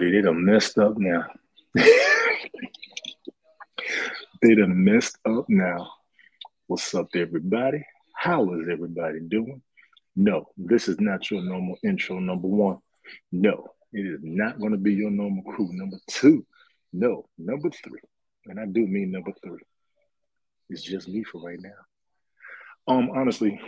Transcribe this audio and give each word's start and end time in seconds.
Buddy, 0.00 0.12
they 0.12 0.22
done 0.22 0.46
messed 0.46 0.78
up 0.78 0.96
now. 0.96 1.26
they 1.74 1.84
done 4.54 4.82
messed 4.82 5.18
up 5.26 5.44
now. 5.46 5.92
What's 6.68 6.94
up, 6.94 7.08
everybody? 7.14 7.84
How 8.14 8.50
is 8.54 8.66
everybody 8.72 9.20
doing? 9.20 9.60
No, 10.16 10.46
this 10.56 10.88
is 10.88 10.98
not 11.00 11.30
your 11.30 11.42
normal 11.42 11.76
intro, 11.84 12.18
number 12.18 12.48
one. 12.48 12.78
No, 13.30 13.74
it 13.92 14.06
is 14.06 14.20
not 14.22 14.58
going 14.58 14.72
to 14.72 14.78
be 14.78 14.94
your 14.94 15.10
normal 15.10 15.42
crew, 15.42 15.68
number 15.70 15.98
two. 16.08 16.46
No, 16.94 17.28
number 17.36 17.68
three. 17.68 18.00
And 18.46 18.58
I 18.58 18.64
do 18.64 18.86
mean 18.86 19.12
number 19.12 19.32
three. 19.44 19.60
It's 20.70 20.80
just 20.80 21.08
me 21.08 21.24
for 21.24 21.42
right 21.42 21.60
now. 21.60 22.94
Um, 22.94 23.10
honestly, 23.14 23.60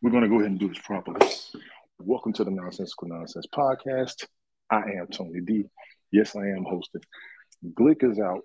we're 0.00 0.10
going 0.10 0.22
to 0.22 0.28
go 0.30 0.36
ahead 0.36 0.52
and 0.52 0.58
do 0.58 0.68
this 0.68 0.78
properly. 0.78 1.20
Welcome 1.98 2.32
to 2.32 2.44
the 2.44 2.50
Nonsensical 2.50 3.08
Nonsense 3.08 3.44
Podcast. 3.54 4.24
I 4.74 4.98
am 4.98 5.06
Tony 5.06 5.40
D. 5.40 5.64
Yes, 6.10 6.34
I 6.34 6.48
am 6.48 6.64
hosting. 6.64 7.02
Glick 7.78 8.02
is 8.02 8.18
out, 8.18 8.42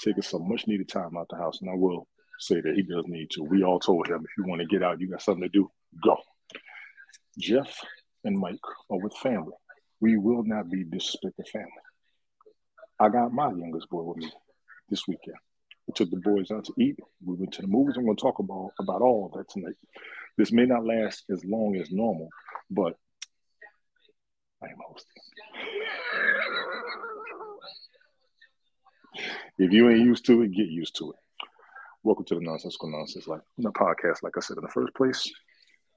taking 0.00 0.22
some 0.22 0.48
much 0.48 0.66
needed 0.66 0.88
time 0.88 1.16
out 1.18 1.26
the 1.28 1.36
house, 1.36 1.58
and 1.60 1.68
I 1.68 1.74
will 1.74 2.08
say 2.38 2.62
that 2.62 2.74
he 2.74 2.82
does 2.82 3.04
need 3.06 3.28
to. 3.32 3.42
We 3.42 3.62
all 3.62 3.78
told 3.78 4.08
him 4.08 4.24
if 4.24 4.30
you 4.38 4.44
want 4.48 4.62
to 4.62 4.66
get 4.66 4.82
out, 4.82 5.00
you 5.00 5.10
got 5.10 5.20
something 5.20 5.42
to 5.42 5.48
do, 5.50 5.70
go. 6.02 6.16
Jeff 7.38 7.78
and 8.24 8.38
Mike 8.38 8.58
are 8.90 8.98
with 8.98 9.14
family. 9.16 9.52
We 10.00 10.16
will 10.16 10.44
not 10.44 10.70
be 10.70 10.82
disrespecting 10.84 11.48
family. 11.52 11.68
I 12.98 13.10
got 13.10 13.32
my 13.32 13.48
youngest 13.48 13.90
boy 13.90 14.02
with 14.02 14.18
me 14.18 14.32
this 14.88 15.06
weekend. 15.06 15.36
We 15.86 15.92
took 15.94 16.10
the 16.10 16.16
boys 16.16 16.50
out 16.50 16.64
to 16.64 16.74
eat. 16.80 16.96
We 17.22 17.36
went 17.36 17.52
to 17.54 17.62
the 17.62 17.68
movies. 17.68 17.96
I'm 17.98 18.04
going 18.04 18.16
to 18.16 18.22
talk 18.22 18.38
about 18.38 18.70
about 18.80 19.02
all 19.02 19.26
of 19.26 19.38
that 19.38 19.50
tonight. 19.50 19.76
This 20.38 20.52
may 20.52 20.64
not 20.64 20.86
last 20.86 21.24
as 21.30 21.44
long 21.44 21.76
as 21.76 21.90
normal, 21.90 22.30
but 22.70 22.94
I 24.62 24.68
am 24.68 24.78
hosting. 24.88 25.13
If 29.56 29.72
you 29.72 29.88
ain't 29.88 30.00
used 30.00 30.26
to 30.26 30.42
it, 30.42 30.50
get 30.50 30.66
used 30.66 30.96
to 30.96 31.12
it. 31.12 31.46
Welcome 32.02 32.24
to 32.24 32.34
the 32.34 32.40
Nonsensical 32.40 32.90
Nonsense 32.90 33.28
like 33.28 33.40
the 33.56 33.70
podcast, 33.70 34.24
like 34.24 34.36
I 34.36 34.40
said 34.40 34.56
in 34.56 34.64
the 34.64 34.68
first 34.68 34.92
place. 34.96 35.30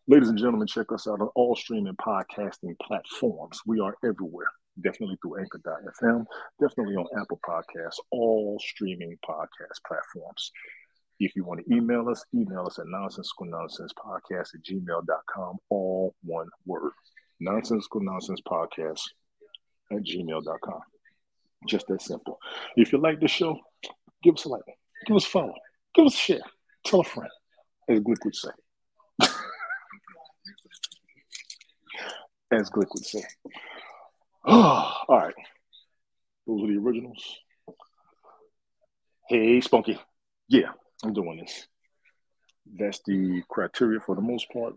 Ladies 0.08 0.30
and 0.30 0.38
gentlemen, 0.38 0.68
check 0.68 0.92
us 0.92 1.08
out 1.08 1.22
on 1.22 1.30
all 1.34 1.56
streaming 1.56 1.96
podcasting 1.96 2.78
platforms. 2.80 3.60
We 3.66 3.80
are 3.80 3.96
everywhere. 4.06 4.46
Definitely 4.80 5.18
through 5.24 5.40
Anchor.fm, 5.40 6.26
definitely 6.62 6.98
on 6.98 7.08
Apple 7.20 7.40
Podcasts, 7.44 7.98
all 8.12 8.60
streaming 8.64 9.18
podcast 9.28 9.84
platforms. 9.88 10.52
If 11.20 11.36
you 11.36 11.44
want 11.44 11.66
to 11.66 11.76
email 11.76 12.10
us, 12.10 12.24
email 12.36 12.68
us 12.68 12.78
at 12.78 12.86
nonsensical 12.86 13.48
nonsense 13.48 13.92
podcast 13.98 14.54
at 14.54 14.64
gmail.com, 14.72 15.58
all 15.70 16.14
one 16.24 16.48
word 16.68 16.92
nonsensical 17.40 18.02
nonsense 18.02 18.40
podcast 18.48 19.02
at 19.92 20.04
gmail.com. 20.04 20.82
Just 21.66 21.88
that 21.88 22.02
simple. 22.02 22.40
If 22.76 22.92
you 22.92 23.00
like 23.00 23.20
the 23.20 23.28
show, 23.28 23.60
give 24.24 24.36
us 24.36 24.46
a 24.46 24.50
like, 24.50 24.62
give 25.06 25.16
us 25.16 25.26
a 25.26 25.30
follow, 25.30 25.56
give 25.96 26.06
us 26.06 26.14
a 26.14 26.18
share, 26.18 26.42
tell 26.86 27.00
a 27.00 27.04
friend, 27.04 27.30
as 27.90 28.00
Glick 28.00 28.24
would 28.24 28.36
say. 28.36 28.50
as 32.52 32.70
Glick 32.70 32.88
would 32.94 33.06
say. 33.06 33.24
all 34.46 35.06
right. 35.10 35.34
Those 36.46 36.64
are 36.64 36.68
the 36.68 36.80
originals. 36.80 37.38
Hey, 39.28 39.60
Spunky. 39.60 40.00
Yeah, 40.48 40.70
I'm 41.04 41.14
doing 41.14 41.40
this. 41.40 41.68
That's 42.80 43.02
the 43.06 43.42
criteria 43.50 44.00
for 44.00 44.16
the 44.16 44.22
most 44.22 44.48
part 44.54 44.76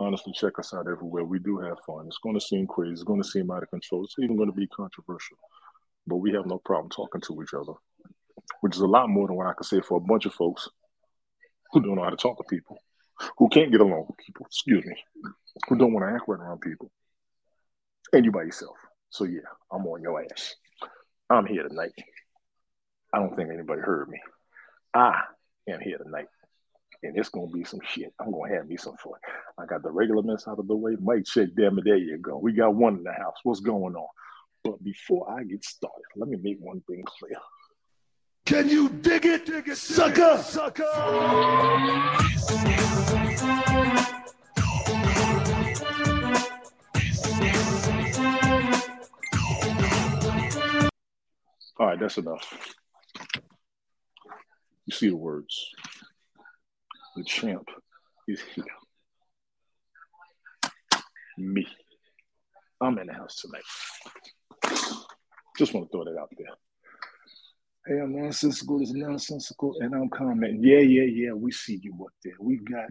honestly 0.00 0.32
check 0.32 0.58
us 0.58 0.74
out 0.74 0.88
everywhere. 0.88 1.24
We 1.24 1.38
do 1.38 1.58
have 1.58 1.78
fun. 1.86 2.06
It's 2.06 2.18
going 2.18 2.34
to 2.34 2.40
seem 2.40 2.66
crazy. 2.66 2.92
It's 2.92 3.02
going 3.04 3.22
to 3.22 3.28
seem 3.28 3.50
out 3.50 3.62
of 3.62 3.70
control. 3.70 4.04
It's 4.04 4.16
even 4.18 4.36
going 4.36 4.50
to 4.50 4.56
be 4.56 4.66
controversial. 4.66 5.36
But 6.06 6.16
we 6.16 6.32
have 6.32 6.46
no 6.46 6.58
problem 6.58 6.90
talking 6.90 7.20
to 7.22 7.42
each 7.42 7.54
other, 7.54 7.74
which 8.62 8.74
is 8.74 8.80
a 8.80 8.86
lot 8.86 9.08
more 9.08 9.26
than 9.26 9.36
what 9.36 9.46
I 9.46 9.52
can 9.52 9.64
say 9.64 9.80
for 9.80 9.98
a 9.98 10.00
bunch 10.00 10.26
of 10.26 10.34
folks 10.34 10.68
who 11.72 11.80
don't 11.80 11.96
know 11.96 12.04
how 12.04 12.10
to 12.10 12.16
talk 12.16 12.38
to 12.38 12.44
people, 12.44 12.78
who 13.38 13.48
can't 13.48 13.70
get 13.70 13.80
along 13.80 14.06
with 14.08 14.16
people, 14.18 14.46
excuse 14.46 14.84
me, 14.84 14.96
who 15.68 15.76
don't 15.76 15.92
want 15.92 16.06
to 16.06 16.14
act 16.14 16.24
right 16.26 16.40
around 16.40 16.60
people. 16.60 16.90
And 18.12 18.24
you 18.24 18.32
by 18.32 18.42
yourself. 18.42 18.76
So, 19.10 19.24
yeah, 19.24 19.40
I'm 19.70 19.86
on 19.86 20.02
your 20.02 20.24
ass. 20.24 20.56
I'm 21.28 21.46
here 21.46 21.68
tonight. 21.68 21.92
I 23.12 23.18
don't 23.18 23.36
think 23.36 23.50
anybody 23.52 23.82
heard 23.82 24.08
me. 24.08 24.18
I 24.94 25.20
am 25.68 25.80
here 25.80 25.98
tonight 25.98 26.26
and 27.02 27.16
it's 27.16 27.28
gonna 27.28 27.46
be 27.48 27.64
some 27.64 27.80
shit. 27.86 28.12
I'm 28.18 28.30
gonna 28.30 28.54
have 28.54 28.68
me 28.68 28.76
some 28.76 28.96
fun. 28.96 29.14
I 29.58 29.66
got 29.66 29.82
the 29.82 29.90
regular 29.90 30.22
mess 30.22 30.46
out 30.46 30.58
of 30.58 30.68
the 30.68 30.76
way. 30.76 30.96
Mike 31.00 31.24
check, 31.24 31.48
damn 31.56 31.78
it, 31.78 31.84
there 31.84 31.96
you 31.96 32.18
go. 32.18 32.38
We 32.38 32.52
got 32.52 32.74
one 32.74 32.98
in 32.98 33.04
the 33.04 33.12
house. 33.12 33.36
What's 33.42 33.60
going 33.60 33.94
on? 33.94 34.08
But 34.64 34.82
before 34.84 35.30
I 35.30 35.44
get 35.44 35.64
started, 35.64 36.04
let 36.16 36.28
me 36.28 36.36
make 36.42 36.58
one 36.60 36.82
thing 36.82 37.02
clear. 37.06 37.38
Can 38.44 38.68
you 38.68 38.88
dig 38.88 39.24
it, 39.26 39.46
dig 39.46 39.68
it, 39.68 39.76
sucker, 39.76 40.38
sucker? 40.38 40.84
All 51.78 51.86
right, 51.86 51.98
that's 51.98 52.18
enough. 52.18 52.74
You 54.84 54.92
see 54.92 55.08
the 55.08 55.16
words. 55.16 55.72
The 57.20 57.24
champ 57.24 57.68
is 58.26 58.40
here. 58.54 58.64
Me. 61.36 61.66
I'm 62.80 62.96
in 62.96 63.08
the 63.08 63.12
house 63.12 63.36
tonight. 63.36 63.60
Just 65.58 65.74
want 65.74 65.86
to 65.86 65.92
throw 65.92 66.04
that 66.04 66.18
out 66.18 66.30
there. 66.38 66.46
Hey, 67.86 68.02
I'm 68.02 68.16
nonsensical. 68.16 68.80
It's 68.80 68.94
nonsensical, 68.94 69.76
and 69.80 69.94
I'm 69.94 70.08
commenting. 70.08 70.64
Yeah, 70.64 70.78
yeah, 70.78 71.02
yeah. 71.02 71.32
We 71.34 71.52
see 71.52 71.78
you 71.82 71.92
up 72.02 72.14
there. 72.24 72.32
We've 72.40 72.64
got 72.64 72.88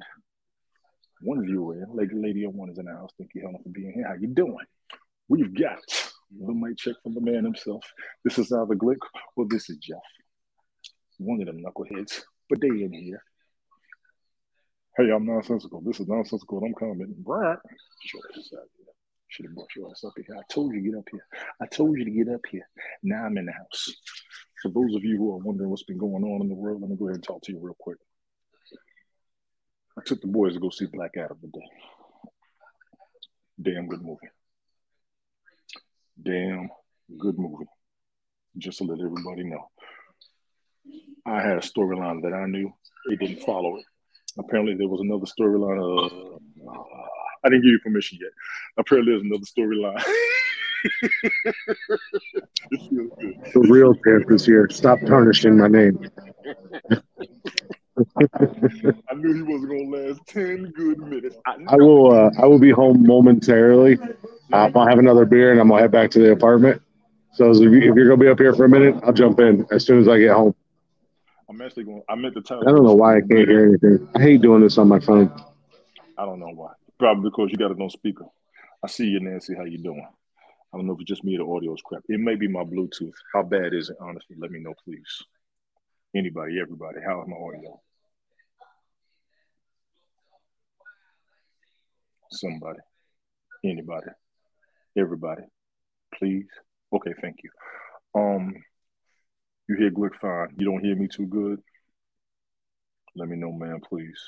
one 1.22 1.44
viewer 1.44 1.82
in. 1.82 1.88
Lady, 1.92 2.14
lady, 2.14 2.46
one 2.46 2.70
is 2.70 2.78
in 2.78 2.86
the 2.86 2.92
house. 2.92 3.10
Thank 3.18 3.32
you, 3.34 3.42
Helen, 3.42 3.64
for 3.64 3.70
being 3.70 3.94
here. 3.96 4.08
How 4.08 4.14
you 4.14 4.28
doing? 4.28 4.58
We've 5.28 5.56
got 5.56 5.80
the 6.40 6.54
mic 6.54 6.78
check 6.78 6.98
from 7.02 7.16
the 7.16 7.22
man 7.22 7.46
himself. 7.46 7.84
This 8.24 8.38
is 8.38 8.52
either 8.52 8.76
Glick 8.76 9.02
or 9.36 9.48
this 9.50 9.72
is 9.72 9.78
Jeff. 9.78 9.98
One 11.18 11.42
of 11.42 11.48
them 11.48 11.64
knuckleheads, 11.64 12.22
but 12.48 12.62
they 12.62 12.68
in 12.68 12.94
here. 12.94 13.24
Hey, 15.00 15.12
I'm 15.12 15.26
nonsensical. 15.26 15.80
This 15.80 16.02
is 16.02 16.10
nonsensical. 16.10 16.62
I'm 16.62 16.74
coming. 16.74 17.16
Right. 17.24 17.58
Should 19.30 19.46
have 19.46 19.56
brought 19.56 19.74
your 19.74 19.90
ass 19.92 20.04
up 20.04 20.12
here. 20.18 20.36
I 20.38 20.42
told 20.52 20.74
you 20.74 20.82
to 20.82 20.90
get 20.90 20.98
up 20.98 21.08
here. 21.10 21.26
I 21.62 21.68
told 21.68 21.98
you 21.98 22.04
to 22.04 22.12
get 22.12 22.28
up 22.28 22.42
here. 22.52 22.68
Now 23.02 23.24
I'm 23.24 23.38
in 23.38 23.46
the 23.46 23.54
house. 23.54 23.96
For 24.62 24.68
those 24.68 24.94
of 24.96 25.06
you 25.06 25.16
who 25.16 25.32
are 25.32 25.38
wondering 25.38 25.70
what's 25.70 25.84
been 25.84 25.98
going 25.98 26.26
on 26.26 26.42
in 26.42 26.50
the 26.50 26.54
world, 26.54 26.82
let 26.82 26.90
me 26.90 26.98
go 26.98 27.06
ahead 27.06 27.16
and 27.16 27.24
talk 27.24 27.42
to 27.44 27.54
you 27.54 27.60
real 27.62 27.78
quick. 27.80 27.98
I 29.98 30.02
took 30.06 30.20
the 30.20 30.28
boys 30.28 30.56
to 30.56 30.60
go 30.60 30.70
see 30.70 30.88
Black 30.92 31.12
Adam 31.16 31.38
today. 31.40 31.66
Damn 33.62 33.88
good 33.88 34.02
movie. 34.02 34.28
Damn 36.22 36.68
good 37.18 37.40
movie. 37.40 37.68
Just 38.58 38.80
to 38.80 38.84
let 38.84 39.00
everybody 39.00 39.46
know. 39.46 39.70
I 41.26 41.42
had 41.42 41.58
a 41.58 41.62
storyline 41.62 42.22
that 42.24 42.34
I 42.34 42.48
knew. 42.48 42.74
They 43.08 43.16
didn't 43.16 43.46
follow 43.46 43.78
it. 43.78 43.86
Apparently, 44.38 44.76
there 44.76 44.88
was 44.88 45.02
another 45.02 45.26
storyline. 45.26 45.80
Uh, 45.80 46.30
I 47.44 47.50
didn't 47.50 47.64
give 47.64 47.72
you 47.72 47.80
permission 47.80 48.20
yet. 48.22 48.32
Apparently, 48.78 49.14
there's 49.14 49.24
another 49.24 49.46
storyline. 49.46 50.04
the 53.54 53.68
real 53.70 53.94
champ 53.96 54.32
is 54.32 54.46
here. 54.46 54.70
Stop 54.72 55.00
tarnishing 55.06 55.58
my 55.58 55.68
name. 55.68 56.10
I 56.90 57.02
knew 59.16 59.34
he 59.34 59.42
wasn't 59.42 59.70
gonna 59.70 60.08
last 60.08 60.22
ten 60.28 60.72
good 60.76 61.00
minutes. 61.00 61.36
I, 61.46 61.58
I 61.68 61.76
will. 61.76 62.14
Uh, 62.14 62.30
I 62.42 62.46
will 62.46 62.60
be 62.60 62.72
home 62.72 63.06
momentarily. 63.06 63.98
Uh, 64.54 64.72
I'll 64.74 64.88
have 64.88 65.00
another 65.00 65.26
beer 65.26 65.52
and 65.52 65.60
I'm 65.60 65.68
gonna 65.68 65.82
head 65.82 65.92
back 65.92 66.12
to 66.12 66.20
the 66.20 66.32
apartment. 66.32 66.82
So 67.34 67.52
if, 67.52 67.60
you, 67.60 67.92
are 67.92 68.06
gonna 68.06 68.18
be 68.18 68.28
up 68.28 68.40
here 68.40 68.54
for 68.54 68.66
a 68.66 68.70
minute, 68.70 68.96
I'll 69.04 69.14
jump 69.14 69.40
in 69.40 69.66
as 69.72 69.86
soon 69.86 70.00
as 70.00 70.08
I 70.08 70.20
get 70.20 70.32
home. 70.32 70.56
I'm 71.50 71.62
actually 71.62 71.86
going. 71.86 72.04
I 72.08 72.16
meant 72.16 72.36
to 72.36 72.42
tell. 72.42 72.58
You 72.58 72.68
I 72.68 72.72
don't 72.72 72.84
know 72.84 72.94
why 72.94 73.18
I 73.18 73.22
can't 73.22 73.48
hear 73.48 73.68
anything. 73.68 74.08
I 74.16 74.22
hate 74.22 74.42
doing 74.42 74.62
this 74.62 74.78
on 74.78 74.88
my 74.88 75.00
phone. 75.00 75.32
I 76.18 76.26
don't 76.26 76.40
know 76.40 76.52
why. 76.54 76.74
Probably 77.00 77.30
because 77.30 77.50
you 77.52 77.58
got 77.58 77.72
it 77.72 77.82
on 77.82 77.90
speaker. 77.90 78.26
I 78.84 78.88
see 78.88 79.06
you, 79.06 79.20
Nancy. 79.20 79.56
How 79.56 79.64
you 79.64 79.80
doing? 79.80 80.08
I 80.72 80.78
don't 80.78 80.86
know 80.86 80.94
if 80.94 81.00
it's 81.02 81.08
just 81.08 81.24
me 81.24 81.36
or 81.38 81.46
the 81.46 81.52
audio 81.52 81.74
is 81.74 81.82
crap. 81.84 82.04
It 82.08 82.20
may 82.20 82.36
be 82.36 82.48
my 82.48 82.64
Bluetooth. 82.64 83.16
How 83.34 83.42
bad 83.42 83.74
is 83.74 83.90
it? 83.90 83.98
Honestly, 84.00 84.36
let 84.40 84.52
me 84.52 84.60
know, 84.60 84.76
please. 84.86 85.24
Anybody, 86.16 86.60
everybody, 86.62 87.00
how's 87.06 87.28
my 87.28 87.36
audio? 87.36 87.80
Somebody, 92.32 92.80
anybody, 93.66 94.08
everybody, 94.96 95.42
please. 96.14 96.48
Okay, 96.94 97.14
thank 97.22 97.38
you. 97.44 97.50
Um, 98.14 98.54
you 99.70 99.76
hear 99.78 99.92
Glick 99.92 100.16
fine. 100.20 100.50
You 100.58 100.66
don't 100.66 100.84
hear 100.84 100.96
me 100.96 101.08
too 101.08 101.28
good? 101.28 101.62
Let 103.16 103.30
me 103.30 103.38
know, 103.38 103.52
man, 103.52 103.80
please. 103.88 104.20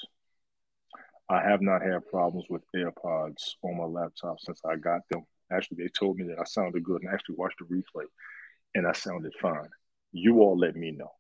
I 1.29 1.41
have 1.41 1.61
not 1.61 1.81
had 1.81 2.05
problems 2.07 2.45
with 2.49 2.61
AirPods 2.75 3.55
on 3.63 3.77
my 3.77 3.85
laptop 3.85 4.39
since 4.39 4.61
I 4.65 4.75
got 4.75 5.01
them, 5.09 5.25
Actually, 5.51 5.83
they 5.83 5.89
told 5.89 6.17
me 6.17 6.23
that 6.27 6.39
I 6.39 6.45
sounded 6.45 6.83
good, 6.83 7.01
and 7.01 7.09
I 7.09 7.13
actually 7.13 7.35
watched 7.35 7.59
the 7.59 7.65
replay, 7.65 8.05
and 8.73 8.87
I 8.87 8.93
sounded 8.93 9.33
fine. 9.41 9.67
You 10.13 10.39
all 10.39 10.57
let 10.57 10.75
me 10.75 10.91
know, 10.91 11.11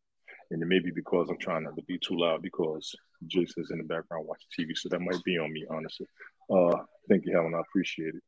and 0.51 0.61
it 0.63 0.65
may 0.65 0.79
be 0.79 0.91
because 0.91 1.27
I'm 1.29 1.37
trying 1.37 1.63
not 1.63 1.75
to 1.75 1.83
be 1.83 1.97
too 1.97 2.17
loud 2.17 2.41
because 2.41 2.95
Jason's 3.27 3.71
in 3.71 3.79
the 3.79 3.83
background 3.83 4.25
watching 4.27 4.47
TV, 4.57 4.75
so 4.75 4.87
that 4.89 5.01
might 5.01 5.21
be 5.25 5.37
on 5.37 5.51
me, 5.51 5.65
honestly. 5.69 6.07
Uh, 6.49 6.77
thank 7.09 7.25
you, 7.25 7.33
Helen. 7.33 7.53
I 7.55 7.59
appreciate 7.59 8.15
it. 8.15 8.23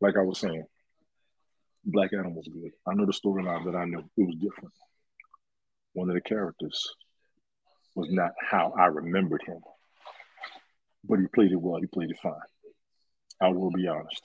Like 0.00 0.16
I 0.16 0.22
was 0.22 0.38
saying, 0.38 0.64
Black 1.84 2.10
was 2.12 2.48
good. 2.48 2.72
I 2.86 2.94
know 2.94 3.06
the 3.06 3.12
storyline 3.12 3.64
that 3.66 3.76
I 3.76 3.84
know 3.84 4.00
it 4.16 4.22
was 4.22 4.36
different. 4.36 4.72
One 5.98 6.10
of 6.10 6.14
the 6.14 6.20
characters 6.20 6.94
was 7.96 8.06
not 8.08 8.30
how 8.40 8.72
I 8.78 8.86
remembered 8.86 9.42
him, 9.44 9.58
but 11.02 11.18
he 11.18 11.26
played 11.26 11.50
it 11.50 11.60
well. 11.60 11.80
He 11.80 11.88
played 11.88 12.10
it 12.10 12.18
fine. 12.22 12.34
I 13.40 13.48
will 13.48 13.72
be 13.72 13.88
honest. 13.88 14.22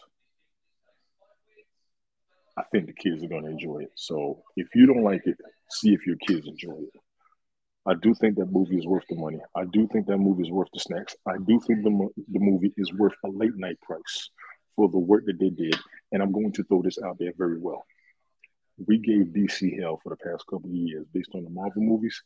I 2.56 2.62
think 2.72 2.86
the 2.86 2.94
kids 2.94 3.24
are 3.24 3.28
going 3.28 3.46
to 3.46 3.50
enjoy 3.50 3.80
it. 3.80 3.92
So 3.96 4.44
if 4.56 4.68
you 4.76 4.86
don't 4.86 5.04
like 5.04 5.26
it, 5.26 5.36
see 5.72 5.96
if 5.96 6.06
your 6.06 6.18
kids 6.18 6.48
enjoy 6.48 6.78
it. 6.78 6.94
I 7.88 7.96
do 7.96 8.14
think 8.14 8.36
that 8.36 8.52
movie 8.52 8.78
is 8.78 8.86
worth 8.86 9.06
the 9.10 9.16
money. 9.16 9.40
I 9.56 9.66
do 9.66 9.88
think 9.88 10.06
that 10.06 10.20
movie 10.20 10.44
is 10.44 10.52
worth 10.52 10.70
the 10.76 10.80
snacks. 10.80 11.16
I 11.26 11.38
do 11.48 11.60
think 11.66 11.84
the, 11.84 12.10
the 12.32 12.40
movie 12.40 12.72
is 12.78 12.94
worth 12.94 13.16
a 13.26 13.30
late 13.30 13.58
night 13.58 13.82
price 13.82 14.30
for 14.76 14.90
the 14.90 15.00
work 15.00 15.26
that 15.26 15.40
they 15.40 15.50
did. 15.50 15.76
And 16.12 16.22
I'm 16.22 16.34
going 16.34 16.52
to 16.52 16.64
throw 16.66 16.84
this 16.84 17.00
out 17.04 17.18
there 17.18 17.34
very 17.36 17.58
well. 17.58 17.84
We 18.78 18.98
gave 18.98 19.28
DC 19.28 19.80
hell 19.80 20.00
for 20.02 20.10
the 20.10 20.18
past 20.18 20.46
couple 20.48 20.70
of 20.70 20.76
years 20.76 21.06
based 21.14 21.30
on 21.36 21.44
the 21.44 21.50
Marvel 21.50 21.82
movies. 21.82 22.22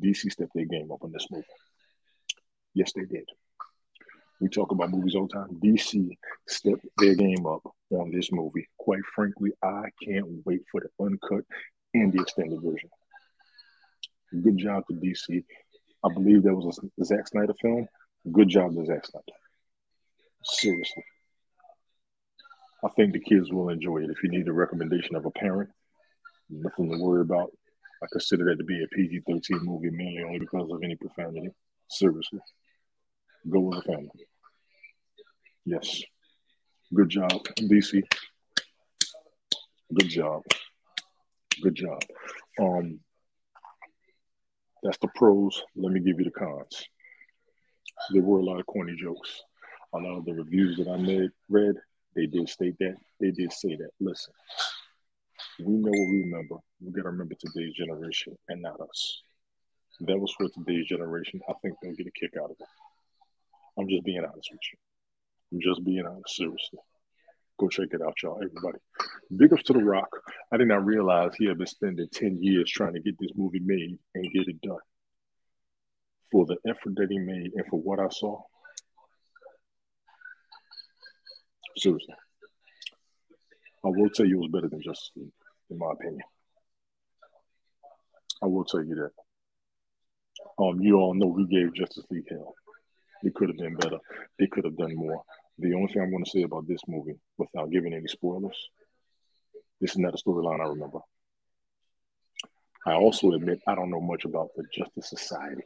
DC 0.00 0.30
stepped 0.30 0.54
their 0.54 0.64
game 0.64 0.90
up 0.90 1.02
on 1.02 1.12
this 1.12 1.26
movie. 1.30 1.44
Yes, 2.74 2.92
they 2.94 3.04
did. 3.04 3.24
We 4.40 4.48
talk 4.48 4.72
about 4.72 4.90
movies 4.90 5.14
all 5.14 5.26
the 5.26 5.34
time. 5.34 5.60
DC 5.62 6.16
stepped 6.48 6.86
their 6.96 7.14
game 7.14 7.44
up 7.46 7.62
on 7.90 8.10
this 8.10 8.32
movie. 8.32 8.66
Quite 8.78 9.04
frankly, 9.14 9.50
I 9.62 9.90
can't 10.02 10.26
wait 10.46 10.62
for 10.72 10.80
the 10.80 11.04
uncut 11.04 11.44
and 11.92 12.12
the 12.12 12.22
extended 12.22 12.60
version. 12.62 12.88
Good 14.42 14.56
job 14.56 14.84
to 14.88 14.94
DC. 14.94 15.44
I 16.02 16.14
believe 16.14 16.44
that 16.44 16.54
was 16.54 16.78
a 16.78 17.04
Zack 17.04 17.28
Snyder 17.28 17.52
film. 17.60 17.86
Good 18.32 18.48
job 18.48 18.74
to 18.74 18.86
Zack 18.86 19.04
Snyder. 19.04 19.24
Seriously. 20.44 21.04
I 22.82 22.88
think 22.96 23.12
the 23.12 23.20
kids 23.20 23.52
will 23.52 23.68
enjoy 23.68 23.98
it. 23.98 24.10
If 24.10 24.22
you 24.22 24.30
need 24.30 24.48
a 24.48 24.52
recommendation 24.52 25.16
of 25.16 25.26
a 25.26 25.30
parent, 25.30 25.68
nothing 26.50 26.90
to 26.90 26.98
worry 26.98 27.22
about. 27.22 27.50
I 28.02 28.06
consider 28.12 28.46
that 28.46 28.56
to 28.56 28.64
be 28.64 28.82
a 28.82 28.88
PG 28.88 29.22
13 29.26 29.60
movie 29.62 29.90
mainly 29.90 30.24
only 30.24 30.38
because 30.38 30.70
of 30.70 30.82
any 30.82 30.96
profanity. 30.96 31.50
Seriously. 31.88 32.40
Go 33.48 33.60
with 33.60 33.84
the 33.84 33.92
family. 33.92 34.26
Yes. 35.64 36.02
Good 36.94 37.08
job, 37.08 37.30
DC. 37.58 38.02
Good 39.94 40.08
job. 40.08 40.42
Good 41.62 41.74
job. 41.74 42.00
Um, 42.60 43.00
that's 44.82 44.98
the 44.98 45.08
pros. 45.14 45.62
Let 45.76 45.92
me 45.92 46.00
give 46.00 46.18
you 46.18 46.24
the 46.24 46.30
cons. 46.30 46.84
There 48.12 48.22
were 48.22 48.38
a 48.38 48.44
lot 48.44 48.60
of 48.60 48.66
corny 48.66 48.96
jokes. 48.96 49.42
A 49.94 49.98
lot 49.98 50.18
of 50.18 50.24
the 50.24 50.32
reviews 50.32 50.76
that 50.78 50.88
I 50.88 50.96
made 50.96 51.30
read, 51.48 51.74
they 52.16 52.26
did 52.26 52.48
state 52.48 52.76
that. 52.78 52.96
They 53.20 53.30
did 53.30 53.52
say 53.52 53.76
that. 53.76 53.90
Listen, 54.00 54.32
we 55.64 55.74
know 55.74 55.90
what 55.90 56.08
we 56.10 56.22
remember. 56.24 56.56
We 56.80 56.92
gotta 56.92 57.10
remember 57.10 57.34
today's 57.34 57.74
generation 57.74 58.36
and 58.48 58.62
not 58.62 58.80
us. 58.80 59.22
That 60.00 60.18
was 60.18 60.32
for 60.32 60.48
today's 60.48 60.86
generation. 60.86 61.40
I 61.48 61.52
think 61.60 61.76
they'll 61.82 61.94
get 61.94 62.06
a 62.06 62.10
kick 62.10 62.32
out 62.38 62.50
of 62.50 62.56
it. 62.58 62.66
I'm 63.78 63.88
just 63.88 64.04
being 64.04 64.24
honest 64.24 64.48
with 64.50 64.60
you. 64.72 64.78
I'm 65.52 65.60
just 65.60 65.84
being 65.84 66.06
honest, 66.06 66.36
seriously. 66.36 66.78
Go 67.58 67.68
check 67.68 67.88
it 67.92 68.00
out, 68.00 68.14
y'all, 68.22 68.40
everybody. 68.42 68.78
Big 69.36 69.52
ups 69.52 69.62
to 69.64 69.74
The 69.74 69.84
Rock. 69.84 70.08
I 70.50 70.56
did 70.56 70.68
not 70.68 70.84
realize 70.84 71.32
he 71.36 71.46
had 71.46 71.58
been 71.58 71.66
spending 71.66 72.08
10 72.10 72.38
years 72.42 72.70
trying 72.70 72.94
to 72.94 73.00
get 73.00 73.16
this 73.18 73.32
movie 73.36 73.60
made 73.60 73.98
and 74.14 74.32
get 74.32 74.48
it 74.48 74.60
done. 74.62 74.78
For 76.32 76.46
the 76.46 76.56
effort 76.66 76.94
that 76.96 77.08
he 77.10 77.18
made 77.18 77.52
and 77.54 77.66
for 77.68 77.78
what 77.80 77.98
I 77.98 78.08
saw, 78.08 78.40
seriously, 81.76 82.14
I 83.84 83.88
will 83.88 84.10
tell 84.10 84.26
you 84.26 84.36
it 84.36 84.40
was 84.40 84.50
better 84.50 84.68
than 84.68 84.82
Justice 84.82 85.10
League, 85.16 85.32
in 85.70 85.78
my 85.78 85.92
opinion. 85.92 86.22
I 88.42 88.46
will 88.46 88.64
tell 88.64 88.84
you 88.84 88.94
that. 88.96 89.10
Um, 90.62 90.80
you 90.80 90.96
all 90.96 91.14
know 91.14 91.26
we 91.26 91.46
gave 91.46 91.74
Justice 91.74 92.04
League 92.10 92.28
hell. 92.28 92.54
It 93.22 93.34
could 93.34 93.48
have 93.48 93.58
been 93.58 93.76
better. 93.76 93.98
They 94.38 94.46
could 94.46 94.64
have 94.64 94.76
done 94.76 94.94
more. 94.94 95.22
The 95.58 95.74
only 95.74 95.92
thing 95.92 96.02
I'm 96.02 96.10
going 96.10 96.24
to 96.24 96.30
say 96.30 96.42
about 96.42 96.66
this 96.66 96.80
movie, 96.88 97.18
without 97.36 97.70
giving 97.70 97.92
any 97.92 98.08
spoilers, 98.08 98.56
this 99.80 99.92
is 99.92 99.98
not 99.98 100.14
a 100.14 100.22
storyline 100.22 100.60
I 100.60 100.68
remember. 100.68 101.00
I 102.86 102.94
also 102.94 103.32
admit 103.32 103.60
I 103.66 103.74
don't 103.74 103.90
know 103.90 104.00
much 104.00 104.24
about 104.24 104.48
the 104.56 104.64
Justice 104.74 105.10
Society. 105.10 105.64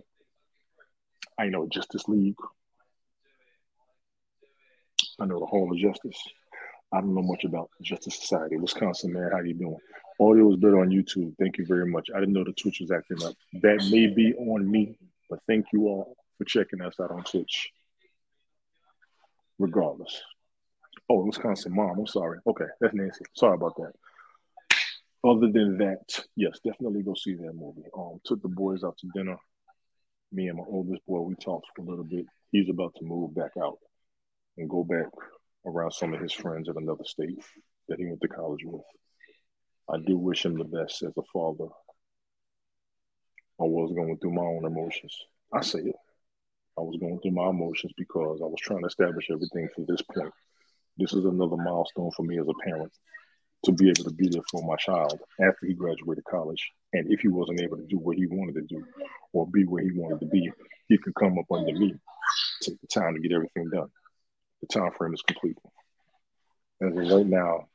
I 1.39 1.47
know 1.47 1.69
Justice 1.69 2.09
League. 2.09 2.35
I 5.21 5.27
know 5.27 5.39
the 5.39 5.47
Hall 5.47 5.71
of 5.71 5.79
Justice. 5.79 6.21
I 6.93 7.01
don't 7.01 7.15
know 7.15 7.23
much 7.23 7.45
about 7.45 7.71
Justice 7.83 8.21
Society. 8.21 8.57
Wisconsin 8.57 9.13
man, 9.13 9.31
how 9.33 9.41
you 9.41 9.55
doing? 9.55 9.79
Audio 10.21 10.53
is 10.53 10.57
better 10.57 10.81
on 10.81 10.91
YouTube. 10.91 11.35
Thank 11.39 11.59
you 11.59 11.67
very 11.67 11.87
much. 11.87 12.09
I 12.15 12.21
didn't 12.21 12.35
know 12.35 12.45
the 12.45 12.53
Twitch 12.53 12.81
was 12.81 12.93
acting 12.93 13.23
up. 13.25 13.35
That 13.63 13.85
may 13.91 14.07
be 14.07 14.33
on 14.35 14.71
me, 14.71 14.97
but 15.29 15.41
thank 15.49 15.67
you 15.73 15.89
all 15.89 16.17
for 16.39 16.45
checking 16.45 16.81
us 16.81 16.95
out 17.01 17.11
on 17.11 17.25
Twitch 17.25 17.71
regardless. 19.59 20.21
Oh, 21.09 21.25
Wisconsin 21.25 21.75
mom. 21.75 21.99
I'm 21.99 22.07
sorry. 22.07 22.39
Okay, 22.47 22.67
that's 22.81 22.95
Nancy. 22.95 23.25
Sorry 23.35 23.55
about 23.55 23.77
that. 23.77 23.93
Other 25.25 25.51
than 25.51 25.79
that, 25.79 26.25
yes, 26.37 26.59
definitely 26.65 27.03
go 27.03 27.15
see 27.15 27.35
that 27.35 27.55
movie. 27.55 27.85
Um, 27.97 28.21
took 28.25 28.43
the 28.43 28.49
boys 28.49 28.85
out 28.85 28.97
to 28.99 29.09
dinner. 29.15 29.37
Me 30.33 30.49
and 30.49 30.59
my 30.59 30.65
oldest 30.67 31.05
boy, 31.07 31.21
we 31.21 31.35
talked 31.37 31.67
for 31.75 31.83
a 31.83 31.85
little 31.85 32.05
bit. 32.05 32.27
He's 32.53 32.69
about 32.69 32.95
to 32.97 33.05
move 33.05 33.35
back 33.35 33.53
out 33.61 33.79
and 34.59 34.69
go 34.69 34.85
back 34.85 35.07
around 35.67 35.93
some 35.93 36.15
of 36.15 36.21
his 36.21 36.33
friends 36.33 36.69
in 36.69 36.77
another 36.77 37.05
state 37.05 37.39
that 37.89 37.99
he 37.99 38.07
went 38.07 38.21
to 38.21 38.29
college 38.29 38.65
with. 38.65 38.83
I 39.91 39.99
do 39.99 40.17
wish 40.17 40.45
him 40.45 40.57
the 40.57 40.65
best 40.65 41.03
as 41.03 41.13
a 41.17 41.23
father. 41.33 41.71
I 43.61 43.65
was 43.65 43.93
going 43.95 44.19
through 44.19 44.33
my 44.33 44.43
own 44.43 44.65
emotions. 44.65 45.17
I 45.53 45.61
say 45.63 45.81
it. 45.81 45.97
I 46.77 46.81
was 46.81 46.97
going 46.99 47.21
through 47.21 47.33
my 47.33 47.49
emotions 47.49 47.93
because 47.97 48.41
I 48.43 48.47
was 48.47 48.61
trying 48.61 48.81
to 48.81 48.87
establish 48.87 49.29
everything 49.31 49.69
for 49.75 49.85
this 49.87 50.03
point. 50.03 50.33
This 50.97 51.13
is 51.13 51.25
another 51.25 51.57
milestone 51.57 52.11
for 52.17 52.23
me 52.25 52.39
as 52.39 52.49
a 52.49 52.69
parent 52.69 52.93
to 53.65 53.73
be 53.73 53.89
able 53.89 54.05
to 54.05 54.13
be 54.13 54.29
there 54.29 54.43
for 54.51 54.63
my 54.63 54.77
child 54.77 55.21
after 55.41 55.67
he 55.67 55.75
graduated 55.75 56.25
college. 56.25 56.71
And 56.93 57.11
if 57.13 57.21
he 57.21 57.29
wasn't 57.29 57.61
able 57.61 57.77
to 57.77 57.87
do 57.87 57.99
what 57.99 58.17
he 58.17 58.27
wanted 58.27 58.55
to 58.55 58.63
do 58.63 58.85
or 59.33 59.47
be 59.47 59.65
where 59.65 59.83
he 59.83 59.91
wanted 59.93 60.21
to 60.21 60.27
be, 60.27 60.51
he 60.89 60.99
could 60.99 61.15
come 61.15 61.39
up 61.39 61.47
under 61.51 61.73
me, 61.73 61.95
take 62.63 62.81
the 62.81 62.87
time 62.87 63.15
to 63.15 63.21
get 63.21 63.33
everything 63.33 63.71
done. 63.71 63.89
The 64.65 64.81
time 64.81 64.93
frame 64.93 65.13
is 65.13 65.21
complete. 65.21 65.59
And 66.81 66.97
right 66.97 67.27
now, 67.27 67.67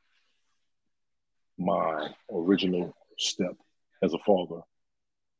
my 1.56 2.08
original 2.32 2.92
step 3.16 3.54
as 4.02 4.12
a 4.12 4.18
father 4.26 4.62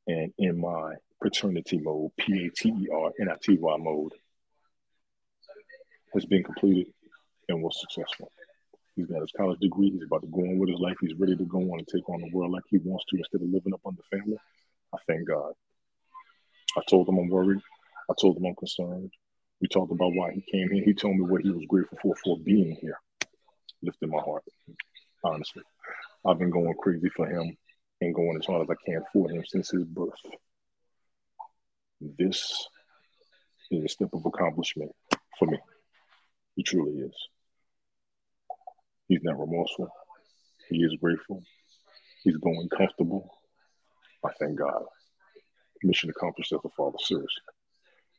and 0.06 0.32
in 0.38 0.60
my 0.60 0.94
paternity 1.20 1.78
mode, 1.78 2.12
P 2.16 2.46
A 2.46 2.50
T 2.50 2.68
E 2.68 2.88
R 2.94 3.10
N 3.20 3.30
I 3.30 3.34
T 3.42 3.58
Y 3.58 3.76
mode, 3.78 4.12
has 6.14 6.24
been 6.24 6.44
completed 6.44 6.92
and 7.48 7.60
was 7.60 7.80
successful. 7.80 8.30
He's 8.94 9.06
got 9.06 9.20
his 9.20 9.32
college 9.36 9.58
degree. 9.58 9.90
He's 9.90 10.04
about 10.04 10.20
to 10.20 10.28
go 10.28 10.42
on 10.42 10.56
with 10.56 10.68
his 10.68 10.78
life. 10.78 10.98
He's 11.00 11.18
ready 11.18 11.34
to 11.34 11.44
go 11.46 11.58
on 11.58 11.80
and 11.80 11.88
take 11.88 12.08
on 12.08 12.20
the 12.20 12.30
world 12.32 12.52
like 12.52 12.62
he 12.68 12.78
wants 12.78 13.06
to 13.08 13.16
instead 13.16 13.42
of 13.42 13.48
living 13.48 13.74
up 13.74 13.80
on 13.84 13.96
the 13.96 14.16
family. 14.16 14.38
I 14.94 14.98
thank 15.08 15.26
God. 15.26 15.54
I 16.76 16.82
told 16.88 17.08
him 17.08 17.18
I'm 17.18 17.28
worried. 17.28 17.60
I 18.08 18.14
told 18.20 18.36
him 18.36 18.46
I'm 18.46 18.54
concerned. 18.54 19.10
We 19.60 19.68
talked 19.68 19.92
about 19.92 20.14
why 20.14 20.32
he 20.32 20.40
came 20.50 20.70
here. 20.70 20.84
He 20.84 20.94
told 20.94 21.16
me 21.16 21.26
what 21.26 21.42
he 21.42 21.50
was 21.50 21.64
grateful 21.68 21.98
for 22.02 22.14
for 22.16 22.38
being 22.38 22.76
here. 22.80 22.98
Lifted 23.82 24.08
my 24.08 24.20
heart, 24.20 24.44
honestly. 25.24 25.62
I've 26.26 26.38
been 26.38 26.50
going 26.50 26.74
crazy 26.80 27.08
for 27.14 27.26
him 27.26 27.56
and 28.00 28.14
going 28.14 28.36
as 28.38 28.46
hard 28.46 28.62
as 28.62 28.70
I 28.70 28.90
can 28.90 29.02
for 29.12 29.30
him 29.30 29.42
since 29.46 29.70
his 29.70 29.84
birth. 29.84 30.12
This 32.00 32.66
is 33.70 33.84
a 33.84 33.88
step 33.88 34.10
of 34.14 34.24
accomplishment 34.24 34.92
for 35.38 35.46
me. 35.46 35.58
He 36.56 36.62
truly 36.62 37.00
is. 37.00 37.14
He's 39.08 39.22
not 39.22 39.38
remorseful. 39.38 39.88
He 40.68 40.78
is 40.78 40.94
grateful. 41.00 41.42
He's 42.22 42.36
going 42.36 42.68
comfortable. 42.68 43.30
I 44.24 44.30
thank 44.38 44.58
God. 44.58 44.84
Mission 45.82 46.10
accomplished 46.10 46.52
as 46.52 46.60
a 46.64 46.68
father, 46.76 46.98
seriously. 47.00 47.42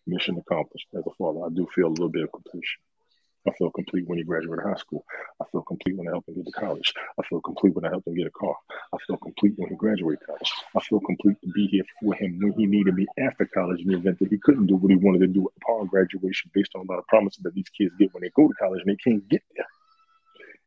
Mission 0.08 0.38
accomplished 0.38 0.88
as 0.96 1.04
a 1.06 1.12
father. 1.18 1.46
I 1.46 1.50
do 1.50 1.68
feel 1.74 1.88
a 1.88 1.90
little 1.90 2.10
bit 2.10 2.24
of 2.24 2.32
completion. 2.32 2.82
I 3.48 3.52
feel 3.58 3.72
complete 3.72 4.08
when 4.08 4.20
he 4.20 4.24
graduated 4.24 4.64
high 4.64 4.76
school. 4.76 5.04
I 5.42 5.46
feel 5.52 5.64
complete 5.64 5.98
when 5.98 6.08
I 6.08 6.12
helped 6.12 6.30
him 6.30 6.36
get 6.36 6.46
to 6.46 6.52
college. 6.52 6.94
I 7.20 7.24
feel 7.28 7.42
complete 7.42 7.74
when 7.74 7.86
I 7.86 7.90
helped 7.90 8.08
him 8.08 8.16
get 8.16 8.28
a 8.28 8.32
car. 8.32 8.56
I 8.94 8.98
feel 9.08 9.18
complete 9.18 9.54
when 9.58 9.70
he 9.70 9.76
graduated 9.76 10.26
college. 10.26 10.52
I 10.76 10.80
feel 10.82 11.00
complete 11.00 11.38
to 11.42 11.50
be 11.52 11.66
here 11.68 11.84
for 12.02 12.14
him 12.14 12.38
when 12.40 12.54
he 12.54 12.68
needed 12.68 12.94
me 12.94 13.08
after 13.20 13.46
college 13.48 13.82
in 13.82 13.88
the 13.88 13.98
event 13.98 14.20
that 14.20 14.30
he 14.30 14.38
couldn't 14.38 14.68
do 14.68 14.76
what 14.76 14.92
he 14.92 14.98
wanted 14.98 15.20
to 15.20 15.28
do 15.28 15.50
upon 15.58 15.88
graduation 15.88 16.52
based 16.54 16.72
on 16.76 16.82
a 16.82 16.92
lot 16.92 17.00
of 17.00 17.08
promises 17.08 17.42
that 17.44 17.56
these 17.56 17.70
kids 17.70 17.96
get 17.98 18.14
when 18.14 18.22
they 18.22 18.30
go 18.36 18.48
to 18.48 18.54
college 18.56 18.82
and 18.86 18.92
they 18.92 18.98
can't 18.98 19.28
get 19.28 19.42
there. 19.56 19.66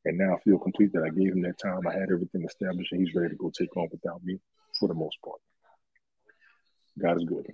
And 0.07 0.19
now 0.19 0.35
I 0.35 0.41
feel 0.41 0.59
complete 0.59 0.93
that 0.95 1.05
I 1.05 1.11
gave 1.11 1.33
him 1.33 1.43
that 1.43 1.59
time. 1.59 1.87
I 1.87 1.93
had 1.93 2.11
everything 2.13 2.45
established, 2.45 2.93
and 2.93 3.07
he's 3.07 3.15
ready 3.15 3.31
to 3.31 3.37
go 3.37 3.51
take 3.57 3.75
on 3.77 3.89
without 3.91 4.23
me 4.25 4.39
for 4.79 4.89
the 4.89 4.95
most 4.95 5.17
part. 5.25 5.41
God 6.99 7.17
is 7.17 7.25
good. 7.25 7.47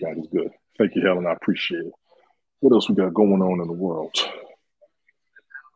God 0.00 0.18
is 0.18 0.26
good. 0.32 0.50
Thank 0.78 0.94
you, 0.94 1.02
Helen. 1.02 1.26
I 1.26 1.32
appreciate 1.32 1.86
it. 1.86 1.92
What 2.60 2.72
else 2.72 2.88
we 2.88 2.94
got 2.94 3.14
going 3.14 3.42
on 3.42 3.60
in 3.60 3.66
the 3.66 3.72
world? 3.72 4.14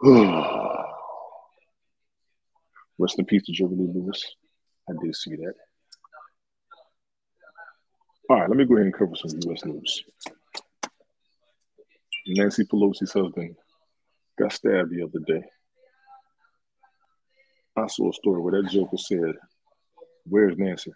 Rest 2.98 3.18
in 3.18 3.24
peace 3.24 3.44
to 3.44 3.52
Jerry 3.52 3.70
Lewis. 3.70 4.34
I 4.88 4.92
did 5.02 5.14
see 5.14 5.36
that. 5.36 5.54
All 8.28 8.40
right, 8.40 8.48
let 8.48 8.56
me 8.56 8.64
go 8.64 8.74
ahead 8.74 8.86
and 8.86 8.94
cover 8.94 9.14
some 9.14 9.38
U.S. 9.46 9.64
news. 9.64 10.04
Nancy 12.26 12.64
Pelosi's 12.64 13.12
husband 13.12 13.56
got 14.38 14.52
stabbed 14.52 14.90
the 14.90 15.02
other 15.02 15.18
day. 15.26 15.44
I 17.76 17.86
saw 17.86 18.10
a 18.10 18.12
story 18.12 18.40
where 18.40 18.60
that 18.62 18.70
joker 18.70 18.96
said, 18.96 19.34
Where's 20.24 20.56
Nancy? 20.56 20.92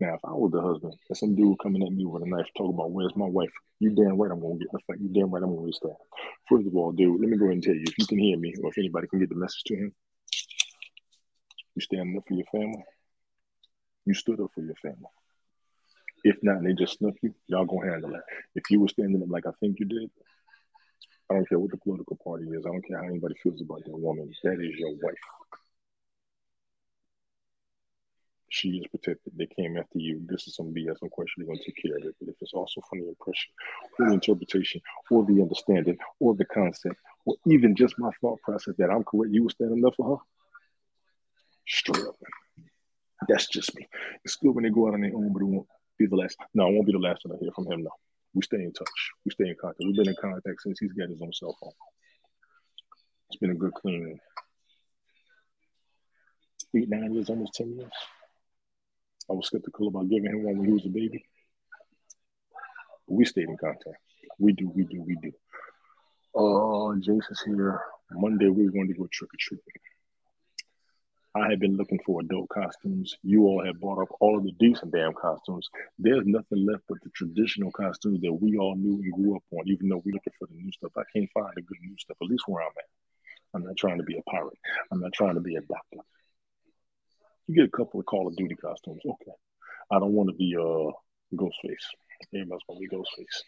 Now, 0.00 0.14
if 0.14 0.24
I 0.24 0.32
was 0.32 0.50
the 0.50 0.62
husband 0.62 0.94
and 1.10 1.16
some 1.16 1.36
dude 1.36 1.58
coming 1.62 1.82
at 1.82 1.92
me 1.92 2.06
with 2.06 2.22
a 2.22 2.26
knife 2.26 2.48
talking 2.56 2.72
about 2.72 2.90
where's 2.90 3.14
my 3.16 3.26
wife, 3.26 3.50
you 3.80 3.90
damn 3.90 4.16
right 4.16 4.30
I'm 4.30 4.40
gonna 4.40 4.56
get 4.56 4.72
the 4.72 4.78
fight. 4.86 4.98
You 4.98 5.08
damn 5.08 5.30
right 5.30 5.42
I'm 5.42 5.54
gonna 5.54 5.66
restart. 5.66 5.96
First 6.48 6.66
of 6.66 6.74
all, 6.74 6.92
dude, 6.92 7.20
let 7.20 7.28
me 7.28 7.36
go 7.36 7.44
ahead 7.44 7.54
and 7.54 7.62
tell 7.62 7.74
you, 7.74 7.84
if 7.86 7.98
you 7.98 8.06
can 8.06 8.18
hear 8.18 8.38
me 8.38 8.54
or 8.62 8.70
if 8.70 8.78
anybody 8.78 9.08
can 9.08 9.18
get 9.20 9.28
the 9.28 9.34
message 9.34 9.62
to 9.66 9.76
him, 9.76 9.92
you 11.74 11.82
standing 11.82 12.16
up 12.16 12.24
for 12.26 12.34
your 12.34 12.46
family. 12.46 12.82
You 14.06 14.14
stood 14.14 14.40
up 14.40 14.50
for 14.54 14.62
your 14.62 14.74
family. 14.76 15.12
If 16.24 16.36
not, 16.42 16.62
they 16.62 16.72
just 16.72 16.98
snuff 16.98 17.14
you, 17.22 17.34
y'all 17.48 17.66
gonna 17.66 17.90
handle 17.90 18.14
it. 18.14 18.22
If 18.54 18.70
you 18.70 18.80
were 18.80 18.88
standing 18.88 19.22
up 19.22 19.28
like 19.28 19.46
I 19.46 19.52
think 19.60 19.78
you 19.80 19.84
did, 19.86 20.10
I 21.30 21.34
don't 21.34 21.48
care 21.48 21.58
what 21.58 21.70
the 21.72 21.76
political 21.76 22.18
party 22.24 22.46
is. 22.46 22.64
I 22.64 22.70
don't 22.70 22.86
care 22.86 22.98
how 22.98 23.08
anybody 23.08 23.34
feels 23.42 23.60
about 23.60 23.84
that 23.84 23.98
woman. 23.98 24.32
That 24.44 24.60
is 24.60 24.78
your 24.78 24.92
wife. 25.02 25.59
She 28.50 28.68
is 28.70 28.86
protected. 28.88 29.32
They 29.36 29.46
came 29.46 29.76
after 29.78 29.98
you. 29.98 30.20
This 30.26 30.46
is 30.48 30.56
some 30.56 30.74
BS. 30.74 30.96
They're 31.00 31.46
going 31.46 31.56
to 31.56 31.64
take 31.64 31.82
care 31.82 31.96
of 31.96 32.04
it. 32.04 32.16
But 32.20 32.30
if 32.30 32.34
it's 32.40 32.52
also 32.52 32.80
from 32.88 33.00
the 33.00 33.08
impression 33.08 33.52
or 33.98 34.08
the 34.08 34.14
interpretation 34.14 34.80
or 35.10 35.24
the 35.24 35.40
understanding 35.40 35.96
or 36.18 36.34
the 36.34 36.44
concept 36.44 36.96
or 37.24 37.36
even 37.46 37.76
just 37.76 37.98
my 37.98 38.10
thought 38.20 38.40
process 38.42 38.74
that 38.78 38.90
I'm 38.90 39.04
correct, 39.04 39.32
you 39.32 39.44
were 39.44 39.50
standing 39.50 39.84
up 39.86 39.94
for 39.96 40.16
her, 40.16 40.22
straight 41.66 42.04
up. 42.04 42.16
That's 43.28 43.46
just 43.46 43.74
me. 43.76 43.86
It's 44.24 44.34
good 44.34 44.54
when 44.54 44.64
they 44.64 44.70
go 44.70 44.88
out 44.88 44.94
on 44.94 45.02
their 45.02 45.14
own, 45.14 45.32
but 45.32 45.42
it 45.42 45.46
won't 45.46 45.68
be 45.96 46.06
the 46.06 46.16
last. 46.16 46.36
No, 46.52 46.66
it 46.66 46.74
won't 46.74 46.86
be 46.86 46.92
the 46.92 46.98
last 46.98 47.24
one 47.24 47.36
I 47.36 47.40
hear 47.40 47.52
from 47.52 47.70
him. 47.70 47.84
No, 47.84 47.90
we 48.34 48.42
stay 48.42 48.56
in 48.56 48.72
touch. 48.72 48.88
We 49.24 49.30
stay 49.30 49.48
in 49.48 49.56
contact. 49.60 49.78
We've 49.78 49.94
been 49.94 50.08
in 50.08 50.16
contact 50.20 50.62
since 50.62 50.80
he's 50.80 50.92
got 50.92 51.08
his 51.08 51.22
own 51.22 51.32
cell 51.32 51.56
phone. 51.60 51.72
It's 53.28 53.38
been 53.38 53.52
a 53.52 53.54
good 53.54 53.74
clean 53.74 54.18
eight, 56.74 56.88
nine 56.88 57.14
years, 57.14 57.30
almost 57.30 57.54
ten 57.54 57.76
years. 57.76 57.92
I 59.30 59.32
was 59.32 59.46
skeptical 59.46 59.88
about 59.88 60.08
giving 60.08 60.30
him 60.30 60.42
one 60.42 60.58
when 60.58 60.66
he 60.66 60.72
was 60.72 60.86
a 60.86 60.88
baby. 60.88 61.24
But 63.06 63.14
we 63.14 63.24
stayed 63.24 63.48
in 63.48 63.56
contact. 63.56 63.96
We 64.38 64.52
do, 64.52 64.68
we 64.74 64.84
do, 64.84 65.02
we 65.02 65.16
do. 65.16 65.32
Uh, 66.34 66.96
Jason's 66.96 67.42
here. 67.46 67.80
Monday 68.10 68.48
we 68.48 68.66
are 68.66 68.72
going 68.72 68.88
to 68.88 68.94
go 68.94 69.06
trick 69.12 69.30
or 69.32 69.38
treating. 69.38 69.64
I 71.32 71.48
have 71.50 71.60
been 71.60 71.76
looking 71.76 72.00
for 72.04 72.20
adult 72.20 72.48
costumes. 72.48 73.14
You 73.22 73.44
all 73.44 73.64
have 73.64 73.78
bought 73.78 74.02
up 74.02 74.08
all 74.18 74.36
of 74.36 74.42
the 74.42 74.52
decent 74.58 74.92
damn 74.92 75.12
costumes. 75.12 75.68
There's 75.96 76.26
nothing 76.26 76.66
left 76.66 76.82
but 76.88 76.98
the 77.04 77.10
traditional 77.10 77.70
costumes 77.70 78.20
that 78.22 78.32
we 78.32 78.58
all 78.58 78.74
knew 78.74 79.00
and 79.00 79.12
grew 79.12 79.36
up 79.36 79.44
on, 79.52 79.68
even 79.68 79.88
though 79.88 80.02
we're 80.04 80.14
looking 80.14 80.32
for 80.40 80.48
the 80.48 80.56
new 80.56 80.72
stuff. 80.72 80.90
I 80.96 81.02
can't 81.14 81.30
find 81.32 81.52
the 81.54 81.62
good 81.62 81.78
new 81.82 81.96
stuff, 81.98 82.16
at 82.20 82.28
least 82.28 82.42
where 82.48 82.64
I'm 82.64 82.72
at. 82.76 83.54
I'm 83.54 83.64
not 83.64 83.76
trying 83.76 83.98
to 83.98 84.04
be 84.04 84.18
a 84.18 84.22
pirate. 84.28 84.58
I'm 84.90 85.00
not 85.00 85.12
trying 85.12 85.34
to 85.34 85.40
be 85.40 85.54
a 85.54 85.60
doctor. 85.60 85.98
You 87.50 87.56
get 87.56 87.64
a 87.64 87.76
couple 87.76 87.98
of 87.98 88.06
Call 88.06 88.28
of 88.28 88.36
Duty 88.36 88.54
costumes. 88.54 89.00
Okay. 89.04 89.32
I 89.90 89.98
don't 89.98 90.12
want 90.12 90.28
to 90.28 90.36
be 90.36 90.54
uh 90.56 90.92
Ghostface. 91.34 91.82
Everybody's 92.32 92.62
gonna 92.68 92.78
be 92.78 92.88
Ghostface. 92.88 93.42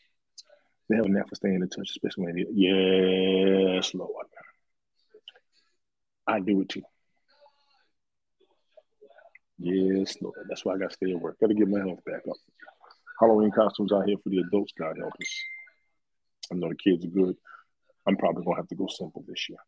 They 0.88 0.96
have 0.96 1.04
enough 1.04 1.28
for 1.28 1.36
staying 1.36 1.62
in 1.62 1.68
touch, 1.68 1.88
especially 1.90 2.24
when 2.24 2.34
they 2.34 2.46
yes, 2.50 3.94
Lord. 3.94 4.26
I 6.26 6.40
do 6.40 6.62
it 6.62 6.70
too. 6.70 6.82
Yes, 9.60 10.16
Lord. 10.20 10.34
That's 10.48 10.64
why 10.64 10.74
I 10.74 10.78
gotta 10.78 10.94
stay 10.94 11.12
at 11.12 11.20
work. 11.20 11.38
Gotta 11.40 11.54
get 11.54 11.68
my 11.68 11.78
health 11.78 12.04
back 12.04 12.22
up. 12.28 12.36
Halloween 13.20 13.52
costumes 13.52 13.92
out 13.92 14.08
here 14.08 14.16
for 14.24 14.30
the 14.30 14.38
adults, 14.40 14.72
God 14.76 14.96
help 14.98 15.12
us. 15.12 15.42
I 16.50 16.56
know 16.56 16.70
the 16.70 16.74
kids 16.74 17.04
are 17.04 17.08
good. 17.08 17.36
I'm 18.08 18.16
probably 18.16 18.44
gonna 18.44 18.56
have 18.56 18.66
to 18.66 18.74
go 18.74 18.88
simple 18.88 19.24
this 19.28 19.48
year. 19.48 19.60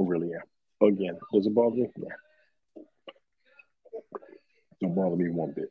I 0.00 0.04
really 0.06 0.30
am. 0.32 0.88
Again, 0.88 1.18
does 1.34 1.46
it 1.46 1.54
bother 1.54 1.76
me? 1.76 1.88
Yeah. 1.98 2.08
Don't 4.80 4.94
bother 4.94 5.16
me 5.16 5.30
one 5.30 5.52
bit. 5.54 5.70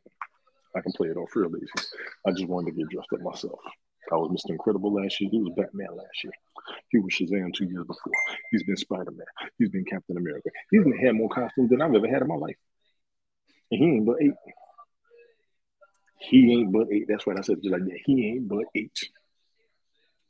I 0.76 0.80
can 0.80 0.92
play 0.92 1.08
it 1.08 1.16
off 1.16 1.34
real 1.34 1.50
easy. 1.56 1.88
I 2.26 2.30
just 2.32 2.46
wanted 2.46 2.72
to 2.72 2.76
get 2.76 2.88
dressed 2.90 3.12
up 3.14 3.20
myself. 3.20 3.58
I 4.12 4.16
was 4.16 4.30
Mr. 4.30 4.52
Incredible 4.52 4.92
last 4.94 5.20
year. 5.20 5.30
He 5.30 5.40
was 5.40 5.52
Batman 5.56 5.96
last 5.96 6.24
year. 6.24 6.32
He 6.90 6.98
was 6.98 7.12
Shazam 7.12 7.52
two 7.52 7.66
years 7.66 7.86
before. 7.86 8.12
He's 8.50 8.62
been 8.62 8.76
Spider 8.76 9.10
Man. 9.10 9.26
He's 9.58 9.70
been 9.70 9.84
Captain 9.84 10.16
America. 10.16 10.50
He's 10.70 10.82
had 11.00 11.14
more 11.14 11.28
costumes 11.28 11.70
than 11.70 11.82
I've 11.82 11.94
ever 11.94 12.08
had 12.08 12.22
in 12.22 12.28
my 12.28 12.36
life. 12.36 12.56
And 13.70 13.80
he 13.80 13.86
ain't 13.86 14.06
but 14.06 14.16
eight. 14.20 14.32
He 16.20 16.52
ain't 16.52 16.72
but 16.72 16.88
eight. 16.90 17.06
That's 17.08 17.26
what 17.26 17.38
I 17.38 17.42
said 17.42 17.62
just 17.62 17.72
like 17.72 17.84
that. 17.84 17.98
He 18.04 18.28
ain't 18.28 18.48
but 18.48 18.64
eight. 18.74 18.98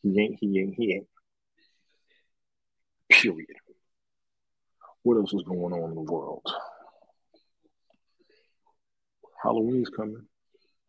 He 0.03 0.21
ain't, 0.21 0.39
he 0.41 0.61
ain't, 0.61 0.75
he 0.75 0.95
ain't. 0.95 1.07
Period. 3.09 3.47
What 5.03 5.17
else 5.17 5.33
is 5.33 5.43
going 5.43 5.73
on 5.73 5.91
in 5.91 5.95
the 5.95 6.13
world? 6.13 6.43
Halloween's 9.43 9.91
coming, 9.91 10.27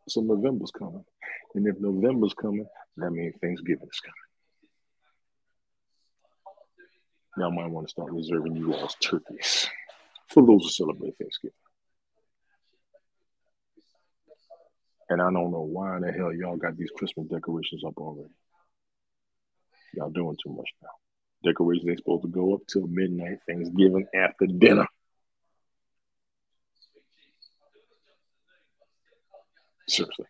so 0.08 0.22
November's 0.22 0.72
coming. 0.72 1.06
And 1.56 1.68
if 1.68 1.80
November's 1.80 2.34
coming, 2.34 2.68
that 2.98 3.12
means 3.12 3.36
Thanksgiving 3.42 3.88
is 3.92 4.00
coming. 4.00 4.16
Y'all 7.38 7.52
might 7.52 7.70
want 7.70 7.88
to 7.88 7.92
start 7.92 8.12
reserving 8.12 8.56
you 8.56 8.74
all's 8.74 8.96
turkeys 8.96 9.68
for 10.28 10.46
those 10.46 10.64
who 10.64 10.70
celebrate 10.70 11.18
Thanksgiving. 11.18 11.54
And 15.10 15.22
I 15.22 15.32
don't 15.32 15.52
know 15.52 15.62
why 15.62 15.96
in 15.98 16.02
the 16.02 16.12
hell 16.12 16.34
y'all 16.34 16.58
got 16.58 16.78
these 16.78 16.92
Christmas 16.96 17.28
decorations 17.28 17.84
up 17.86 17.98
already. 17.98 18.34
Y'all 19.94 20.10
doing 20.12 20.38
too 20.44 20.52
much 20.52 20.70
now. 20.84 20.90
Decorations 21.44 21.90
ain't 21.90 22.00
supposed 22.00 22.24
to 22.24 22.28
go 22.28 22.54
up 22.54 22.62
till 22.68 22.86
midnight, 22.88 23.40
Thanksgiving 23.48 24.06
after 24.14 24.46
dinner. 24.46 24.86
Seriously, 30.00 30.26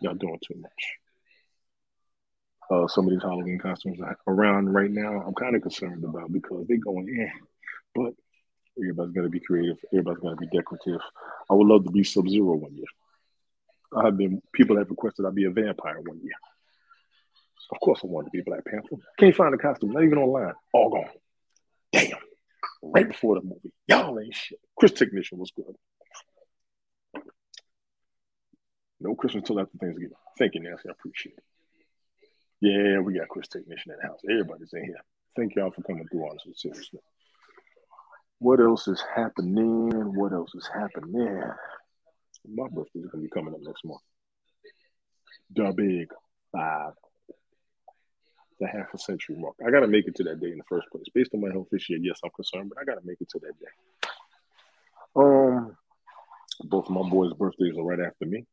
y'all 0.00 0.14
doing 0.14 0.38
too 0.46 0.60
much. 0.60 0.70
Uh, 2.70 2.86
some 2.86 3.06
of 3.06 3.10
these 3.10 3.22
Halloween 3.22 3.58
costumes 3.58 3.98
around 4.28 4.72
right 4.72 4.90
now, 4.90 5.24
I'm 5.26 5.34
kind 5.34 5.56
of 5.56 5.62
concerned 5.62 6.04
about 6.04 6.32
because 6.32 6.66
they're 6.68 6.78
going 6.78 7.08
in, 7.08 7.30
but 7.94 8.14
everybody's 8.78 9.12
got 9.12 9.22
to 9.22 9.28
be 9.28 9.40
creative. 9.40 9.76
Everybody's 9.92 10.22
got 10.22 10.30
to 10.30 10.36
be 10.36 10.46
decorative. 10.46 11.00
I 11.50 11.54
would 11.54 11.66
love 11.66 11.84
to 11.84 11.90
be 11.90 12.04
Sub 12.04 12.28
Zero 12.28 12.54
one 12.54 12.76
year. 12.76 12.86
I 13.96 14.04
have 14.04 14.16
been 14.16 14.40
people 14.52 14.78
have 14.78 14.88
requested 14.88 15.26
I 15.26 15.30
be 15.30 15.46
a 15.46 15.50
vampire 15.50 16.00
one 16.00 16.20
year. 16.22 16.34
Of 17.72 17.80
course, 17.80 18.00
I 18.04 18.06
wanted 18.06 18.26
to 18.26 18.38
be 18.38 18.42
Black 18.42 18.64
Panther. 18.64 18.96
Can't 19.18 19.34
find 19.34 19.54
a 19.54 19.58
costume, 19.58 19.90
not 19.90 20.04
even 20.04 20.18
online. 20.18 20.54
All 20.72 20.90
gone. 20.90 21.10
Damn. 21.92 22.18
Right 22.82 23.08
before 23.08 23.34
the 23.34 23.42
movie. 23.42 23.72
Y'all 23.88 24.18
ain't 24.20 24.34
shit. 24.34 24.60
Chris 24.78 24.92
Technician 24.92 25.38
was 25.38 25.50
good. 25.50 25.74
No 29.00 29.14
Christmas 29.14 29.44
till 29.46 29.58
after 29.58 29.78
Thanksgiving. 29.78 30.16
Thank 30.38 30.54
you, 30.54 30.60
Nancy. 30.60 30.88
I 30.88 30.92
appreciate 30.92 31.36
it. 31.36 31.44
Yeah, 32.60 32.98
we 33.00 33.14
got 33.14 33.28
Chris 33.28 33.48
Technician 33.48 33.92
in 33.92 33.98
the 34.00 34.06
house. 34.06 34.20
Everybody's 34.28 34.72
in 34.74 34.84
here. 34.84 35.02
Thank 35.36 35.54
y'all 35.56 35.70
for 35.70 35.82
coming 35.82 36.06
through 36.08 36.24
on 36.24 36.36
this. 36.46 36.60
Seriously. 36.60 37.00
What 38.38 38.60
else 38.60 38.86
is 38.88 39.02
happening? 39.14 39.90
What 40.14 40.32
else 40.32 40.54
is 40.54 40.68
happening? 40.72 41.42
My 42.46 42.68
birthday 42.68 43.00
is 43.00 43.10
gonna 43.10 43.22
be 43.22 43.30
coming 43.30 43.54
up 43.54 43.60
next 43.62 43.84
month. 43.84 44.00
The 45.54 45.72
big 45.74 46.08
five. 46.52 46.92
The 48.60 48.66
half 48.66 48.92
a 48.92 48.98
century 48.98 49.36
mark. 49.38 49.54
I 49.66 49.70
gotta 49.70 49.88
make 49.88 50.06
it 50.06 50.14
to 50.16 50.24
that 50.24 50.40
day 50.40 50.50
in 50.50 50.58
the 50.58 50.64
first 50.68 50.88
place. 50.92 51.04
Based 51.14 51.30
on 51.32 51.40
my 51.40 51.50
health 51.50 51.68
year, 51.72 51.98
yes, 52.02 52.20
I'm 52.22 52.30
concerned, 52.36 52.70
but 52.74 52.78
I 52.80 52.84
gotta 52.84 53.06
make 53.06 53.20
it 53.22 53.30
to 53.30 53.38
that 53.38 53.58
day. 53.58 54.08
Um, 55.16 55.76
both 56.64 56.90
my 56.90 57.08
boys' 57.08 57.32
birthdays 57.32 57.78
are 57.78 57.82
right 57.82 58.00
after 58.00 58.26
me 58.26 58.44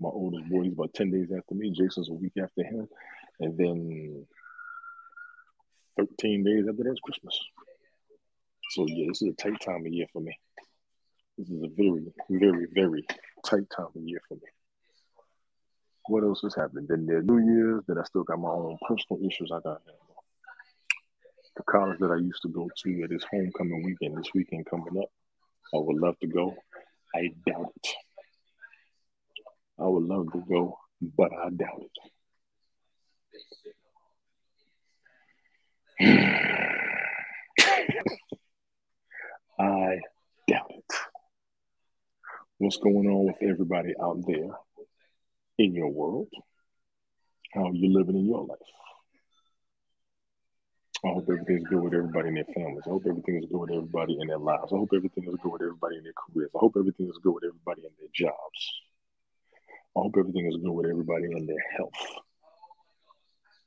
my 0.00 0.08
oldest 0.08 0.48
boy, 0.48 0.62
he's 0.62 0.72
about 0.72 0.94
10 0.94 1.10
days 1.10 1.28
after 1.36 1.54
me. 1.54 1.70
Jason's 1.70 2.08
a 2.08 2.14
week 2.14 2.32
after 2.42 2.64
him. 2.64 2.88
And 3.38 3.56
then 3.56 4.26
13 5.98 6.44
days 6.44 6.64
after 6.68 6.84
that's 6.84 7.00
Christmas. 7.00 7.38
So, 8.70 8.86
yeah, 8.86 9.06
this 9.08 9.22
is 9.22 9.28
a 9.28 9.32
tight 9.32 9.60
time 9.60 9.84
of 9.84 9.92
year 9.92 10.06
for 10.12 10.22
me. 10.22 10.38
This 11.36 11.48
is 11.48 11.62
a 11.62 11.68
very, 11.76 12.12
very, 12.30 12.66
very 12.72 13.04
tight 13.44 13.68
time 13.74 13.88
of 13.94 14.02
year 14.02 14.20
for 14.28 14.34
me. 14.34 14.48
What 16.06 16.24
else 16.24 16.42
is 16.44 16.54
happening? 16.54 16.86
Then 16.88 17.06
there's 17.06 17.24
New 17.24 17.38
Year's. 17.38 17.84
Then 17.86 17.98
I 17.98 18.04
still 18.04 18.24
got 18.24 18.38
my 18.38 18.48
own 18.48 18.78
personal 18.88 19.24
issues 19.24 19.50
I 19.52 19.60
got. 19.60 19.82
The 21.56 21.62
college 21.64 21.98
that 22.00 22.10
I 22.10 22.16
used 22.16 22.42
to 22.42 22.48
go 22.48 22.68
to 22.74 23.02
at 23.02 23.10
this 23.10 23.24
homecoming 23.30 23.84
weekend, 23.84 24.16
this 24.16 24.32
weekend 24.34 24.66
coming 24.66 24.98
up, 24.98 25.10
I 25.74 25.78
would 25.78 25.96
love 25.96 26.18
to 26.20 26.26
go. 26.26 26.56
I 27.14 27.30
doubt 27.46 27.72
it. 27.76 27.88
I 29.80 29.86
would 29.86 30.04
love 30.04 30.30
to 30.32 30.44
go, 30.46 30.78
but 31.16 31.30
I 31.32 31.48
doubt 31.50 31.82
it. 36.00 36.00
I 39.58 39.98
doubt 40.48 40.70
it. 40.70 40.84
What's 42.58 42.76
going 42.76 43.08
on 43.08 43.26
with 43.26 43.36
everybody 43.42 43.94
out 44.02 44.18
there 44.26 44.50
in 45.58 45.74
your 45.74 45.90
world? 45.90 46.28
How 47.54 47.68
are 47.68 47.74
you 47.74 47.92
living 47.96 48.16
in 48.16 48.26
your 48.26 48.44
life? 48.44 48.58
I 51.02 51.08
hope 51.08 51.24
everything's 51.30 51.66
good 51.68 51.82
with 51.82 51.94
everybody 51.94 52.28
in 52.28 52.34
their 52.34 52.44
families. 52.54 52.82
I 52.86 52.90
hope 52.90 53.04
everything 53.08 53.36
is 53.42 53.48
good 53.50 53.60
with 53.60 53.70
everybody 53.70 54.18
in 54.20 54.28
their 54.28 54.38
lives. 54.38 54.70
I 54.72 54.76
hope 54.76 54.90
everything 54.94 55.24
is 55.24 55.36
good 55.42 55.52
with 55.52 55.62
everybody 55.62 55.96
in 55.96 56.04
their 56.04 56.12
careers. 56.12 56.50
I 56.54 56.58
hope 56.58 56.74
everything 56.78 57.08
is 57.08 57.18
good 57.22 57.32
with 57.32 57.44
everybody 57.44 57.86
in 57.86 57.92
their 57.98 58.08
jobs. 58.12 58.82
I 59.96 60.00
hope 60.00 60.14
everything 60.18 60.46
is 60.46 60.56
good 60.56 60.70
with 60.70 60.86
everybody 60.86 61.24
and 61.24 61.48
their 61.48 61.64
health. 61.76 61.92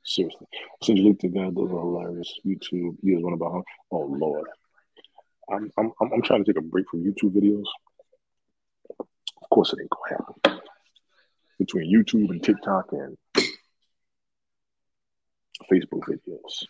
Seriously. 0.05 0.47
Since 0.81 0.99
you 0.99 1.07
looked 1.07 1.23
at 1.23 1.33
that, 1.33 1.53
those 1.55 1.71
are 1.71 1.79
hilarious 1.79 2.33
YouTube. 2.45 2.97
You 3.01 3.15
guys 3.15 3.23
want 3.23 3.35
about 3.35 3.63
oh 3.91 4.05
Lord. 4.05 4.47
I'm, 5.51 5.71
I'm 5.77 5.91
I'm 5.99 6.21
trying 6.21 6.43
to 6.43 6.53
take 6.53 6.59
a 6.59 6.65
break 6.65 6.89
from 6.89 7.03
YouTube 7.03 7.35
videos. 7.35 7.65
Of 8.99 9.49
course 9.49 9.73
it 9.73 9.79
ain't 9.81 9.89
gonna 9.89 10.23
happen. 10.45 10.61
Between 11.59 11.93
YouTube 11.93 12.29
and 12.29 12.41
TikTok 12.41 12.91
and 12.93 13.17
Facebook 15.71 16.03
videos. 16.07 16.65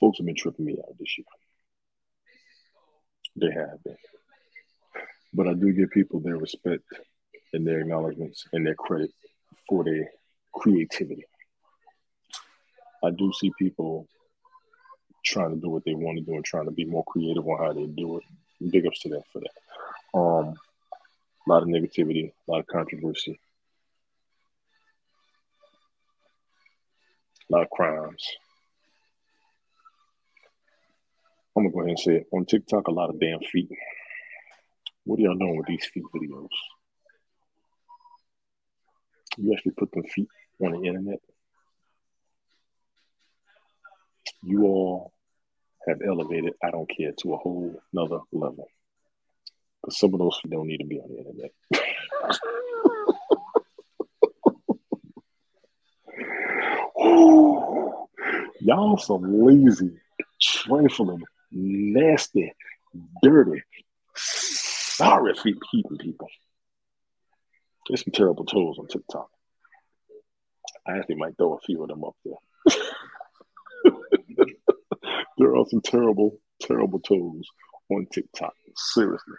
Folks 0.00 0.18
have 0.18 0.26
been 0.26 0.34
tripping 0.34 0.64
me 0.64 0.76
out 0.78 0.98
this 0.98 1.18
year. 1.18 1.26
They 3.36 3.52
have 3.52 3.82
been. 3.84 3.96
But 5.32 5.48
I 5.48 5.54
do 5.54 5.72
give 5.72 5.90
people 5.90 6.20
their 6.20 6.36
respect 6.36 6.84
and 7.52 7.66
their 7.66 7.80
acknowledgments 7.80 8.46
and 8.52 8.66
their 8.66 8.74
credit 8.74 9.10
for 9.68 9.84
their 9.84 10.10
creativity. 10.52 11.24
I 13.04 13.10
do 13.10 13.32
see 13.32 13.52
people 13.58 14.08
trying 15.24 15.54
to 15.54 15.60
do 15.60 15.68
what 15.68 15.84
they 15.84 15.94
want 15.94 16.18
to 16.18 16.24
do 16.24 16.34
and 16.34 16.44
trying 16.44 16.66
to 16.66 16.70
be 16.70 16.84
more 16.84 17.04
creative 17.04 17.46
on 17.46 17.58
how 17.58 17.72
they 17.72 17.86
do 17.86 18.18
it. 18.18 18.24
Big 18.70 18.86
ups 18.86 19.00
to 19.00 19.08
them 19.08 19.22
for 19.32 19.40
that. 19.40 20.18
Um, 20.18 20.54
a 21.46 21.50
lot 21.50 21.62
of 21.62 21.68
negativity, 21.68 22.32
a 22.48 22.50
lot 22.50 22.60
of 22.60 22.66
controversy, 22.66 23.38
a 27.50 27.52
lot 27.52 27.62
of 27.62 27.70
crimes. 27.70 28.24
I'm 31.56 31.64
gonna 31.64 31.72
go 31.72 31.80
ahead 31.80 31.90
and 31.90 31.98
say 31.98 32.16
it. 32.16 32.26
On 32.32 32.44
TikTok, 32.44 32.88
a 32.88 32.90
lot 32.92 33.10
of 33.10 33.20
damn 33.20 33.40
feet. 33.40 33.70
What 35.04 35.18
are 35.18 35.22
y'all 35.22 35.38
doing 35.38 35.56
with 35.56 35.66
these 35.66 35.86
feet 35.86 36.04
videos? 36.14 36.48
You 39.38 39.52
actually 39.52 39.72
put 39.72 39.92
them 39.92 40.04
feet 40.04 40.28
on 40.60 40.72
the 40.72 40.86
internet. 40.86 41.20
You 44.42 44.64
all 44.64 45.12
have 45.86 46.00
elevated, 46.06 46.54
I 46.62 46.70
don't 46.70 46.88
care, 46.88 47.12
to 47.20 47.34
a 47.34 47.36
whole 47.36 47.80
nother 47.92 48.20
level. 48.32 48.68
But 49.82 49.92
some 49.92 50.14
of 50.14 50.20
those 50.20 50.40
don't 50.48 50.66
need 50.66 50.78
to 50.78 50.86
be 50.86 50.98
on 50.98 51.08
the 51.08 51.18
internet. 51.18 51.52
Y'all 58.60 58.96
some 58.98 59.44
lazy, 59.44 59.92
trifling, 60.40 61.22
nasty, 61.52 62.52
dirty, 63.22 63.62
sorry 64.16 65.34
feet 65.34 65.58
keeping 65.70 65.98
people. 65.98 66.28
There's 67.88 68.04
some 68.04 68.12
terrible 68.12 68.44
tools 68.44 68.78
on 68.78 68.88
TikTok. 68.88 69.28
I 70.86 70.98
actually 70.98 71.16
might 71.16 71.36
throw 71.36 71.54
a 71.54 71.60
few 71.60 71.82
of 71.82 71.88
them 71.88 72.04
up 72.04 72.16
there. 72.24 72.34
there 75.38 75.56
are 75.56 75.66
some 75.68 75.80
terrible, 75.80 76.38
terrible 76.60 77.00
tools 77.00 77.46
on 77.90 78.06
TikTok. 78.12 78.54
Seriously. 78.74 79.34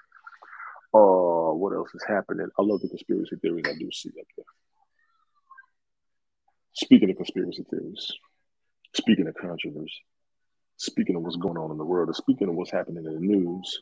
Uh, 0.94 1.54
what 1.54 1.74
else 1.74 1.90
is 1.94 2.04
happening? 2.08 2.48
I 2.58 2.62
love 2.62 2.82
the 2.82 2.88
conspiracy 2.88 3.36
theories 3.42 3.66
I 3.68 3.74
do 3.78 3.90
see 3.92 4.10
up 4.10 4.26
there. 4.38 4.46
Speaking 6.74 7.10
of 7.10 7.18
conspiracy 7.18 7.66
theories, 7.70 8.12
speaking 8.96 9.28
of 9.28 9.36
controversy, 9.36 9.92
speaking 10.78 11.16
of 11.16 11.24
what's 11.24 11.36
going 11.36 11.58
on 11.58 11.72
in 11.72 11.78
the 11.78 11.86
world, 11.86 12.08
and 12.08 12.16
speaking 12.16 12.48
of 12.48 12.56
what's 12.56 12.72
happening 12.72 13.06
in 13.06 13.14
the 13.14 13.20
news, 13.20 13.82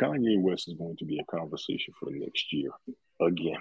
Kanye 0.00 0.40
West 0.40 0.68
is 0.68 0.74
going 0.74 0.96
to 0.96 1.04
be 1.04 1.18
a 1.18 1.24
conversation 1.24 1.94
for 1.98 2.10
the 2.10 2.18
next 2.18 2.52
year 2.52 2.70
again. 3.20 3.58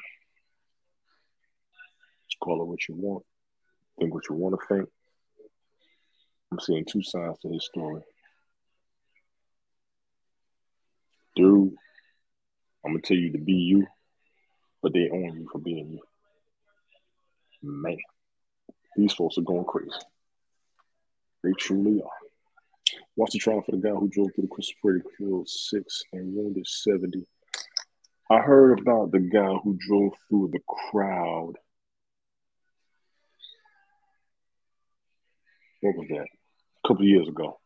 Call 2.45 2.61
it 2.61 2.67
what 2.67 2.87
you 2.87 2.95
want, 2.95 3.23
think 3.97 4.13
what 4.13 4.29
you 4.29 4.35
want 4.35 4.59
to 4.59 4.67
think. 4.67 4.89
I'm 6.51 6.59
seeing 6.59 6.85
two 6.85 7.01
sides 7.01 7.39
to 7.39 7.49
this 7.49 7.65
story. 7.65 8.01
Dude, 11.35 11.73
I'm 12.85 12.91
gonna 12.91 13.01
tell 13.01 13.17
you 13.17 13.31
to 13.31 13.39
be 13.39 13.53
you, 13.53 13.87
but 14.83 14.93
they 14.93 15.09
own 15.11 15.39
you 15.39 15.47
for 15.51 15.57
being 15.59 15.91
you. 15.93 16.01
Man, 17.63 17.97
these 18.95 19.13
folks 19.13 19.37
are 19.39 19.41
going 19.41 19.65
crazy. 19.65 19.89
They 21.43 21.53
truly 21.57 22.01
are. 22.01 22.99
Watch 23.15 23.31
the 23.31 23.39
trial 23.39 23.63
for 23.65 23.71
the 23.71 23.77
guy 23.77 23.89
who 23.89 24.07
drove 24.09 24.29
through 24.35 24.43
the 24.43 24.47
Christopher 24.49 25.01
killed 25.17 25.49
six 25.49 26.03
and 26.13 26.35
wounded 26.35 26.67
70. 26.67 27.25
I 28.29 28.39
heard 28.39 28.79
about 28.79 29.11
the 29.11 29.19
guy 29.19 29.53
who 29.63 29.77
drove 29.79 30.13
through 30.27 30.49
the 30.51 30.59
crowd. 30.67 31.53
What 35.81 35.95
was 35.95 36.07
that? 36.09 36.25
A 36.83 36.87
couple 36.87 37.05
years 37.05 37.27
ago. 37.27 37.59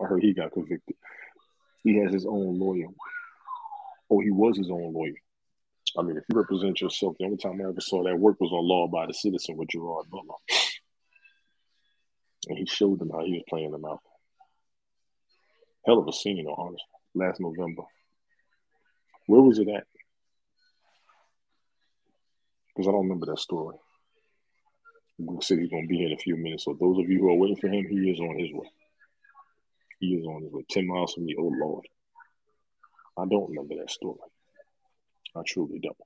I 0.00 0.06
heard 0.06 0.22
he 0.22 0.32
got 0.32 0.52
convicted. 0.52 0.94
He 1.82 1.96
has 1.96 2.12
his 2.12 2.26
own 2.26 2.58
lawyer. 2.60 2.86
Oh, 4.08 4.20
he 4.20 4.30
was 4.30 4.56
his 4.56 4.70
own 4.70 4.92
lawyer. 4.92 5.14
I 5.98 6.02
mean, 6.02 6.16
if 6.16 6.24
you 6.28 6.38
represent 6.38 6.80
yourself, 6.80 7.16
the 7.18 7.24
only 7.24 7.36
time 7.36 7.60
I 7.60 7.68
ever 7.68 7.80
saw 7.80 8.04
that 8.04 8.18
work 8.18 8.40
was 8.40 8.52
on 8.52 8.66
Law 8.66 8.84
Abiding 8.84 9.14
Citizen 9.14 9.56
with 9.56 9.68
Gerard 9.68 10.06
Butler. 10.10 10.34
And 12.48 12.58
he 12.58 12.66
showed 12.66 13.00
them 13.00 13.10
how 13.10 13.24
he 13.24 13.32
was 13.32 13.42
playing 13.48 13.72
them 13.72 13.84
out. 13.84 14.00
Hell 15.86 15.98
of 15.98 16.08
a 16.08 16.12
scene, 16.12 16.46
honestly, 16.46 16.78
last 17.14 17.40
November. 17.40 17.82
Where 19.26 19.40
was 19.40 19.58
it 19.58 19.68
at? 19.68 19.86
Because 22.74 22.88
I 22.88 22.92
don't 22.92 23.02
remember 23.02 23.26
that 23.26 23.38
story. 23.38 23.76
Google 25.18 25.42
said 25.42 25.58
he's 25.58 25.70
going 25.70 25.84
to 25.84 25.88
be 25.88 25.98
here 25.98 26.08
in 26.08 26.14
a 26.14 26.18
few 26.18 26.36
minutes. 26.36 26.64
So 26.64 26.76
those 26.78 26.98
of 26.98 27.08
you 27.08 27.20
who 27.20 27.28
are 27.30 27.36
waiting 27.36 27.56
for 27.56 27.68
him, 27.68 27.86
he 27.88 28.10
is 28.10 28.18
on 28.18 28.38
his 28.38 28.52
way. 28.52 28.68
He 30.00 30.14
is 30.14 30.26
on 30.26 30.42
his 30.42 30.52
way. 30.52 30.64
10 30.68 30.86
miles 30.86 31.14
from 31.14 31.24
me. 31.24 31.36
Oh, 31.38 31.52
Lord. 31.54 31.86
I 33.16 33.24
don't 33.26 33.48
remember 33.48 33.76
that 33.76 33.90
story. 33.90 34.18
I 35.36 35.42
truly 35.46 35.80
don't. 35.80 35.96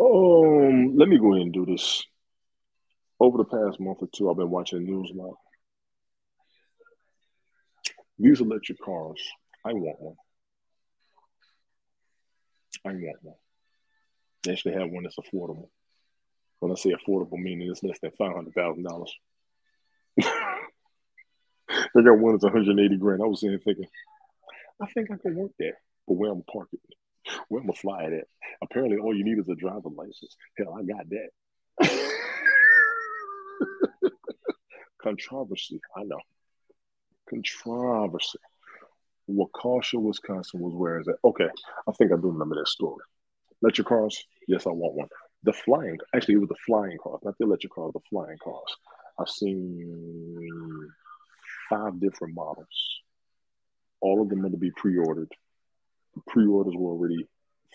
Um, 0.00 0.96
let 0.96 1.08
me 1.08 1.18
go 1.18 1.32
ahead 1.32 1.42
and 1.42 1.52
do 1.52 1.66
this. 1.66 2.04
Over 3.18 3.38
the 3.38 3.44
past 3.44 3.80
month 3.80 3.98
or 4.00 4.08
two, 4.12 4.30
I've 4.30 4.36
been 4.36 4.50
watching 4.50 4.84
the 4.84 4.90
news 4.90 5.10
lot. 5.14 5.36
These 8.18 8.40
electric 8.40 8.80
cars, 8.80 9.20
I 9.64 9.72
want 9.72 10.00
one. 10.00 10.16
I 12.84 12.90
want 12.90 13.16
one. 13.22 13.36
They 14.42 14.52
actually 14.52 14.74
have 14.74 14.90
one 14.90 15.04
that's 15.04 15.18
affordable. 15.18 15.68
When 16.60 16.72
I 16.72 16.74
say 16.74 16.92
affordable, 16.92 17.38
meaning 17.38 17.70
it's 17.70 17.82
less 17.82 17.98
than 18.00 18.12
five 18.18 18.34
hundred 18.34 18.54
thousand 18.54 18.84
dollars. 18.84 19.12
they 20.16 20.24
got 22.02 22.18
one 22.18 22.32
that's 22.32 22.44
180 22.44 22.96
grand. 22.98 23.22
I 23.22 23.26
was 23.26 23.40
sitting 23.40 23.58
thinking, 23.58 23.86
I 24.80 24.86
think 24.86 25.10
I 25.10 25.16
can 25.16 25.34
work 25.34 25.52
there, 25.58 25.78
but 26.06 26.14
where 26.14 26.30
I'm 26.30 26.42
parking, 26.42 26.80
where 27.48 27.60
I'm 27.60 27.66
gonna 27.66 27.78
fly 27.78 28.04
it 28.04 28.12
at. 28.12 28.26
Apparently, 28.62 28.98
all 28.98 29.14
you 29.16 29.24
need 29.24 29.38
is 29.38 29.48
a 29.48 29.54
driver 29.54 29.88
license. 29.88 30.36
Hell, 30.58 30.76
I 30.78 30.82
got 30.82 31.06
that. 31.10 31.30
Controversy, 35.02 35.80
I 35.96 36.04
know. 36.04 36.20
Controversy. 37.28 38.38
Waukesha, 39.30 40.00
Wisconsin 40.00 40.60
was 40.60 40.74
where 40.74 41.00
is 41.00 41.06
that? 41.06 41.16
Okay, 41.24 41.48
I 41.88 41.92
think 41.92 42.12
I 42.12 42.16
do 42.16 42.28
remember 42.30 42.56
that 42.56 42.68
story. 42.68 43.02
Electric 43.62 43.86
cars, 43.86 44.24
yes, 44.48 44.66
I 44.66 44.70
want 44.70 44.94
one. 44.94 45.08
The 45.44 45.52
flying, 45.52 45.98
actually, 46.14 46.34
it 46.34 46.38
was 46.40 46.48
the 46.48 46.54
flying 46.66 46.98
cars, 47.02 47.20
not 47.24 47.36
the 47.38 47.44
electric 47.44 47.72
cars, 47.72 47.92
the 47.92 48.00
flying 48.10 48.38
cars. 48.42 48.76
I've 49.18 49.28
seen 49.28 50.88
five 51.68 52.00
different 52.00 52.34
models. 52.34 53.00
All 54.00 54.22
of 54.22 54.28
them 54.28 54.44
are 54.44 54.50
to 54.50 54.56
be 54.56 54.70
pre-ordered. 54.70 55.32
The 56.14 56.22
pre-orders 56.28 56.74
were 56.76 56.90
already 56.92 57.26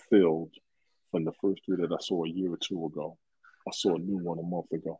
filled 0.09 0.51
from 1.11 1.25
the 1.25 1.33
first 1.41 1.61
three 1.65 1.77
that 1.77 1.91
I 1.91 1.97
saw 1.99 2.25
a 2.25 2.29
year 2.29 2.51
or 2.53 2.57
two 2.57 2.85
ago. 2.85 3.17
I 3.67 3.71
saw 3.73 3.95
a 3.95 3.99
new 3.99 4.17
one 4.17 4.39
a 4.39 4.43
month 4.43 4.71
ago. 4.71 4.99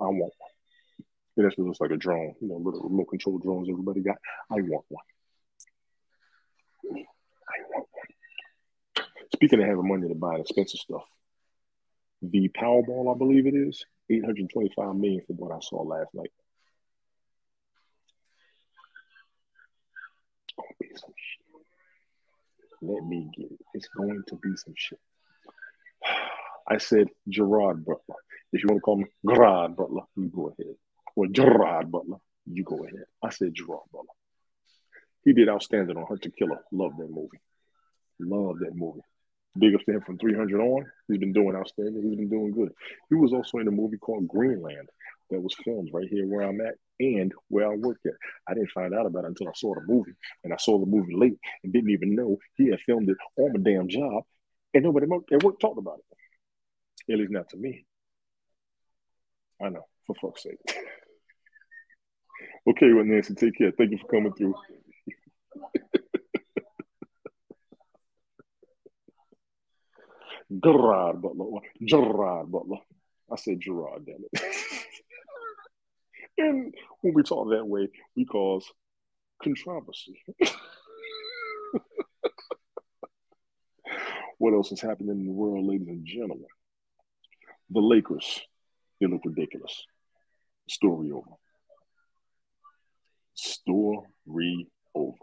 I 0.00 0.04
want 0.04 0.32
one. 0.38 0.50
It 1.36 1.46
actually 1.46 1.66
looks 1.66 1.80
like 1.80 1.90
a 1.90 1.96
drone, 1.96 2.34
you 2.40 2.48
know, 2.48 2.56
little 2.56 2.82
remote 2.82 3.08
control 3.10 3.38
drones 3.38 3.68
everybody 3.68 4.00
got. 4.00 4.18
I 4.50 4.56
want 4.56 4.84
one. 4.88 5.04
I 6.94 7.58
want 7.74 7.88
one. 7.92 9.06
Speaking 9.44 9.60
of 9.60 9.68
having 9.68 9.86
money 9.86 10.08
to 10.08 10.14
buy 10.14 10.36
expensive 10.36 10.80
stuff, 10.80 11.02
the 12.22 12.48
Powerball, 12.58 13.14
I 13.14 13.18
believe 13.18 13.46
it 13.46 13.54
is, 13.54 13.84
825 14.08 14.96
million 14.96 15.20
from 15.26 15.36
what 15.36 15.52
I 15.54 15.58
saw 15.60 15.82
last 15.82 16.08
night. 16.14 16.32
It's 20.48 20.54
gonna 20.56 20.68
be 20.80 20.88
some 20.96 21.12
shit. 21.14 21.60
Let 22.80 23.04
me 23.04 23.28
get 23.36 23.52
it. 23.52 23.60
It's 23.74 23.88
going 23.88 24.22
to 24.28 24.36
be 24.36 24.56
some 24.56 24.72
shit. 24.78 24.98
I 26.66 26.78
said 26.78 27.08
Gerard 27.28 27.84
Butler. 27.84 28.16
If 28.50 28.62
you 28.62 28.68
want 28.70 28.78
to 28.78 28.80
call 28.80 28.96
me 28.96 29.04
Gerard 29.28 29.76
Butler, 29.76 30.04
you 30.16 30.30
go 30.34 30.54
ahead. 30.58 30.74
Or 31.16 31.26
Gerard 31.26 31.92
Butler, 31.92 32.16
you 32.46 32.64
go 32.64 32.82
ahead. 32.82 33.04
I 33.22 33.28
said 33.28 33.52
Gerard 33.52 33.90
Butler. 33.92 34.08
He 35.22 35.34
did 35.34 35.50
outstanding 35.50 35.98
on 35.98 36.06
Hunter 36.06 36.30
Killer. 36.30 36.64
Love 36.72 36.96
that 36.96 37.10
movie. 37.10 37.42
Love 38.18 38.60
that 38.60 38.74
movie. 38.74 39.02
Big 39.58 39.74
up 39.74 39.82
to 39.82 39.92
him 39.92 40.00
from 40.00 40.18
300 40.18 40.60
on. 40.60 40.86
He's 41.06 41.18
been 41.18 41.32
doing 41.32 41.54
outstanding. 41.54 42.02
He's 42.02 42.16
been 42.16 42.28
doing 42.28 42.52
good. 42.52 42.72
He 43.08 43.14
was 43.14 43.32
also 43.32 43.58
in 43.58 43.68
a 43.68 43.70
movie 43.70 43.98
called 43.98 44.26
Greenland 44.26 44.88
that 45.30 45.40
was 45.40 45.54
filmed 45.64 45.90
right 45.92 46.08
here 46.08 46.26
where 46.26 46.42
I'm 46.42 46.60
at 46.60 46.74
and 47.00 47.32
where 47.48 47.70
I 47.70 47.76
work 47.76 47.98
at. 48.04 48.12
I 48.48 48.54
didn't 48.54 48.72
find 48.72 48.94
out 48.94 49.06
about 49.06 49.24
it 49.24 49.28
until 49.28 49.48
I 49.48 49.52
saw 49.54 49.74
the 49.74 49.82
movie, 49.86 50.14
and 50.42 50.52
I 50.52 50.56
saw 50.56 50.78
the 50.78 50.86
movie 50.86 51.14
late 51.14 51.38
and 51.62 51.72
didn't 51.72 51.90
even 51.90 52.14
know 52.14 52.38
he 52.56 52.70
had 52.70 52.80
filmed 52.80 53.08
it 53.08 53.16
on 53.36 53.52
my 53.52 53.60
damn 53.60 53.88
job, 53.88 54.24
and 54.72 54.84
nobody 54.84 55.06
at 55.32 55.42
work 55.42 55.60
talked 55.60 55.78
about 55.78 55.98
it. 55.98 57.12
At 57.12 57.18
least 57.18 57.32
not 57.32 57.48
to 57.50 57.56
me. 57.56 57.86
I 59.62 59.68
know, 59.68 59.86
for 60.06 60.16
fuck's 60.20 60.42
sake. 60.42 60.58
okay, 62.68 62.92
well, 62.92 63.04
Nancy, 63.04 63.34
take 63.34 63.56
care. 63.56 63.72
Thank 63.76 63.92
you 63.92 63.98
for 63.98 64.08
coming 64.08 64.32
through. 64.32 64.54
Gerard 70.62 71.22
Butler. 71.22 71.60
Gerard 71.84 72.50
Butler. 72.50 72.78
I 73.30 73.36
said 73.36 73.60
Gerard, 73.60 74.06
damn 74.06 74.24
it. 74.32 74.42
and 76.38 76.74
when 77.00 77.14
we 77.14 77.22
talk 77.22 77.50
that 77.50 77.66
way, 77.66 77.88
we 78.16 78.24
cause 78.24 78.66
controversy. 79.42 80.20
what 84.38 84.54
else 84.54 84.72
is 84.72 84.80
happening 84.80 85.10
in 85.10 85.26
the 85.26 85.32
world, 85.32 85.66
ladies 85.66 85.88
and 85.88 86.04
gentlemen? 86.06 86.46
The 87.70 87.80
Lakers, 87.80 88.40
they 89.00 89.06
look 89.06 89.22
ridiculous. 89.24 89.84
Story 90.68 91.10
over. 91.10 91.30
Story 93.34 94.68
over. 94.94 95.16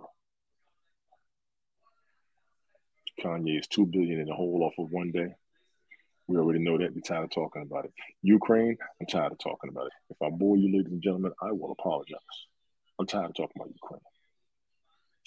Kanye 3.19 3.59
is 3.59 3.67
two 3.67 3.85
billion 3.85 4.19
in 4.19 4.27
the 4.27 4.33
hole 4.33 4.63
off 4.63 4.73
of 4.77 4.91
one 4.91 5.11
day. 5.11 5.33
We 6.27 6.37
already 6.37 6.59
know 6.59 6.77
that. 6.77 6.93
We're 6.95 7.01
tired 7.01 7.25
of 7.25 7.31
talking 7.31 7.61
about 7.61 7.85
it. 7.85 7.93
Ukraine, 8.21 8.77
I'm 8.99 9.07
tired 9.07 9.31
of 9.31 9.39
talking 9.39 9.69
about 9.69 9.87
it. 9.87 9.93
If 10.09 10.21
I 10.21 10.29
bore 10.29 10.57
you, 10.57 10.75
ladies 10.75 10.91
and 10.91 11.01
gentlemen, 11.01 11.33
I 11.41 11.51
will 11.51 11.71
apologize. 11.71 12.17
I'm 12.99 13.07
tired 13.07 13.31
of 13.31 13.35
talking 13.35 13.53
about 13.55 13.73
Ukraine. 13.73 14.01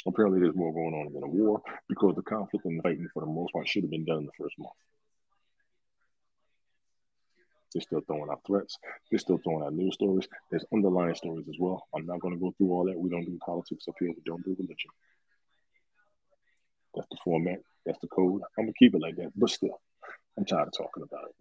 Apparently, 0.06 0.40
there's 0.40 0.54
more 0.54 0.72
going 0.72 0.94
on 0.94 1.12
than 1.12 1.22
a 1.22 1.28
war 1.28 1.62
because 1.88 2.14
the 2.14 2.22
conflict 2.22 2.64
and 2.64 2.78
the 2.78 2.82
fighting, 2.82 3.08
for 3.12 3.20
the 3.20 3.26
most 3.26 3.52
part, 3.52 3.68
should 3.68 3.82
have 3.82 3.90
been 3.90 4.04
done 4.04 4.18
in 4.18 4.26
the 4.26 4.32
first 4.38 4.58
month. 4.58 4.72
They're 7.72 7.82
still 7.82 8.02
throwing 8.06 8.30
out 8.30 8.40
threats. 8.46 8.78
They're 9.10 9.18
still 9.18 9.38
throwing 9.42 9.64
out 9.64 9.74
news 9.74 9.94
stories. 9.94 10.28
There's 10.50 10.64
underlying 10.72 11.16
stories 11.16 11.48
as 11.48 11.56
well. 11.58 11.86
I'm 11.94 12.06
not 12.06 12.20
going 12.20 12.34
to 12.34 12.40
go 12.40 12.54
through 12.56 12.70
all 12.70 12.84
that. 12.84 12.98
We 12.98 13.10
don't 13.10 13.24
do 13.24 13.36
politics 13.44 13.88
up 13.88 13.96
here. 13.98 14.10
We 14.10 14.22
don't 14.24 14.44
do 14.44 14.54
religion. 14.56 14.90
That's 16.94 17.08
the 17.10 17.16
format. 17.24 17.58
That's 17.86 17.98
the 18.00 18.08
code. 18.08 18.42
I'm 18.58 18.64
gonna 18.64 18.72
keep 18.78 18.94
it 18.94 19.00
like 19.00 19.16
that. 19.16 19.32
But 19.36 19.50
still, 19.50 19.80
I'm 20.38 20.44
tired 20.44 20.68
of 20.68 20.72
talking 20.72 21.02
about 21.02 21.28
it. 21.28 21.34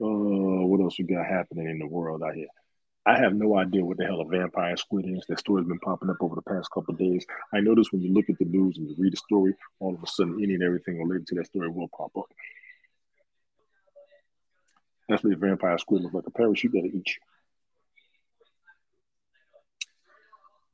Uh, 0.00 0.66
what 0.66 0.80
else 0.80 0.98
we 0.98 1.04
got 1.04 1.26
happening 1.26 1.68
in 1.68 1.78
the 1.78 1.86
world 1.86 2.22
out 2.22 2.34
here? 2.34 2.46
I 3.08 3.18
have 3.18 3.34
no 3.34 3.56
idea 3.56 3.84
what 3.84 3.96
the 3.96 4.04
hell 4.04 4.20
a 4.20 4.26
vampire 4.26 4.76
squid 4.76 5.06
is. 5.08 5.24
That 5.28 5.38
story's 5.38 5.66
been 5.66 5.78
popping 5.78 6.10
up 6.10 6.18
over 6.20 6.34
the 6.34 6.42
past 6.42 6.70
couple 6.70 6.94
days. 6.94 7.24
I 7.54 7.60
notice 7.60 7.90
when 7.90 8.02
you 8.02 8.12
look 8.12 8.28
at 8.28 8.38
the 8.38 8.44
news 8.44 8.76
and 8.76 8.86
you 8.86 8.94
read 8.98 9.14
a 9.14 9.16
story, 9.16 9.54
all 9.80 9.94
of 9.94 10.02
a 10.02 10.06
sudden 10.06 10.38
any 10.42 10.54
and 10.54 10.62
everything 10.62 11.02
related 11.02 11.26
to 11.28 11.34
that 11.36 11.46
story 11.46 11.70
will 11.70 11.88
pop 11.88 12.12
up. 12.16 12.26
Definitely 15.08 15.36
a 15.36 15.48
vampire 15.48 15.78
squid 15.78 16.02
looks 16.02 16.14
like 16.14 16.26
a 16.26 16.30
parachute 16.30 16.72
that'll 16.74 16.86
eat 16.86 17.06
you. 17.06 17.14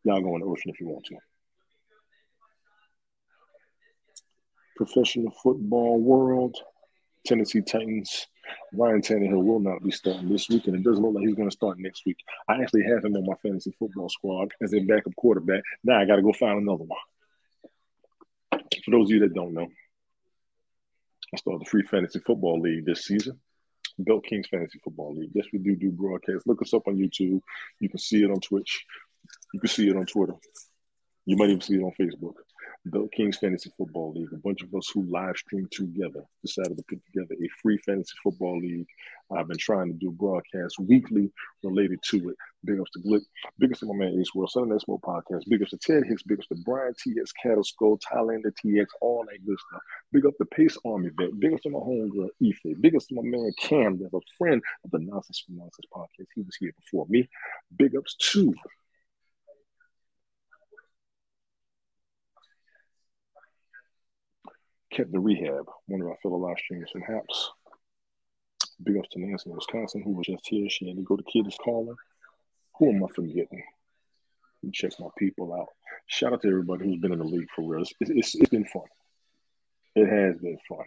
Y'all 0.02 0.20
go 0.20 0.34
in 0.34 0.40
the 0.40 0.46
ocean 0.46 0.72
if 0.72 0.80
you 0.80 0.88
want 0.88 1.04
to. 1.06 1.16
Professional 4.76 5.32
football 5.42 6.00
world, 6.00 6.56
Tennessee 7.26 7.62
Titans. 7.62 8.26
Ryan 8.74 9.00
Tannehill 9.00 9.42
will 9.42 9.60
not 9.60 9.82
be 9.82 9.90
starting 9.90 10.28
this 10.28 10.48
week, 10.48 10.66
and 10.66 10.76
it 10.76 10.82
doesn't 10.82 11.02
look 11.02 11.14
like 11.14 11.24
he's 11.24 11.34
going 11.34 11.48
to 11.48 11.56
start 11.56 11.78
next 11.78 12.04
week. 12.04 12.18
I 12.48 12.60
actually 12.60 12.84
have 12.84 13.04
him 13.04 13.16
on 13.16 13.24
my 13.24 13.34
fantasy 13.42 13.74
football 13.78 14.08
squad 14.08 14.52
as 14.62 14.74
a 14.74 14.80
backup 14.80 15.16
quarterback. 15.16 15.62
Now 15.82 16.00
I 16.00 16.04
got 16.04 16.16
to 16.16 16.22
go 16.22 16.32
find 16.32 16.60
another 16.60 16.84
one. 16.84 16.98
For 18.84 18.90
those 18.90 19.06
of 19.08 19.10
you 19.12 19.20
that 19.20 19.34
don't 19.34 19.54
know, 19.54 19.66
I 21.32 21.36
started 21.36 21.62
the 21.62 21.70
free 21.70 21.84
fantasy 21.84 22.18
football 22.18 22.60
league 22.60 22.84
this 22.84 23.06
season. 23.06 23.40
Belt 23.98 24.24
Kings 24.24 24.48
Fantasy 24.48 24.80
Football 24.82 25.14
League. 25.14 25.30
Yes, 25.34 25.46
we 25.52 25.60
do 25.60 25.76
do 25.76 25.90
broadcasts. 25.90 26.46
Look 26.46 26.60
us 26.62 26.74
up 26.74 26.88
on 26.88 26.96
YouTube. 26.96 27.40
You 27.78 27.88
can 27.88 27.98
see 27.98 28.24
it 28.24 28.30
on 28.30 28.40
Twitch. 28.40 28.84
You 29.52 29.60
can 29.60 29.68
see 29.68 29.88
it 29.88 29.96
on 29.96 30.04
Twitter. 30.04 30.34
You 31.26 31.36
might 31.36 31.50
even 31.50 31.60
see 31.60 31.76
it 31.76 31.82
on 31.82 31.92
Facebook 31.98 32.34
the 32.86 33.08
Kings 33.12 33.38
Fantasy 33.38 33.72
Football 33.78 34.12
League, 34.12 34.32
a 34.32 34.36
bunch 34.36 34.62
of 34.62 34.74
us 34.74 34.90
who 34.92 35.04
live 35.04 35.36
stream 35.36 35.66
together 35.70 36.22
decided 36.42 36.76
to 36.76 36.82
put 36.82 37.00
together 37.06 37.34
a 37.42 37.48
free 37.62 37.78
fantasy 37.78 38.12
football 38.22 38.58
league. 38.58 38.86
I've 39.34 39.48
been 39.48 39.56
trying 39.56 39.88
to 39.88 39.94
do 39.94 40.10
broadcasts 40.10 40.78
weekly 40.78 41.32
related 41.62 42.00
to 42.10 42.28
it. 42.28 42.36
Big 42.62 42.78
ups 42.78 42.90
to 42.92 42.98
Glick, 43.00 43.22
big 43.58 43.70
ups 43.70 43.80
to 43.80 43.86
my 43.86 43.94
man 43.94 44.20
Ace 44.20 44.34
World, 44.34 44.50
Sunday 44.50 44.72
Night 44.72 45.00
Podcast, 45.02 45.48
big 45.48 45.62
ups 45.62 45.70
to 45.70 45.78
Ted 45.78 46.04
Hicks, 46.06 46.22
big 46.24 46.38
ups 46.38 46.48
to 46.48 46.56
Brian 46.64 46.92
TX, 46.92 47.30
Cattle 47.42 47.64
Skull, 47.64 47.98
Thailander 47.98 48.52
TX, 48.64 48.86
all 49.00 49.24
that 49.30 49.46
good 49.46 49.58
stuff. 49.68 49.82
Big 50.12 50.26
up 50.26 50.36
to 50.36 50.44
Pace 50.44 50.76
Army 50.84 51.10
Vet, 51.18 51.40
big 51.40 51.54
ups 51.54 51.62
to 51.62 51.70
my 51.70 51.78
homegirl 51.78 52.28
Ife, 52.44 52.80
big 52.80 52.94
ups 52.94 53.06
to 53.06 53.14
my 53.14 53.22
man 53.22 53.50
Cam, 53.58 53.98
that's 53.98 54.12
a 54.12 54.20
friend 54.36 54.62
of 54.84 54.90
the 54.90 54.98
Nonsense 54.98 55.42
from 55.46 55.56
Nonsense 55.56 55.86
Podcast. 55.94 56.26
He 56.34 56.42
was 56.42 56.56
here 56.56 56.72
before 56.78 57.06
me. 57.08 57.28
Big 57.78 57.96
ups 57.96 58.14
to 58.32 58.54
kept 64.94 65.12
the 65.12 65.18
rehab. 65.18 65.66
One 65.86 66.00
of 66.00 66.08
our 66.08 66.16
fellow 66.22 66.36
live 66.36 66.58
streamers 66.58 66.90
from 66.90 67.02
Haps. 67.02 67.50
Big 68.82 68.96
ups 68.96 69.08
to 69.12 69.20
Nancy 69.20 69.50
in 69.50 69.56
Wisconsin, 69.56 70.02
who 70.02 70.12
was 70.12 70.26
just 70.26 70.46
here. 70.46 70.68
She 70.70 70.88
had 70.88 70.96
to 70.96 71.02
go 71.02 71.16
to 71.16 71.22
Kids 71.24 71.56
Calling. 71.62 71.96
Who 72.78 72.90
am 72.90 73.04
I 73.04 73.08
forgetting? 73.14 73.62
Check 74.72 74.92
my 74.98 75.08
people 75.18 75.52
out. 75.52 75.68
Shout 76.06 76.32
out 76.32 76.42
to 76.42 76.48
everybody 76.48 76.84
who's 76.84 77.00
been 77.00 77.12
in 77.12 77.18
the 77.18 77.24
league 77.24 77.48
for 77.54 77.62
real. 77.62 77.82
It's, 77.82 77.92
it's, 78.00 78.34
it's 78.34 78.48
been 78.48 78.64
fun. 78.64 78.84
It 79.94 80.08
has 80.08 80.40
been 80.40 80.58
fun. 80.68 80.84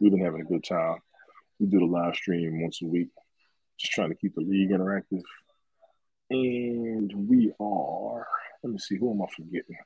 We've 0.00 0.12
been 0.12 0.24
having 0.24 0.42
a 0.42 0.44
good 0.44 0.64
time. 0.64 0.98
We 1.58 1.66
do 1.66 1.80
the 1.80 1.84
live 1.86 2.14
stream 2.14 2.62
once 2.62 2.80
a 2.82 2.86
week, 2.86 3.08
just 3.78 3.92
trying 3.92 4.10
to 4.10 4.14
keep 4.14 4.34
the 4.34 4.40
league 4.40 4.70
interactive. 4.70 5.22
And 6.30 7.28
we 7.28 7.52
are, 7.60 8.26
let 8.62 8.72
me 8.72 8.78
see, 8.78 8.96
who 8.96 9.12
am 9.12 9.22
I 9.22 9.26
forgetting? 9.36 9.76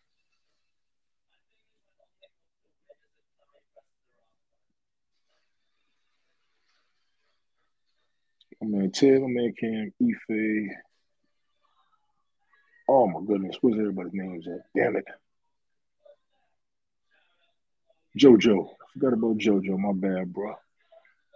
Man 8.66 8.90
Ted, 8.90 9.20
my 9.22 9.28
man 9.28 9.54
Cam, 9.58 9.92
Ife. 10.02 10.76
Oh 12.88 13.06
my 13.06 13.20
goodness, 13.26 13.56
where's 13.60 13.78
everybody's 13.78 14.12
names 14.12 14.46
at? 14.48 14.60
Damn 14.74 14.96
it. 14.96 15.04
JoJo. 18.18 18.68
I 18.68 18.92
forgot 18.94 19.12
about 19.12 19.38
JoJo. 19.38 19.78
My 19.78 19.92
bad, 19.92 20.32
bro. 20.32 20.54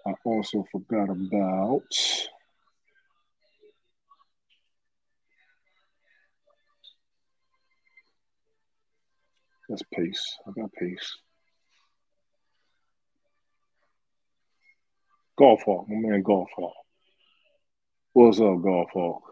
I 0.07 0.15
also 0.25 0.65
forgot 0.73 1.11
about. 1.11 1.83
That's 9.69 9.83
pace. 9.95 10.39
I 10.47 10.51
got 10.59 10.73
pace. 10.73 11.17
Golf 15.39 15.63
Hawk, 15.63 15.89
my 15.89 15.97
man 15.97 16.23
Golf 16.23 16.49
Hawk. 16.57 16.75
What's 18.13 18.41
up, 18.41 18.61
Golf 18.61 18.91
Hawk? 18.93 19.23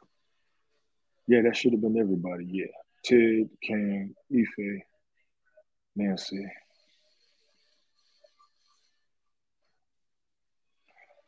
Yeah, 1.27 1.43
that 1.43 1.57
should 1.57 1.73
have 1.73 1.81
been 1.81 1.99
everybody. 1.99 2.45
Yeah. 2.49 2.67
Ted, 3.05 3.51
Cam, 3.61 4.15
Ife, 4.33 4.83
Nancy. 5.97 6.47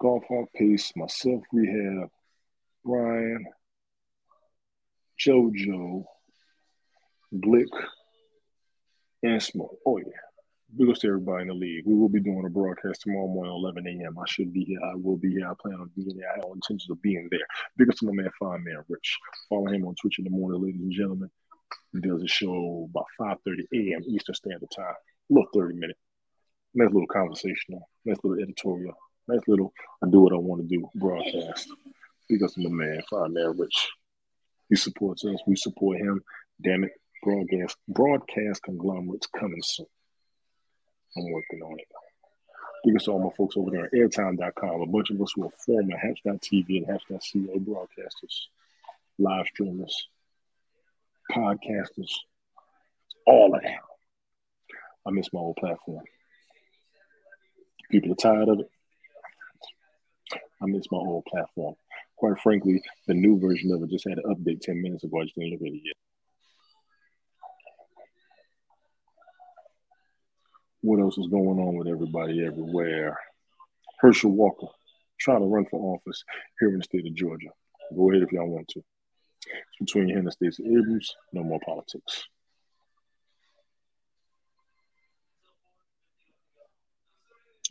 Golf 0.00 0.22
Hawk 0.28 0.48
Pace, 0.54 0.92
myself, 0.94 1.42
Rehab, 1.52 2.08
Brian, 2.84 3.44
JoJo, 5.18 6.04
Glick, 7.34 7.66
and 9.24 9.42
Smoke. 9.42 9.76
Oh, 9.84 9.98
yeah. 9.98 10.29
Big 10.76 10.88
ups 10.88 11.00
to 11.00 11.08
everybody 11.08 11.42
in 11.42 11.48
the 11.48 11.54
league. 11.54 11.84
We 11.84 11.94
will 11.94 12.08
be 12.08 12.20
doing 12.20 12.44
a 12.46 12.48
broadcast 12.50 13.02
tomorrow 13.02 13.26
morning, 13.26 13.52
11 13.52 13.86
a.m. 13.86 14.16
I 14.18 14.24
should 14.28 14.52
be 14.52 14.64
here. 14.64 14.78
I 14.84 14.94
will 14.94 15.16
be 15.16 15.32
here. 15.32 15.50
I 15.50 15.54
plan 15.60 15.80
on 15.80 15.90
being 15.96 16.16
there. 16.16 16.30
I 16.30 16.36
have 16.36 16.44
intentions 16.54 16.88
of 16.90 17.02
being 17.02 17.26
there. 17.30 17.40
Big 17.76 17.88
ups 17.88 17.98
to 18.00 18.06
my 18.06 18.12
man, 18.12 18.30
Fine 18.38 18.62
Man 18.62 18.84
Rich. 18.88 19.18
Follow 19.48 19.66
him 19.66 19.84
on 19.84 19.96
Twitch 20.00 20.18
in 20.18 20.24
the 20.24 20.30
morning, 20.30 20.62
ladies 20.62 20.80
and 20.80 20.92
gentlemen. 20.92 21.30
He 21.92 22.00
does 22.00 22.22
a 22.22 22.28
show 22.28 22.88
about 22.88 23.06
5.30 23.20 23.62
a.m. 23.74 24.02
Eastern 24.06 24.34
Standard 24.36 24.70
Time. 24.74 24.94
A 25.30 25.34
little 25.34 25.48
30 25.52 25.74
minute. 25.74 25.96
Nice 26.74 26.92
little 26.92 27.08
conversational. 27.08 27.88
Nice 28.04 28.18
little 28.22 28.40
editorial. 28.40 28.94
Nice 29.26 29.42
little 29.48 29.72
I 30.04 30.08
do 30.08 30.20
what 30.20 30.32
I 30.32 30.36
want 30.36 30.62
to 30.62 30.68
do 30.68 30.88
broadcast. 30.94 31.68
Big 32.28 32.44
ups 32.44 32.54
to 32.54 32.68
my 32.68 32.70
man, 32.70 33.02
Fine 33.10 33.32
Man 33.32 33.56
Rich. 33.58 33.88
He 34.68 34.76
supports 34.76 35.24
us. 35.24 35.36
We 35.48 35.56
support 35.56 35.98
him. 35.98 36.20
Damn 36.62 36.84
it. 36.84 36.92
Broadcast 37.24 37.76
broadcast 37.88 38.62
conglomerates 38.62 39.26
coming 39.26 39.62
soon. 39.64 39.86
I'm 41.16 41.30
working 41.30 41.62
on 41.62 41.78
it. 41.78 41.88
Biggest 42.84 43.08
all 43.08 43.22
my 43.22 43.30
folks 43.36 43.56
over 43.56 43.70
there 43.70 43.86
at 43.86 43.92
airtime.com. 43.92 44.80
A 44.80 44.86
bunch 44.86 45.10
of 45.10 45.20
us 45.20 45.32
who 45.34 45.44
are 45.44 45.50
former 45.50 45.96
Hatch.tv 45.96 46.78
and 46.78 46.86
Hatch.ca 46.86 47.58
broadcasters, 47.58 48.46
live 49.18 49.46
streamers, 49.46 50.08
podcasters, 51.30 52.10
all 53.26 53.54
of 53.54 53.62
that. 53.62 53.80
I 55.06 55.10
miss 55.10 55.32
my 55.32 55.40
old 55.40 55.56
platform. 55.56 56.04
People 57.90 58.12
are 58.12 58.16
tired 58.16 58.48
of 58.48 58.60
it. 58.60 58.70
I 60.62 60.66
miss 60.66 60.90
my 60.90 60.98
old 60.98 61.24
platform. 61.24 61.74
Quite 62.16 62.38
frankly, 62.40 62.82
the 63.06 63.14
new 63.14 63.38
version 63.38 63.72
of 63.72 63.82
it 63.82 63.90
just 63.90 64.08
had 64.08 64.18
an 64.18 64.24
update 64.34 64.60
10 64.60 64.80
minutes 64.80 65.04
ago. 65.04 65.20
I 65.20 65.24
just 65.24 65.34
didn't 65.36 65.52
look 65.52 65.62
at 65.62 65.68
it 65.68 65.82
yet. 65.84 65.94
What 70.82 71.00
else 71.00 71.18
is 71.18 71.26
going 71.28 71.58
on 71.58 71.76
with 71.76 71.88
everybody 71.88 72.44
everywhere? 72.44 73.18
Herschel 74.00 74.30
Walker 74.30 74.68
trying 75.18 75.40
to 75.40 75.46
run 75.46 75.66
for 75.70 75.94
office 75.94 76.24
here 76.58 76.70
in 76.70 76.78
the 76.78 76.84
state 76.84 77.06
of 77.06 77.14
Georgia. 77.14 77.50
Go 77.94 78.10
ahead 78.10 78.22
if 78.22 78.32
y'all 78.32 78.48
want 78.48 78.68
to. 78.68 78.80
It's 78.80 79.92
between 79.92 80.08
him 80.08 80.26
and 80.26 80.32
Stacey 80.32 80.64
Abrams. 80.66 81.14
No 81.32 81.42
more 81.42 81.60
politics. 81.64 82.24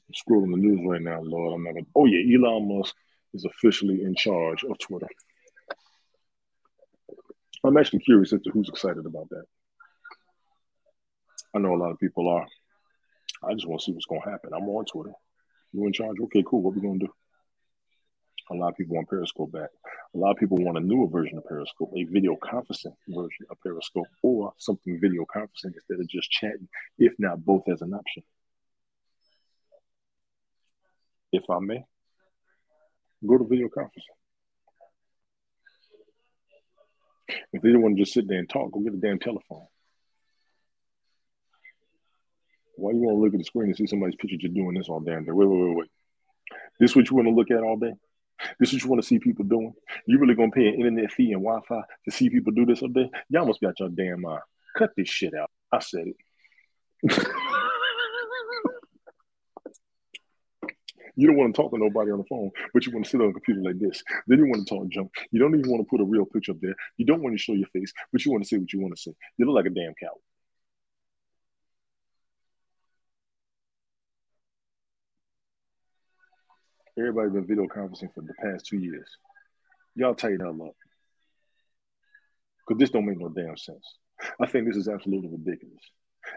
I'm 0.07 0.13
scrolling 0.13 0.51
the 0.51 0.57
news 0.57 0.81
right 0.85 1.01
now, 1.01 1.21
Lord. 1.21 1.53
I'm 1.53 1.63
not 1.63 1.73
gonna. 1.73 1.85
Oh 1.95 2.05
yeah, 2.05 2.35
Elon 2.35 2.77
Musk 2.77 2.95
is 3.33 3.45
officially 3.45 4.03
in 4.03 4.15
charge 4.15 4.63
of 4.63 4.77
Twitter. 4.79 5.07
I'm 7.63 7.77
actually 7.77 7.99
curious 7.99 8.33
as 8.33 8.41
to 8.41 8.51
who's 8.51 8.69
excited 8.69 9.05
about 9.05 9.29
that. 9.29 9.43
I 11.55 11.59
know 11.59 11.75
a 11.75 11.77
lot 11.77 11.91
of 11.91 11.99
people 11.99 12.27
are. 12.27 12.45
I 13.43 13.53
just 13.53 13.67
want 13.67 13.81
to 13.81 13.85
see 13.85 13.91
what's 13.93 14.05
going 14.05 14.21
to 14.21 14.29
happen. 14.29 14.51
I'm 14.53 14.67
on 14.67 14.85
Twitter. 14.85 15.13
You 15.71 15.85
in 15.85 15.93
charge? 15.93 16.17
Okay, 16.23 16.43
cool. 16.45 16.61
What 16.61 16.75
we 16.75 16.81
going 16.81 16.99
to 16.99 17.05
do? 17.05 17.13
A 18.51 18.55
lot 18.55 18.69
of 18.69 18.75
people 18.77 18.95
want 18.95 19.07
Periscope 19.07 19.51
back. 19.51 19.69
A 20.15 20.17
lot 20.17 20.31
of 20.31 20.37
people 20.37 20.57
want 20.57 20.77
a 20.77 20.81
newer 20.81 21.07
version 21.07 21.37
of 21.37 21.45
Periscope, 21.45 21.91
a 21.95 22.03
video 22.05 22.35
conferencing 22.35 22.95
version 23.07 23.45
of 23.49 23.57
Periscope, 23.61 24.07
or 24.23 24.53
something 24.57 24.99
video 24.99 25.23
conferencing 25.23 25.75
instead 25.75 25.99
of 25.99 26.07
just 26.07 26.31
chatting, 26.31 26.67
if 26.97 27.13
not 27.19 27.45
both 27.45 27.69
as 27.69 27.81
an 27.81 27.93
option. 27.93 28.23
If 31.31 31.43
I 31.47 31.59
may, 31.59 31.85
go 33.25 33.37
to 33.37 33.45
video 33.47 33.67
conferencing. 33.67 34.17
If 37.53 37.61
they 37.61 37.71
don't 37.71 37.83
want 37.83 37.97
to 37.97 38.01
just 38.01 38.13
sit 38.13 38.27
there 38.27 38.39
and 38.39 38.49
talk, 38.49 38.71
go 38.71 38.79
get 38.79 38.95
a 38.95 38.97
damn 38.97 39.19
telephone. 39.19 39.67
Why 42.79 42.91
you 42.91 42.99
want 42.99 43.17
to 43.17 43.21
look 43.21 43.33
at 43.33 43.39
the 43.39 43.43
screen 43.43 43.67
and 43.67 43.77
see 43.77 43.87
somebody's 43.87 44.15
picture 44.15 44.37
just 44.37 44.53
doing 44.53 44.75
this 44.75 44.89
all 44.89 44.99
damn 44.99 45.25
day? 45.25 45.31
Wait, 45.31 45.47
wait, 45.47 45.67
wait, 45.67 45.77
wait. 45.77 45.89
This 46.79 46.95
what 46.95 47.09
you 47.09 47.15
want 47.15 47.27
to 47.27 47.33
look 47.33 47.51
at 47.51 47.63
all 47.63 47.77
day? 47.77 47.93
This 48.59 48.71
what 48.71 48.81
you 48.81 48.89
want 48.89 49.01
to 49.01 49.07
see 49.07 49.19
people 49.19 49.45
doing? 49.45 49.73
You 50.07 50.17
really 50.19 50.35
gonna 50.35 50.51
pay 50.51 50.67
an 50.67 50.75
internet 50.75 51.11
fee 51.11 51.33
and 51.33 51.43
Wi-Fi 51.43 51.81
to 52.05 52.11
see 52.11 52.29
people 52.29 52.53
do 52.53 52.65
this 52.65 52.81
all 52.81 52.87
day? 52.87 53.09
Y'all 53.29 53.45
must 53.45 53.59
be 53.59 53.67
out 53.67 53.79
your 53.79 53.89
damn 53.89 54.21
mind. 54.21 54.41
Cut 54.77 54.91
this 54.95 55.09
shit 55.09 55.33
out. 55.33 55.51
I 55.71 55.79
said 55.79 56.05
it. 56.07 57.27
You 61.19 61.27
don't 61.27 61.35
want 61.35 61.53
to 61.53 61.61
talk 61.61 61.71
to 61.71 61.77
nobody 61.77 62.11
on 62.11 62.19
the 62.19 62.23
phone, 62.29 62.49
but 62.73 62.85
you 62.85 62.93
want 62.93 63.03
to 63.03 63.11
sit 63.11 63.19
on 63.19 63.27
a 63.27 63.33
computer 63.33 63.61
like 63.61 63.77
this. 63.77 64.01
Then 64.27 64.37
you 64.37 64.45
want 64.45 64.65
to 64.65 64.73
talk 64.73 64.87
junk. 64.87 65.11
You 65.31 65.39
don't 65.41 65.53
even 65.53 65.69
want 65.69 65.83
to 65.83 65.89
put 65.89 65.99
a 65.99 66.05
real 66.05 66.25
picture 66.25 66.53
up 66.53 66.61
there. 66.61 66.75
You 66.95 67.05
don't 67.05 67.21
want 67.21 67.35
to 67.35 67.37
show 67.37 67.51
your 67.51 67.67
face, 67.73 67.91
but 68.13 68.23
you 68.23 68.31
want 68.31 68.45
to 68.45 68.47
say 68.47 68.57
what 68.57 68.71
you 68.71 68.79
want 68.79 68.95
to 68.95 69.01
say. 69.01 69.11
You 69.37 69.45
look 69.45 69.55
like 69.55 69.65
a 69.65 69.69
damn 69.69 69.93
coward. 69.99 70.21
Everybody 76.99 77.29
been 77.29 77.47
video 77.47 77.65
conferencing 77.65 78.13
for 78.13 78.21
the 78.21 78.33
past 78.33 78.65
two 78.65 78.77
years. 78.77 79.07
Y'all 79.95 80.13
tighten 80.13 80.41
hell 80.41 80.67
up. 80.67 80.75
Because 82.67 82.77
this 82.79 82.89
don't 82.89 83.05
make 83.05 83.17
no 83.17 83.29
damn 83.29 83.55
sense. 83.55 83.97
I 84.41 84.45
think 84.47 84.67
this 84.67 84.75
is 84.75 84.89
absolutely 84.89 85.29
ridiculous. 85.29 85.81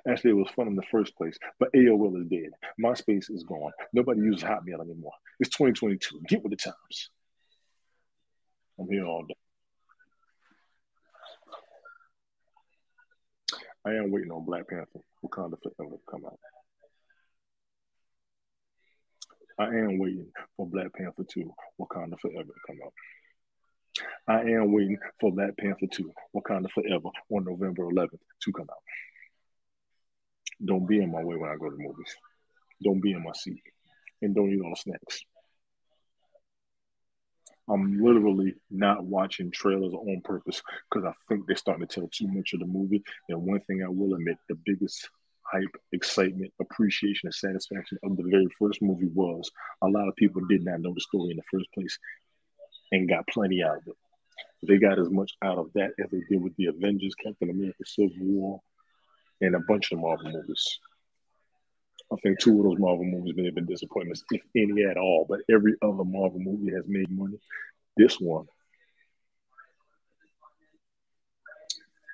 Actually, 0.09 0.31
it 0.31 0.35
was 0.35 0.51
fun 0.55 0.69
in 0.69 0.77
the 0.77 0.83
first 0.83 1.17
place, 1.17 1.37
but 1.59 1.73
AOL 1.73 2.21
is 2.23 2.29
dead. 2.29 2.51
MySpace 2.81 3.29
is 3.31 3.43
gone. 3.43 3.73
Nobody 3.93 4.21
uses 4.21 4.45
Hotmail 4.45 4.81
anymore. 4.81 5.13
It's 5.41 5.51
2022. 5.51 6.21
Get 6.29 6.45
with 6.45 6.51
the 6.51 6.57
times. 6.57 7.11
I'm 8.79 8.89
here 8.89 9.05
all 9.05 9.25
day. 9.25 9.35
I 13.85 13.95
am 13.95 14.13
waiting 14.13 14.31
on 14.31 14.45
Black 14.45 14.69
Panther 14.69 15.01
Wakanda 15.25 15.57
Forever 15.61 15.97
to 15.97 16.03
come 16.09 16.25
out. 16.25 16.39
I 19.59 19.67
am 19.67 19.99
waiting 19.99 20.31
for 20.57 20.67
Black 20.67 20.93
Panther 20.95 21.25
2 21.29 21.53
Wakanda 21.81 22.19
Forever 22.21 22.45
to 22.45 22.67
come 22.67 22.79
out. 22.85 22.93
I 24.27 24.41
am 24.53 24.73
waiting 24.73 24.99
for 25.21 25.33
Black 25.33 25.57
Panther 25.57 25.87
2 25.93 26.13
Wakanda 26.35 26.71
Forever 26.71 27.11
on 27.31 27.45
November 27.45 27.85
11th 27.85 28.19
to 28.43 28.53
come 28.53 28.69
out. 28.71 28.83
Don't 30.65 30.87
be 30.87 31.03
in 31.03 31.11
my 31.11 31.23
way 31.23 31.37
when 31.37 31.51
I 31.51 31.57
go 31.57 31.71
to 31.71 31.77
movies. 31.77 32.15
Don't 32.83 33.01
be 33.01 33.13
in 33.13 33.23
my 33.23 33.33
seat. 33.35 33.63
And 34.23 34.35
don't 34.35 34.51
eat 34.53 34.61
all 34.63 34.71
the 34.71 34.77
snacks. 34.77 35.25
I'm 37.69 38.03
literally 38.03 38.55
not 38.71 39.05
watching 39.05 39.51
trailers 39.51 39.93
on 39.93 40.21
purpose 40.25 40.63
because 40.91 41.07
I 41.07 41.13
think 41.29 41.47
they're 41.47 41.57
starting 41.57 41.87
to 41.87 41.95
tell 41.95 42.09
too 42.09 42.29
much 42.29 42.53
of 42.55 42.61
the 42.61 42.67
movie. 42.67 43.03
And 43.29 43.43
one 43.43 43.61
thing 43.61 43.83
I 43.83 43.89
will 43.89 44.15
admit, 44.15 44.37
the 44.49 44.57
biggest 44.65 45.09
hype, 45.53 45.77
excitement, 45.93 46.53
appreciation, 46.61 47.27
and 47.27 47.35
satisfaction 47.35 47.99
of 48.03 48.17
the 48.17 48.25
very 48.25 48.49
first 48.59 48.81
movie 48.81 49.11
was 49.15 49.51
a 49.83 49.89
lot 49.89 50.09
of 50.09 50.17
people 50.17 50.43
did 50.49 50.65
not 50.65 50.81
know 50.81 50.95
the 50.95 51.01
story 51.01 51.31
in 51.31 51.37
the 51.37 51.43
first 51.51 51.71
place 51.73 51.99
and 52.91 53.09
got 53.09 53.27
plenty 53.29 53.63
out 53.63 53.79
of 53.79 53.87
it. 53.87 53.97
They 54.67 54.79
got 54.79 54.99
as 54.99 55.11
much 55.11 55.33
out 55.43 55.59
of 55.59 55.73
that 55.75 55.91
as 56.03 56.11
they 56.11 56.23
did 56.31 56.43
with 56.43 56.55
the 56.57 56.67
Avengers, 56.67 57.15
Captain 57.15 57.51
America, 57.51 57.85
Civil 57.85 58.17
War, 58.21 58.61
and 59.41 59.55
a 59.55 59.61
bunch 59.61 59.93
of 59.93 59.99
Marvel 59.99 60.31
movies. 60.31 60.79
I 62.13 62.17
think 62.23 62.39
two 62.39 62.59
of 62.59 62.65
those 62.65 62.79
Marvel 62.79 63.05
movies 63.05 63.35
may 63.37 63.47
have 63.47 63.55
been 63.55 63.67
disappointments, 63.67 64.23
if 64.31 64.43
any 64.55 64.85
at 64.85 64.97
all, 64.97 65.27
but 65.29 65.41
every 65.51 65.75
other 65.83 66.05
Marvel 66.05 66.39
movie 66.39 66.73
has 66.75 66.85
made 66.87 67.11
money. 67.11 67.39
This 67.97 68.21
one, 68.21 68.47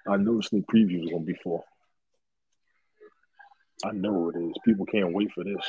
I 0.08 0.16
know 0.16 0.36
the 0.36 0.42
sneak 0.42 0.66
preview 0.66 1.04
is 1.04 1.10
going 1.10 1.26
to 1.26 1.32
be 1.32 1.38
for. 1.42 1.64
I 3.84 3.92
know 3.92 4.30
it 4.30 4.38
is. 4.38 4.54
People 4.64 4.86
can't 4.86 5.12
wait 5.12 5.30
for 5.32 5.44
this. 5.44 5.64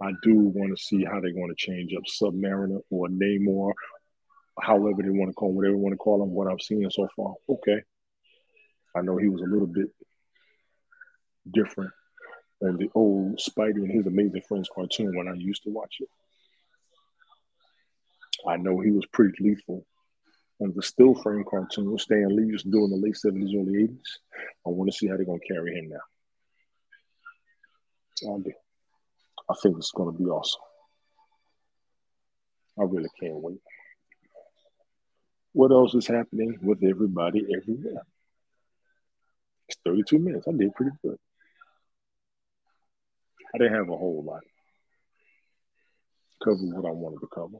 I 0.00 0.12
do 0.22 0.34
want 0.34 0.76
to 0.76 0.82
see 0.82 1.04
how 1.04 1.20
they're 1.20 1.32
going 1.32 1.48
to 1.48 1.54
change 1.56 1.92
up 1.94 2.02
Submariner 2.04 2.80
or 2.90 3.08
Namor, 3.08 3.72
however 4.60 5.02
they 5.02 5.10
want 5.10 5.30
to 5.30 5.34
call 5.34 5.50
him, 5.50 5.56
whatever 5.56 5.74
they 5.74 5.80
want 5.80 5.92
to 5.92 5.96
call 5.96 6.22
him, 6.22 6.30
what 6.30 6.50
I've 6.50 6.60
seen 6.60 6.88
so 6.90 7.08
far. 7.16 7.34
Okay. 7.48 7.82
I 8.96 9.00
know 9.00 9.16
he 9.16 9.28
was 9.28 9.42
a 9.42 9.46
little 9.46 9.66
bit 9.66 9.88
different 11.52 11.92
than 12.60 12.76
the 12.76 12.90
old 12.94 13.38
Spidey 13.38 13.76
and 13.76 13.90
his 13.90 14.06
Amazing 14.06 14.42
Friends 14.48 14.68
cartoon 14.74 15.16
when 15.16 15.28
I 15.28 15.34
used 15.34 15.62
to 15.64 15.70
watch 15.70 15.96
it. 16.00 16.08
I 18.46 18.56
know 18.56 18.80
he 18.80 18.90
was 18.90 19.06
pretty 19.12 19.34
lethal 19.40 19.86
on 20.60 20.72
the 20.74 20.82
still 20.82 21.14
frame 21.14 21.44
cartoon 21.48 21.96
Stan 21.98 22.36
Lee 22.36 22.46
used 22.46 22.64
to 22.64 22.70
do 22.70 22.84
in 22.84 22.90
the 22.90 22.96
late 22.96 23.14
70s, 23.14 23.54
early 23.54 23.88
80s. 23.88 24.18
I 24.66 24.70
want 24.70 24.90
to 24.90 24.96
see 24.96 25.08
how 25.08 25.16
they're 25.16 25.24
going 25.24 25.40
to 25.40 25.54
carry 25.54 25.74
him 25.76 25.88
now. 25.88 26.00
Andy. 28.26 28.54
I 29.48 29.54
think 29.62 29.76
it's 29.78 29.92
going 29.92 30.12
to 30.14 30.18
be 30.22 30.28
awesome. 30.28 30.60
I 32.78 32.84
really 32.84 33.10
can't 33.20 33.36
wait. 33.36 33.60
What 35.52 35.70
else 35.70 35.94
is 35.94 36.06
happening 36.06 36.58
with 36.62 36.82
everybody 36.82 37.46
everywhere? 37.54 38.02
It's 39.68 39.78
32 39.84 40.18
minutes. 40.18 40.46
I 40.48 40.52
did 40.52 40.74
pretty 40.74 40.92
good. 41.02 41.18
I 43.54 43.58
didn't 43.58 43.74
have 43.74 43.90
a 43.90 43.96
whole 43.96 44.24
lot. 44.26 44.42
Covered 46.42 46.72
what 46.72 46.88
I 46.88 46.92
wanted 46.92 47.20
to 47.20 47.28
cover. 47.32 47.58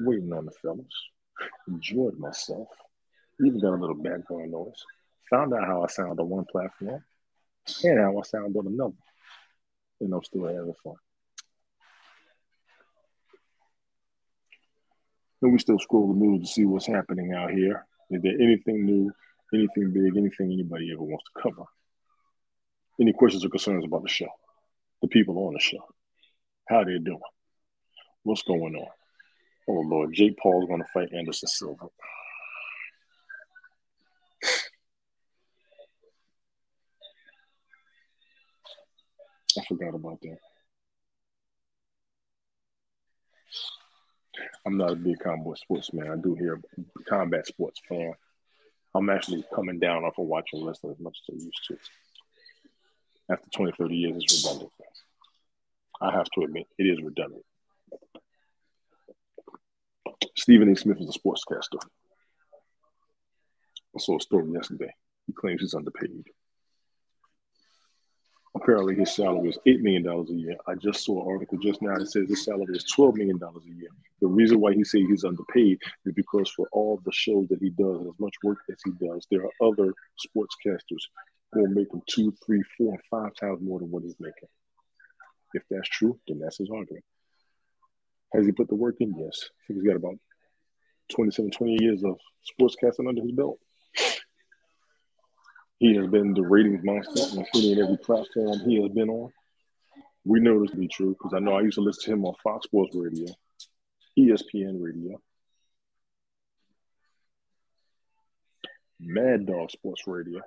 Waiting 0.00 0.32
on 0.32 0.44
the 0.44 0.52
fellas. 0.62 0.86
Enjoyed 1.68 2.18
myself. 2.18 2.68
Even 3.44 3.60
got 3.60 3.74
a 3.74 3.80
little 3.80 3.96
background 3.96 4.50
noise. 4.50 4.84
Found 5.30 5.54
out 5.54 5.66
how 5.66 5.82
I 5.82 5.88
sound 5.88 6.20
on 6.20 6.28
one 6.28 6.44
platform 6.50 7.02
and 7.82 7.98
how 7.98 8.18
I 8.18 8.22
sound 8.22 8.56
on 8.56 8.66
another. 8.66 8.94
And 10.00 10.12
I'm 10.12 10.22
still 10.22 10.46
having 10.46 10.74
fun. 10.82 10.94
And 15.42 15.52
we 15.52 15.58
still 15.58 15.78
scroll 15.78 16.12
the 16.12 16.18
news 16.18 16.42
to 16.42 16.52
see 16.52 16.64
what's 16.64 16.86
happening 16.86 17.32
out 17.32 17.50
here. 17.50 17.86
Is 18.10 18.22
there 18.22 18.34
anything 18.34 18.84
new, 18.84 19.12
anything 19.54 19.92
big, 19.92 20.16
anything 20.16 20.52
anybody 20.52 20.92
ever 20.92 21.02
wants 21.02 21.24
to 21.24 21.42
cover? 21.42 21.64
Any 23.00 23.12
questions 23.12 23.44
or 23.44 23.50
concerns 23.50 23.84
about 23.84 24.02
the 24.02 24.08
show? 24.08 24.28
The 25.02 25.08
people 25.08 25.36
on 25.46 25.52
the 25.52 25.60
show? 25.60 25.84
How 26.68 26.84
they 26.84 26.98
doing? 26.98 27.20
What's 28.22 28.42
going 28.42 28.74
on? 28.74 28.88
Oh 29.68 29.80
Lord, 29.80 30.14
Jake 30.14 30.38
Paul's 30.38 30.66
going 30.66 30.80
to 30.80 30.88
fight 30.92 31.12
Anderson 31.12 31.48
Silva. 31.48 31.86
I 39.58 39.64
forgot 39.64 39.94
about 39.94 40.20
that. 40.22 40.38
I'm 44.66 44.76
not 44.76 44.92
a 44.92 44.96
big 44.96 45.18
combat 45.20 45.58
sports 45.58 45.92
man. 45.92 46.10
I 46.10 46.16
do 46.16 46.34
hear 46.34 46.60
combat 47.08 47.46
sports 47.46 47.80
fan. 47.88 48.12
I'm 48.94 49.10
actually 49.10 49.44
coming 49.54 49.78
down 49.78 50.04
off 50.04 50.18
of 50.18 50.26
watching 50.26 50.64
wrestling 50.64 50.92
as 50.92 51.00
much 51.00 51.18
as 51.28 51.34
I 51.34 51.44
used 51.44 51.64
to. 51.68 51.76
After 53.30 53.48
20, 53.50 53.72
30 53.78 53.96
years, 53.96 54.22
it's 54.22 54.44
redundant. 54.44 54.72
I 56.00 56.12
have 56.12 56.26
to 56.34 56.42
admit, 56.42 56.66
it 56.78 56.84
is 56.84 57.02
redundant. 57.02 57.44
Stephen 60.36 60.70
A. 60.70 60.76
Smith 60.76 61.00
is 61.00 61.14
a 61.14 61.18
sportscaster. 61.18 61.80
I 63.94 63.98
saw 63.98 64.18
a 64.18 64.20
story 64.20 64.50
yesterday. 64.52 64.92
He 65.26 65.32
claims 65.32 65.62
he's 65.62 65.74
underpaid. 65.74 66.24
Apparently, 68.56 68.94
his 68.94 69.14
salary 69.14 69.50
is 69.50 69.58
$8 69.66 69.80
million 69.80 70.06
a 70.06 70.32
year. 70.32 70.56
I 70.66 70.74
just 70.76 71.04
saw 71.04 71.22
an 71.22 71.30
article 71.30 71.58
just 71.58 71.82
now 71.82 71.98
that 71.98 72.06
says 72.06 72.26
his 72.26 72.42
salary 72.42 72.74
is 72.74 72.90
$12 72.96 73.14
million 73.16 73.38
a 73.42 73.74
year. 73.76 73.90
The 74.22 74.28
reason 74.28 74.60
why 74.60 74.72
he 74.72 74.82
says 74.82 75.02
he's 75.06 75.24
underpaid 75.24 75.78
is 76.06 76.14
because 76.14 76.50
for 76.50 76.66
all 76.72 76.98
the 77.04 77.12
shows 77.12 77.48
that 77.48 77.58
he 77.60 77.68
does 77.68 78.00
as 78.00 78.18
much 78.18 78.34
work 78.42 78.58
as 78.70 78.78
he 78.82 78.92
does, 79.06 79.26
there 79.30 79.44
are 79.44 79.68
other 79.68 79.92
sportscasters 80.26 81.02
who 81.52 81.60
will 81.60 81.68
make 81.68 81.92
him 81.92 82.00
two, 82.08 82.32
three, 82.44 82.62
four, 82.78 82.98
five 83.10 83.34
times 83.34 83.60
more 83.60 83.78
than 83.78 83.90
what 83.90 84.04
he's 84.04 84.16
making. 84.18 84.48
If 85.52 85.62
that's 85.70 85.88
true, 85.90 86.18
then 86.26 86.38
that's 86.38 86.56
his 86.56 86.70
argument. 86.70 87.04
Has 88.32 88.46
he 88.46 88.52
put 88.52 88.68
the 88.68 88.74
work 88.74 88.96
in? 89.00 89.14
Yes. 89.18 89.38
I 89.44 89.60
think 89.66 89.80
he's 89.80 89.86
got 89.86 89.96
about 89.96 90.16
27, 91.14 91.50
20 91.50 91.76
years 91.78 92.04
of 92.04 92.18
sportscasting 92.58 93.06
under 93.06 93.20
his 93.20 93.32
belt. 93.32 93.58
He 95.78 95.94
has 95.96 96.06
been 96.06 96.32
the 96.32 96.42
ratings 96.42 96.82
monster, 96.82 97.20
on 97.20 97.44
including 97.44 97.82
every 97.82 97.98
platform 97.98 98.60
he 98.60 98.80
has 98.82 98.90
been 98.92 99.10
on. 99.10 99.30
We 100.24 100.40
know 100.40 100.60
this 100.60 100.70
to 100.70 100.76
be 100.76 100.88
true 100.88 101.10
because 101.10 101.34
I 101.34 101.38
know 101.38 101.52
I 101.52 101.60
used 101.60 101.76
to 101.76 101.82
listen 101.82 102.04
to 102.04 102.12
him 102.12 102.24
on 102.24 102.34
Fox 102.42 102.64
Sports 102.64 102.96
Radio, 102.96 103.28
ESPN 104.18 104.82
Radio, 104.82 105.20
Mad 108.98 109.46
Dog 109.46 109.70
Sports 109.70 110.02
Radio. 110.06 110.40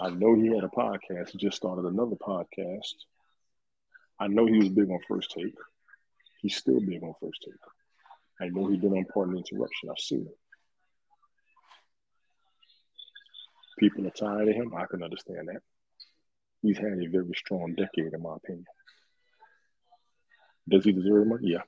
I 0.00 0.10
know 0.10 0.34
he 0.36 0.48
had 0.48 0.62
a 0.62 0.68
podcast. 0.68 1.30
He 1.30 1.38
just 1.38 1.56
started 1.56 1.86
another 1.86 2.16
podcast. 2.16 2.94
I 4.20 4.28
know 4.28 4.46
he 4.46 4.58
was 4.58 4.68
big 4.68 4.90
on 4.90 5.00
First 5.08 5.32
Take. 5.36 5.54
He's 6.40 6.56
still 6.56 6.80
big 6.80 7.02
on 7.02 7.14
First 7.20 7.44
Take. 7.44 7.54
I 8.40 8.48
know 8.50 8.68
he's 8.68 8.80
been 8.80 8.92
on 8.92 9.06
Pardon 9.12 9.36
Interruption. 9.36 9.90
I've 9.90 9.98
seen 9.98 10.26
it. 10.28 10.38
People 13.78 14.06
are 14.06 14.10
tired 14.10 14.48
of 14.48 14.54
him. 14.54 14.74
I 14.74 14.86
can 14.86 15.02
understand 15.02 15.48
that. 15.48 15.62
He's 16.62 16.78
had 16.78 16.98
a 16.98 17.06
very 17.06 17.32
strong 17.36 17.74
decade, 17.74 18.12
in 18.12 18.22
my 18.22 18.34
opinion. 18.36 18.66
Does 20.68 20.84
he 20.84 20.92
deserve 20.92 21.26
money? 21.26 21.52
Yeah. 21.52 21.62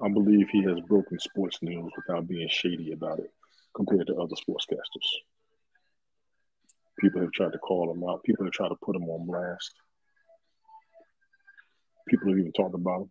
I 0.00 0.08
believe 0.08 0.48
he 0.50 0.62
has 0.62 0.78
broken 0.80 1.18
sports 1.18 1.58
news 1.62 1.90
without 1.96 2.28
being 2.28 2.48
shady 2.48 2.92
about 2.92 3.18
it 3.18 3.30
compared 3.74 4.06
to 4.06 4.16
other 4.16 4.36
sportscasters. 4.36 5.08
People 7.00 7.22
have 7.22 7.32
tried 7.32 7.52
to 7.52 7.58
call 7.58 7.90
him 7.92 8.04
out. 8.04 8.22
People 8.22 8.44
have 8.44 8.52
tried 8.52 8.68
to 8.68 8.76
put 8.76 8.94
him 8.94 9.08
on 9.08 9.26
blast. 9.26 9.72
People 12.08 12.28
have 12.28 12.38
even 12.38 12.52
talked 12.52 12.74
about 12.74 13.02
him. 13.02 13.10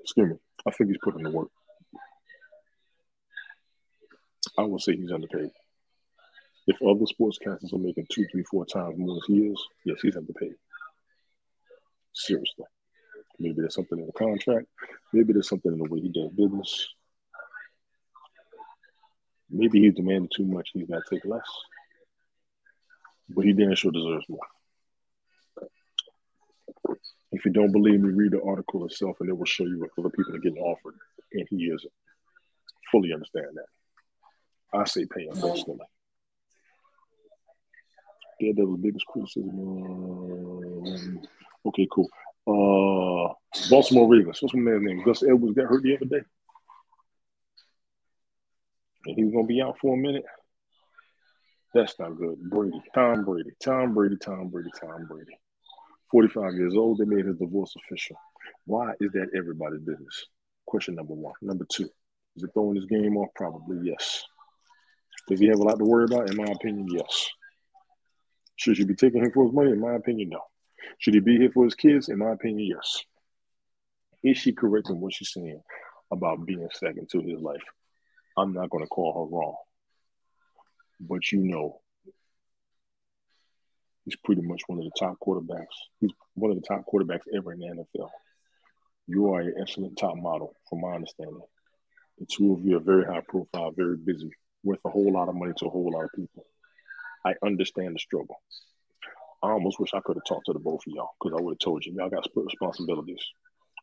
Excuse 0.00 0.30
me. 0.30 0.36
I 0.66 0.70
think 0.70 0.90
he's 0.90 0.98
putting 1.02 1.22
the 1.22 1.30
work. 1.30 1.48
I 4.58 4.62
would 4.62 4.80
say 4.80 4.96
he's 4.96 5.12
underpaid. 5.12 5.50
If 6.66 6.76
other 6.82 7.04
sportscasters 7.04 7.72
are 7.72 7.78
making 7.78 8.06
two, 8.10 8.26
three, 8.30 8.44
four 8.44 8.64
times 8.64 8.98
more 8.98 9.14
than 9.14 9.22
he 9.26 9.46
is, 9.48 9.62
yes, 9.84 10.00
he's 10.00 10.16
underpaid. 10.16 10.54
Seriously. 12.12 12.66
Maybe 13.38 13.56
there's 13.58 13.74
something 13.74 13.98
in 13.98 14.06
the 14.06 14.12
contract. 14.12 14.66
Maybe 15.12 15.32
there's 15.32 15.48
something 15.48 15.72
in 15.72 15.78
the 15.78 15.88
way 15.88 16.00
he 16.00 16.08
does 16.08 16.30
business. 16.30 16.88
Maybe 19.50 19.80
he's 19.80 19.94
demanding 19.94 20.30
too 20.34 20.44
much. 20.44 20.70
He's 20.72 20.88
got 20.88 21.02
to 21.04 21.14
take 21.14 21.24
less. 21.24 21.48
But 23.28 23.44
he 23.44 23.52
damn 23.52 23.74
sure 23.74 23.90
deserves 23.90 24.26
more. 24.28 24.40
If 27.32 27.44
you 27.44 27.50
don't 27.50 27.72
believe 27.72 28.00
me, 28.00 28.10
read 28.10 28.32
the 28.32 28.42
article 28.42 28.84
itself 28.86 29.16
and 29.20 29.28
it 29.28 29.36
will 29.36 29.46
show 29.46 29.64
you 29.64 29.80
what 29.80 29.90
other 29.98 30.10
people 30.10 30.34
are 30.36 30.38
getting 30.38 30.62
offered. 30.62 30.94
And 31.32 31.46
he 31.50 31.64
isn't. 31.64 31.92
Fully 32.90 33.12
understand 33.12 33.48
that. 33.54 33.66
I 34.72 34.84
say 34.84 35.06
pay 35.06 35.24
him 35.24 35.34
personally. 35.34 35.80
the 38.40 38.78
biggest 38.80 39.06
criticism. 39.06 39.58
Um, 39.60 41.20
okay, 41.66 41.86
cool. 41.92 42.08
Uh, 42.46 43.32
Baltimore 43.70 44.08
Ravens. 44.08 44.40
What's 44.40 44.54
my 44.54 44.60
man's 44.60 44.82
name? 44.82 45.02
Gus 45.04 45.22
Edwards 45.22 45.54
got 45.54 45.66
hurt 45.66 45.82
the 45.82 45.96
other 45.96 46.06
day. 46.06 46.24
And 49.06 49.16
he's 49.16 49.32
gonna 49.32 49.46
be 49.46 49.60
out 49.60 49.78
for 49.78 49.94
a 49.94 49.96
minute. 49.96 50.24
That's 51.74 51.98
not 51.98 52.16
good. 52.16 52.38
Brady, 52.50 52.82
Tom 52.94 53.24
Brady, 53.24 53.50
Tom 53.62 53.94
Brady, 53.94 54.16
Tom 54.16 54.48
Brady, 54.48 54.70
Tom 54.80 55.06
Brady. 55.06 55.38
45 56.10 56.54
years 56.54 56.74
old, 56.76 56.98
they 56.98 57.06
made 57.06 57.24
his 57.24 57.38
divorce 57.38 57.74
official. 57.76 58.16
Why 58.66 58.92
is 59.00 59.12
that 59.12 59.30
everybody's 59.34 59.80
business? 59.80 60.26
Question 60.66 60.96
number 60.96 61.14
one. 61.14 61.32
Number 61.40 61.66
two, 61.72 61.88
is 62.36 62.42
it 62.42 62.50
throwing 62.52 62.76
his 62.76 62.84
game 62.84 63.16
off? 63.16 63.30
Probably 63.34 63.78
yes. 63.88 64.22
Does 65.28 65.40
he 65.40 65.46
have 65.46 65.60
a 65.60 65.62
lot 65.62 65.78
to 65.78 65.84
worry 65.84 66.04
about? 66.04 66.30
In 66.30 66.36
my 66.36 66.50
opinion, 66.50 66.88
yes. 66.90 67.30
Should 68.56 68.78
you 68.78 68.86
be 68.86 68.94
taking 68.94 69.24
him 69.24 69.30
for 69.32 69.44
his 69.44 69.52
money? 69.52 69.70
In 69.70 69.80
my 69.80 69.94
opinion, 69.94 70.30
no. 70.30 70.40
Should 70.98 71.14
he 71.14 71.20
be 71.20 71.38
here 71.38 71.50
for 71.50 71.64
his 71.64 71.74
kids? 71.74 72.08
In 72.08 72.18
my 72.18 72.32
opinion, 72.32 72.76
yes. 72.76 73.02
Is 74.22 74.38
she 74.38 74.52
correct 74.52 74.90
in 74.90 75.00
what 75.00 75.14
she's 75.14 75.32
saying 75.32 75.62
about 76.12 76.44
being 76.46 76.68
second 76.72 77.08
to 77.10 77.20
his 77.20 77.40
life? 77.40 77.62
I'm 78.36 78.52
not 78.52 78.70
going 78.70 78.84
to 78.84 78.88
call 78.88 79.12
her 79.14 79.36
wrong. 79.36 79.56
But 81.00 81.32
you 81.32 81.38
know, 81.38 81.80
he's 84.04 84.16
pretty 84.16 84.42
much 84.42 84.62
one 84.66 84.78
of 84.78 84.84
the 84.84 84.92
top 84.98 85.16
quarterbacks. 85.20 85.66
He's 86.00 86.12
one 86.34 86.50
of 86.50 86.56
the 86.56 86.66
top 86.66 86.84
quarterbacks 86.92 87.22
ever 87.34 87.52
in 87.52 87.60
the 87.60 87.66
NFL. 87.66 88.10
You 89.08 89.32
are 89.32 89.40
an 89.40 89.54
excellent 89.60 89.98
top 89.98 90.16
model, 90.16 90.54
from 90.68 90.82
my 90.82 90.92
understanding. 90.92 91.42
The 92.18 92.26
two 92.26 92.52
of 92.52 92.64
you 92.64 92.76
are 92.76 92.80
very 92.80 93.04
high 93.04 93.22
profile, 93.26 93.72
very 93.72 93.96
busy 93.96 94.30
worth 94.64 94.80
a 94.84 94.90
whole 94.90 95.12
lot 95.12 95.28
of 95.28 95.34
money 95.34 95.52
to 95.58 95.66
a 95.66 95.70
whole 95.70 95.90
lot 95.92 96.04
of 96.04 96.10
people. 96.14 96.44
I 97.24 97.34
understand 97.44 97.94
the 97.94 98.00
struggle. 98.00 98.36
I 99.42 99.50
almost 99.50 99.80
wish 99.80 99.90
I 99.92 100.00
could 100.00 100.16
have 100.16 100.24
talked 100.24 100.46
to 100.46 100.52
the 100.52 100.58
both 100.58 100.86
of 100.86 100.92
y'all 100.92 101.10
because 101.20 101.36
I 101.36 101.42
would 101.42 101.52
have 101.52 101.58
told 101.58 101.84
you 101.84 101.92
y'all 101.92 102.10
got 102.10 102.24
split 102.24 102.46
responsibilities. 102.46 103.24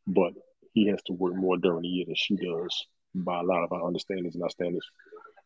But 0.08 0.34
he 0.74 0.88
has 0.88 1.02
to 1.04 1.14
work 1.14 1.36
more 1.36 1.58
during 1.58 1.82
the 1.82 1.88
year 1.88 2.06
than 2.06 2.16
she 2.16 2.36
does 2.36 2.88
by 3.14 3.40
a 3.40 3.44
lot 3.44 3.64
of 3.64 3.72
our 3.72 3.86
understandings 3.86 4.36
and 4.36 4.44
our 4.44 4.50
standards. 4.50 4.90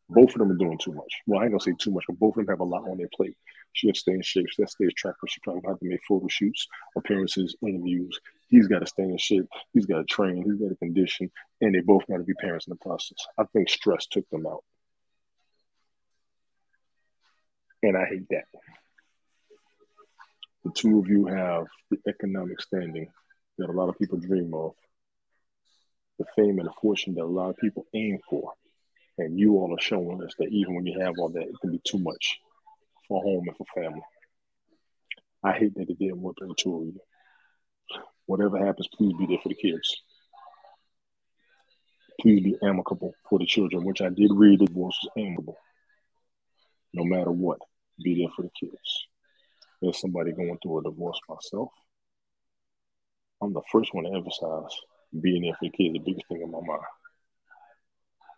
Both 0.09 0.29
of 0.29 0.39
them 0.39 0.51
are 0.51 0.57
doing 0.57 0.77
too 0.77 0.93
much. 0.93 1.13
Well, 1.25 1.39
I 1.39 1.43
ain't 1.43 1.53
gonna 1.53 1.61
say 1.61 1.73
too 1.79 1.91
much, 1.91 2.03
but 2.07 2.19
both 2.19 2.37
of 2.37 2.45
them 2.45 2.47
have 2.47 2.59
a 2.59 2.63
lot 2.63 2.87
on 2.87 2.97
their 2.97 3.09
plate. 3.15 3.37
She 3.71 3.87
has 3.87 3.95
to 3.95 3.99
stay 4.01 4.11
in 4.11 4.21
shape. 4.21 4.45
She 4.49 4.61
has 4.61 4.75
to 4.75 4.85
stay 4.85 4.93
track. 4.95 5.15
She 5.27 5.39
probably 5.41 5.61
have 5.67 5.79
to 5.79 5.85
make 5.85 6.01
photo 6.07 6.27
shoots, 6.27 6.67
appearances, 6.95 7.55
interviews. 7.61 8.19
He's 8.49 8.67
got 8.67 8.79
to 8.79 8.85
stay 8.85 9.03
in 9.03 9.17
shape. 9.17 9.47
He's 9.73 9.87
got 9.87 9.97
to 9.97 10.03
train. 10.03 10.43
He's 10.43 10.59
got 10.59 10.69
to 10.69 10.75
condition, 10.75 11.31
and 11.61 11.73
they 11.73 11.79
both 11.79 12.05
got 12.07 12.17
to 12.17 12.23
be 12.23 12.33
parents 12.35 12.67
in 12.67 12.71
the 12.71 12.77
process. 12.77 13.17
I 13.37 13.45
think 13.45 13.69
stress 13.69 14.05
took 14.05 14.29
them 14.29 14.45
out. 14.45 14.63
And 17.83 17.97
I 17.97 18.05
hate 18.05 18.27
that. 18.29 18.45
The 20.63 20.71
two 20.73 20.99
of 20.99 21.09
you 21.09 21.25
have 21.25 21.65
the 21.91 21.97
economic 22.07 22.61
standing 22.61 23.09
that 23.57 23.69
a 23.69 23.73
lot 23.73 23.89
of 23.89 23.99
people 23.99 24.17
dream 24.17 24.53
of, 24.53 24.71
the 26.17 26.25
fame 26.35 26.59
and 26.59 26.67
the 26.67 26.73
fortune 26.81 27.15
that 27.15 27.23
a 27.23 27.25
lot 27.25 27.49
of 27.49 27.57
people 27.57 27.85
aim 27.93 28.19
for. 28.29 28.53
And 29.17 29.37
you 29.37 29.57
all 29.57 29.75
are 29.75 29.81
showing 29.81 30.23
us 30.23 30.33
that 30.39 30.47
even 30.49 30.75
when 30.75 30.85
you 30.85 30.99
have 31.01 31.15
all 31.19 31.29
that, 31.29 31.41
it 31.41 31.59
can 31.59 31.71
be 31.71 31.81
too 31.83 31.99
much 31.99 32.39
for 33.07 33.21
home 33.21 33.43
and 33.47 33.57
for 33.57 33.65
family. 33.75 34.01
I 35.43 35.51
hate 35.51 35.75
that 35.75 35.89
it 35.89 35.99
didn't 35.99 36.21
work 36.21 36.37
in 36.41 36.55
Tory. 36.55 36.93
Whatever 38.25 38.65
happens, 38.65 38.87
please 38.95 39.13
be 39.19 39.25
there 39.25 39.39
for 39.43 39.49
the 39.49 39.55
kids. 39.55 40.01
Please 42.21 42.41
be 42.41 42.57
amicable 42.63 43.13
for 43.29 43.39
the 43.39 43.45
children, 43.45 43.83
which 43.83 44.01
I 44.01 44.07
did 44.07 44.31
read 44.33 44.59
the 44.61 44.67
divorce 44.67 44.97
was 45.03 45.11
amicable. 45.17 45.57
No 46.93 47.03
matter 47.03 47.31
what, 47.31 47.59
be 48.01 48.15
there 48.15 48.31
for 48.35 48.43
the 48.43 48.51
kids. 48.59 49.07
There's 49.81 49.99
somebody 49.99 50.31
going 50.31 50.57
through 50.61 50.79
a 50.79 50.83
divorce 50.83 51.19
myself. 51.27 51.69
I'm 53.41 53.53
the 53.53 53.61
first 53.71 53.93
one 53.93 54.05
to 54.05 54.11
emphasize 54.11 54.71
being 55.19 55.43
there 55.43 55.53
for 55.53 55.65
the 55.65 55.69
kids, 55.69 55.93
the 55.93 55.99
biggest 55.99 56.27
thing 56.27 56.41
in 56.41 56.51
my 56.51 56.61
mind. 56.65 56.81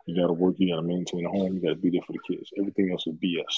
You 0.08 0.22
gotta 0.22 0.34
work, 0.34 0.56
you 0.58 0.70
gotta 0.70 0.82
maintain 0.82 1.26
a 1.26 1.30
home, 1.30 1.56
you 1.56 1.62
gotta 1.62 1.76
be 1.76 1.92
there 1.92 2.02
for 2.06 2.14
the 2.14 2.36
kids. 2.36 2.50
Everything 2.58 2.92
else 2.92 3.06
is 3.08 3.14
BS. 3.14 3.56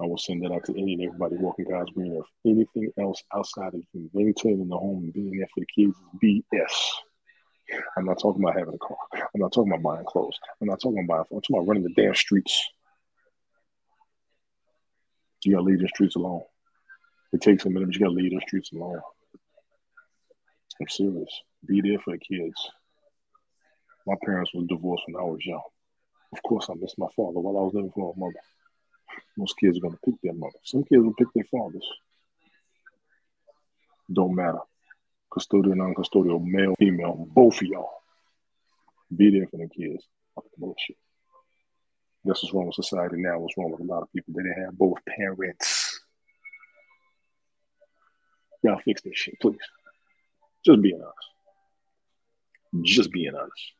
I 0.00 0.06
will 0.06 0.18
send 0.18 0.44
that 0.44 0.52
out 0.52 0.64
to 0.66 0.72
any 0.72 0.94
and 0.94 1.02
everybody 1.04 1.36
walking 1.36 1.66
God's 1.70 1.90
green 1.90 2.16
earth. 2.16 2.26
Anything 2.44 2.92
else 3.00 3.22
outside 3.34 3.74
of 3.74 3.82
you 3.92 4.10
maintaining 4.12 4.68
the 4.68 4.76
home 4.76 5.04
and 5.04 5.12
being 5.12 5.38
there 5.38 5.48
for 5.54 5.60
the 5.60 5.66
kids 5.66 5.96
is 5.96 6.42
BS. 6.52 7.76
I'm 7.96 8.04
not 8.04 8.20
talking 8.20 8.42
about 8.42 8.58
having 8.58 8.74
a 8.74 8.78
car. 8.78 8.96
I'm 9.14 9.40
not 9.40 9.52
talking 9.52 9.72
about 9.72 9.82
buying 9.82 10.04
clothes. 10.06 10.38
I'm 10.60 10.68
not 10.68 10.80
talking 10.80 11.02
about 11.04 11.28
I'm 11.32 11.40
talking 11.40 11.56
about 11.56 11.68
running 11.68 11.82
the 11.82 11.94
damn 11.94 12.14
streets. 12.14 12.62
You 15.46 15.52
gotta 15.52 15.64
leave 15.64 15.78
the 15.78 15.86
streets 15.86 16.16
alone. 16.16 16.42
It 17.32 17.40
takes 17.40 17.64
a 17.64 17.70
minute, 17.70 17.86
but 17.86 17.94
you 17.94 18.00
gotta 18.00 18.14
leave 18.14 18.32
the 18.32 18.40
streets 18.48 18.72
alone. 18.72 19.00
I'm 20.80 20.88
serious. 20.88 21.40
Be 21.64 21.80
there 21.80 22.00
for 22.00 22.14
the 22.14 22.18
kids. 22.18 22.68
My 24.08 24.16
parents 24.24 24.50
was 24.52 24.66
divorced 24.66 25.04
when 25.06 25.14
I 25.14 25.24
was 25.24 25.46
young. 25.46 25.62
Of 26.32 26.42
course, 26.42 26.66
I 26.68 26.74
missed 26.74 26.98
my 26.98 27.06
father 27.14 27.38
while 27.38 27.58
I 27.58 27.60
was 27.60 27.74
living 27.74 27.92
for 27.94 28.12
my 28.16 28.26
mother. 28.26 28.40
Most 29.36 29.56
kids 29.56 29.78
are 29.78 29.88
to 29.88 29.96
pick 30.04 30.16
their 30.20 30.32
mother. 30.32 30.58
Some 30.64 30.82
kids 30.82 31.04
will 31.04 31.14
pick 31.14 31.28
their 31.32 31.44
fathers. 31.44 31.86
Don't 34.12 34.34
matter. 34.34 34.58
Custodial, 35.30 35.76
non 35.76 35.94
custodial, 35.94 36.44
male, 36.44 36.74
female, 36.76 37.24
both 37.30 37.62
of 37.62 37.68
y'all. 37.68 38.02
Be 39.16 39.30
there 39.30 39.46
for 39.46 39.58
the 39.58 39.68
kids. 39.68 40.02
Bullshit. 40.58 40.96
That's 42.26 42.42
what's 42.42 42.52
wrong 42.52 42.66
with 42.66 42.74
society 42.74 43.16
now. 43.18 43.38
What's 43.38 43.56
wrong 43.56 43.70
with 43.70 43.80
a 43.80 43.84
lot 43.84 44.02
of 44.02 44.12
people? 44.12 44.34
They 44.34 44.42
didn't 44.42 44.64
have 44.64 44.76
both 44.76 44.98
parents. 45.06 46.00
Y'all 48.62 48.80
fix 48.84 49.00
this 49.02 49.16
shit, 49.16 49.38
please. 49.40 49.56
Just 50.64 50.82
being 50.82 51.00
honest. 51.00 52.84
Just 52.84 53.12
being 53.12 53.34
honest. 53.34 53.72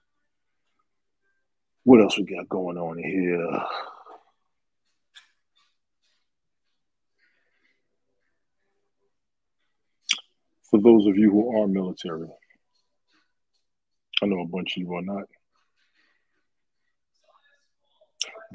What 1.82 2.00
else 2.00 2.16
we 2.16 2.24
got 2.24 2.48
going 2.48 2.76
on 2.76 2.98
here? 2.98 3.62
For 10.70 10.80
those 10.80 11.06
of 11.06 11.16
you 11.16 11.30
who 11.30 11.60
are 11.60 11.66
military, 11.66 12.28
I 14.22 14.26
know 14.26 14.40
a 14.40 14.46
bunch 14.46 14.76
of 14.76 14.82
you 14.82 14.94
are 14.94 15.02
not. 15.02 15.24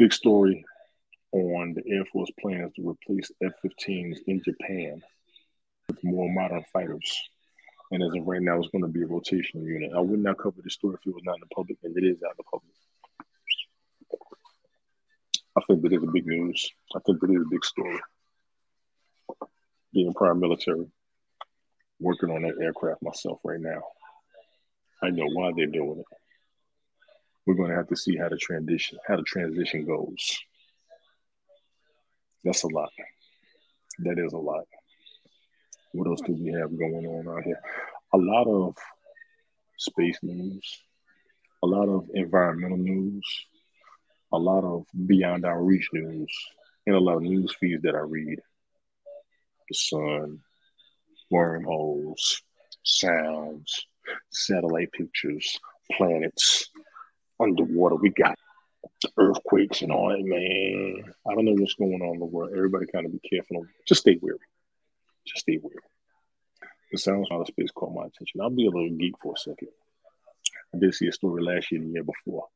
Big 0.01 0.13
story 0.13 0.65
on 1.31 1.75
the 1.75 1.83
Air 1.87 2.03
Force 2.05 2.31
plans 2.39 2.73
to 2.73 2.89
replace 2.89 3.31
F 3.43 3.51
15s 3.63 4.17
in 4.25 4.41
Japan 4.43 4.99
with 5.87 6.03
more 6.03 6.27
modern 6.27 6.63
fighters. 6.73 7.29
And 7.91 8.01
as 8.01 8.09
of 8.15 8.25
right 8.25 8.41
now, 8.41 8.57
it's 8.57 8.69
going 8.69 8.81
to 8.83 8.87
be 8.87 9.03
a 9.03 9.05
rotational 9.05 9.63
unit. 9.63 9.91
I 9.95 9.99
would 9.99 10.17
not 10.17 10.39
cover 10.39 10.59
this 10.63 10.73
story 10.73 10.95
if 10.95 11.05
it 11.05 11.13
was 11.13 11.21
not 11.23 11.35
in 11.35 11.41
the 11.41 11.55
public, 11.55 11.77
and 11.83 11.95
it 11.95 12.03
is 12.03 12.17
out 12.23 12.31
in 12.31 12.37
the 12.37 12.43
public. 12.51 12.73
I 15.55 15.61
think 15.67 15.83
that 15.83 15.93
is 15.93 16.01
a 16.01 16.11
big 16.11 16.25
news. 16.25 16.71
I 16.95 16.99
think 17.05 17.19
that 17.19 17.29
is 17.29 17.45
a 17.45 17.51
big 17.51 17.63
story. 17.63 17.99
Being 19.93 20.15
prior 20.15 20.33
military, 20.33 20.87
working 21.99 22.31
on 22.31 22.41
that 22.41 22.59
aircraft 22.59 23.03
myself 23.03 23.39
right 23.43 23.61
now. 23.61 23.83
I 25.03 25.11
know 25.11 25.27
why 25.31 25.51
they're 25.55 25.67
doing 25.67 25.99
it. 25.99 26.20
We're 27.45 27.55
going 27.55 27.69
to 27.69 27.75
have 27.75 27.87
to 27.89 27.95
see 27.95 28.17
how 28.17 28.29
the 28.29 28.37
transition 28.37 28.99
how 29.07 29.17
the 29.17 29.23
transition 29.23 29.85
goes. 29.85 30.39
That's 32.43 32.63
a 32.63 32.67
lot. 32.67 32.91
That 33.99 34.17
is 34.19 34.33
a 34.33 34.37
lot. 34.37 34.65
What 35.93 36.07
else 36.07 36.21
do 36.21 36.33
we 36.33 36.51
have 36.53 36.77
going 36.77 37.05
on 37.05 37.27
out 37.27 37.43
here? 37.43 37.59
A 38.13 38.17
lot 38.17 38.47
of 38.47 38.75
space 39.77 40.17
news, 40.21 40.81
a 41.63 41.67
lot 41.67 41.89
of 41.89 42.07
environmental 42.13 42.77
news, 42.77 43.45
a 44.31 44.37
lot 44.37 44.63
of 44.63 44.85
beyond 45.05 45.45
our 45.45 45.61
reach 45.61 45.89
news, 45.93 46.31
and 46.85 46.95
a 46.95 46.99
lot 46.99 47.17
of 47.17 47.23
news 47.23 47.53
feeds 47.59 47.83
that 47.83 47.95
I 47.95 47.99
read. 47.99 48.39
The 49.69 49.75
sun, 49.75 50.39
wormholes, 51.29 52.41
sounds, 52.83 53.87
satellite 54.29 54.91
pictures, 54.91 55.59
planets, 55.97 56.69
underwater. 57.41 57.95
We 57.95 58.09
got 58.09 58.37
earthquakes 59.17 59.81
and 59.81 59.91
all 59.91 60.09
that, 60.09 60.23
man. 60.23 61.13
I 61.29 61.33
don't 61.33 61.45
know 61.45 61.53
what's 61.53 61.75
going 61.75 62.01
on 62.01 62.15
in 62.15 62.19
the 62.19 62.25
world. 62.25 62.51
Everybody 62.55 62.85
kind 62.91 63.05
of 63.05 63.11
be 63.11 63.29
careful. 63.29 63.65
Just 63.87 64.01
stay 64.01 64.17
wary. 64.21 64.37
Just 65.25 65.41
stay 65.41 65.59
wary. 65.61 65.75
The 66.91 66.97
sounds 66.97 67.27
of 67.31 67.39
outer 67.39 67.51
space 67.51 67.71
caught 67.71 67.93
my 67.93 68.05
attention. 68.05 68.41
I'll 68.41 68.49
be 68.49 68.67
a 68.67 68.69
little 68.69 68.89
geek 68.89 69.13
for 69.21 69.33
a 69.33 69.39
second. 69.39 69.69
I 70.73 70.77
did 70.77 70.93
see 70.93 71.07
a 71.07 71.11
story 71.11 71.43
last 71.43 71.71
year 71.71 71.81
and 71.81 71.89
the 71.89 71.93
year 71.93 72.03
before. 72.03 72.47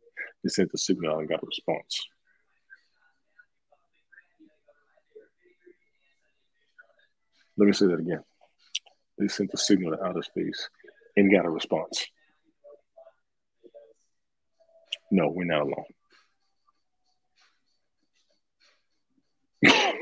They 0.44 0.50
sent 0.50 0.72
a 0.74 0.78
signal 0.78 1.20
and 1.20 1.30
got 1.30 1.44
a 1.44 1.46
response. 1.46 2.08
Let 7.58 7.68
me 7.68 7.74
say 7.74 7.88
that 7.88 8.00
again. 8.00 8.24
They 9.18 9.28
sent 9.30 9.52
a 9.54 9.58
signal 9.58 9.96
to 9.96 10.04
outer 10.04 10.24
space 10.24 10.70
and 11.16 11.32
got 11.32 11.46
a 11.46 11.50
response. 11.50 12.06
No, 15.12 15.30
we're 15.30 15.46
not 15.46 15.62
alone. 15.62 15.86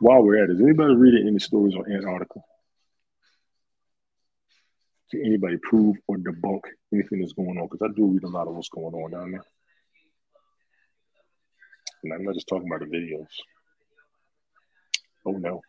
While 0.00 0.22
we're 0.22 0.42
at 0.42 0.50
it, 0.50 0.54
is 0.54 0.60
anybody 0.60 0.94
reading 0.94 1.26
any 1.28 1.38
stories 1.38 1.74
on 1.74 1.90
Antarctica? 1.90 2.40
Can 5.10 5.24
anybody 5.24 5.56
prove 5.62 5.96
or 6.06 6.16
debunk 6.18 6.60
anything 6.92 7.20
that's 7.20 7.32
going 7.32 7.58
on? 7.58 7.66
Because 7.68 7.82
I 7.82 7.88
do 7.96 8.06
read 8.06 8.24
a 8.24 8.28
lot 8.28 8.46
of 8.46 8.54
what's 8.54 8.68
going 8.68 8.94
on 8.94 9.10
down 9.10 9.32
there. 9.32 9.44
And 12.04 12.12
I'm 12.12 12.24
not 12.24 12.34
just 12.34 12.46
talking 12.46 12.68
about 12.68 12.80
the 12.80 12.94
videos. 12.94 13.26
Oh 15.26 15.32
no. 15.32 15.62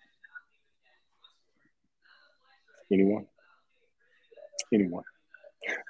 Anyone? 2.92 3.26
Anyone? 4.74 5.04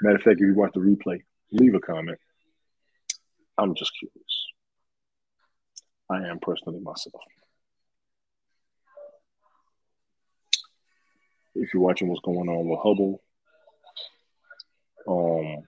Matter 0.01 0.15
of 0.15 0.21
fact, 0.21 0.41
if 0.41 0.47
you 0.47 0.55
watch 0.55 0.71
the 0.73 0.79
replay, 0.79 1.21
leave 1.51 1.75
a 1.75 1.79
comment. 1.79 2.19
I'm 3.57 3.75
just 3.75 3.91
curious. 3.97 4.45
I 6.09 6.27
am 6.27 6.39
personally 6.39 6.79
myself. 6.79 7.21
If 11.55 11.73
you're 11.73 11.83
watching 11.83 12.07
what's 12.07 12.21
going 12.21 12.47
on 12.49 12.67
with 12.67 12.79
Hubble, 12.79 13.21
um, 15.07 15.63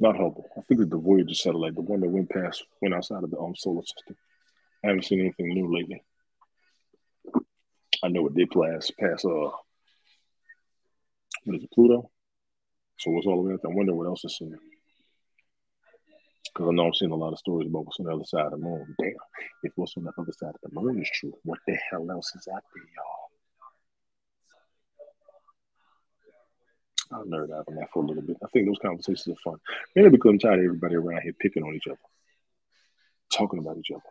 not 0.00 0.16
Hubble. 0.16 0.46
I 0.56 0.62
think 0.62 0.80
it's 0.80 0.90
the 0.90 0.96
Voyager 0.96 1.34
satellite, 1.34 1.74
the 1.74 1.82
one 1.82 2.00
that 2.00 2.08
went 2.08 2.30
past, 2.30 2.64
went 2.80 2.94
outside 2.94 3.22
of 3.22 3.30
the 3.30 3.38
um 3.38 3.54
solar 3.54 3.82
system. 3.82 4.16
I 4.82 4.88
haven't 4.88 5.04
seen 5.04 5.20
anything 5.20 5.48
new 5.48 5.72
lately. 5.72 6.02
I 8.02 8.08
know 8.08 8.26
it 8.26 8.34
did 8.34 8.50
pass 8.50 8.90
past 8.98 9.24
uh, 9.24 9.50
what 11.44 11.56
is 11.56 11.64
it, 11.64 11.70
Pluto? 11.72 12.11
So 12.98 13.10
what's 13.10 13.26
all 13.26 13.42
the 13.42 13.48
way 13.48 13.54
out 13.54 13.60
there? 13.62 13.72
I 13.72 13.74
wonder 13.74 13.94
what 13.94 14.06
else 14.06 14.24
is 14.24 14.38
in 14.40 14.56
Because 16.52 16.68
I 16.68 16.72
know 16.72 16.86
I'm 16.86 16.94
seeing 16.94 17.10
a 17.10 17.16
lot 17.16 17.32
of 17.32 17.38
stories 17.38 17.68
about 17.68 17.86
what's 17.86 17.98
on 17.98 18.06
the 18.06 18.14
other 18.14 18.24
side 18.24 18.46
of 18.46 18.52
the 18.52 18.58
moon. 18.58 18.94
Damn, 19.00 19.14
if 19.62 19.72
what's 19.76 19.96
on 19.96 20.04
the 20.04 20.12
other 20.16 20.32
side 20.32 20.54
of 20.54 20.60
the 20.62 20.80
moon 20.80 21.00
is 21.00 21.10
true, 21.12 21.32
what 21.44 21.58
the 21.66 21.76
hell 21.90 22.10
else 22.10 22.32
is 22.34 22.46
out 22.54 22.62
there, 22.74 22.84
y'all? 22.96 23.22
I'll 27.12 27.24
nerd 27.26 27.52
out 27.54 27.64
on 27.68 27.74
that 27.76 27.90
for 27.92 28.02
a 28.02 28.06
little 28.06 28.22
bit. 28.22 28.36
I 28.42 28.46
think 28.52 28.66
those 28.66 28.78
conversations 28.80 29.28
are 29.28 29.50
fun. 29.50 29.58
Maybe 29.94 30.10
because 30.10 30.30
I'm 30.30 30.38
tired 30.38 30.60
of 30.60 30.64
everybody 30.64 30.94
around 30.94 31.22
here 31.22 31.34
picking 31.38 31.62
on 31.62 31.74
each 31.74 31.86
other, 31.86 31.98
talking 33.32 33.58
about 33.58 33.76
each 33.78 33.90
other, 33.90 34.02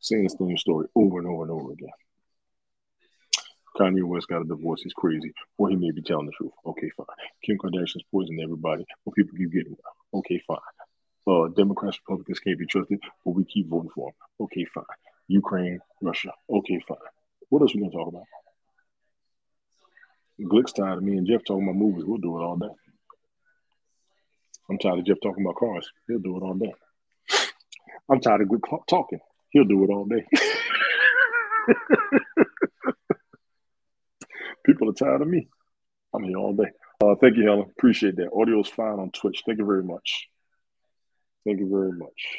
saying 0.00 0.24
the 0.24 0.30
same 0.30 0.56
story 0.56 0.86
over 0.94 1.18
and 1.18 1.28
over 1.28 1.42
and 1.42 1.52
over 1.52 1.72
again. 1.72 1.90
Kanye 3.76 4.04
West 4.04 4.28
got 4.28 4.42
a 4.42 4.44
divorce. 4.44 4.82
He's 4.82 4.92
crazy. 4.92 5.32
Or 5.58 5.68
he 5.68 5.76
may 5.76 5.90
be 5.90 6.02
telling 6.02 6.26
the 6.26 6.32
truth. 6.32 6.52
Okay, 6.64 6.90
fine. 6.96 7.06
Kim 7.44 7.58
Kardashian's 7.58 8.04
poisoning 8.10 8.42
everybody. 8.42 8.84
But 9.04 9.14
people 9.14 9.36
keep 9.36 9.52
getting 9.52 9.76
well. 9.82 10.20
Okay, 10.20 10.40
fine. 10.46 10.58
Uh, 11.26 11.48
Democrats, 11.48 11.98
Republicans 12.06 12.38
can't 12.40 12.58
be 12.58 12.66
trusted, 12.66 13.00
but 13.24 13.32
we 13.32 13.44
keep 13.44 13.68
voting 13.68 13.90
for 13.94 14.08
them. 14.10 14.14
Okay, 14.40 14.64
fine. 14.66 14.84
Ukraine, 15.28 15.80
Russia. 16.02 16.32
Okay, 16.50 16.78
fine. 16.86 16.98
What 17.48 17.62
else 17.62 17.74
we 17.74 17.80
gonna 17.80 17.92
talk 17.92 18.08
about? 18.08 18.24
Glick's 20.40 20.72
tired 20.72 20.98
of 20.98 21.04
me 21.04 21.16
and 21.16 21.26
Jeff 21.26 21.44
talking 21.44 21.64
about 21.64 21.76
movies. 21.76 22.04
We'll 22.04 22.18
do 22.18 22.38
it 22.38 22.42
all 22.42 22.56
day. 22.56 22.68
I'm 24.68 24.78
tired 24.78 24.98
of 24.98 25.06
Jeff 25.06 25.18
talking 25.22 25.44
about 25.44 25.56
cars. 25.56 25.88
He'll 26.08 26.18
do 26.18 26.36
it 26.36 26.42
all 26.42 26.54
day. 26.54 26.74
I'm 28.10 28.20
tired 28.20 28.42
of 28.42 28.48
Glick 28.48 28.86
talking. 28.88 29.20
He'll 29.50 29.64
do 29.64 29.84
it 29.84 29.90
all 29.90 30.04
day. 30.04 30.26
People 34.64 34.88
are 34.88 34.94
tired 34.94 35.22
of 35.22 35.28
me. 35.28 35.48
I'm 36.14 36.24
here 36.24 36.38
all 36.38 36.54
day. 36.54 36.70
Uh, 37.02 37.14
thank 37.20 37.36
you, 37.36 37.44
Helen. 37.44 37.66
Appreciate 37.76 38.16
that. 38.16 38.30
Audio 38.32 38.60
is 38.60 38.68
fine 38.68 38.98
on 38.98 39.10
Twitch. 39.10 39.42
Thank 39.44 39.58
you 39.58 39.66
very 39.66 39.82
much. 39.82 40.28
Thank 41.44 41.60
you 41.60 41.68
very 41.68 41.92
much. 41.92 42.38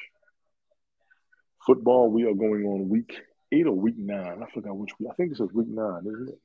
Football, 1.65 2.09
we 2.11 2.23
are 2.23 2.33
going 2.33 2.65
on 2.65 2.89
week 2.89 3.15
eight 3.51 3.67
or 3.67 3.73
week 3.73 3.97
nine. 3.97 4.41
I 4.41 4.51
forgot 4.51 4.77
which 4.77 4.91
week. 4.99 5.09
I 5.11 5.15
think 5.15 5.31
this 5.31 5.39
is 5.39 5.53
week 5.53 5.67
nine, 5.67 6.01
isn't 6.07 6.29
it? 6.29 6.39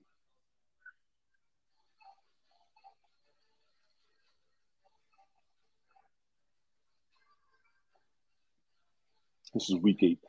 This 9.55 9.69
is 9.69 9.77
week 9.77 10.03
eight. 10.03 10.21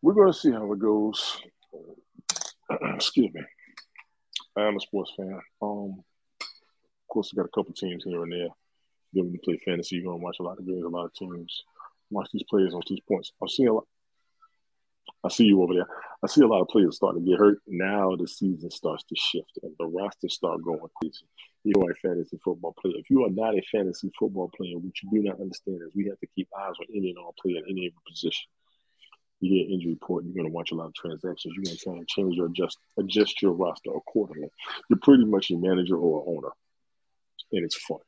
We're 0.00 0.14
going 0.14 0.32
to 0.32 0.38
see 0.38 0.50
how 0.50 0.72
it 0.72 0.78
goes. 0.78 1.38
Excuse 2.94 3.32
me. 3.34 3.42
I 4.56 4.62
am 4.62 4.76
a 4.76 4.80
sports 4.80 5.12
fan. 5.16 5.40
Um, 5.60 6.02
of 6.40 7.08
course, 7.08 7.30
I 7.32 7.36
got 7.36 7.46
a 7.46 7.54
couple 7.54 7.72
teams 7.74 8.04
here 8.04 8.22
and 8.22 8.32
there. 8.32 8.48
Then 9.12 9.24
when 9.24 9.32
you 9.32 9.38
play 9.42 9.58
fantasy, 9.64 9.96
you're 9.96 10.04
going 10.04 10.18
to 10.18 10.24
watch 10.24 10.36
a 10.40 10.42
lot 10.42 10.58
of 10.58 10.66
games, 10.66 10.84
a 10.84 10.88
lot 10.88 11.06
of 11.06 11.14
teams. 11.14 11.62
Watch 12.10 12.28
these 12.32 12.44
players 12.48 12.74
on 12.74 12.82
these 12.88 13.00
points. 13.08 13.32
I'm 13.40 13.48
seeing 13.48 13.68
a 13.68 13.74
lot. 13.74 13.86
I 15.24 15.28
see 15.28 15.44
you 15.44 15.62
over 15.62 15.74
there. 15.74 15.86
I 16.22 16.26
see 16.26 16.42
a 16.42 16.46
lot 16.46 16.62
of 16.62 16.68
players 16.68 16.96
starting 16.96 17.24
to 17.24 17.30
get 17.30 17.38
hurt. 17.38 17.58
Now 17.66 18.16
the 18.16 18.26
season 18.26 18.70
starts 18.70 19.04
to 19.04 19.14
shift 19.16 19.58
and 19.62 19.72
the 19.78 19.86
rosters 19.86 20.34
start 20.34 20.62
going 20.64 20.80
crazy. 21.00 21.26
You 21.64 21.74
are 21.82 21.92
a 21.92 21.94
fantasy 21.94 22.38
football 22.44 22.74
player. 22.80 22.94
If 22.98 23.08
you 23.08 23.24
are 23.24 23.30
not 23.30 23.54
a 23.56 23.62
fantasy 23.70 24.10
football 24.18 24.50
player, 24.56 24.78
what 24.78 24.92
you 25.02 25.10
do 25.10 25.28
not 25.28 25.40
understand 25.40 25.80
is 25.82 25.94
we 25.94 26.06
have 26.06 26.18
to 26.20 26.26
keep 26.34 26.48
eyes 26.58 26.74
on 26.80 26.86
any 26.94 27.10
and 27.10 27.18
all 27.18 27.34
player 27.40 27.58
in 27.58 27.64
any 27.70 27.92
position. 28.08 28.48
You 29.42 29.58
get 29.58 29.72
injury 29.72 29.94
report, 29.94 30.24
you're 30.24 30.34
going 30.34 30.46
to 30.46 30.52
watch 30.52 30.70
a 30.70 30.76
lot 30.76 30.86
of 30.86 30.94
transactions. 30.94 31.52
You're 31.56 31.64
going 31.64 31.76
to 31.76 31.82
try 31.82 31.92
and 31.94 32.08
change 32.08 32.36
your 32.36 32.46
adjust 32.46 32.78
adjust 32.96 33.42
your 33.42 33.52
roster 33.52 33.90
accordingly. 33.90 34.48
You're 34.88 35.00
pretty 35.02 35.24
much 35.24 35.50
a 35.50 35.56
manager 35.56 35.96
or 35.96 36.24
owner, 36.28 36.50
and 37.50 37.64
it's 37.64 37.76
fun. 37.76 37.98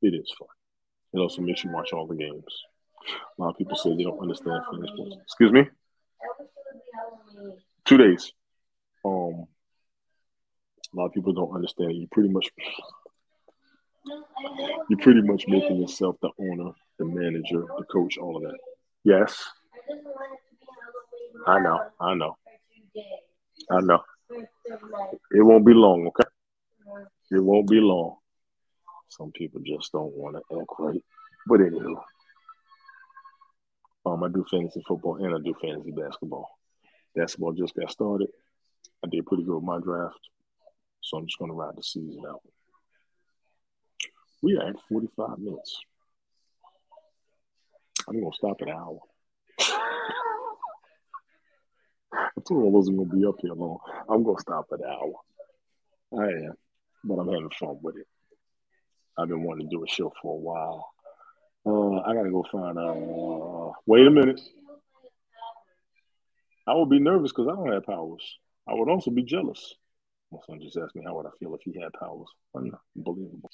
It 0.00 0.14
is 0.14 0.32
fun. 0.38 0.46
It 1.12 1.18
also 1.18 1.42
makes 1.42 1.64
you 1.64 1.72
watch 1.72 1.92
all 1.92 2.06
the 2.06 2.14
games. 2.14 2.44
A 3.36 3.42
lot 3.42 3.50
of 3.50 3.58
people 3.58 3.76
say 3.76 3.96
they 3.96 4.04
don't 4.04 4.20
understand 4.20 4.62
fantasy 4.70 4.92
sports. 4.94 5.16
Excuse 5.24 5.50
me. 5.50 5.68
Two 7.84 7.96
days. 7.96 8.32
Um, 9.04 9.46
a 10.92 10.96
lot 10.96 11.06
of 11.06 11.12
people 11.12 11.32
don't 11.32 11.52
understand. 11.52 11.96
You 11.96 12.06
pretty 12.12 12.28
much, 12.28 12.48
you're 14.88 14.98
pretty 15.00 15.22
much 15.22 15.48
making 15.48 15.80
yourself 15.80 16.16
the 16.22 16.30
owner, 16.38 16.70
the 16.98 17.06
manager, 17.06 17.64
the 17.76 17.84
coach, 17.90 18.18
all 18.18 18.36
of 18.36 18.42
that. 18.44 18.58
Yes. 19.04 19.44
I 21.46 21.58
know. 21.60 21.80
I 22.00 22.14
know. 22.14 22.36
I 23.70 23.80
know. 23.80 24.00
It 24.30 25.42
won't 25.42 25.66
be 25.66 25.74
long, 25.74 26.06
okay? 26.08 26.28
It 27.30 27.42
won't 27.42 27.68
be 27.68 27.80
long. 27.80 28.16
Some 29.08 29.32
people 29.32 29.60
just 29.64 29.92
don't 29.92 30.14
want 30.14 30.36
to 30.36 30.58
act 30.58 30.68
right. 30.78 31.02
But 31.46 31.60
anywho, 31.60 32.00
um, 34.06 34.22
I 34.22 34.28
do 34.28 34.44
fantasy 34.50 34.82
football 34.86 35.16
and 35.16 35.34
I 35.34 35.38
do 35.44 35.54
fantasy 35.60 35.90
basketball. 35.90 36.48
Basketball 37.14 37.52
just 37.52 37.74
got 37.74 37.90
started. 37.90 38.28
I 39.04 39.08
did 39.08 39.26
pretty 39.26 39.42
good 39.42 39.56
with 39.56 39.64
my 39.64 39.80
draft, 39.80 40.18
so 41.00 41.18
I'm 41.18 41.26
just 41.26 41.38
going 41.38 41.50
to 41.50 41.56
ride 41.56 41.76
the 41.76 41.82
season 41.82 42.22
out. 42.28 42.40
We 44.40 44.56
are 44.56 44.68
at 44.68 44.76
45 44.88 45.38
minutes. 45.38 45.78
I'm 48.08 48.20
to 48.20 48.30
stop 48.34 48.56
at 48.62 48.68
an 48.68 48.74
hour. 48.74 48.98
I 52.14 52.40
told 52.46 52.64
I 52.64 52.68
wasn't 52.68 52.98
to 52.98 53.16
be 53.16 53.24
up 53.26 53.36
here 53.40 53.54
long. 53.54 53.78
I'm 54.08 54.24
to 54.24 54.34
stop 54.40 54.66
at 54.72 54.80
an 54.80 54.86
hour. 54.86 55.14
I 56.18 56.28
am, 56.46 56.54
but 57.04 57.14
I'm 57.14 57.28
having 57.28 57.50
fun 57.58 57.78
with 57.82 57.96
it. 57.96 58.06
I've 59.16 59.28
been 59.28 59.42
wanting 59.42 59.68
to 59.68 59.76
do 59.76 59.84
a 59.84 59.88
show 59.88 60.12
for 60.20 60.34
a 60.34 60.38
while. 60.38 60.90
Uh, 61.64 62.00
I 62.00 62.14
gotta 62.14 62.30
go 62.30 62.44
find. 62.50 62.78
Uh, 62.78 63.72
wait 63.86 64.06
a 64.06 64.10
minute. 64.10 64.40
I 66.66 66.74
would 66.74 66.90
be 66.90 66.98
nervous 66.98 67.32
because 67.32 67.48
I 67.48 67.54
don't 67.54 67.72
have 67.72 67.86
powers. 67.86 68.38
I 68.68 68.74
would 68.74 68.88
also 68.88 69.10
be 69.10 69.22
jealous. 69.22 69.74
My 70.30 70.38
son 70.46 70.60
just 70.60 70.76
asked 70.76 70.94
me 70.94 71.02
how 71.04 71.14
would 71.14 71.26
I 71.26 71.30
feel 71.38 71.54
if 71.54 71.60
he 71.64 71.78
had 71.80 71.92
powers. 71.92 72.28
Unbelievable. 72.54 73.50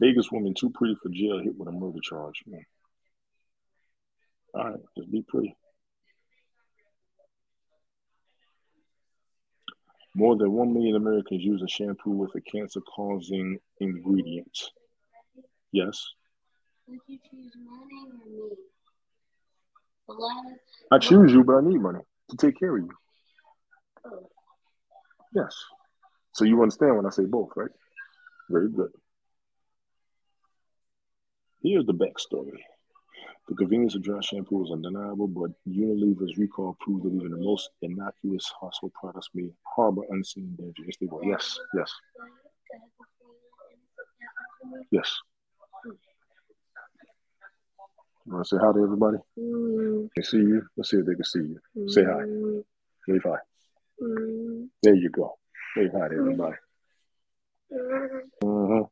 Vegas 0.00 0.30
woman 0.32 0.54
too 0.54 0.70
pretty 0.70 0.96
for 1.02 1.10
jail 1.10 1.38
hit 1.38 1.56
with 1.56 1.68
a 1.68 1.72
murder 1.72 1.98
charge. 2.02 2.42
Hmm. 2.48 2.56
All 4.54 4.70
right, 4.70 4.80
just 4.96 5.10
be 5.10 5.22
pretty. 5.26 5.56
More 10.14 10.36
than 10.36 10.52
1 10.52 10.74
million 10.74 10.96
Americans 10.96 11.42
use 11.42 11.62
a 11.62 11.68
shampoo 11.68 12.10
with 12.10 12.34
a 12.34 12.40
cancer 12.42 12.80
causing 12.80 13.58
ingredient. 13.80 14.58
Yes. 15.72 16.06
Would 16.86 17.00
you 17.06 17.18
choose 17.30 17.52
money 17.64 18.10
or 18.10 18.30
me? 18.30 18.56
Of 20.08 20.16
I 20.90 20.98
choose 20.98 21.32
you, 21.32 21.44
but 21.44 21.54
I 21.56 21.60
need 21.62 21.80
money 21.80 22.00
to 22.30 22.36
take 22.36 22.58
care 22.58 22.76
of 22.76 22.82
you. 22.82 22.90
oh, 24.04 24.28
Yes. 25.34 25.56
So 26.34 26.44
you 26.44 26.60
understand 26.60 26.96
when 26.96 27.06
I 27.06 27.10
say 27.10 27.24
both, 27.24 27.50
right? 27.56 27.70
Very 28.50 28.68
good. 28.70 28.90
Here's 31.62 31.86
the 31.86 31.94
backstory. 31.94 32.58
The 33.48 33.54
convenience 33.56 33.94
of 33.94 34.02
dry 34.02 34.20
shampoo 34.20 34.64
is 34.64 34.70
undeniable, 34.70 35.26
but 35.28 35.50
Unilever's 35.68 36.36
recall 36.38 36.76
proved 36.80 37.04
that 37.04 37.14
even 37.14 37.30
the 37.32 37.38
most 37.44 37.70
innocuous 37.82 38.50
household 38.60 38.92
products 38.94 39.28
may 39.34 39.50
harbor 39.64 40.02
unseen 40.10 40.54
danger. 40.58 40.82
Yes, 40.86 40.96
they 41.00 41.06
will. 41.06 41.24
Yes, 41.24 41.58
yes, 41.74 41.92
yes. 44.90 45.12
You 48.24 48.32
want 48.34 48.46
to 48.46 48.56
say 48.56 48.60
hi 48.64 48.72
to 48.72 48.82
everybody? 48.82 49.18
Mm, 49.38 50.08
They 50.16 50.22
see 50.22 50.36
you. 50.38 50.62
Let's 50.76 50.90
see 50.90 50.98
if 50.98 51.06
they 51.06 51.14
can 51.14 51.24
see 51.24 51.40
you. 51.40 51.88
Say 51.88 52.04
hi. 52.04 52.10
mm, 52.22 52.64
Wave 53.08 53.22
hi. 53.24 53.36
mm, 54.00 54.68
There 54.82 54.94
you 54.94 55.10
go. 55.10 55.34
Wave 55.76 55.90
hi 55.92 56.08
to 56.08 56.14
everybody. 56.14 56.56
mm. 58.44 58.88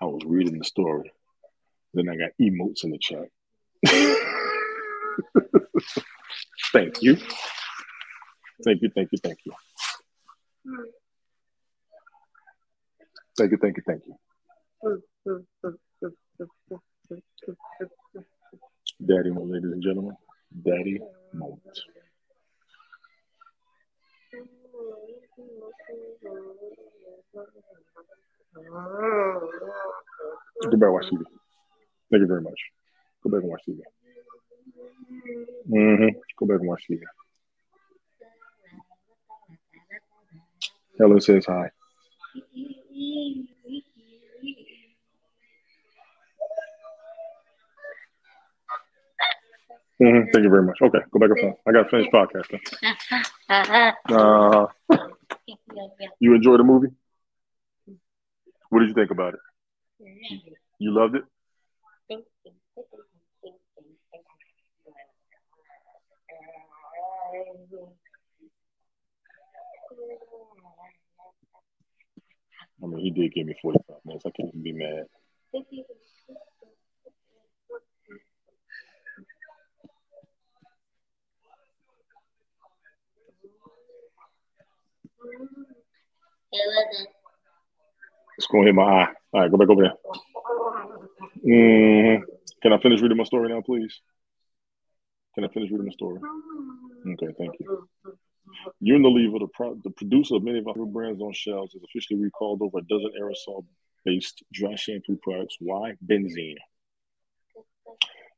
I 0.00 0.06
was 0.06 0.22
reading 0.24 0.58
the 0.58 0.64
story. 0.64 1.12
Then 1.92 2.08
I 2.08 2.16
got 2.16 2.30
emotes 2.40 2.84
in 2.84 2.90
the 2.90 2.98
chat. 2.98 3.28
thank 6.72 7.02
you. 7.02 7.16
Thank 8.64 8.82
you, 8.82 8.90
thank 8.94 9.12
you, 9.12 9.18
thank 9.22 9.38
you. 9.44 9.52
Thank 13.36 13.50
you, 13.52 13.58
thank 13.58 13.76
you, 13.76 13.82
thank 13.86 14.02
you. 14.06 14.16
Daddy 19.04 19.30
ladies 19.30 19.72
and 19.72 19.82
gentlemen. 19.82 20.16
Daddy 20.62 21.00
moment. 21.32 21.80
Go 28.52 28.62
back 30.62 30.82
and 30.82 30.92
watch 30.92 31.06
TV. 31.06 31.22
Thank 32.10 32.20
you 32.22 32.26
very 32.26 32.42
much. 32.42 32.60
Go 33.22 33.30
back 33.30 33.42
and 33.42 33.50
watch 33.50 33.62
TV. 33.68 33.80
Mm-hmm. 35.70 36.08
Go 36.38 36.46
back 36.46 36.60
and 36.60 36.68
watch 36.68 36.82
TV. 36.90 37.00
Hello 40.98 41.18
says 41.18 41.46
hi. 41.46 41.70
hmm 49.98 50.22
Thank 50.32 50.44
you 50.44 50.50
very 50.50 50.64
much. 50.64 50.78
Okay, 50.82 50.98
go 51.12 51.18
back 51.20 51.30
and 51.30 51.38
finish. 51.38 51.56
I 51.68 51.72
got 51.72 51.82
to 51.84 51.88
finish 51.90 52.08
podcasting. 52.12 52.60
Uh, 54.08 54.66
you 56.20 56.34
enjoy 56.34 56.56
the 56.56 56.62
movie? 56.62 56.86
What 58.70 58.80
did 58.80 58.88
you 58.88 58.94
think 58.94 59.10
about 59.10 59.34
it? 59.34 59.40
You 60.78 60.94
loved 60.94 61.16
it? 61.16 61.24
I 72.82 72.86
mean, 72.86 73.00
he 73.00 73.10
did 73.10 73.34
give 73.34 73.46
me 73.46 73.54
45 73.60 73.96
minutes. 74.04 74.24
I 74.26 74.30
can't 74.30 74.48
even 74.48 74.62
be 74.62 74.72
mad. 74.72 75.04
It's 88.40 88.46
to 88.48 88.62
hit 88.62 88.74
my 88.74 88.82
eye. 88.82 89.08
All 89.34 89.40
right, 89.42 89.50
go 89.50 89.58
back 89.58 89.68
over 89.68 89.82
there. 89.82 89.92
hmm 91.44 92.24
Can 92.62 92.72
I 92.72 92.78
finish 92.80 93.02
reading 93.02 93.18
my 93.18 93.24
story 93.24 93.50
now, 93.50 93.60
please? 93.60 94.00
Can 95.34 95.44
I 95.44 95.48
finish 95.48 95.70
reading 95.70 95.84
the 95.84 95.92
story? 95.92 96.20
Okay, 97.06 97.34
thank 97.36 97.52
you. 97.60 97.86
Unilever, 98.82 99.40
the, 99.40 99.48
pro- 99.52 99.78
the 99.84 99.90
producer 99.90 100.36
of 100.36 100.42
many 100.42 100.58
of 100.58 100.68
our 100.68 100.86
brands 100.86 101.20
on 101.20 101.34
shelves, 101.34 101.74
has 101.74 101.82
officially 101.82 102.18
recalled 102.18 102.62
over 102.62 102.78
a 102.78 102.82
dozen 102.82 103.12
aerosol-based 103.20 104.42
dry 104.54 104.74
shampoo 104.74 105.18
products. 105.22 105.56
Why? 105.60 105.92
Benzene. 106.02 106.56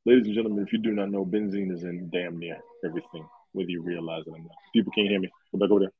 Ladies 0.04 0.26
and 0.26 0.34
gentlemen, 0.34 0.64
if 0.66 0.72
you 0.72 0.80
do 0.80 0.90
not 0.90 1.12
know, 1.12 1.24
benzene 1.24 1.72
is 1.72 1.84
in 1.84 2.10
damn 2.10 2.40
near 2.40 2.58
everything, 2.84 3.24
whether 3.52 3.70
you 3.70 3.82
realize 3.82 4.24
it 4.26 4.30
or 4.30 4.38
not. 4.38 4.50
People 4.74 4.92
can't 4.96 5.06
hear 5.06 5.20
me. 5.20 5.30
Go 5.52 5.60
back 5.60 5.70
over 5.70 5.78
there. 5.78 5.92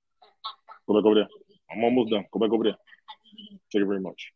Go 0.88 0.94
back 0.94 1.06
over 1.06 1.14
there. 1.14 1.28
I'm 1.70 1.84
almost 1.84 2.10
done. 2.10 2.24
Go 2.32 2.40
back 2.40 2.50
over 2.50 2.64
there. 2.64 2.76
Thank 3.36 3.60
you 3.74 3.86
very 3.86 4.00
much. 4.00 4.32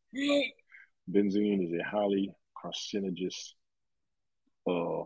Benzene 1.11 1.66
is 1.66 1.72
a 1.78 1.84
highly 1.84 2.34
carcinogenous 2.57 3.53
uh, 4.68 5.05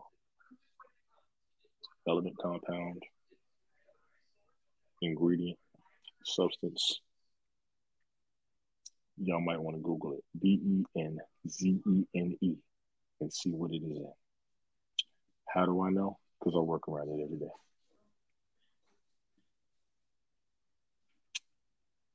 element 2.08 2.36
compound, 2.40 3.02
ingredient, 5.02 5.58
substance. 6.24 7.00
Y'all 9.22 9.40
might 9.40 9.60
want 9.60 9.76
to 9.76 9.82
Google 9.82 10.14
it. 10.14 10.24
B 10.40 10.60
E 10.64 10.84
N 10.96 11.18
Z 11.48 11.80
E 11.86 12.04
N 12.14 12.36
E 12.40 12.54
and 13.20 13.32
see 13.32 13.50
what 13.50 13.72
it 13.72 13.76
is 13.76 13.82
in. 13.82 14.12
How 15.52 15.66
do 15.66 15.82
I 15.82 15.90
know? 15.90 16.18
Because 16.38 16.54
I 16.56 16.60
work 16.60 16.88
around 16.88 17.08
it 17.08 17.22
every 17.22 17.38
day. 17.38 17.52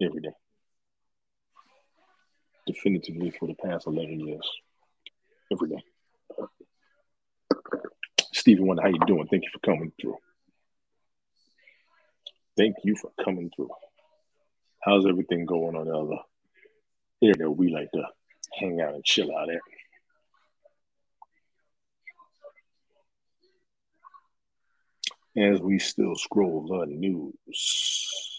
Every 0.01 0.21
day. 0.21 0.44
Definitively 2.75 3.31
for 3.31 3.47
the 3.47 3.55
past 3.55 3.87
11 3.87 4.19
years. 4.19 4.49
Every 5.51 5.69
day. 5.69 5.83
Stephen 8.33 8.67
Wonder, 8.67 8.81
how 8.81 8.89
you 8.89 8.99
doing? 9.07 9.27
Thank 9.27 9.43
you 9.43 9.49
for 9.53 9.59
coming 9.59 9.93
through. 9.99 10.17
Thank 12.57 12.75
you 12.83 12.95
for 12.97 13.11
coming 13.23 13.49
through. 13.55 13.69
How's 14.81 15.05
everything 15.05 15.45
going 15.45 15.75
on 15.77 15.87
the 15.87 15.95
other 15.95 16.21
area 17.23 17.49
we 17.49 17.71
like 17.71 17.91
to 17.93 18.03
hang 18.59 18.81
out 18.81 18.93
and 18.93 19.05
chill 19.05 19.33
out 19.35 19.49
at? 19.49 19.61
As 25.37 25.61
we 25.61 25.79
still 25.79 26.15
scroll 26.15 26.67
the 26.67 26.85
news. 26.87 28.34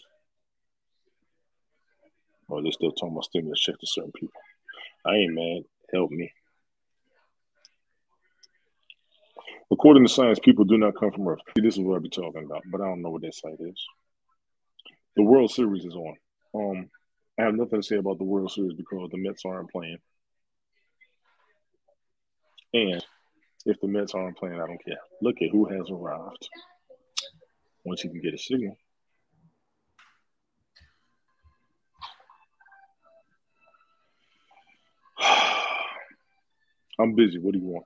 Oh, 2.49 2.61
they're 2.61 2.71
still 2.71 2.91
talking 2.91 3.13
about 3.13 3.25
stimulus 3.25 3.59
check 3.59 3.77
to 3.79 3.87
certain 3.87 4.11
people. 4.13 4.39
I 5.05 5.15
ain't 5.15 5.33
mad. 5.33 5.63
Help 5.93 6.11
me. 6.11 6.31
According 9.71 10.05
to 10.05 10.09
science, 10.09 10.39
people 10.39 10.63
do 10.63 10.77
not 10.77 10.97
come 10.97 11.11
from 11.11 11.27
Earth. 11.27 11.39
This 11.55 11.75
is 11.75 11.81
what 11.81 11.97
I 11.97 11.99
be 11.99 12.09
talking 12.09 12.45
about, 12.45 12.63
but 12.71 12.81
I 12.81 12.85
don't 12.85 13.01
know 13.01 13.09
what 13.09 13.21
that 13.21 13.35
site 13.35 13.59
is. 13.59 13.85
The 15.17 15.23
World 15.23 15.51
Series 15.51 15.83
is 15.83 15.95
on. 15.95 16.15
Um, 16.55 16.89
I 17.37 17.43
have 17.43 17.55
nothing 17.55 17.81
to 17.81 17.87
say 17.87 17.97
about 17.97 18.17
the 18.17 18.23
World 18.23 18.51
Series 18.51 18.73
because 18.73 19.09
the 19.11 19.17
Mets 19.17 19.43
aren't 19.45 19.71
playing. 19.71 19.97
And 22.73 23.03
if 23.65 23.79
the 23.81 23.87
Mets 23.87 24.13
aren't 24.13 24.37
playing, 24.37 24.61
I 24.61 24.67
don't 24.67 24.83
care. 24.83 24.97
Look 25.21 25.41
at 25.41 25.49
who 25.51 25.65
has 25.65 25.89
arrived. 25.91 26.47
Once 27.83 28.03
you 28.03 28.09
can 28.09 28.21
get 28.21 28.33
a 28.33 28.37
signal. 28.37 28.77
I'm 36.99 37.13
busy. 37.13 37.37
What 37.37 37.53
do 37.53 37.59
you 37.59 37.65
want? 37.65 37.85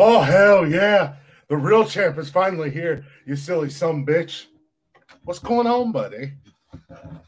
Oh 0.00 0.20
hell 0.20 0.66
yeah! 0.66 1.14
The 1.48 1.56
real 1.56 1.84
champ 1.84 2.18
is 2.18 2.28
finally 2.28 2.70
here. 2.70 3.04
You 3.24 3.36
silly 3.36 3.70
some 3.70 4.04
bitch. 4.04 4.46
What's 5.24 5.38
going 5.38 5.66
on, 5.66 5.92
buddy? 5.92 6.32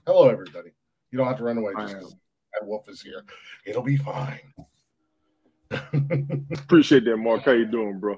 Hello, 0.06 0.28
everybody. 0.28 0.70
You 1.10 1.18
don't 1.18 1.26
have 1.26 1.38
to 1.38 1.44
run 1.44 1.58
away 1.58 1.72
just 1.78 2.16
wolf 2.62 2.88
is 2.88 3.00
here. 3.02 3.22
It'll 3.66 3.82
be 3.82 3.96
fine. 3.96 4.40
Appreciate 6.52 7.04
that, 7.04 7.16
Mark. 7.16 7.42
How 7.44 7.52
you 7.52 7.66
doing, 7.66 7.98
bro? 8.00 8.16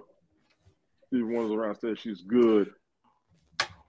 Steve 1.08 1.26
ones 1.28 1.52
around 1.52 1.76
said 1.76 1.98
she's 1.98 2.22
good. 2.22 2.70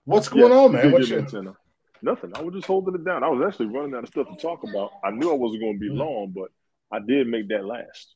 What's 0.04 0.28
going 0.28 0.50
Yes, 0.50 0.52
on, 0.52 0.72
man? 0.72 0.92
What's 0.92 1.08
your... 1.08 1.20
antenna. 1.20 1.54
Nothing. 2.02 2.32
I 2.34 2.42
was 2.42 2.54
just 2.54 2.66
holding 2.66 2.94
it 2.94 3.04
down. 3.04 3.24
I 3.24 3.28
was 3.28 3.42
actually 3.46 3.66
running 3.66 3.94
out 3.94 4.02
of 4.02 4.10
stuff 4.10 4.26
to 4.28 4.36
talk 4.36 4.62
about. 4.64 4.90
I 5.02 5.10
knew 5.10 5.30
I 5.30 5.34
wasn't 5.34 5.62
going 5.62 5.74
to 5.74 5.80
be 5.80 5.88
Mm. 5.88 5.96
long, 5.96 6.32
but 6.36 6.48
I 6.92 6.98
did 6.98 7.26
make 7.26 7.48
that 7.48 7.64
last. 7.64 8.14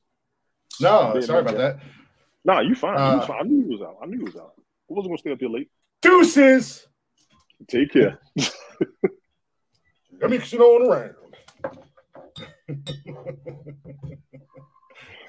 No, 0.80 1.18
sorry 1.20 1.40
about 1.40 1.56
that. 1.56 1.78
Nah, 2.44 2.60
you 2.60 2.74
fine. 2.74 2.96
Uh, 2.98 3.16
was 3.16 3.26
fine. 3.26 3.40
I 3.40 3.42
knew 3.44 3.62
you 3.64 3.78
was 3.78 3.80
out. 3.80 3.96
I 4.02 4.06
knew 4.06 4.18
you 4.18 4.24
was 4.26 4.36
out. 4.36 4.52
I 4.58 4.60
wasn't 4.92 5.08
going 5.10 5.16
to 5.16 5.20
stay 5.22 5.32
up 5.32 5.40
here 5.40 5.48
late. 5.48 5.70
Deuces. 6.02 6.86
Take 7.66 7.92
care. 7.92 8.18
Let 10.20 10.30
me 10.30 10.38
sit 10.40 10.60
on 10.60 10.86
around. 10.88 11.14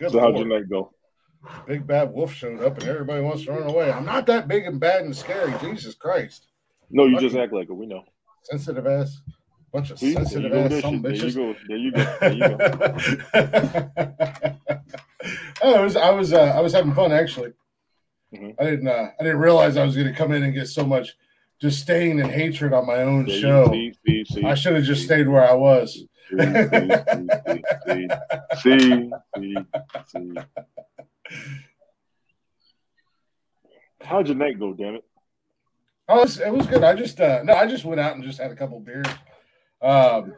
So 0.07 0.19
how'd 0.19 0.37
your 0.37 0.47
night 0.47 0.69
go? 0.69 0.93
Big 1.67 1.85
bad 1.85 2.13
wolf 2.13 2.33
showed 2.33 2.61
up 2.61 2.77
and 2.79 2.87
everybody 2.87 3.21
wants 3.21 3.43
to 3.45 3.51
run 3.51 3.63
away. 3.63 3.91
I'm 3.91 4.05
not 4.05 4.25
that 4.27 4.47
big 4.47 4.65
and 4.65 4.79
bad 4.79 5.03
and 5.03 5.15
scary. 5.15 5.53
Jesus 5.61 5.93
Christ. 5.95 6.47
No, 6.89 7.05
you 7.05 7.19
just 7.19 7.35
act 7.35 7.53
like 7.53 7.69
it. 7.69 7.73
We 7.73 7.85
know. 7.85 8.03
Sensitive 8.43 8.87
ass. 8.87 9.21
Bunch 9.71 9.91
of 9.91 9.99
See? 9.99 10.13
Sensitive 10.13 10.53
ass 10.53 10.69
There, 10.81 11.15
you 11.15 11.31
go. 11.31 11.55
There 11.67 11.77
you 11.77 11.91
go. 11.91 12.17
There 12.19 12.33
you 12.33 12.39
go. 12.39 12.57
oh, 15.61 15.75
I 15.75 15.81
was 15.81 15.95
I 15.95 16.09
was 16.09 16.33
uh, 16.33 16.53
I 16.55 16.61
was 16.61 16.73
having 16.73 16.93
fun 16.93 17.11
actually. 17.11 17.53
Mhm. 18.33 18.55
I 18.59 18.63
didn't 18.63 18.87
uh, 18.87 19.11
I 19.19 19.23
didn't 19.23 19.39
realize 19.39 19.77
I 19.77 19.85
was 19.85 19.95
going 19.95 20.07
to 20.07 20.13
come 20.13 20.31
in 20.31 20.43
and 20.43 20.53
get 20.53 20.67
so 20.67 20.85
much 20.85 21.15
disdain 21.59 22.19
and 22.19 22.31
hatred 22.31 22.73
on 22.73 22.87
my 22.87 23.03
own 23.03 23.25
There 23.25 23.39
show. 23.39 23.71
see, 23.71 24.25
see, 24.25 24.43
I 24.43 24.55
should 24.55 24.75
have 24.75 24.85
just 24.85 25.03
stayed 25.03 25.27
where 25.27 25.47
I 25.47 25.53
was. 25.53 26.03
See, 26.29 28.09
see, 28.61 29.09
see, 29.35 29.63
see. 30.07 30.35
How'd 34.01 34.27
your 34.27 34.37
night 34.37 34.59
go, 34.59 34.73
damn 34.73 34.95
it? 34.95 35.03
Oh, 36.07 36.19
it 36.19 36.21
was, 36.21 36.39
it 36.39 36.53
was 36.53 36.67
good. 36.67 36.83
I 36.83 36.95
just 36.95 37.19
uh, 37.19 37.43
no, 37.43 37.53
I 37.53 37.67
just 37.67 37.85
went 37.85 37.99
out 37.99 38.15
and 38.15 38.23
just 38.23 38.39
had 38.39 38.51
a 38.51 38.55
couple 38.55 38.79
beers. 38.79 39.05
Um, 39.81 40.33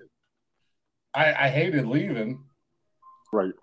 I 1.14 1.34
I 1.34 1.50
hated 1.50 1.88
leaving. 1.88 2.44
Right. 3.32 3.54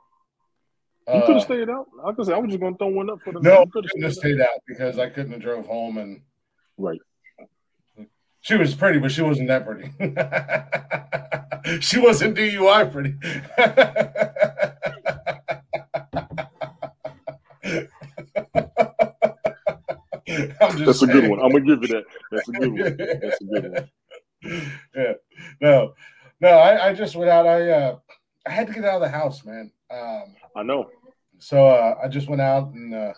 You 1.09 1.15
Uh, 1.15 1.27
could 1.27 1.35
have 1.37 1.45
stayed 1.45 1.69
out. 1.69 1.87
Like 2.03 2.17
I 2.19 2.23
said, 2.23 2.35
I 2.35 2.39
was 2.39 2.51
just 2.51 2.61
gonna 2.61 2.77
throw 2.77 2.89
one 2.89 3.11
up 3.11 3.21
for 3.23 3.33
the 3.33 3.41
no. 3.41 3.63
I 3.63 3.65
couldn't 3.73 4.03
have 4.03 4.15
stayed 4.15 4.41
out 4.41 4.61
because 4.67 4.99
I 4.99 5.09
couldn't 5.09 5.33
have 5.33 5.43
drove 5.43 5.67
home 5.67 5.99
and. 5.99 6.23
Right. 6.77 7.01
She 8.41 8.57
was 8.57 8.75
pretty, 8.75 8.99
but 8.99 9.11
she 9.11 9.23
wasn't 9.23 9.49
that 9.49 9.67
pretty. 9.67 9.91
she 11.81 11.99
wasn't 11.99 12.37
DUI 12.37 12.91
pretty. 12.91 13.15
That's 20.85 21.03
a 21.03 21.07
good 21.07 21.29
one. 21.29 21.41
I'm 21.41 21.51
gonna 21.51 21.65
give 21.65 21.83
you 21.83 21.89
that. 21.89 22.05
That's 22.31 22.49
a 22.49 22.53
good 22.53 22.73
one. 22.73 22.97
That's 22.97 23.41
a 23.41 23.45
good 23.45 23.73
one. 23.73 23.91
yeah. 24.95 25.13
No, 25.61 25.95
no, 26.41 26.49
I, 26.49 26.89
I 26.89 26.95
just 26.95 27.17
went 27.17 27.31
out. 27.31 27.47
I 27.47 27.71
uh 27.71 27.99
I 28.47 28.51
had 28.51 28.67
to 28.69 28.73
get 28.73 28.85
out 28.85 28.97
of 28.97 29.03
the 29.03 29.09
house, 29.09 29.45
man. 29.45 29.71
Um 29.91 30.35
I 30.57 30.63
know. 30.63 30.91
so 31.39 31.67
uh, 31.67 31.97
I 32.03 32.09
just 32.09 32.29
went 32.29 32.41
out 32.41 32.73
and 32.73 32.95
uh, 32.95 33.13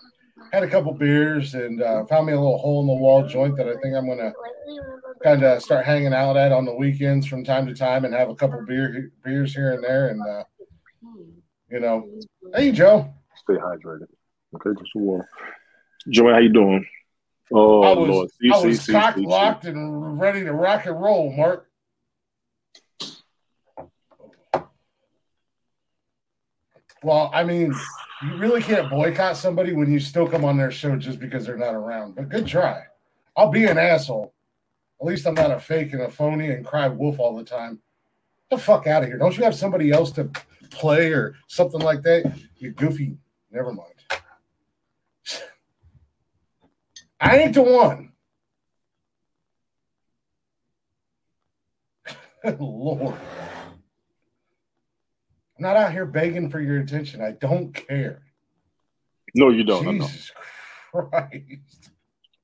had 0.51 0.63
a 0.63 0.67
couple 0.67 0.93
beers 0.93 1.53
and 1.55 1.81
uh, 1.81 2.05
found 2.05 2.27
me 2.27 2.33
a 2.33 2.39
little 2.39 2.57
hole 2.57 2.81
in 2.81 2.87
the 2.87 2.93
wall 2.93 3.25
joint 3.27 3.55
that 3.57 3.67
I 3.67 3.73
think 3.81 3.95
I'm 3.95 4.07
gonna 4.07 4.33
kind 5.23 5.43
of 5.43 5.61
start 5.61 5.85
hanging 5.85 6.13
out 6.13 6.37
at 6.37 6.51
on 6.51 6.65
the 6.65 6.73
weekends 6.73 7.27
from 7.27 7.43
time 7.43 7.67
to 7.67 7.73
time 7.73 8.05
and 8.05 8.13
have 8.13 8.29
a 8.29 8.35
couple 8.35 8.63
beer 8.65 9.11
beers 9.23 9.53
here 9.53 9.73
and 9.73 9.83
there 9.83 10.09
and 10.09 10.21
uh, 10.21 10.43
you 11.69 11.79
know 11.79 12.07
hey 12.55 12.71
joe 12.71 13.11
Stay 13.43 13.53
hydrated. 13.53 14.05
Okay, 14.53 14.69
just 14.79 14.91
water. 14.93 15.27
Joey, 16.09 16.33
how 16.33 16.39
you 16.39 16.49
doing? 16.49 16.85
Oh 17.53 17.81
i 17.81 17.93
was 17.93 18.09
Lord. 18.09 18.29
I 18.53 18.65
was 18.65 18.85
cock 18.87 19.17
locked 19.17 19.65
and 19.65 20.19
ready 20.19 20.43
to 20.43 20.53
rock 20.53 20.85
and 20.85 21.01
roll 21.01 21.33
mark 21.33 21.67
well 27.03 27.29
i 27.33 27.43
mean 27.43 27.73
you 28.23 28.37
really 28.37 28.61
can't 28.61 28.89
boycott 28.89 29.35
somebody 29.35 29.73
when 29.73 29.91
you 29.91 29.99
still 29.99 30.27
come 30.27 30.45
on 30.45 30.55
their 30.55 30.71
show 30.71 30.95
just 30.95 31.19
because 31.19 31.45
they're 31.45 31.57
not 31.57 31.75
around 31.75 32.15
but 32.15 32.29
good 32.29 32.47
try 32.47 32.83
i'll 33.35 33.51
be 33.51 33.65
an 33.65 33.77
asshole 33.77 34.33
at 35.01 35.07
least 35.07 35.25
i'm 35.25 35.33
not 35.33 35.51
a 35.51 35.59
fake 35.59 35.93
and 35.93 36.03
a 36.03 36.09
phony 36.09 36.51
and 36.51 36.65
cry 36.65 36.87
wolf 36.87 37.19
all 37.19 37.35
the 37.35 37.43
time 37.43 37.81
the 38.51 38.57
fuck 38.57 38.85
out 38.85 39.01
of 39.01 39.09
here. 39.09 39.17
Don't 39.17 39.35
you 39.35 39.43
have 39.45 39.55
somebody 39.55 39.91
else 39.91 40.11
to 40.11 40.29
play 40.69 41.11
or 41.13 41.35
something 41.47 41.79
like 41.81 42.03
that? 42.03 42.37
You 42.57 42.71
goofy. 42.71 43.17
Never 43.49 43.73
mind. 43.73 43.87
I 47.19 47.37
ain't 47.39 47.53
the 47.53 47.63
one. 47.63 48.11
Lord. 52.59 53.15
I'm 55.57 55.63
not 55.63 55.77
out 55.77 55.91
here 55.91 56.05
begging 56.05 56.49
for 56.49 56.59
your 56.59 56.79
attention. 56.79 57.21
I 57.21 57.31
don't 57.31 57.73
care. 57.73 58.23
No, 59.33 59.49
you 59.49 59.63
don't. 59.63 59.99
Jesus 59.99 60.31
Christ. 60.91 61.90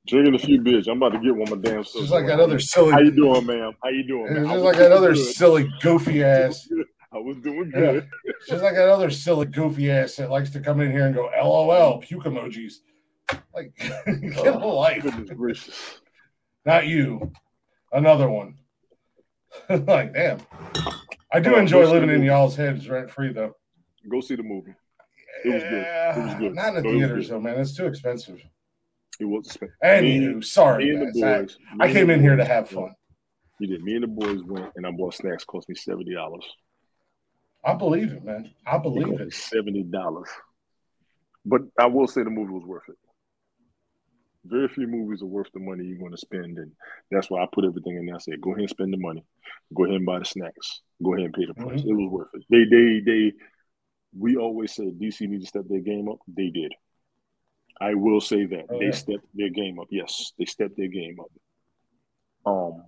Drinking 0.08 0.36
a 0.36 0.40
few 0.40 0.62
beers. 0.62 0.88
I'm 0.88 0.98
about 0.98 1.14
to 1.14 1.20
get 1.20 1.36
one 1.36 1.52
of 1.52 1.62
my 1.62 1.70
damn. 1.70 1.84
Just 1.84 2.12
like 2.12 2.28
that 2.28 2.40
other 2.40 2.60
silly. 2.60 2.94
How 2.94 3.00
you 3.00 3.12
doing, 3.12 3.46
ma'am? 3.46 3.74
How 3.84 3.90
you 3.90 4.08
doing? 4.08 4.48
I 4.48 4.54
just 4.54 4.64
like 4.64 4.78
that 4.78 4.92
other 4.94 5.14
good. 5.14 5.26
silly, 5.26 5.70
goofy 5.82 6.24
ass. 6.24 6.68
I 7.12 7.18
was 7.18 7.38
doing 7.38 7.70
good. 7.72 8.08
It's 8.24 8.48
just 8.48 8.64
like 8.64 8.76
that 8.76 8.90
other 8.90 9.10
silly, 9.10 9.48
goofy 9.48 9.92
ass 9.92 10.16
that 10.16 10.32
likes 10.32 10.50
to 10.52 10.62
come 10.62 10.80
in 10.80 10.92
here 10.92 11.08
and 11.08 11.16
go, 11.16 11.30
LOL, 11.42 12.00
puke 12.00 12.24
emojis. 12.24 12.76
Like, 13.54 13.76
get 13.78 14.48
a 14.48 14.60
oh, 14.62 14.76
life. 14.78 15.04
Goodness. 15.04 16.00
Not 16.66 16.88
you. 16.88 17.32
Another 17.92 18.30
one. 18.30 18.56
like, 19.70 20.14
damn. 20.14 20.40
I 21.34 21.40
do 21.42 21.56
Oh, 21.56 21.60
enjoy 21.60 21.90
living 21.92 22.10
in 22.10 22.24
y'all's 22.24 22.56
heads 22.56 22.88
rent 22.88 23.12
free, 23.12 23.34
though. 23.34 23.56
Go 24.10 24.22
see 24.22 24.36
the 24.36 24.44
movie. 24.44 24.74
It 25.44 25.54
was 25.54 25.64
good. 25.64 25.74
It 25.74 26.26
was 26.26 26.34
good. 26.36 26.56
Not 26.56 26.76
in 26.76 26.76
the 26.76 26.82
theaters, 26.82 27.30
though, 27.30 27.42
man. 27.42 27.60
It's 27.60 27.76
too 27.76 27.88
expensive. 27.88 28.42
It 29.20 29.26
was 29.26 29.48
expensive. 29.48 29.76
Anywho, 29.84 30.44
sorry, 30.44 30.86
Me 30.86 30.92
and 30.96 31.14
the 31.16 31.24
I, 31.26 31.42
boys. 31.42 31.58
me 31.76 31.86
I 31.86 31.92
came 31.94 32.10
in 32.10 32.22
here 32.22 32.36
to 32.36 32.46
have 32.46 32.70
fun. 32.70 32.94
You 33.60 33.68
did. 33.68 33.84
Me 33.84 33.96
and 33.96 34.04
the 34.04 34.08
boys 34.08 34.44
went, 34.44 34.72
and 34.76 34.86
I 34.86 34.92
bought 34.92 35.16
snacks. 35.16 35.44
Cost 35.44 35.68
me 35.70 35.76
seventy 35.76 36.14
dollars. 36.14 36.46
I 37.66 37.74
believe 37.74 38.12
it, 38.14 38.24
man. 38.24 38.52
I 38.66 38.76
It 38.78 38.84
believe 38.84 39.08
me 39.08 39.16
it. 39.26 39.34
seventy 39.34 39.84
dollars. 39.84 40.30
But 41.46 41.62
I 41.80 41.88
will 41.88 42.08
say 42.08 42.24
the 42.24 42.30
movie 42.30 42.52
was 42.54 42.64
worth 42.66 42.88
it. 42.90 42.96
Very 44.46 44.68
few 44.70 44.88
movies 44.88 45.22
are 45.24 45.26
worth 45.26 45.48
the 45.54 45.60
money 45.60 45.84
you're 45.86 45.98
going 45.98 46.12
to 46.12 46.18
spend, 46.18 46.58
and 46.58 46.72
that's 47.12 47.30
why 47.30 47.42
I 47.44 47.48
put 47.52 47.66
everything 47.66 47.98
in 47.98 48.06
there. 48.06 48.16
I 48.16 48.20
said, 48.20 48.40
"Go 48.40 48.52
ahead 48.52 48.62
and 48.62 48.70
spend 48.70 48.94
the 48.94 48.98
money. 48.98 49.26
Go 49.76 49.84
ahead 49.86 49.96
and 49.98 50.06
buy 50.06 50.20
the 50.20 50.26
snacks. 50.26 50.82
Go 51.04 51.14
ahead 51.16 51.26
and 51.26 51.34
pay 51.34 51.46
the 51.46 51.54
price. 51.56 51.82
Mhm. 51.82 51.90
It 51.90 51.94
was 51.94 52.12
worth 52.12 52.30
it." 52.36 52.44
They, 52.50 52.64
they, 52.66 53.00
they. 53.04 53.34
We 54.18 54.38
always 54.38 54.74
said 54.74 55.00
DC 55.00 55.22
need 55.28 55.42
to 55.42 55.48
step 55.48 55.64
their 55.68 55.82
game 55.82 56.08
up. 56.08 56.20
They 56.28 56.50
did. 56.50 56.74
I 57.80 57.94
will 57.94 58.22
say 58.22 58.46
that 58.46 58.66
Oh, 58.70 58.80
they 58.80 58.86
yeah. 58.86 58.92
stepped 58.92 59.26
their 59.36 59.50
game 59.50 59.80
up. 59.80 59.88
Yes, 59.92 60.34
they 60.40 60.46
stepped 60.46 60.78
their 60.78 60.88
game 60.88 61.18
up. 61.20 61.32
Um, 62.52 62.84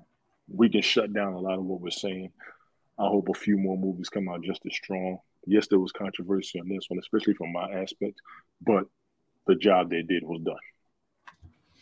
we 0.47 0.69
can 0.69 0.81
shut 0.81 1.13
down 1.13 1.33
a 1.33 1.39
lot 1.39 1.57
of 1.59 1.63
what 1.65 1.81
we're 1.81 1.91
saying. 1.91 2.31
I 2.97 3.07
hope 3.07 3.29
a 3.29 3.33
few 3.33 3.57
more 3.57 3.77
movies 3.77 4.09
come 4.09 4.27
out 4.29 4.41
just 4.41 4.61
as 4.65 4.75
strong. 4.75 5.19
Yes, 5.45 5.67
there 5.67 5.79
was 5.79 5.91
controversy 5.91 6.59
on 6.59 6.67
this 6.67 6.85
one, 6.89 6.99
especially 6.99 7.33
from 7.33 7.53
my 7.53 7.69
aspect, 7.71 8.19
but 8.61 8.85
the 9.47 9.55
job 9.55 9.89
they 9.89 10.01
did 10.01 10.23
was 10.23 10.41
done. 10.41 10.55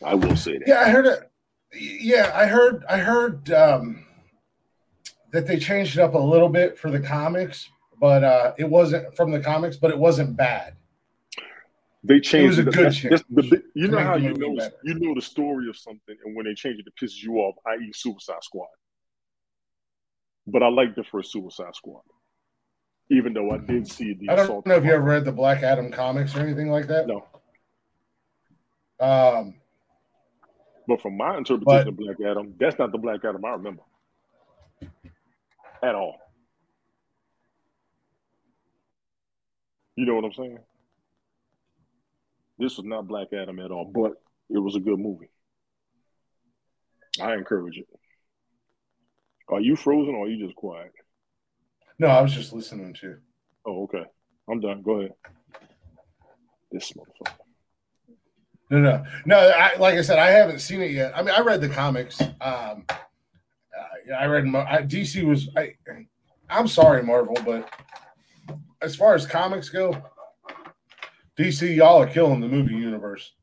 I 0.04 0.14
will 0.14 0.36
say 0.36 0.58
that. 0.60 0.68
Yeah, 0.68 0.80
I 0.82 0.90
heard 0.90 1.06
it. 1.08 1.32
Yeah, 1.74 2.32
I 2.34 2.46
heard. 2.46 2.84
I 2.88 2.98
heard 2.98 3.52
um, 3.52 4.06
that 5.32 5.48
they 5.48 5.58
changed 5.58 5.98
it 5.98 6.02
up 6.02 6.14
a 6.14 6.20
little 6.20 6.50
bit 6.50 6.78
for 6.78 6.92
the 6.92 7.00
comics, 7.00 7.68
but 8.00 8.24
uh, 8.24 8.54
it 8.58 8.70
wasn't 8.70 9.16
from 9.16 9.32
the 9.32 9.40
comics, 9.40 9.76
but 9.76 9.90
it 9.92 9.98
wasn't 9.98 10.38
bad. 10.38 10.76
They 12.08 12.20
changed 12.22 12.58
was 12.58 12.60
a 12.60 12.64
good 12.64 12.86
that's 13.10 13.24
the 13.30 13.64
you 13.74 13.88
know 13.90 14.00
how 14.00 14.16
you 14.16 14.34
know 14.34 14.56
better. 14.56 14.76
you 14.84 14.94
know 14.96 15.14
the 15.14 15.22
story 15.22 15.68
of 15.70 15.76
something, 15.78 16.16
and 16.24 16.36
when 16.36 16.46
they 16.46 16.54
change 16.54 16.80
it, 16.80 16.86
it 16.88 16.94
pisses 17.02 17.22
you 17.22 17.36
off. 17.38 17.56
I.e., 17.66 17.92
Suicide 17.94 18.44
Squad. 18.44 18.68
But 20.46 20.64
I 20.64 20.70
like 20.70 20.96
the 20.96 21.04
first 21.04 21.32
Suicide 21.34 21.76
Squad, 21.76 22.04
even 23.12 23.34
though 23.34 23.52
I 23.52 23.58
did 23.58 23.88
see 23.90 24.14
the 24.14 24.30
I 24.30 24.36
don't 24.38 24.66
know 24.66 24.76
if 24.76 24.86
you 24.86 24.92
ever 24.92 25.04
read 25.04 25.26
the 25.26 25.32
Black 25.34 25.64
Adam 25.64 25.92
comics 25.92 26.34
or 26.36 26.40
anything 26.40 26.70
like 26.72 26.88
that. 26.88 27.08
No, 27.08 27.26
Um, 29.02 29.56
but 30.88 31.02
from 31.02 31.18
my 31.18 31.38
interpretation 31.38 31.66
But- 31.66 31.88
of 31.90 31.98
Black 31.98 32.18
Adam, 32.26 32.54
that's 32.58 32.80
not 32.80 32.94
the 32.94 32.98
Black 32.98 33.26
Adam 33.26 33.44
I 33.44 33.50
remember 33.52 33.82
at 35.84 35.94
all. 35.96 36.20
You 39.98 40.06
know 40.06 40.16
what 40.16 40.26
I'm 40.26 40.34
saying? 40.34 40.60
This 42.58 42.78
was 42.78 42.86
not 42.86 43.08
Black 43.08 43.28
Adam 43.34 43.60
at 43.60 43.72
all, 43.72 43.86
but 43.86 44.14
it 44.50 44.60
was 44.60 44.76
a 44.76 44.80
good 44.80 45.00
movie. 45.00 45.30
I 47.22 47.34
encourage 47.34 47.78
it. 47.78 47.88
Are 49.50 49.62
you 49.62 49.76
frozen 49.76 50.16
or 50.16 50.26
are 50.26 50.30
you 50.30 50.46
just 50.46 50.56
quiet? 50.56 50.92
no, 52.00 52.08
I 52.08 52.22
was 52.22 52.34
just 52.34 52.54
listening 52.54 52.94
to. 53.02 53.18
Oh, 53.66 53.84
okay. 53.84 54.04
I'm 54.50 54.60
done. 54.60 54.82
Go 54.82 55.00
ahead. 55.00 55.14
This 56.72 56.92
motherfucker. 56.94 57.34
No, 58.70 58.80
no, 58.80 59.04
no. 59.26 59.38
I, 59.38 59.78
like 59.78 59.96
I 59.96 60.02
said, 60.02 60.20
I 60.20 60.32
haven't 60.32 60.60
seen 60.60 60.82
it 60.82 60.92
yet. 60.92 61.14
I 61.16 61.22
mean, 61.22 61.34
I 61.34 61.40
read 61.40 61.62
the 61.62 61.70
comics. 61.70 62.20
Um, 62.22 62.86
I, 62.90 64.14
I 64.20 64.26
read 64.26 64.44
I, 64.56 64.82
DC 64.82 65.24
was. 65.24 65.50
I, 65.56 65.76
I'm 66.50 66.68
sorry, 66.68 67.04
Marvel, 67.04 67.38
but 67.46 67.70
as 68.82 68.96
far 68.96 69.16
as 69.16 69.26
comics 69.26 69.70
go, 69.70 69.92
DC 71.38 71.76
y'all 71.76 72.02
are 72.02 72.08
killing 72.08 72.40
the 72.42 72.48
movie 72.48 72.74
universe. 72.76 73.34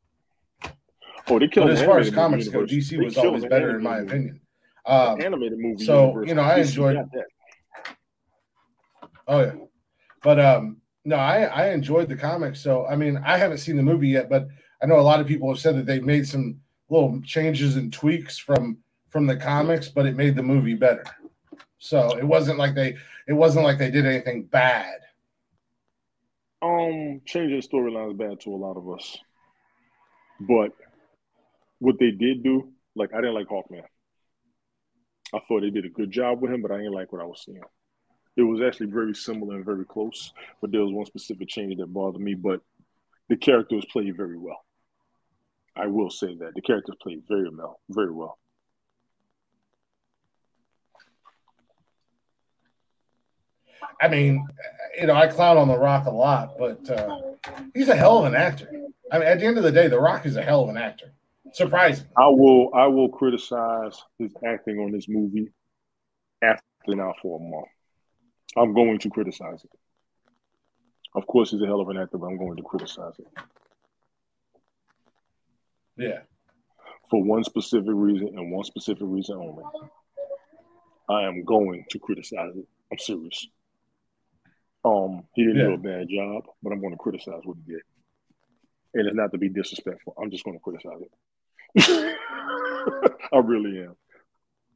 Oh, 1.28 1.38
they 1.38 1.48
killed 1.48 1.68
But 1.68 1.78
as 1.78 1.82
far 1.84 1.98
as 1.98 2.10
comics 2.10 2.48
go. 2.48 2.64
DC 2.66 2.90
They 2.90 3.04
was 3.04 3.16
always 3.16 3.44
better, 3.46 3.76
in 3.76 3.82
my 3.82 4.00
movie. 4.00 4.06
opinion. 4.12 4.40
Um, 4.86 5.20
animated 5.22 5.58
movie 5.58 5.84
so, 5.84 6.08
universe. 6.08 6.28
you 6.28 6.34
know, 6.34 6.42
I 6.42 6.58
enjoyed- 6.58 6.96
that. 6.96 7.24
Oh 9.26 9.40
yeah, 9.40 9.52
but 10.22 10.38
um, 10.38 10.76
no, 11.06 11.16
I 11.16 11.44
I 11.44 11.68
enjoyed 11.70 12.08
the 12.10 12.16
comics. 12.16 12.60
So 12.60 12.86
I 12.86 12.94
mean, 12.96 13.16
I 13.24 13.38
haven't 13.38 13.58
seen 13.58 13.76
the 13.76 13.82
movie 13.82 14.08
yet, 14.08 14.28
but 14.28 14.48
I 14.82 14.86
know 14.86 14.98
a 14.98 15.00
lot 15.00 15.20
of 15.20 15.26
people 15.26 15.48
have 15.48 15.58
said 15.58 15.76
that 15.76 15.86
they 15.86 16.00
made 16.00 16.28
some 16.28 16.60
little 16.90 17.18
changes 17.22 17.76
and 17.76 17.90
tweaks 17.90 18.36
from 18.36 18.76
from 19.08 19.26
the 19.26 19.36
comics, 19.36 19.88
but 19.88 20.04
it 20.04 20.14
made 20.16 20.36
the 20.36 20.42
movie 20.42 20.74
better. 20.74 21.04
So 21.78 22.18
it 22.18 22.24
wasn't 22.24 22.58
like 22.58 22.74
they 22.74 22.96
it 23.26 23.32
wasn't 23.32 23.64
like 23.64 23.78
they 23.78 23.90
did 23.90 24.04
anything 24.04 24.44
bad. 24.44 24.98
Um, 26.64 27.20
changing 27.26 27.60
storylines 27.60 28.16
bad 28.16 28.40
to 28.40 28.54
a 28.54 28.56
lot 28.56 28.78
of 28.78 28.88
us. 28.88 29.18
But 30.40 30.72
what 31.78 31.98
they 31.98 32.10
did 32.10 32.42
do, 32.42 32.72
like 32.96 33.12
I 33.12 33.18
didn't 33.18 33.34
like 33.34 33.48
Hawkman. 33.48 33.82
I 35.34 35.40
thought 35.40 35.60
they 35.60 35.68
did 35.68 35.84
a 35.84 35.90
good 35.90 36.10
job 36.10 36.40
with 36.40 36.52
him, 36.52 36.62
but 36.62 36.70
I 36.70 36.78
didn't 36.78 36.94
like 36.94 37.12
what 37.12 37.20
I 37.20 37.26
was 37.26 37.42
seeing. 37.44 37.60
It 38.36 38.42
was 38.42 38.62
actually 38.62 38.86
very 38.86 39.14
similar 39.14 39.56
and 39.56 39.64
very 39.64 39.84
close, 39.84 40.32
but 40.62 40.72
there 40.72 40.80
was 40.80 40.92
one 40.92 41.04
specific 41.04 41.48
change 41.48 41.76
that 41.76 41.92
bothered 41.92 42.22
me. 42.22 42.32
But 42.34 42.62
the 43.28 43.36
character 43.36 43.76
was 43.76 43.84
played 43.86 44.16
very 44.16 44.38
well. 44.38 44.64
I 45.76 45.88
will 45.88 46.10
say 46.10 46.34
that 46.36 46.54
the 46.54 46.62
characters 46.62 46.96
played 47.02 47.24
very 47.28 47.50
well, 47.50 47.78
very 47.90 48.12
well. 48.12 48.38
I 54.00 54.08
mean, 54.08 54.46
you 55.00 55.06
know, 55.06 55.14
I 55.14 55.26
clown 55.26 55.56
on 55.56 55.68
The 55.68 55.78
Rock 55.78 56.06
a 56.06 56.10
lot, 56.10 56.56
but 56.58 56.88
uh, 56.90 57.20
he's 57.74 57.88
a 57.88 57.96
hell 57.96 58.18
of 58.18 58.24
an 58.26 58.34
actor. 58.34 58.68
I 59.12 59.18
mean, 59.18 59.28
at 59.28 59.38
the 59.38 59.46
end 59.46 59.58
of 59.58 59.64
the 59.64 59.72
day, 59.72 59.88
The 59.88 60.00
Rock 60.00 60.26
is 60.26 60.36
a 60.36 60.42
hell 60.42 60.62
of 60.64 60.68
an 60.70 60.76
actor. 60.76 61.12
Surprising. 61.52 62.06
I 62.16 62.26
will 62.28 62.70
I 62.74 62.86
will 62.88 63.08
criticize 63.08 64.02
his 64.18 64.32
acting 64.44 64.78
on 64.80 64.90
this 64.90 65.08
movie 65.08 65.52
after 66.42 66.62
now 66.88 67.14
for 67.22 67.38
a 67.38 67.42
month. 67.42 67.68
I'm 68.56 68.74
going 68.74 68.98
to 69.00 69.10
criticize 69.10 69.62
it. 69.64 69.70
Of 71.14 71.26
course, 71.28 71.52
he's 71.52 71.62
a 71.62 71.66
hell 71.66 71.80
of 71.80 71.88
an 71.90 71.96
actor, 71.96 72.18
but 72.18 72.26
I'm 72.26 72.38
going 72.38 72.56
to 72.56 72.62
criticize 72.64 73.14
it 73.20 73.26
Yeah. 75.96 76.20
for 77.08 77.22
one 77.22 77.44
specific 77.44 77.86
reason 77.92 78.28
and 78.36 78.50
one 78.50 78.64
specific 78.64 79.04
reason 79.06 79.36
only. 79.36 79.62
I 81.08 81.22
am 81.28 81.44
going 81.44 81.84
to 81.90 81.98
criticize 82.00 82.56
it. 82.56 82.66
I'm 82.90 82.98
serious. 82.98 83.46
Um, 84.84 85.24
he 85.34 85.44
didn't 85.44 85.58
do 85.68 85.74
a 85.74 85.78
bad 85.78 86.08
job, 86.08 86.44
but 86.62 86.72
I'm 86.72 86.80
going 86.80 86.92
to 86.92 86.98
criticize 86.98 87.40
what 87.44 87.56
he 87.64 87.72
did. 87.72 87.82
And 88.94 89.06
it's 89.08 89.16
not 89.16 89.32
to 89.32 89.38
be 89.38 89.48
disrespectful. 89.48 90.14
I'm 90.20 90.30
just 90.30 90.44
going 90.44 90.58
to 90.58 90.62
criticize 90.62 91.00
it. 91.76 92.16
I 93.32 93.38
really 93.38 93.80
am. 93.82 93.96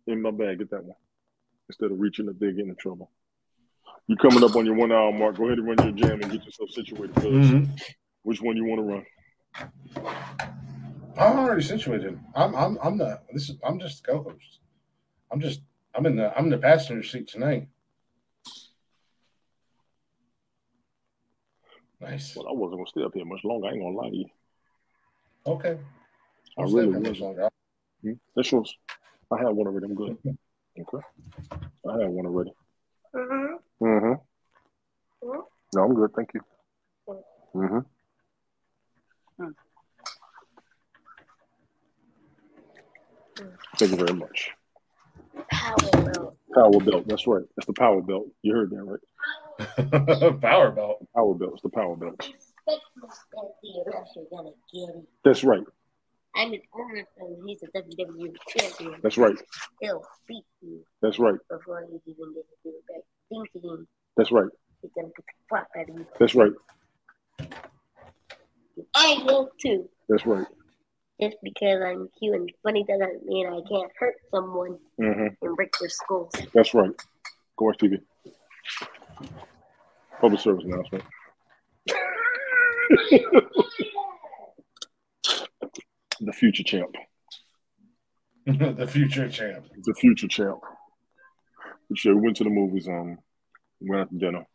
In 0.06 0.22
my 0.22 0.30
bag, 0.30 0.58
get 0.58 0.70
that 0.70 0.84
one. 0.84 0.96
Instead 1.68 1.92
of 1.92 2.00
reaching 2.00 2.28
up 2.28 2.38
there, 2.38 2.50
getting 2.52 2.70
in 2.70 2.76
trouble. 2.76 3.10
You're 4.06 4.16
coming 4.18 4.42
up 4.42 4.56
on 4.56 4.64
your 4.64 4.74
one 4.74 4.90
hour 4.90 5.12
mark? 5.12 5.36
Go 5.36 5.46
ahead 5.46 5.58
and 5.58 5.66
run 5.68 5.76
your 5.82 5.92
jam 6.08 6.22
and 6.22 6.32
get 6.32 6.44
yourself 6.44 6.70
situated. 6.70 7.14
cuz. 7.16 7.24
Mhm. 7.24 7.80
Which 8.22 8.40
one 8.40 8.56
you 8.56 8.64
want 8.64 8.78
to 8.80 8.82
run? 8.84 9.06
I'm 11.18 11.38
already 11.38 11.62
situated. 11.62 12.18
I'm 12.34 12.54
I'm 12.54 12.78
I'm 12.82 12.96
the 12.96 13.20
this 13.32 13.50
is 13.50 13.58
I'm 13.62 13.78
just 13.78 14.02
the 14.02 14.12
co-host. 14.12 14.60
I'm 15.30 15.40
just 15.40 15.60
I'm 15.94 16.06
in 16.06 16.16
the 16.16 16.36
I'm 16.36 16.44
in 16.44 16.50
the 16.50 16.58
passenger 16.58 17.06
seat 17.06 17.28
tonight. 17.28 17.68
Nice. 22.00 22.36
Well, 22.36 22.46
I 22.48 22.52
wasn't 22.52 22.78
gonna 22.80 22.86
stay 22.88 23.02
up 23.02 23.12
here 23.14 23.24
much 23.24 23.42
longer. 23.44 23.66
I 23.68 23.70
ain't 23.72 23.82
gonna 23.82 23.96
lie 23.96 24.10
to 24.10 24.16
you. 24.16 24.26
Okay. 25.46 25.78
I 26.56 26.62
I'll 26.62 26.68
really 26.72 26.88
stay 26.92 26.98
up 26.98 27.02
wasn't. 27.02 27.20
longer. 27.20 27.48
Hmm? 28.02 28.12
That's 28.36 28.52
yours. 28.52 28.74
I 29.32 29.38
had 29.38 29.48
one 29.48 29.66
already. 29.66 29.86
I'm 29.86 29.94
good. 29.94 30.16
Okay. 30.80 31.04
I 31.88 31.92
had 32.00 32.08
one 32.10 32.26
already. 32.26 32.52
Mm-hmm. 33.14 33.84
Mm-hmm. 33.84 35.26
Mhm. 35.28 35.42
No, 35.74 35.82
I'm 35.84 35.94
good. 35.94 36.10
Thank 36.14 36.30
you. 36.34 36.40
Mm-hmm. 37.54 37.78
Mm. 39.42 39.54
Thank 43.76 43.90
you 43.90 43.96
very 43.96 44.14
much. 44.14 44.50
Power 45.50 45.76
belt. 46.12 46.36
Power 46.54 46.80
belt. 46.80 47.08
That's 47.08 47.26
right. 47.26 47.44
That's 47.56 47.66
the 47.66 47.72
power 47.74 48.00
belt. 48.00 48.26
You 48.42 48.54
heard 48.54 48.70
that 48.70 48.82
right? 48.84 49.00
Power 50.40 50.70
belt. 50.70 51.06
Power 51.14 51.34
belt. 51.34 51.52
It's 51.54 51.62
the 51.62 51.68
power 51.68 51.96
belt. 51.96 52.14
Expect 52.20 52.82
my 52.96 53.08
step 53.08 53.86
or 53.86 53.96
else 53.96 54.08
you're 54.14 54.24
gonna 54.30 54.50
get 54.72 54.94
it. 54.96 55.08
That's 55.24 55.42
right. 55.44 55.64
I'm 56.36 56.52
an 56.52 56.60
owner 56.74 57.04
and 57.18 57.48
he's 57.48 57.62
a 57.62 57.66
WWE 57.78 58.36
champion. 58.56 59.00
That's 59.02 59.16
right. 59.18 59.34
He'll 59.80 60.04
beat 60.28 60.44
you 60.60 60.84
That's 61.02 61.18
right. 61.18 61.34
before 61.50 61.80
you 61.90 62.00
even 62.06 62.34
get 62.34 62.44
to 62.44 62.56
do 62.64 62.72
the 62.72 62.94
right 62.94 63.02
thing 63.28 63.44
to 63.62 63.68
him. 63.68 63.88
That's 64.16 64.30
right. 64.30 64.48
He's 64.82 64.90
gonna 64.94 65.08
put 65.08 65.24
the 65.26 65.32
crap 65.50 65.68
out 65.76 65.88
of 65.90 65.96
you. 65.96 66.06
That's 66.20 66.34
right. 66.34 66.52
I 68.94 69.22
will 69.24 69.50
too. 69.60 69.88
That's 70.08 70.24
right. 70.26 70.46
Just 71.20 71.36
because 71.42 71.82
I'm 71.84 72.08
cute 72.18 72.34
and 72.36 72.52
funny 72.62 72.84
doesn't 72.84 73.26
mean 73.26 73.48
I 73.48 73.60
can't 73.68 73.90
hurt 73.98 74.14
someone 74.32 74.78
Mm-hmm. 75.00 75.44
and 75.46 75.56
break 75.56 75.72
their 75.80 75.88
skulls. 75.88 76.32
That's 76.54 76.74
right. 76.74 76.90
Go 77.56 77.64
watch 77.66 77.78
TV. 77.78 78.00
Public 80.20 80.40
service 80.40 80.64
announcement. 80.64 81.04
the 86.20 86.32
future 86.32 86.62
champ. 86.62 86.94
the 88.46 88.88
future 88.90 89.28
champ. 89.28 89.66
The 89.82 89.94
future 89.94 90.28
champ. 90.28 90.58
We 91.88 91.96
sure 91.96 92.14
we 92.14 92.22
went 92.22 92.36
to 92.38 92.44
the 92.44 92.50
movies. 92.50 92.88
Um, 92.88 93.18
went 93.80 94.02
out 94.02 94.10
to 94.10 94.18
dinner. 94.18 94.46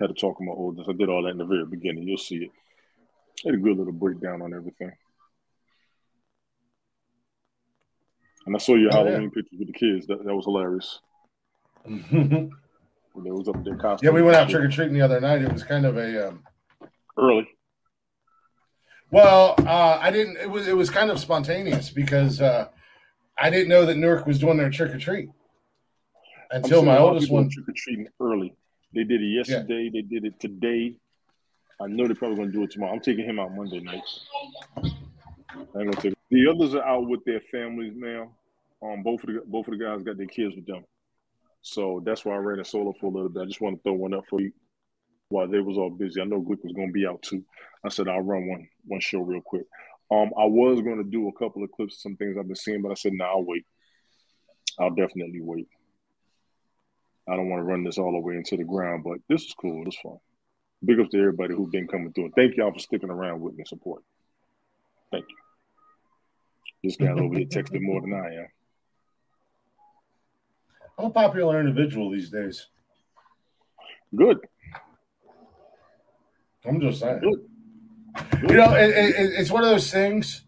Had 0.00 0.08
to 0.08 0.14
talk 0.14 0.38
to 0.38 0.44
my 0.44 0.52
oldest. 0.52 0.88
I 0.88 0.92
did 0.92 1.08
all 1.08 1.22
that 1.22 1.30
in 1.30 1.38
the 1.38 1.44
very 1.44 1.66
beginning. 1.66 2.06
You'll 2.06 2.18
see 2.18 2.36
it. 2.36 2.50
Had 3.44 3.54
a 3.54 3.58
good 3.58 3.76
little 3.76 3.92
breakdown 3.92 4.42
on 4.42 4.54
everything. 4.54 4.92
And 8.46 8.56
I 8.56 8.58
saw 8.58 8.74
your 8.74 8.90
Oh, 8.92 9.04
yeah. 9.04 9.10
Halloween 9.10 9.30
pictures 9.30 9.58
with 9.58 9.68
the 9.68 9.78
kids. 9.78 10.06
That, 10.06 10.24
that 10.24 10.34
was 10.34 10.44
hilarious. 10.44 11.00
yeah, 13.14 13.20
When 13.20 13.24
they 13.24 13.30
was 13.30 13.48
up 13.48 13.80
costume. 13.80 14.14
we 14.14 14.22
went 14.22 14.36
out 14.36 14.48
trick 14.48 14.62
or 14.64 14.68
treating 14.68 14.94
the 14.94 15.02
other 15.02 15.20
night. 15.20 15.42
It 15.42 15.52
was 15.52 15.62
kind 15.62 15.86
of 15.86 15.96
a 15.96 16.28
um, 16.28 16.42
early. 17.18 17.48
well, 19.10 19.54
uh, 19.58 19.98
I 20.00 20.10
didn't. 20.10 20.36
It 20.38 20.50
was 20.50 20.68
it 20.68 20.76
was 20.76 20.90
kind 20.90 21.10
of 21.10 21.18
spontaneous 21.18 21.90
because 21.90 22.40
uh, 22.40 22.68
I 23.38 23.50
didn't 23.50 23.68
know 23.68 23.86
that 23.86 23.96
Newark 23.96 24.26
was 24.26 24.38
doing 24.38 24.56
their 24.56 24.70
trick 24.70 24.94
or 24.94 24.98
treat 24.98 25.28
until 26.50 26.82
my 26.82 26.96
a 26.96 27.00
lot 27.00 27.08
of 27.08 27.14
oldest 27.14 27.30
one. 27.30 27.48
trick 27.50 27.68
or 27.68 27.74
treating 27.76 28.08
early. 28.20 28.54
They 28.94 29.04
did 29.04 29.22
it 29.22 29.26
yesterday. 29.26 29.90
They 29.92 30.02
did 30.02 30.24
it 30.24 30.38
today. 30.38 30.96
I 31.80 31.86
know 31.86 32.06
they're 32.06 32.14
probably 32.14 32.36
going 32.36 32.52
to 32.52 32.52
do 32.52 32.62
it 32.62 32.70
tomorrow. 32.70 32.92
I'm 32.92 33.00
taking 33.00 33.24
him 33.24 33.40
out 33.40 33.54
Monday 33.54 33.80
night. 33.80 34.02
I 34.76 34.80
ain't 34.84 35.72
gonna 35.74 35.92
take 35.92 36.14
the 36.30 36.48
others 36.48 36.74
are 36.74 36.84
out 36.84 37.06
with 37.08 37.24
their 37.24 37.40
families 37.50 37.92
now. 37.96 38.30
Um, 38.82 39.02
both 39.02 39.22
of 39.24 39.28
the 39.28 39.42
both 39.46 39.68
of 39.68 39.78
the 39.78 39.84
guys 39.84 40.02
got 40.02 40.16
their 40.16 40.26
kids 40.26 40.54
with 40.56 40.66
them, 40.66 40.84
so 41.62 42.02
that's 42.04 42.24
why 42.24 42.34
I 42.34 42.38
ran 42.38 42.60
a 42.60 42.64
solo 42.64 42.92
for 43.00 43.06
a 43.06 43.10
little 43.10 43.28
bit. 43.28 43.42
I 43.42 43.46
just 43.46 43.60
want 43.60 43.76
to 43.76 43.82
throw 43.82 43.94
one 43.94 44.14
up 44.14 44.24
for 44.28 44.40
you 44.40 44.52
while 45.28 45.48
they 45.48 45.60
was 45.60 45.78
all 45.78 45.90
busy. 45.90 46.20
I 46.20 46.24
know 46.24 46.40
Glick 46.40 46.62
was 46.62 46.72
going 46.74 46.88
to 46.88 46.92
be 46.92 47.06
out 47.06 47.22
too. 47.22 47.44
I 47.84 47.88
said 47.88 48.08
I'll 48.08 48.20
run 48.20 48.48
one 48.48 48.68
one 48.84 49.00
show 49.00 49.20
real 49.20 49.40
quick. 49.40 49.64
Um, 50.10 50.30
I 50.38 50.44
was 50.44 50.82
going 50.82 50.98
to 50.98 51.08
do 51.08 51.28
a 51.28 51.32
couple 51.32 51.64
of 51.64 51.70
clips, 51.72 51.94
of 51.94 52.00
some 52.00 52.16
things 52.16 52.36
I've 52.38 52.46
been 52.46 52.56
seeing, 52.56 52.82
but 52.82 52.90
I 52.90 52.94
said 52.94 53.12
no, 53.14 53.24
I'll 53.24 53.44
wait. 53.44 53.64
I'll 54.78 54.94
definitely 54.94 55.40
wait. 55.40 55.68
I 57.28 57.36
don't 57.36 57.48
want 57.48 57.60
to 57.60 57.64
run 57.64 57.84
this 57.84 57.98
all 57.98 58.12
the 58.12 58.18
way 58.18 58.34
into 58.34 58.56
the 58.56 58.64
ground, 58.64 59.04
but 59.04 59.18
this 59.28 59.42
is 59.42 59.54
cool. 59.54 59.86
It's 59.86 59.96
fun. 60.00 60.18
Big 60.84 60.98
ups 60.98 61.10
to 61.10 61.18
everybody 61.18 61.54
who's 61.54 61.70
been 61.70 61.86
coming 61.86 62.12
through. 62.12 62.32
Thank 62.34 62.56
y'all 62.56 62.72
for 62.72 62.80
sticking 62.80 63.10
around 63.10 63.40
with 63.40 63.54
me 63.54 63.64
support. 63.64 64.02
Thank 65.12 65.24
you. 65.28 65.36
This 66.82 66.96
guy 66.96 67.12
over 67.12 67.36
here 67.36 67.46
texted 67.46 67.80
more 67.80 68.00
than 68.00 68.12
I 68.12 68.34
am. 68.34 68.48
I'm 70.98 71.06
a 71.06 71.10
popular 71.10 71.58
individual 71.60 72.10
these 72.10 72.30
days. 72.30 72.66
Good. 74.14 74.38
I'm 76.64 76.80
just 76.80 77.00
saying. 77.00 77.20
Good. 77.20 78.50
You 78.50 78.56
know, 78.56 78.74
it, 78.74 78.90
it, 78.90 79.14
it- 79.16 79.32
it's 79.40 79.50
one 79.50 79.64
of 79.64 79.70
those 79.70 79.90
things. 79.90 80.44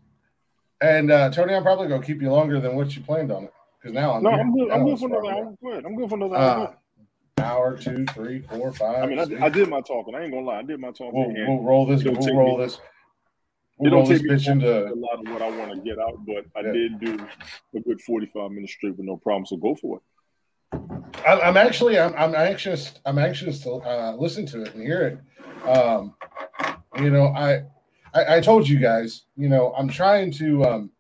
And 0.81 1.11
uh, 1.11 1.31
Tony, 1.31 1.55
I'm 1.55 1.63
probably 1.63 1.89
gonna 1.89 2.05
keep 2.05 2.21
you 2.21 2.31
longer 2.31 2.61
than 2.61 2.77
what 2.77 2.95
you 2.95 3.03
planned 3.03 3.33
on 3.33 3.45
it 3.45 3.53
because 3.81 3.95
now 3.95 4.15
I'm 4.15 4.23
No. 4.23 4.31
I'm 4.31 4.53
good. 4.55 4.71
I'm 4.71 4.85
good 4.85 4.99
for 4.99 5.07
another 5.07 5.21
probably, 5.23 5.41
hour. 5.43 5.55
Go 5.63 5.71
ahead. 5.73 5.85
I'm 5.87 5.97
good 5.97 6.09
for 6.11 6.15
another 6.17 6.37
hour. 6.37 6.77
Uh, 7.39 7.43
hour, 7.43 7.77
two, 7.79 8.05
three, 8.07 8.41
four, 8.43 8.73
five. 8.73 9.03
I 9.05 9.07
mean, 9.07 9.19
I, 9.19 9.25
six. 9.25 9.41
I 9.43 9.49
did 9.49 9.69
my 9.69 9.81
talking. 9.81 10.15
I 10.15 10.23
ain't 10.25 10.33
gonna 10.33 10.45
lie. 10.45 10.59
I 10.59 10.63
did 10.63 10.79
my 10.81 10.91
talking. 10.91 11.35
we'll, 11.35 11.49
we'll 11.57 11.65
roll 11.65 11.87
this. 11.87 12.05
We'll 12.05 12.15
roll 12.37 12.59
me- 12.59 12.65
this. 12.65 12.81
We'll 13.79 13.91
don't 13.91 14.01
roll 14.01 14.09
this 14.09 14.21
take 14.21 14.29
me 14.47 14.53
into. 14.53 14.87
a 14.89 14.95
lot 14.95 15.21
of 15.27 15.33
what 15.33 15.41
I 15.43 15.51
want 15.59 15.73
to 15.73 15.79
get 15.81 15.99
out, 15.99 16.19
but 16.27 16.45
I 16.55 16.67
Yeah. 16.67 16.73
did 16.73 17.01
do 17.01 17.27
a 17.77 17.81
good 17.81 18.01
45 18.03 18.51
minutes 18.51 18.73
straight 18.75 18.97
with 18.97 19.07
no 19.07 19.17
problem. 19.17 19.47
So 19.47 19.57
go 19.57 19.75
for 19.75 19.97
it. 19.99 20.03
I, 21.27 21.41
I'm 21.41 21.57
actually, 21.57 21.99
I'm, 21.99 22.15
I'm 22.17 22.35
anxious. 22.35 22.93
I'm 23.07 23.19
anxious 23.19 23.61
to 23.61 23.73
uh, 23.75 24.17
listen 24.19 24.47
to 24.47 24.63
it 24.63 24.75
and 24.75 24.83
hear 24.83 25.03
it. 25.03 25.69
Um, 25.69 26.15
you 26.99 27.11
know, 27.11 27.29
I, 27.29 27.65
I, 28.13 28.37
I 28.37 28.41
told 28.41 28.69
you 28.69 28.79
guys. 28.79 29.23
You 29.37 29.49
know, 29.49 29.73
I'm 29.77 29.89
trying 29.89 30.33
to. 30.33 30.65
Um, 30.65 30.91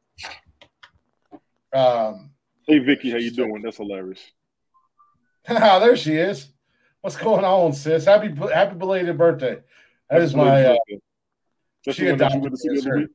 um, 1.75 2.31
Hey 2.66 2.79
Vicky, 2.79 3.11
how 3.11 3.18
you 3.18 3.31
doing? 3.31 3.61
That's 3.62 3.77
hilarious. 3.77 4.20
there 5.49 5.97
she 5.97 6.14
is. 6.14 6.49
What's 7.03 7.16
going 7.16 7.45
on, 7.45 7.75
sis? 7.75 8.07
Happy, 8.07 8.35
happy 8.35 8.77
belated 8.77 9.18
birthday. 9.18 9.59
That 10.09 10.22
is 10.22 10.35
my. 10.35 10.64
Uh, 10.64 10.77
That's 11.85 11.99
she 11.99 12.07
the 12.07 12.16
that 12.16 12.33
you 12.33 12.41
adopted 12.41 12.43
went 12.43 12.55
to 12.55 12.57
see 12.57 12.68
me 12.70 12.75
the 12.77 12.79
as 12.79 12.85
her- 12.87 13.07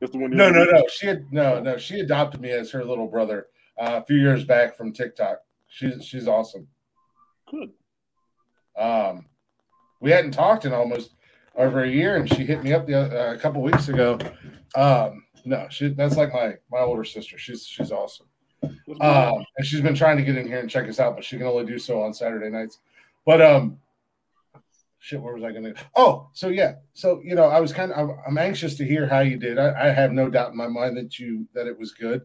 That's 0.00 0.12
the 0.12 0.18
one. 0.18 0.30
no, 0.32 0.50
no, 0.50 0.64
no. 0.64 0.84
She 0.88 1.06
had 1.06 1.32
no, 1.32 1.60
no. 1.60 1.78
She 1.78 2.00
adopted 2.00 2.42
me 2.42 2.50
as 2.50 2.70
her 2.72 2.84
little 2.84 3.06
brother 3.06 3.46
uh, 3.80 4.00
a 4.02 4.04
few 4.04 4.16
years 4.16 4.44
back 4.44 4.76
from 4.76 4.92
TikTok. 4.92 5.38
She's 5.74 6.04
she's 6.04 6.28
awesome. 6.28 6.68
Good. 7.50 7.70
Um, 8.78 9.26
we 10.00 10.12
hadn't 10.12 10.30
talked 10.30 10.64
in 10.66 10.72
almost 10.72 11.16
over 11.56 11.82
a 11.82 11.90
year, 11.90 12.14
and 12.14 12.28
she 12.32 12.44
hit 12.44 12.62
me 12.62 12.72
up 12.72 12.86
the, 12.86 12.94
uh, 12.94 13.34
a 13.34 13.38
couple 13.38 13.60
weeks 13.60 13.88
ago. 13.88 14.16
Um, 14.76 15.24
no, 15.44 15.66
she 15.70 15.88
that's 15.88 16.16
like 16.16 16.32
my 16.32 16.54
my 16.70 16.78
older 16.78 17.02
sister. 17.02 17.38
She's 17.38 17.66
she's 17.66 17.90
awesome. 17.90 18.26
Um, 19.00 19.44
and 19.56 19.66
she's 19.66 19.80
been 19.80 19.96
trying 19.96 20.16
to 20.16 20.22
get 20.22 20.36
in 20.36 20.46
here 20.46 20.60
and 20.60 20.70
check 20.70 20.88
us 20.88 21.00
out, 21.00 21.16
but 21.16 21.24
she 21.24 21.38
can 21.38 21.46
only 21.46 21.66
do 21.66 21.78
so 21.80 22.00
on 22.02 22.14
Saturday 22.14 22.50
nights. 22.50 22.78
But 23.26 23.42
um, 23.42 23.80
shit, 25.00 25.20
where 25.20 25.34
was 25.34 25.42
I 25.42 25.50
going 25.50 25.64
to? 25.64 25.74
Oh, 25.96 26.28
so 26.34 26.50
yeah, 26.50 26.74
so 26.92 27.20
you 27.24 27.34
know, 27.34 27.46
I 27.46 27.58
was 27.58 27.72
kind 27.72 27.90
of 27.90 28.10
I'm, 28.10 28.16
I'm 28.28 28.38
anxious 28.38 28.76
to 28.76 28.84
hear 28.84 29.08
how 29.08 29.20
you 29.20 29.38
did. 29.38 29.58
I, 29.58 29.88
I 29.88 29.88
have 29.88 30.12
no 30.12 30.30
doubt 30.30 30.52
in 30.52 30.56
my 30.56 30.68
mind 30.68 30.96
that 30.98 31.18
you 31.18 31.48
that 31.52 31.66
it 31.66 31.76
was 31.76 31.90
good. 31.90 32.22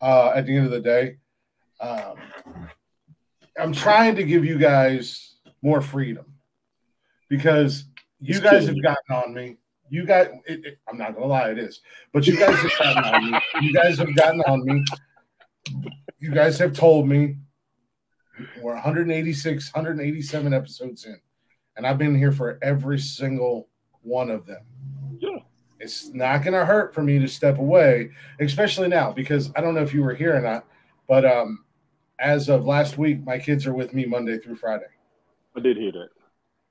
Uh, 0.00 0.32
at 0.34 0.46
the 0.46 0.56
end 0.56 0.66
of 0.66 0.72
the 0.72 0.80
day, 0.80 1.18
um, 1.80 2.16
I'm 3.58 3.72
trying 3.72 4.14
to 4.16 4.22
give 4.24 4.44
you 4.44 4.58
guys 4.58 5.34
more 5.62 5.80
freedom 5.80 6.26
because 7.28 7.84
you 8.20 8.36
It's 8.36 8.40
guys 8.40 8.66
have 8.66 8.82
gotten 8.82 9.14
on 9.14 9.34
me. 9.34 9.56
You 9.90 10.04
guys, 10.04 10.28
it, 10.46 10.64
it- 10.64 10.78
I'm 10.88 10.98
not 10.98 11.14
gonna 11.14 11.26
lie, 11.26 11.50
it 11.50 11.58
is, 11.58 11.80
but 12.12 12.26
you 12.26 12.38
guys 12.38 12.58
have 12.58 12.72
gotten 12.78 13.04
on 13.14 13.30
me. 13.32 13.38
You 13.62 13.72
guys 13.72 13.98
have 13.98 14.14
gotten 14.14 14.40
on 14.42 14.64
me. 14.64 14.84
You 16.20 16.30
guys 16.30 16.58
have 16.58 16.72
told 16.72 17.08
me 17.08 17.36
we're 18.60 18.74
186, 18.74 19.74
187 19.74 20.54
episodes 20.54 21.04
in, 21.06 21.18
and 21.76 21.86
I've 21.86 21.98
been 21.98 22.16
here 22.16 22.32
for 22.32 22.58
every 22.62 22.98
single 22.98 23.68
one 24.02 24.30
of 24.30 24.46
them. 24.46 24.62
Yeah. 25.18 25.38
It's 25.80 26.08
not 26.12 26.44
gonna 26.44 26.64
hurt 26.64 26.94
for 26.94 27.02
me 27.02 27.18
to 27.18 27.28
step 27.28 27.58
away, 27.58 28.10
especially 28.40 28.88
now 28.88 29.12
because 29.12 29.50
I 29.56 29.60
don't 29.60 29.74
know 29.74 29.82
if 29.82 29.94
you 29.94 30.02
were 30.02 30.14
here 30.14 30.36
or 30.36 30.40
not, 30.40 30.66
but 31.08 31.24
um, 31.24 31.64
as 32.18 32.48
of 32.48 32.66
last 32.66 32.98
week, 32.98 33.24
my 33.24 33.38
kids 33.38 33.66
are 33.66 33.74
with 33.74 33.94
me 33.94 34.04
Monday 34.04 34.38
through 34.38 34.56
Friday. 34.56 34.86
I 35.56 35.60
did 35.60 35.76
hear 35.76 35.92
that. 35.92 36.08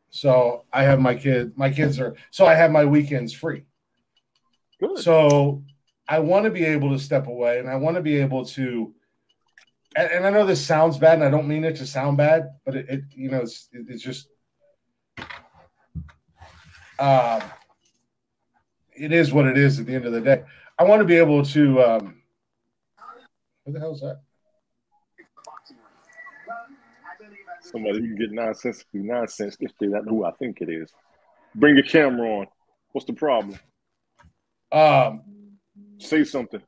So 0.09 0.65
I 0.71 0.83
have 0.83 0.99
my 0.99 1.15
kid. 1.15 1.57
My 1.57 1.69
kids 1.69 1.99
are. 1.99 2.15
So 2.31 2.45
I 2.45 2.53
have 2.53 2.71
my 2.71 2.85
weekends 2.85 3.33
free. 3.33 3.63
Good. 4.79 4.99
So 4.99 5.63
I 6.07 6.19
want 6.19 6.45
to 6.45 6.51
be 6.51 6.63
able 6.63 6.91
to 6.91 6.99
step 6.99 7.27
away, 7.27 7.59
and 7.59 7.69
I 7.69 7.75
want 7.75 7.95
to 7.95 8.01
be 8.01 8.17
able 8.17 8.45
to. 8.45 8.93
And, 9.95 10.11
and 10.11 10.27
I 10.27 10.29
know 10.29 10.45
this 10.45 10.65
sounds 10.65 10.97
bad, 10.97 11.15
and 11.15 11.23
I 11.23 11.29
don't 11.29 11.47
mean 11.47 11.63
it 11.63 11.75
to 11.77 11.87
sound 11.87 12.17
bad, 12.17 12.49
but 12.65 12.75
it, 12.75 12.89
it 12.89 13.01
you 13.11 13.29
know, 13.29 13.41
it's 13.41 13.69
it, 13.73 13.85
it's 13.89 14.03
just. 14.03 14.27
Um, 16.99 17.43
it 18.95 19.11
is 19.11 19.31
what 19.31 19.45
it 19.45 19.57
is 19.57 19.79
at 19.79 19.85
the 19.85 19.93
end 19.93 20.05
of 20.05 20.13
the 20.13 20.21
day. 20.21 20.43
I 20.79 20.83
want 20.83 21.01
to 21.01 21.05
be 21.05 21.17
able 21.17 21.43
to. 21.45 21.81
Um, 21.83 22.21
what 23.63 23.73
the 23.73 23.79
hell 23.79 23.93
is 23.93 24.01
that? 24.01 24.21
Somebody 27.77 27.99
who 27.99 28.07
can 28.07 28.15
get 28.17 28.31
nonsense 28.31 28.83
through 28.91 29.03
nonsense 29.03 29.55
if 29.59 29.71
they're 29.79 29.89
not 29.91 30.05
who 30.05 30.25
I 30.25 30.31
think 30.31 30.61
it 30.61 30.69
is. 30.69 30.91
Bring 31.53 31.75
your 31.75 31.85
camera 31.85 32.39
on. 32.39 32.47
What's 32.91 33.05
the 33.05 33.13
problem? 33.13 33.59
Um, 34.71 35.21
Say 35.99 36.23
something. 36.23 36.61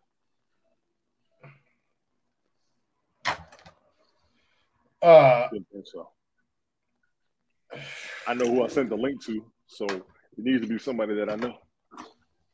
uh, 5.02 5.48
think 5.50 5.66
so. 5.86 6.10
I 8.28 8.36
know 8.36 8.46
who 8.46 8.64
I 8.64 8.68
sent 8.68 8.90
the 8.90 8.96
link 8.96 9.24
to, 9.26 9.44
so 9.66 9.86
it 9.86 10.04
needs 10.38 10.62
to 10.62 10.68
be 10.68 10.78
somebody 10.78 11.16
that 11.16 11.30
I 11.30 11.36
know. 11.38 11.56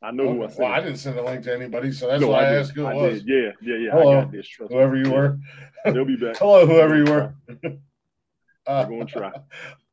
I 0.02 0.12
know 0.12 0.32
who 0.32 0.44
I 0.44 0.46
sent. 0.46 0.60
well, 0.60 0.72
I 0.72 0.80
didn't 0.80 0.96
send 0.96 1.18
a 1.18 1.22
link 1.22 1.42
to 1.44 1.54
anybody, 1.54 1.92
so 1.92 2.06
that's 2.06 2.22
No, 2.22 2.28
why 2.28 2.46
I, 2.46 2.48
did. 2.50 2.58
asked 2.60 2.72
who 2.72 2.86
it 2.86 2.90
I 2.90 2.94
was. 2.94 3.22
did. 3.22 3.28
Yeah, 3.28 3.50
yeah, 3.60 3.76
yeah. 3.84 3.90
Hello, 3.90 4.18
I 4.18 4.22
got 4.22 4.32
this. 4.32 4.48
Trust 4.48 4.70
me. 4.70 4.76
Whoever 4.78 4.96
you 4.96 5.06
Yeah. 5.08 5.12
were. 5.12 5.38
They'll 5.92 6.04
be 6.06 6.16
back. 6.16 6.36
Hello, 6.38 6.66
whoever 6.66 6.96
you 6.96 7.04
were. 7.04 7.34
We're 8.66 8.74
Uh, 8.74 8.84
gonna 8.88 9.04
try. 9.06 9.32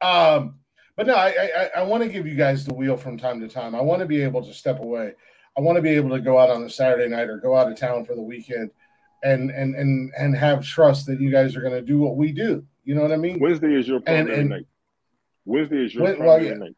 Um, 0.02 0.56
but 0.96 1.08
no, 1.08 1.16
I 1.16 1.30
I, 1.30 1.70
I 1.78 1.84
want 1.84 2.04
to 2.04 2.10
give 2.10 2.28
you 2.28 2.36
guys 2.36 2.66
the 2.66 2.74
wheel 2.74 2.98
from 2.98 3.18
time 3.18 3.40
to 3.42 3.48
time. 3.48 3.76
I 3.76 3.82
want 3.82 4.02
to 4.02 4.06
be 4.06 4.22
able 4.22 4.44
to 4.46 4.54
step 4.54 4.80
away. 4.80 5.14
I 5.58 5.62
want 5.62 5.76
to 5.76 5.82
be 5.82 5.90
able 5.90 6.10
to 6.12 6.20
go 6.20 6.38
out 6.40 6.50
on 6.50 6.64
a 6.64 6.70
Saturday 6.70 7.08
night 7.08 7.30
or 7.30 7.38
go 7.38 7.56
out 7.56 7.72
of 7.72 7.78
town 7.78 8.06
for 8.06 8.16
the 8.16 8.22
weekend, 8.22 8.72
and 9.24 9.50
and 9.52 9.76
and 9.76 10.12
and 10.18 10.36
have 10.36 10.64
trust 10.66 11.06
that 11.08 11.20
you 11.20 11.32
guys 11.32 11.56
are 11.56 11.62
going 11.62 11.74
to 11.74 11.82
do 11.82 12.00
what 12.00 12.16
we 12.18 12.32
do. 12.32 12.64
You 12.84 12.96
know 12.96 13.02
what 13.02 13.12
I 13.12 13.18
mean? 13.18 13.40
Wednesday 13.40 13.74
is 13.76 13.88
your 13.88 14.02
primary 14.02 14.40
and- 14.40 14.50
night. 14.50 14.68
Wednesday 15.46 15.84
is 15.86 15.94
your 15.94 16.04
well, 16.06 16.16
primary 16.16 16.48
yeah. 16.48 16.54
night. 16.54 16.76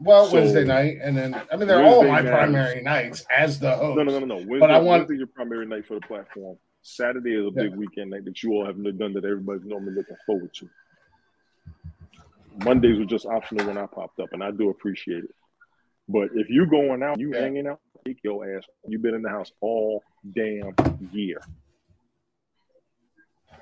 Well, 0.00 0.26
So- 0.26 0.34
Wednesday 0.34 0.64
night, 0.64 0.98
and 1.02 1.16
then 1.16 1.40
I 1.52 1.56
mean 1.56 1.68
they're 1.68 1.84
all 1.84 2.02
my 2.02 2.22
matters. 2.22 2.30
primary 2.30 2.82
nights 2.82 3.24
as 3.34 3.58
the 3.60 3.70
host. 3.76 3.96
No, 3.96 4.02
no, 4.02 4.18
no, 4.18 4.26
no. 4.26 4.34
Wednesday, 4.36 4.58
But 4.60 4.70
I 4.70 4.78
want- 4.78 5.00
Wednesday 5.00 5.16
your 5.16 5.26
primary 5.28 5.66
night 5.66 5.86
for 5.86 5.94
the 5.94 6.00
platform. 6.06 6.56
Saturday 6.88 7.34
is 7.34 7.46
a 7.46 7.50
big 7.50 7.74
weekend 7.74 8.10
night 8.10 8.26
that 8.26 8.42
you 8.42 8.52
all 8.52 8.66
have 8.66 8.76
done 8.98 9.14
that 9.14 9.24
everybody's 9.24 9.64
normally 9.64 9.94
looking 9.94 10.16
forward 10.26 10.52
to. 10.52 10.68
Mondays 12.58 12.98
were 12.98 13.06
just 13.06 13.24
optional 13.24 13.66
when 13.66 13.78
I 13.78 13.86
popped 13.86 14.20
up, 14.20 14.28
and 14.32 14.44
I 14.44 14.50
do 14.50 14.68
appreciate 14.68 15.24
it. 15.24 15.34
But 16.08 16.28
if 16.34 16.50
you're 16.50 16.66
going 16.66 17.02
out, 17.02 17.18
you 17.18 17.32
Yeah. 17.32 17.40
hanging 17.40 17.66
out, 17.66 17.80
take 18.06 18.22
your 18.22 18.54
ass. 18.54 18.64
You've 18.86 19.00
been 19.00 19.14
in 19.14 19.22
the 19.22 19.30
house 19.30 19.50
all 19.62 20.02
damn 20.34 20.74
year. 21.10 21.40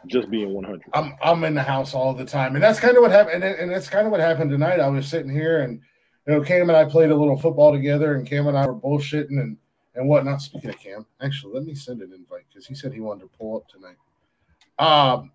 Just 0.07 0.29
being 0.29 0.53
100. 0.53 0.83
I'm 0.93 1.15
I'm 1.23 1.45
in 1.45 1.55
the 1.55 1.63
house 1.63 1.95
all 1.95 2.13
the 2.15 2.25
time, 2.25 2.57
and 2.57 2.63
that's 2.63 2.81
kind 2.81 2.97
of 2.97 3.03
what 3.03 3.13
happened. 3.13 3.45
And, 3.45 3.57
and 3.57 3.71
that's 3.71 3.89
kind 3.89 4.05
of 4.05 4.11
what 4.11 4.21
happened 4.21 4.51
tonight. 4.51 4.81
I 4.81 4.89
was 4.89 5.07
sitting 5.07 5.31
here, 5.31 5.61
and 5.61 5.81
you 6.27 6.35
know, 6.35 6.41
Cam 6.43 6.69
and 6.69 6.77
I 6.77 6.87
played 6.87 7.13
a 7.13 7.17
little 7.17 7.39
football 7.39 7.71
together, 7.71 8.17
and 8.17 8.27
Cam 8.27 8.49
and 8.49 8.59
I 8.59 8.67
were 8.67 8.75
bullshitting 8.75 9.39
and 9.41 9.59
and 9.95 10.09
whatnot. 10.09 10.41
Speaking 10.41 10.71
of 10.71 10.79
Cam, 10.79 11.07
actually, 11.21 11.55
let 11.55 11.65
me 11.65 11.75
send 11.75 12.03
an 12.03 12.13
invite 12.13 12.45
because 12.49 12.67
he 12.67 12.75
said 12.75 12.93
he 12.93 13.01
wanted 13.01 13.23
to 13.23 13.39
pull 13.39 13.57
up 13.57 13.69
tonight. 13.69 13.97
Um, 14.79 15.33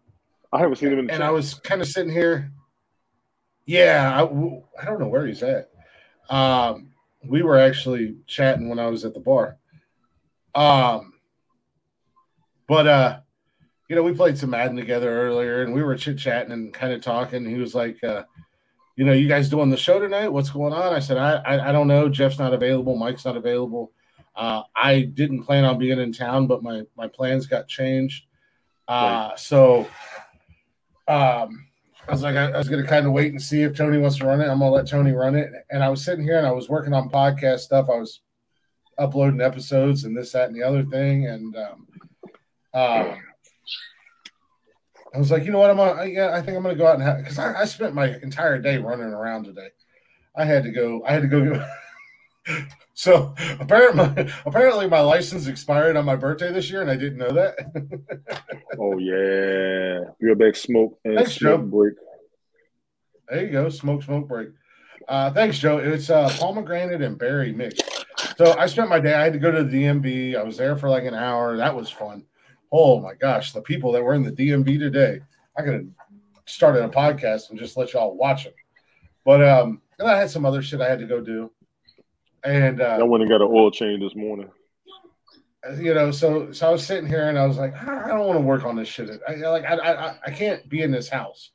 I 0.51 0.59
haven't 0.59 0.77
seen 0.77 0.91
him 0.91 1.09
and 1.09 1.23
I 1.23 1.31
was 1.31 1.55
kind 1.55 1.81
of 1.81 1.87
sitting 1.87 2.11
here. 2.11 2.51
Yeah, 3.65 4.11
I, 4.15 4.23
I 4.81 4.85
don't 4.85 4.99
know 4.99 5.09
where 5.09 5.25
he's 5.25 5.43
at. 5.43 5.69
Um, 6.29 6.91
we 7.23 7.41
were 7.41 7.59
actually 7.59 8.15
chatting 8.25 8.69
when 8.69 8.79
I 8.79 8.87
was 8.87 9.03
at 9.05 9.13
the 9.13 9.19
bar. 9.19 9.57
Um, 10.55 11.13
but 12.67 12.87
uh, 12.87 13.19
you 13.89 13.95
know, 13.95 14.03
we 14.03 14.13
played 14.13 14.37
some 14.37 14.49
Madden 14.49 14.75
together 14.75 15.09
earlier, 15.09 15.63
and 15.63 15.73
we 15.73 15.83
were 15.83 15.95
chit 15.95 16.17
chatting 16.17 16.51
and 16.51 16.73
kind 16.73 16.93
of 16.93 17.01
talking. 17.01 17.45
He 17.45 17.55
was 17.55 17.75
like, 17.75 18.03
uh, 18.03 18.23
"You 18.95 19.05
know, 19.05 19.13
you 19.13 19.27
guys 19.27 19.49
doing 19.49 19.69
the 19.69 19.77
show 19.77 19.99
tonight? 19.99 20.29
What's 20.29 20.49
going 20.49 20.73
on?" 20.73 20.93
I 20.93 20.99
said, 20.99 21.17
"I 21.17 21.35
I, 21.45 21.69
I 21.69 21.71
don't 21.71 21.87
know. 21.87 22.09
Jeff's 22.09 22.39
not 22.39 22.53
available. 22.53 22.95
Mike's 22.95 23.25
not 23.25 23.37
available. 23.37 23.91
Uh, 24.37 24.61
I 24.75 25.01
didn't 25.01 25.43
plan 25.43 25.65
on 25.65 25.79
being 25.79 25.99
in 25.99 26.13
town, 26.13 26.45
but 26.45 26.61
my 26.61 26.83
my 26.95 27.07
plans 27.07 27.47
got 27.47 27.67
changed. 27.67 28.25
Uh, 28.87 29.35
so 29.35 29.87
um, 31.07 31.67
I 32.07 32.11
was 32.11 32.21
like, 32.21 32.35
I, 32.35 32.51
I 32.51 32.57
was 32.57 32.69
going 32.69 32.81
to 32.81 32.87
kind 32.87 33.05
of 33.05 33.11
wait 33.11 33.31
and 33.31 33.41
see 33.41 33.63
if 33.63 33.75
Tony 33.75 33.97
wants 33.97 34.17
to 34.17 34.25
run 34.25 34.39
it. 34.39 34.47
I'm 34.47 34.59
going 34.59 34.71
to 34.71 34.75
let 34.75 34.87
Tony 34.87 35.11
run 35.11 35.35
it. 35.35 35.51
And 35.69 35.83
I 35.83 35.89
was 35.89 36.05
sitting 36.05 36.23
here 36.23 36.37
and 36.37 36.47
I 36.47 36.51
was 36.51 36.69
working 36.69 36.93
on 36.93 37.09
podcast 37.09 37.59
stuff. 37.59 37.89
I 37.89 37.97
was 37.97 38.21
uploading 38.97 39.41
episodes 39.41 40.05
and 40.05 40.15
this, 40.15 40.31
that, 40.31 40.49
and 40.49 40.55
the 40.55 40.63
other 40.63 40.85
thing. 40.85 41.27
And 41.27 41.55
um, 41.57 41.87
uh, 42.73 43.15
I 45.13 45.17
was 45.17 45.31
like, 45.31 45.43
you 45.43 45.51
know 45.51 45.59
what? 45.59 45.71
I'm 45.71 45.77
gonna, 45.77 46.05
yeah, 46.05 46.31
I 46.33 46.41
think 46.41 46.55
I'm 46.55 46.63
going 46.63 46.75
to 46.75 46.81
go 46.81 46.87
out 46.87 46.95
and 46.95 47.03
have 47.03 47.17
because 47.17 47.39
I, 47.39 47.61
I 47.61 47.65
spent 47.65 47.93
my 47.93 48.15
entire 48.21 48.59
day 48.59 48.77
running 48.77 49.07
around 49.07 49.45
today. 49.45 49.69
I 50.35 50.45
had 50.45 50.63
to 50.63 50.71
go. 50.71 51.03
I 51.05 51.11
had 51.11 51.23
to 51.23 51.27
go. 51.27 51.65
So 52.93 53.33
apparently, 53.59 54.31
apparently, 54.45 54.87
my 54.87 55.01
license 55.01 55.47
expired 55.47 55.95
on 55.97 56.05
my 56.05 56.15
birthday 56.15 56.51
this 56.51 56.69
year, 56.69 56.81
and 56.81 56.89
I 56.91 56.95
didn't 56.95 57.17
know 57.17 57.31
that. 57.31 57.55
Oh 58.79 58.97
yeah, 58.97 60.11
real 60.19 60.35
back 60.35 60.55
smoke 60.55 60.99
and 61.03 61.15
Thanks, 61.15 61.33
smoke 61.35 61.61
Joe. 61.61 61.65
break. 61.65 61.93
There 63.29 63.45
you 63.45 63.51
go. 63.51 63.69
Smoke, 63.69 64.03
smoke 64.03 64.27
break. 64.27 64.49
Uh, 65.07 65.31
thanks, 65.31 65.57
Joe. 65.57 65.77
It's 65.77 66.09
uh, 66.09 66.29
pomegranate 66.39 67.01
and 67.01 67.17
berry 67.17 67.51
mix. 67.51 67.79
So 68.37 68.55
I 68.57 68.67
spent 68.67 68.89
my 68.89 68.99
day. 68.99 69.13
I 69.13 69.23
had 69.23 69.33
to 69.33 69.39
go 69.39 69.51
to 69.51 69.63
the 69.63 69.83
DMV. 69.83 70.35
I 70.35 70.43
was 70.43 70.57
there 70.57 70.75
for 70.75 70.89
like 70.89 71.05
an 71.05 71.13
hour. 71.13 71.57
That 71.57 71.75
was 71.75 71.89
fun. 71.89 72.23
Oh 72.71 72.99
my 72.99 73.13
gosh, 73.15 73.53
the 73.53 73.61
people 73.61 73.91
that 73.93 74.03
were 74.03 74.13
in 74.13 74.23
the 74.23 74.31
DMV 74.31 74.79
today. 74.79 75.21
I 75.57 75.63
could 75.63 75.73
have 75.73 75.87
started 76.45 76.83
a 76.83 76.89
podcast 76.89 77.49
and 77.49 77.57
just 77.57 77.77
let 77.77 77.93
y'all 77.93 78.15
watch 78.15 78.45
it. 78.45 78.55
But 79.25 79.43
um, 79.43 79.81
and 79.99 80.07
I 80.07 80.17
had 80.17 80.29
some 80.29 80.45
other 80.45 80.61
shit 80.61 80.81
I 80.81 80.89
had 80.89 80.99
to 80.99 81.05
go 81.07 81.21
do. 81.21 81.51
And 82.47 82.81
I 82.81 83.01
uh, 83.01 83.05
went 83.05 83.23
and 83.23 83.29
got 83.29 83.41
an 83.41 83.49
oil 83.51 83.69
change 83.71 84.01
this 84.01 84.15
morning. 84.15 84.49
you 85.77 85.93
know, 85.93 86.11
so 86.11 86.51
so 86.53 86.69
I 86.69 86.71
was 86.71 86.85
sitting 86.85 87.07
here 87.07 87.27
and 87.27 87.37
I 87.37 87.45
was 87.45 87.57
like, 87.57 87.75
I 87.75 88.05
I 88.05 88.07
don't 88.07 88.25
want 88.25 88.39
to 88.39 88.45
work 88.45 88.63
on 88.63 88.77
this 88.77 88.87
shit. 88.87 89.09
I 89.27 89.35
like 89.35 89.65
I 89.65 89.75
I, 89.75 90.15
I 90.27 90.31
can't 90.31 90.67
be 90.69 90.81
in 90.81 90.91
this 90.91 91.09
house. 91.09 91.51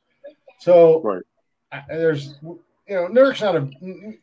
So 0.59 1.01
Right. 1.01 1.23
I, 1.71 1.81
there's 1.89 2.35
you 2.43 2.59
know 2.89 3.07
Newark's 3.07 3.41
not 3.41 3.55
a 3.55 3.67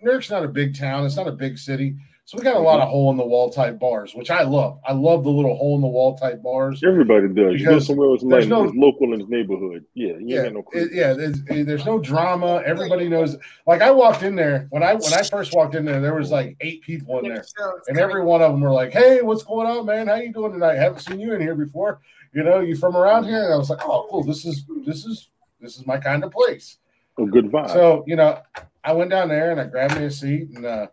Newark's 0.01 0.31
not 0.31 0.45
a 0.45 0.49
big 0.49 0.79
town. 0.79 1.05
It's 1.05 1.17
not 1.17 1.27
a 1.27 1.33
big 1.33 1.59
city. 1.59 1.97
So 2.25 2.39
we 2.39 2.45
got 2.45 2.57
a 2.57 2.61
lot 2.61 2.81
of 2.81 2.89
hole 2.89 3.11
in 3.11 3.17
the 3.17 3.27
wall 3.27 3.51
type 3.51 3.81
bars, 3.81 4.15
which 4.15 4.31
I 4.31 4.43
love. 4.43 4.79
I 4.87 4.93
love 4.93 5.25
the 5.25 5.31
little 5.31 5.57
hole 5.57 5.75
in 5.75 5.81
the 5.81 5.89
wall 5.89 6.17
type 6.17 6.41
bars. 6.43 6.81
Everybody 6.87 7.27
does. 7.29 7.61
You 7.61 7.67
go 7.67 7.81
somewhere 7.81 8.15
it's, 8.15 8.23
there's 8.25 8.47
no- 8.47 8.65
it's 8.65 8.77
local 8.77 9.13
in 9.15 9.21
hhis 9.21 9.29
neighborhood. 9.29 9.85
Yeah, 9.95 10.13
you 10.19 10.27
Yeah, 10.29 10.45
ain't 10.45 10.55
no 10.55 10.65
it- 10.73 10.93
yeah. 10.93 11.13
There's, 11.15 11.43
there's 11.43 11.85
no 11.85 11.99
drama. 11.99 12.63
Everybody 12.65 13.09
knows. 13.09 13.37
Like 13.67 13.83
I 13.83 13.91
walked 13.91 14.23
in 14.23 14.37
there 14.37 14.69
when 14.71 14.85
I 14.85 14.95
when 14.95 15.13
I 15.13 15.25
first 15.25 15.53
walked 15.53 15.75
in 15.75 15.85
there, 15.85 16.01
there 16.01 16.15
was 16.15 16.31
like 16.31 16.57
eight 16.61 16.83
people 16.83 17.19
in 17.19 17.25
there, 17.25 17.43
and 17.89 17.99
every 17.99 18.23
one 18.23 18.43
of 18.43 18.53
them 18.53 18.61
were 18.61 18.71
like, 18.71 18.93
"Hey, 18.93 19.23
what's 19.23 19.43
going 19.43 19.67
on, 19.67 19.87
man? 19.87 20.07
How 20.07 20.15
you 20.17 20.33
doing 20.33 20.53
tonight? 20.53 20.77
Haven't 20.77 21.01
seen 21.01 21.19
you 21.19 21.33
in 21.35 21.41
here 21.41 21.57
before. 21.57 22.01
You 22.33 22.45
know, 22.45 22.61
you 22.61 22.77
from 22.77 22.97
around 22.97 23.25
here?" 23.25 23.43
And 23.45 23.53
I 23.55 23.57
was 23.57 23.71
like, 23.71 23.81
"Oh, 23.85 24.07
cool. 24.09 24.23
This 24.23 24.45
is 24.45 24.65
this 24.87 25.05
is 25.05 25.31
this 25.61 25.77
is 25.79 25.85
my 25.85 25.99
kind 25.99 26.23
of 26.23 26.31
place." 26.31 26.77
A 27.19 27.25
good 27.25 27.47
vibe. 27.51 27.73
So 27.73 28.05
you 28.07 28.15
know, 28.15 28.41
I 28.85 28.93
went 28.93 29.11
down 29.11 29.29
there 29.31 29.51
and 29.51 29.61
I 29.61 29.65
grabbed 29.65 29.99
me 29.99 30.05
a 30.05 30.11
seat 30.13 30.51
and 30.55 30.65
uh, 30.65 30.87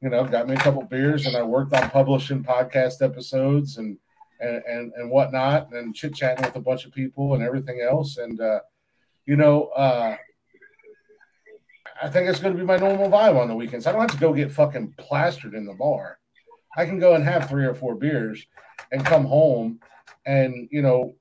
you 0.00 0.08
know 0.08 0.24
got 0.24 0.48
me 0.48 0.54
a 0.54 0.58
couple 0.58 0.82
beers 0.84 1.26
and 1.26 1.36
I 1.36 1.42
worked 1.42 1.72
on 1.74 1.90
publishing 1.90 2.42
podcast 2.44 3.02
episodes 3.02 3.78
and 3.78 3.98
and 4.40 4.62
and, 4.68 4.92
and 4.96 5.10
whatnot 5.10 5.72
and 5.72 5.94
chit 5.94 6.14
chatting 6.14 6.44
with 6.44 6.54
a 6.56 6.60
bunch 6.60 6.84
of 6.84 6.92
people 6.92 7.34
and 7.34 7.42
everything 7.42 7.80
else 7.80 8.16
and 8.18 8.40
uh, 8.40 8.60
you 9.26 9.36
know 9.36 9.64
uh, 9.76 10.16
I 12.00 12.08
think 12.08 12.28
it's 12.28 12.38
going 12.40 12.54
to 12.54 12.58
be 12.58 12.64
my 12.66 12.76
normal 12.76 13.10
vibe 13.10 13.40
on 13.40 13.48
the 13.48 13.54
weekends. 13.56 13.86
I 13.86 13.92
don't 13.92 14.00
have 14.02 14.10
to 14.12 14.18
go 14.18 14.32
get 14.32 14.52
fucking 14.52 14.94
plastered 14.98 15.54
in 15.54 15.66
the 15.66 15.74
bar. 15.74 16.18
I 16.76 16.84
can 16.86 17.00
go 17.00 17.14
and 17.14 17.24
have 17.24 17.48
three 17.48 17.64
or 17.66 17.74
four 17.74 17.96
beers 17.96 18.46
and 18.92 19.04
come 19.04 19.24
home 19.24 19.80
and 20.26 20.68
you 20.70 20.82
know 20.82 21.14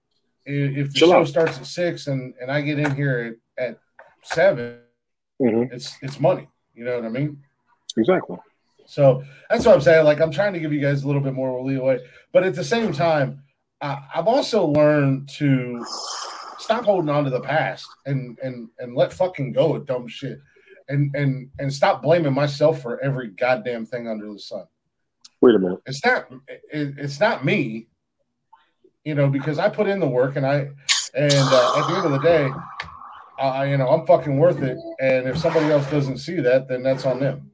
i- 0.48 0.52
if 0.52 0.94
the 0.94 1.00
Chill 1.00 1.10
show 1.10 1.22
out. 1.22 1.28
starts 1.28 1.58
at 1.58 1.66
six 1.66 2.06
and 2.08 2.34
and 2.40 2.52
I 2.52 2.62
get 2.62 2.78
in 2.78 2.96
here 2.96 3.38
at, 3.58 3.64
at 3.70 3.80
seven 4.24 4.80
Mhm, 5.42 5.72
it's 5.72 5.96
it's 6.02 6.20
money. 6.20 6.48
You 6.76 6.84
know 6.86 6.96
what 6.96 7.06
I 7.06 7.10
mean? 7.10 7.42
Exactly. 7.96 8.38
So 8.88 9.24
that's 9.50 9.66
what 9.66 9.76
I'm 9.76 9.82
saying. 9.82 10.06
Like 10.06 10.22
I'm 10.22 10.32
trying 10.32 10.54
to 10.54 10.60
give 10.60 10.74
you 10.74 10.80
guys 10.80 11.04
a 11.04 11.08
little 11.08 11.22
bit 11.22 11.34
more 11.34 11.62
leeway, 11.62 12.00
but 12.32 12.44
at 12.44 12.56
the 12.56 12.64
same 12.64 12.94
time, 12.94 13.44
I, 13.82 14.00
I've 14.16 14.28
also 14.28 14.66
learned 14.66 15.30
to 15.38 15.86
stop 16.58 16.86
holding 16.86 17.10
on 17.10 17.26
to 17.26 17.30
the 17.30 17.42
past 17.42 17.86
and 18.06 18.40
and 18.42 18.70
and 18.80 18.96
let 18.96 19.14
fucking 19.14 19.52
go 19.52 19.76
of 19.76 19.86
dumb 19.86 20.08
shit, 20.08 20.40
and 20.88 21.14
and 21.16 21.50
and 21.60 21.72
stop 21.72 22.02
blaming 22.02 22.34
myself 22.34 22.82
for 22.82 23.00
every 23.02 23.28
goddamn 23.28 23.86
thing 23.86 24.08
under 24.08 24.32
the 24.32 24.40
sun. 24.40 24.66
Wait 25.42 25.56
a 25.56 25.60
minute. 25.60 25.80
It's 25.86 26.04
not 26.04 26.32
it, 26.48 26.96
it's 26.98 27.20
not 27.20 27.44
me, 27.44 27.88
you 29.04 29.16
know, 29.16 29.30
because 29.30 29.60
I 29.60 29.68
put 29.68 29.88
in 29.88 30.00
the 30.00 30.08
work 30.08 30.38
and 30.38 30.46
I 30.46 30.70
and 31.14 31.34
uh, 31.34 31.74
at 31.78 31.88
the 31.88 31.96
end 31.98 32.06
of 32.06 32.12
the 32.14 32.20
day, 32.20 32.50
I 33.38 33.66
you 33.66 33.78
know 33.78 33.90
I'm 33.90 34.08
fucking 34.08 34.38
worth 34.38 34.62
it. 34.62 34.78
And 35.02 35.28
if 35.28 35.38
somebody 35.38 35.68
else 35.68 35.90
doesn't 35.92 36.20
see 36.20 36.40
that, 36.40 36.70
then 36.70 36.84
that's 36.84 37.06
on 37.06 37.20
them. 37.20 37.47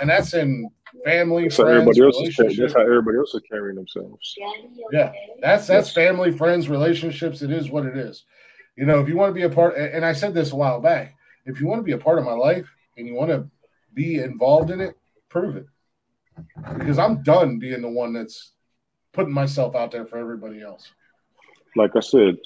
And 0.00 0.08
that's 0.08 0.34
in 0.34 0.70
family, 1.04 1.44
That's 1.44 1.56
friends, 1.56 1.70
everybody 1.70 2.00
else 2.02 2.38
is. 2.38 2.56
That's 2.56 2.74
how 2.74 2.80
everybody 2.80 3.18
else 3.18 3.34
is 3.34 3.42
carrying 3.50 3.76
themselves. 3.76 4.34
Yeah, 4.92 5.12
that's 5.40 5.66
that's 5.66 5.92
family, 5.92 6.32
friends, 6.32 6.68
relationships. 6.68 7.42
It 7.42 7.50
is 7.50 7.70
what 7.70 7.86
it 7.86 7.96
is. 7.96 8.24
You 8.76 8.86
know, 8.86 9.00
if 9.00 9.08
you 9.08 9.16
want 9.16 9.30
to 9.30 9.34
be 9.34 9.42
a 9.42 9.50
part, 9.50 9.76
and 9.76 10.04
I 10.04 10.12
said 10.12 10.34
this 10.34 10.52
a 10.52 10.56
while 10.56 10.80
back, 10.80 11.14
if 11.46 11.60
you 11.60 11.66
want 11.66 11.80
to 11.80 11.84
be 11.84 11.92
a 11.92 11.98
part 11.98 12.18
of 12.18 12.24
my 12.24 12.32
life 12.32 12.68
and 12.96 13.06
you 13.06 13.14
want 13.14 13.30
to 13.30 13.48
be 13.94 14.18
involved 14.18 14.70
in 14.70 14.80
it, 14.80 14.96
prove 15.28 15.56
it. 15.56 15.66
Because 16.78 16.98
I'm 16.98 17.22
done 17.22 17.58
being 17.58 17.82
the 17.82 17.88
one 17.88 18.12
that's 18.12 18.52
putting 19.12 19.34
myself 19.34 19.74
out 19.74 19.90
there 19.90 20.06
for 20.06 20.18
everybody 20.18 20.62
else. 20.62 20.90
Like 21.76 21.94
I 21.96 22.00
said, 22.00 22.38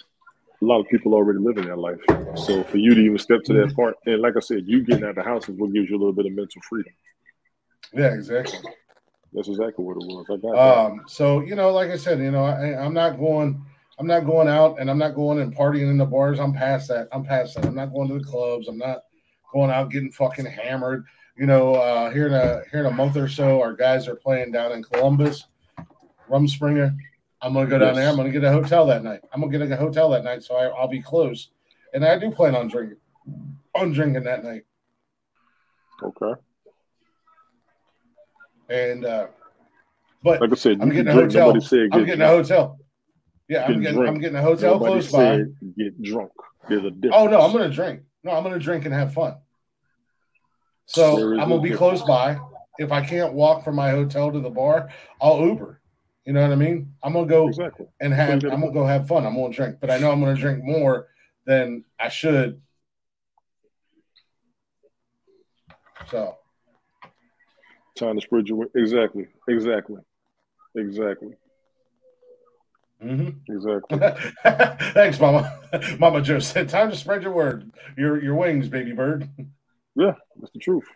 a 0.60 0.64
lot 0.64 0.80
of 0.80 0.88
people 0.88 1.14
already 1.14 1.38
living 1.38 1.66
that 1.66 1.78
life. 1.78 2.00
So 2.36 2.64
for 2.64 2.78
you 2.78 2.94
to 2.94 3.00
even 3.00 3.18
step 3.18 3.42
to 3.44 3.52
that 3.54 3.66
mm-hmm. 3.66 3.76
part, 3.76 3.96
and 4.06 4.20
like 4.20 4.36
I 4.36 4.40
said, 4.40 4.64
you 4.66 4.82
getting 4.82 5.04
out 5.04 5.10
of 5.10 5.16
the 5.16 5.22
house 5.22 5.48
is 5.48 5.56
what 5.56 5.72
gives 5.72 5.88
you 5.88 5.96
a 5.96 5.98
little 5.98 6.12
bit 6.12 6.26
of 6.26 6.32
mental 6.32 6.60
freedom. 6.68 6.92
Yeah, 7.94 8.14
exactly. 8.14 8.58
That's 9.32 9.48
exactly 9.48 9.84
what 9.84 9.96
it 9.96 10.06
was. 10.06 10.26
I 10.30 10.36
got 10.36 10.52
that. 10.52 10.58
Um, 10.58 11.02
so 11.06 11.40
you 11.40 11.54
know, 11.54 11.72
like 11.72 11.90
I 11.90 11.96
said, 11.96 12.20
you 12.20 12.30
know, 12.30 12.44
I, 12.44 12.80
I'm 12.80 12.94
not 12.94 13.18
going, 13.18 13.64
I'm 13.98 14.06
not 14.06 14.20
going 14.20 14.48
out, 14.48 14.78
and 14.78 14.90
I'm 14.90 14.98
not 14.98 15.14
going 15.14 15.40
and 15.40 15.54
partying 15.54 15.90
in 15.90 15.98
the 15.98 16.04
bars. 16.04 16.38
I'm 16.38 16.52
past 16.52 16.88
that. 16.88 17.08
I'm 17.12 17.24
past 17.24 17.54
that. 17.54 17.66
I'm 17.66 17.74
not 17.74 17.92
going 17.92 18.08
to 18.08 18.18
the 18.18 18.24
clubs. 18.24 18.68
I'm 18.68 18.78
not 18.78 19.02
going 19.52 19.70
out 19.70 19.90
getting 19.90 20.12
fucking 20.12 20.46
hammered. 20.46 21.04
You 21.36 21.46
know, 21.46 21.74
uh, 21.74 22.10
here 22.10 22.28
in 22.28 22.34
a 22.34 22.62
here 22.70 22.80
in 22.80 22.86
a 22.86 22.94
month 22.94 23.16
or 23.16 23.28
so, 23.28 23.60
our 23.60 23.74
guys 23.74 24.06
are 24.06 24.14
playing 24.14 24.52
down 24.52 24.72
in 24.72 24.84
Columbus, 24.84 25.46
Rumspringa. 26.30 26.96
I'm 27.42 27.54
gonna 27.54 27.66
go 27.66 27.78
down 27.78 27.96
there. 27.96 28.08
I'm 28.08 28.16
gonna 28.16 28.30
get 28.30 28.44
a 28.44 28.52
hotel 28.52 28.86
that 28.86 29.02
night. 29.02 29.20
I'm 29.32 29.40
gonna 29.40 29.58
get 29.58 29.70
a 29.70 29.76
hotel 29.76 30.10
that 30.10 30.22
night, 30.24 30.44
so 30.44 30.54
I, 30.56 30.66
I'll 30.66 30.88
be 30.88 31.02
close. 31.02 31.50
And 31.92 32.04
I 32.04 32.18
do 32.18 32.30
plan 32.30 32.54
on 32.54 32.68
drinking, 32.68 32.98
on 33.74 33.92
drinking 33.92 34.24
that 34.24 34.44
night. 34.44 34.62
Okay. 36.02 36.40
And 38.68 39.04
uh, 39.04 39.26
but 40.22 40.40
Like 40.40 40.52
I 40.52 40.54
said, 40.54 40.78
I'm 40.80 40.88
getting 40.88 41.08
a 41.08 41.12
drink. 41.12 41.32
hotel. 41.32 41.60
Said 41.60 41.80
I'm 41.92 42.00
get 42.00 42.06
getting 42.06 42.22
a 42.22 42.28
hotel. 42.28 42.78
Yeah, 43.48 43.66
I'm 43.66 43.80
getting 43.80 43.96
drunk. 43.96 44.08
I'm 44.08 44.20
getting 44.20 44.36
a 44.38 44.42
hotel 44.42 44.72
Nobody 44.74 44.92
close 44.92 45.12
by. 45.12 45.36
get 45.76 46.02
drunk. 46.02 46.32
There's 46.68 46.84
a 46.84 46.90
difference. 46.90 47.14
Oh 47.16 47.26
no, 47.26 47.40
I'm 47.40 47.52
gonna 47.52 47.68
drink. 47.70 48.02
No, 48.22 48.32
I'm 48.32 48.42
gonna 48.42 48.58
drink 48.58 48.86
and 48.86 48.94
have 48.94 49.12
fun. 49.12 49.36
So 50.86 51.18
I'm 51.38 51.48
gonna 51.48 51.60
be 51.60 51.70
difference. 51.70 51.78
close 52.00 52.02
by. 52.02 52.40
If 52.78 52.90
I 52.90 53.04
can't 53.04 53.34
walk 53.34 53.64
from 53.64 53.76
my 53.76 53.90
hotel 53.90 54.32
to 54.32 54.40
the 54.40 54.50
bar, 54.50 54.90
I'll 55.20 55.46
Uber. 55.46 55.80
You 56.24 56.32
know 56.32 56.40
what 56.42 56.52
I 56.52 56.56
mean? 56.56 56.94
I'm 57.02 57.12
gonna 57.12 57.26
go 57.26 57.48
Exactly. 57.48 57.86
and 58.00 58.12
have 58.14 58.42
I'm 58.44 58.60
gonna 58.60 58.72
go 58.72 58.86
have 58.86 59.06
fun. 59.06 59.26
I'm 59.26 59.34
gonna 59.34 59.52
drink, 59.52 59.76
but 59.80 59.90
I 59.90 59.98
know 59.98 60.10
I'm 60.10 60.20
gonna 60.20 60.34
drink 60.34 60.64
more 60.64 61.08
than 61.44 61.84
I 62.00 62.08
should. 62.08 62.62
So 66.10 66.36
Time 67.98 68.16
to 68.16 68.20
spread 68.20 68.48
your 68.48 68.58
word. 68.58 68.70
exactly, 68.74 69.26
exactly, 69.48 70.00
exactly, 70.74 71.30
mhm. 73.02 73.36
exactly. 73.48 73.98
thanks, 74.94 75.20
Mama. 75.20 75.60
Mama 75.98 76.20
Joe 76.22 76.40
said, 76.40 76.68
"Time 76.68 76.90
to 76.90 76.96
spread 76.96 77.22
your 77.22 77.32
word, 77.32 77.70
your 77.96 78.22
your 78.22 78.34
wings, 78.34 78.68
baby 78.68 78.92
bird." 78.92 79.28
Yeah, 79.94 80.14
that's 80.40 80.52
the 80.52 80.58
truth. 80.58 80.86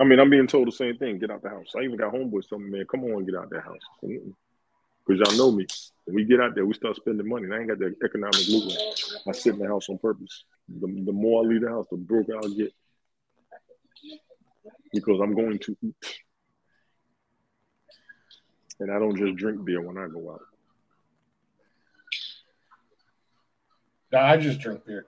I 0.00 0.04
mean, 0.04 0.18
I'm 0.18 0.30
being 0.30 0.46
told 0.46 0.68
the 0.68 0.72
same 0.72 0.96
thing. 0.96 1.18
Get 1.18 1.30
out 1.30 1.42
the 1.42 1.48
house. 1.50 1.72
I 1.76 1.82
even 1.82 1.96
got 1.96 2.12
homeboys 2.12 2.48
telling 2.48 2.70
me, 2.70 2.78
man, 2.78 2.86
come 2.90 3.04
on, 3.04 3.24
get 3.24 3.36
out 3.36 3.50
that 3.50 3.62
house. 3.62 3.78
Because 4.02 5.20
y'all 5.20 5.38
know 5.38 5.52
me. 5.52 5.66
When 6.04 6.16
we 6.16 6.24
get 6.24 6.40
out 6.40 6.54
there, 6.54 6.66
we 6.66 6.74
start 6.74 6.96
spending 6.96 7.28
money. 7.28 7.44
And 7.44 7.54
I 7.54 7.58
ain't 7.58 7.68
got 7.68 7.78
the 7.78 7.94
economic 8.04 8.48
movement. 8.48 8.78
I 9.28 9.32
sit 9.32 9.54
in 9.54 9.60
the 9.60 9.68
house 9.68 9.88
on 9.88 9.98
purpose. 9.98 10.44
The, 10.68 10.86
the 11.04 11.12
more 11.12 11.44
I 11.44 11.48
leave 11.48 11.62
the 11.62 11.68
house, 11.68 11.86
the 11.90 11.96
broke 11.96 12.28
I'll 12.30 12.48
get. 12.48 12.72
Because 14.92 15.20
I'm 15.22 15.34
going 15.34 15.58
to 15.58 15.76
eat. 15.82 15.94
And 18.80 18.90
I 18.90 18.98
don't 18.98 19.16
just 19.16 19.36
drink 19.36 19.64
beer 19.64 19.82
when 19.82 19.98
I 19.98 20.08
go 20.08 20.32
out. 20.32 20.40
No, 24.12 24.18
I 24.18 24.36
just 24.36 24.60
drink 24.60 24.84
beer. 24.86 25.06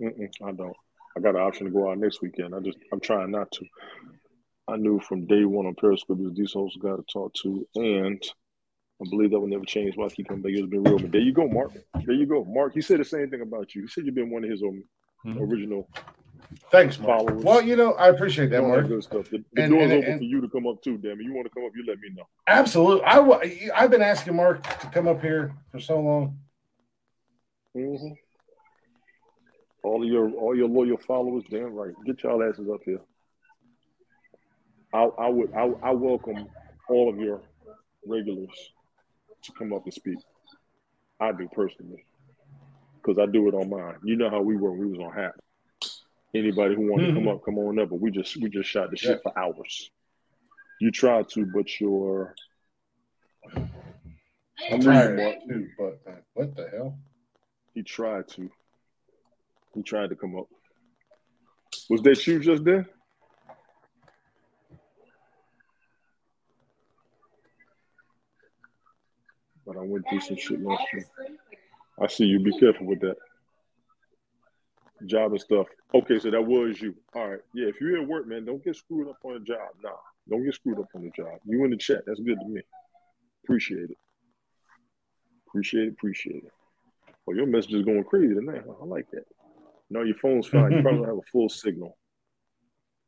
Mm-mm, 0.00 0.28
I 0.44 0.52
don't. 0.52 0.76
I 1.16 1.20
got 1.20 1.34
an 1.34 1.40
option 1.40 1.66
to 1.66 1.72
go 1.72 1.90
out 1.90 1.98
next 1.98 2.22
weekend. 2.22 2.54
I 2.54 2.60
just, 2.60 2.78
I'm 2.92 3.00
trying 3.00 3.30
not 3.32 3.50
to. 3.52 3.66
I 4.68 4.76
knew 4.76 5.00
from 5.00 5.26
day 5.26 5.44
one 5.44 5.66
on 5.66 5.74
Periscope 5.74 6.20
it 6.20 6.22
was 6.22 6.34
these 6.34 6.52
hosts 6.52 6.78
got 6.80 6.96
to 6.96 7.04
talk 7.12 7.34
to, 7.42 7.66
and 7.74 8.22
I 9.02 9.10
believe 9.10 9.30
that 9.32 9.40
will 9.40 9.48
never 9.48 9.64
change. 9.64 9.96
Why 9.96 10.08
he 10.14 10.22
come 10.22 10.42
back? 10.42 10.52
It's 10.54 10.68
been 10.68 10.84
real. 10.84 10.98
But 10.98 11.10
there 11.10 11.20
you 11.20 11.32
go, 11.32 11.48
Mark. 11.48 11.72
There 12.04 12.14
you 12.14 12.26
go, 12.26 12.44
Mark. 12.44 12.74
He 12.74 12.80
said 12.80 13.00
the 13.00 13.04
same 13.04 13.28
thing 13.30 13.40
about 13.40 13.74
you. 13.74 13.82
He 13.82 13.88
said 13.88 14.06
you've 14.06 14.14
been 14.14 14.30
one 14.30 14.44
of 14.44 14.50
his 14.50 14.62
um, 14.62 14.84
Mhm. 15.26 15.50
original 15.50 15.88
Thanks, 16.72 16.98
Mark. 16.98 17.20
followers. 17.26 17.44
Well, 17.44 17.62
you 17.62 17.76
know, 17.76 17.92
I 17.94 18.08
appreciate 18.08 18.50
that, 18.50 18.62
Mark. 18.62 18.88
good 18.88 19.02
stuff. 19.04 19.28
The, 19.30 19.44
the 19.52 19.62
And- 19.62 19.72
door's 19.72 19.84
and- 19.84 19.92
open 19.92 20.10
and- 20.12 20.20
for 20.20 20.24
you 20.24 20.40
to 20.40 20.48
come 20.48 20.66
up 20.66 20.82
too. 20.82 20.98
Damn 20.98 21.20
it, 21.20 21.24
you 21.24 21.32
want 21.34 21.46
to 21.46 21.50
come 21.54 21.64
up? 21.64 21.72
You 21.74 21.84
let 21.86 21.98
me 22.00 22.10
know. 22.14 22.24
Absolutely. 22.46 23.04
I 23.04 23.70
I've 23.74 23.90
been 23.90 24.02
asking 24.02 24.36
Mark 24.36 24.62
to 24.80 24.86
come 24.90 25.06
up 25.08 25.20
here 25.20 25.54
for 25.72 25.80
so 25.80 26.00
long. 26.00 26.38
hmm 27.74 27.94
All 29.82 30.04
your 30.04 30.30
all 30.32 30.56
your 30.56 30.68
loyal 30.68 30.96
followers, 30.98 31.44
damn 31.50 31.72
right. 31.74 31.94
Get 32.04 32.22
y'all 32.22 32.42
asses 32.42 32.68
up 32.68 32.80
here. 32.84 33.00
I 34.92 35.04
I 35.04 35.28
would 35.28 35.52
I, 35.54 35.70
I 35.82 35.90
welcome 35.92 36.48
all 36.88 37.08
of 37.08 37.18
your 37.18 37.40
regulars 38.06 38.72
to 39.42 39.52
come 39.52 39.72
up 39.72 39.84
and 39.84 39.94
speak. 39.94 40.18
I 41.20 41.32
do 41.32 41.48
personally, 41.52 42.04
because 42.96 43.18
I 43.18 43.26
do 43.26 43.46
it 43.48 43.54
on 43.54 43.68
mine. 43.70 43.96
You 44.02 44.16
know 44.16 44.30
how 44.30 44.40
we 44.40 44.56
were 44.56 44.72
when 44.72 44.80
we 44.90 44.98
was 44.98 45.06
on 45.06 45.12
Hap. 45.12 45.34
Anybody 46.34 46.76
who 46.76 46.90
wanted 46.90 47.08
to 47.08 47.14
come 47.14 47.28
up, 47.28 47.44
come 47.44 47.58
on 47.58 47.78
up. 47.80 47.90
But 47.90 48.00
we 48.00 48.10
just 48.10 48.36
we 48.36 48.48
just 48.48 48.68
shot 48.68 48.90
the 48.90 48.96
shit 48.96 49.20
for 49.22 49.36
hours. 49.36 49.90
You 50.80 50.90
tried 50.90 51.28
to, 51.30 51.44
but 51.46 51.80
your 51.80 52.34
I'm 53.54 53.68
I'm 54.74 54.80
tired 54.80 55.10
reading, 55.18 55.24
Mark. 55.24 55.36
too, 55.48 55.68
but 55.78 56.12
uh, 56.12 56.16
what 56.34 56.56
the 56.56 56.68
hell? 56.72 56.98
He 57.74 57.82
tried 57.82 58.28
to. 58.28 58.50
He 59.74 59.82
tried 59.82 60.10
to 60.10 60.16
come 60.16 60.36
up. 60.36 60.46
Was 61.88 62.02
that 62.02 62.24
you 62.26 62.38
just 62.40 62.64
there? 62.64 62.86
But 69.66 69.76
I 69.76 69.80
went 69.82 70.04
through 70.08 70.20
some 70.20 70.36
shit 70.36 70.60
last 70.62 70.82
year. 70.92 71.06
I 72.00 72.06
see 72.06 72.24
you. 72.24 72.40
Be 72.40 72.58
careful 72.58 72.86
with 72.86 73.00
that. 73.00 73.16
Job 75.06 75.32
and 75.32 75.40
stuff. 75.40 75.66
Okay, 75.94 76.18
so 76.18 76.30
that 76.30 76.42
was 76.42 76.80
you. 76.80 76.94
All 77.14 77.28
right. 77.28 77.40
Yeah, 77.54 77.68
if 77.68 77.80
you're 77.80 78.00
at 78.00 78.06
work, 78.06 78.26
man, 78.26 78.44
don't 78.44 78.62
get 78.64 78.76
screwed 78.76 79.08
up 79.08 79.16
on 79.24 79.34
the 79.34 79.40
job. 79.40 79.68
Nah, 79.82 79.90
don't 80.28 80.44
get 80.44 80.54
screwed 80.54 80.78
up 80.78 80.88
on 80.94 81.02
the 81.02 81.10
job. 81.10 81.38
You 81.44 81.64
in 81.64 81.70
the 81.70 81.76
chat. 81.76 82.02
That's 82.06 82.20
good 82.20 82.38
to 82.38 82.46
me. 82.48 82.60
Appreciate 83.44 83.90
it. 83.90 83.96
Appreciate 85.48 85.88
it. 85.88 85.92
Appreciate 85.92 86.44
it. 86.44 86.52
Well, 87.26 87.36
your 87.36 87.46
message 87.46 87.74
is 87.74 87.84
going 87.84 88.04
crazy 88.04 88.34
tonight. 88.34 88.62
I 88.68 88.84
like 88.84 89.10
that. 89.12 89.24
No, 89.90 90.02
your 90.02 90.16
phone's 90.16 90.46
fine. 90.46 90.72
You 90.72 90.82
probably 90.82 91.06
have 91.06 91.16
a 91.16 91.30
full 91.32 91.48
signal. 91.48 91.96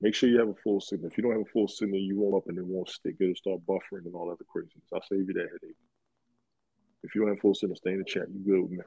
Make 0.00 0.14
sure 0.14 0.28
you 0.28 0.38
have 0.40 0.48
a 0.48 0.54
full 0.64 0.80
signal. 0.80 1.10
If 1.10 1.16
you 1.16 1.22
don't 1.22 1.32
have 1.32 1.42
a 1.42 1.52
full 1.52 1.68
signal, 1.68 2.00
you 2.00 2.18
won't 2.18 2.34
up 2.34 2.48
and 2.48 2.58
it 2.58 2.64
won't 2.64 2.88
stick. 2.88 3.14
It'll 3.20 3.36
start 3.36 3.60
buffering 3.68 4.04
and 4.04 4.14
all 4.14 4.26
that 4.26 4.32
other 4.32 4.44
craziness. 4.50 4.84
I'll 4.92 5.02
save 5.02 5.28
you 5.28 5.34
that 5.34 5.46
headache. 5.46 5.76
If 7.04 7.14
you 7.14 7.20
don't 7.20 7.30
have 7.30 7.40
full 7.40 7.54
signal, 7.54 7.76
stay 7.76 7.92
in 7.92 7.98
the 7.98 8.04
chat. 8.04 8.26
You 8.32 8.40
good 8.44 8.62
with 8.62 8.70
me. 8.72 8.78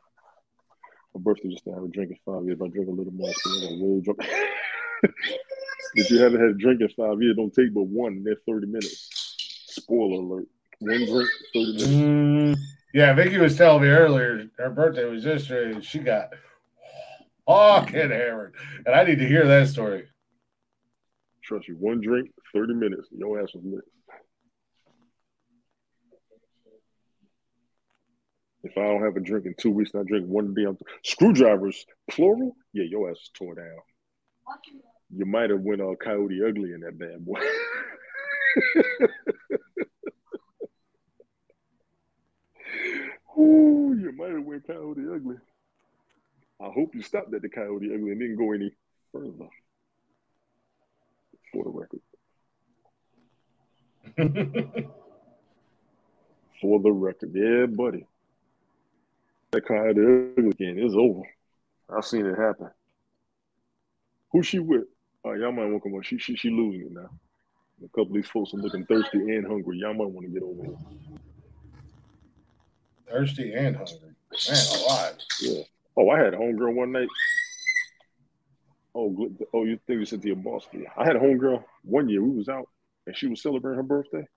My 1.15 1.21
birthday 1.21 1.49
just. 1.49 1.63
I 1.67 1.75
have 1.75 1.83
a 1.83 1.87
drink 1.87 2.11
in 2.11 2.17
five 2.25 2.43
years. 2.43 2.57
If 2.59 2.61
I 2.61 2.67
drink 2.67 2.89
a 2.89 2.91
little 2.91 3.13
more, 3.13 3.29
I 3.29 3.49
like 3.61 3.81
really 3.81 4.01
drunk. 4.01 4.19
if 5.95 6.11
you 6.11 6.19
haven't 6.19 6.41
had 6.41 6.49
a 6.49 6.53
drink 6.53 6.81
in 6.81 6.89
five 6.89 7.21
years, 7.21 7.37
don't 7.37 7.53
take 7.53 7.73
but 7.73 7.83
one 7.83 8.17
in 8.17 8.23
that 8.25 8.43
30 8.45 8.67
minutes. 8.67 9.09
Spoiler 9.67 10.21
alert. 10.21 10.47
One 10.79 11.05
drink, 11.05 11.29
30 11.53 11.65
minutes. 11.65 11.87
Mm, 11.87 12.57
yeah, 12.93 13.13
Vicky 13.13 13.37
was 13.37 13.57
telling 13.57 13.83
me 13.83 13.87
earlier 13.87 14.49
her 14.57 14.69
birthday 14.69 15.05
was 15.05 15.23
yesterday. 15.23 15.75
and 15.75 15.83
She 15.83 15.99
got 15.99 16.31
fucking 17.47 18.11
hammered, 18.11 18.55
and 18.85 18.93
I 18.93 19.05
need 19.05 19.19
to 19.19 19.27
hear 19.27 19.47
that 19.47 19.69
story. 19.69 20.07
Trust 21.43 21.69
you, 21.69 21.75
one 21.75 22.01
drink, 22.01 22.29
30 22.53 22.73
minutes. 22.73 23.07
Your 23.11 23.41
ass 23.41 23.53
was 23.53 23.63
lit. 23.63 23.83
If 28.65 28.77
I 28.79 28.81
don't 28.81 29.03
have 29.03 29.15
a 29.15 29.19
drink 29.19 29.45
in 29.45 29.53
two 29.59 29.69
weeks 29.69 29.93
and 29.93 30.01
I 30.01 30.05
drink 30.05 30.25
one 30.25 30.55
I'm 30.57 30.75
screwdrivers, 31.03 31.85
plural, 32.09 32.57
yeah, 32.73 32.85
your 32.85 33.11
ass 33.11 33.17
is 33.17 33.29
torn 33.35 33.57
down. 33.57 33.77
You 35.15 35.27
might 35.27 35.51
have 35.51 35.59
went 35.59 35.81
uh, 35.81 35.93
Coyote 36.03 36.41
Ugly 36.43 36.73
in 36.73 36.79
that 36.79 36.97
bad 36.97 37.23
boy. 37.23 37.39
Ooh, 43.39 43.95
you 44.01 44.11
might 44.17 44.31
have 44.31 44.43
went 44.43 44.65
Coyote 44.65 45.01
Ugly. 45.13 45.35
I 46.59 46.69
hope 46.73 46.95
you 46.95 47.03
stopped 47.03 47.35
at 47.35 47.43
the 47.43 47.49
Coyote 47.49 47.93
Ugly 47.93 48.11
and 48.11 48.19
didn't 48.19 48.37
go 48.37 48.51
any 48.51 48.71
further. 49.11 49.47
For 51.53 51.63
the 51.65 51.69
record. 51.69 52.01
For 56.61 56.79
the 56.79 56.91
record. 56.91 57.31
Yeah, 57.35 57.67
buddy. 57.67 58.07
That 59.55 59.65
Coyote 59.65 60.33
Ugly 60.37 60.49
again 60.49 60.77
is 60.77 60.97
over. 60.97 61.21
I've 61.89 62.03
seen 62.03 62.25
it 62.25 62.37
happen. 62.37 62.69
Who 64.33 64.43
she 64.43 64.59
with? 64.59 64.83
Uh, 65.25 65.31
y'all 65.31 65.53
might 65.53 65.67
want 65.67 65.75
to 65.75 65.79
come 65.79 65.93
on. 65.93 66.01
She, 66.03 66.17
she, 66.17 66.35
she 66.35 66.49
losing 66.49 66.87
it 66.87 66.91
now. 66.91 67.09
A 67.81 67.87
couple 67.87 68.07
of 68.07 68.13
these 68.15 68.27
folks 68.27 68.53
are 68.53 68.57
looking 68.57 68.85
thirsty 68.85 69.17
and 69.17 69.47
hungry. 69.47 69.77
Y'all 69.77 69.93
might 69.93 70.09
want 70.09 70.27
to 70.27 70.33
get 70.33 70.43
over 70.43 70.61
here. 70.61 70.75
Thirsty 73.09 73.53
and 73.53 73.77
hungry. 73.77 74.13
Man, 74.49 74.65
alive. 74.75 75.15
Yeah. 75.39 75.61
Oh, 75.95 76.09
I 76.09 76.19
had 76.19 76.33
a 76.33 76.37
homegirl 76.37 76.75
one 76.75 76.91
night. 76.91 77.07
Oh. 78.93 79.31
Oh, 79.53 79.63
you 79.63 79.79
think 79.87 79.99
you 79.99 80.05
said 80.05 80.21
to 80.23 80.27
your 80.27 80.35
boss? 80.35 80.67
Yeah. 80.73 80.89
I 80.97 81.05
had 81.05 81.15
a 81.15 81.19
homegirl 81.19 81.63
one 81.85 82.09
year. 82.09 82.21
We 82.21 82.35
was 82.35 82.49
out 82.49 82.67
and 83.07 83.15
she 83.15 83.27
was 83.27 83.41
celebrating 83.41 83.77
her 83.77 83.83
birthday. 83.83 84.27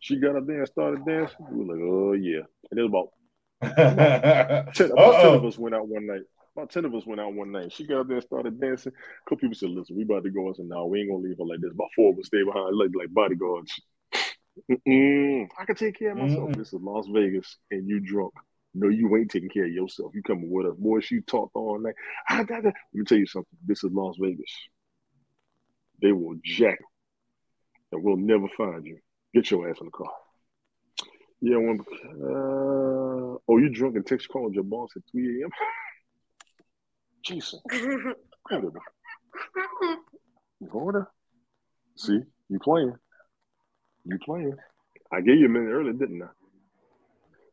She 0.00 0.16
got 0.16 0.36
up 0.36 0.46
there 0.46 0.58
and 0.58 0.68
started 0.68 1.06
dancing. 1.06 1.46
We 1.50 1.64
were 1.64 1.74
like, 1.74 1.82
oh 1.82 2.12
yeah. 2.12 2.42
And 2.70 2.76
there 2.76 2.84
was 2.84 2.90
about 2.90 3.12
ten, 4.74 4.90
about 4.92 5.22
10 5.22 5.34
of 5.34 5.44
us 5.44 5.58
went 5.58 5.74
out 5.74 5.88
one 5.88 6.06
night. 6.06 6.22
About 6.56 6.70
10 6.70 6.84
of 6.84 6.94
us 6.94 7.06
went 7.06 7.20
out 7.20 7.34
one 7.34 7.52
night. 7.52 7.72
She 7.72 7.86
got 7.86 8.00
up 8.00 8.08
there 8.08 8.16
and 8.16 8.24
started 8.24 8.60
dancing. 8.60 8.92
A 8.92 9.24
couple 9.24 9.38
people 9.38 9.54
said, 9.54 9.70
listen, 9.70 9.96
we 9.96 10.02
about 10.02 10.24
to 10.24 10.30
go. 10.30 10.48
I 10.48 10.52
said, 10.52 10.66
no, 10.66 10.86
we 10.86 11.00
ain't 11.00 11.10
gonna 11.10 11.22
leave 11.22 11.38
her 11.38 11.44
like 11.44 11.60
this. 11.60 11.72
About 11.72 11.88
four 11.94 12.12
of 12.12 12.18
us 12.18 12.26
stay 12.26 12.42
behind, 12.42 12.76
like 12.76 12.90
like 12.94 13.12
bodyguards. 13.12 13.80
Mm-mm. 14.70 15.48
I 15.58 15.64
can 15.64 15.76
take 15.76 15.98
care 15.98 16.12
of 16.12 16.18
myself. 16.18 16.50
Mm-mm. 16.50 16.56
This 16.56 16.72
is 16.72 16.80
Las 16.80 17.06
Vegas 17.12 17.56
and 17.70 17.88
you 17.88 18.00
drunk. 18.00 18.32
No, 18.74 18.88
you 18.88 19.14
ain't 19.16 19.30
taking 19.30 19.48
care 19.48 19.64
of 19.64 19.72
yourself. 19.72 20.12
You 20.14 20.22
coming 20.22 20.50
with 20.50 20.66
us. 20.66 20.76
Boy, 20.78 21.00
she 21.00 21.20
talked 21.20 21.52
all 21.54 21.78
night. 21.78 21.94
I 22.28 22.44
got 22.44 22.64
Let 22.64 22.74
me 22.92 23.04
tell 23.04 23.18
you 23.18 23.26
something. 23.26 23.58
This 23.66 23.84
is 23.84 23.90
Las 23.92 24.16
Vegas. 24.20 24.52
They 26.00 26.12
will 26.12 26.36
jack 26.42 26.78
and 27.92 28.02
we'll 28.02 28.16
never 28.16 28.46
find 28.56 28.86
you. 28.86 28.98
Get 29.34 29.50
your 29.50 29.68
ass 29.68 29.76
in 29.80 29.86
the 29.86 29.92
car. 29.92 30.10
Yeah, 31.42 31.56
when 31.56 31.80
uh, 31.80 33.38
oh, 33.48 33.56
you 33.56 33.70
drunk 33.70 33.96
and 33.96 34.06
text 34.06 34.28
called 34.28 34.54
your 34.54 34.64
boss 34.64 34.90
at 34.96 35.02
3 35.10 35.42
a.m. 35.42 35.50
Incredible. 38.44 38.80
Florida. 40.70 41.06
See, 41.96 42.20
you 42.48 42.58
playing. 42.58 42.94
You 44.04 44.18
playing. 44.24 44.56
I 45.12 45.20
gave 45.20 45.38
you 45.38 45.46
a 45.46 45.48
minute 45.48 45.70
earlier, 45.70 45.92
didn't 45.92 46.22
I? 46.22 46.28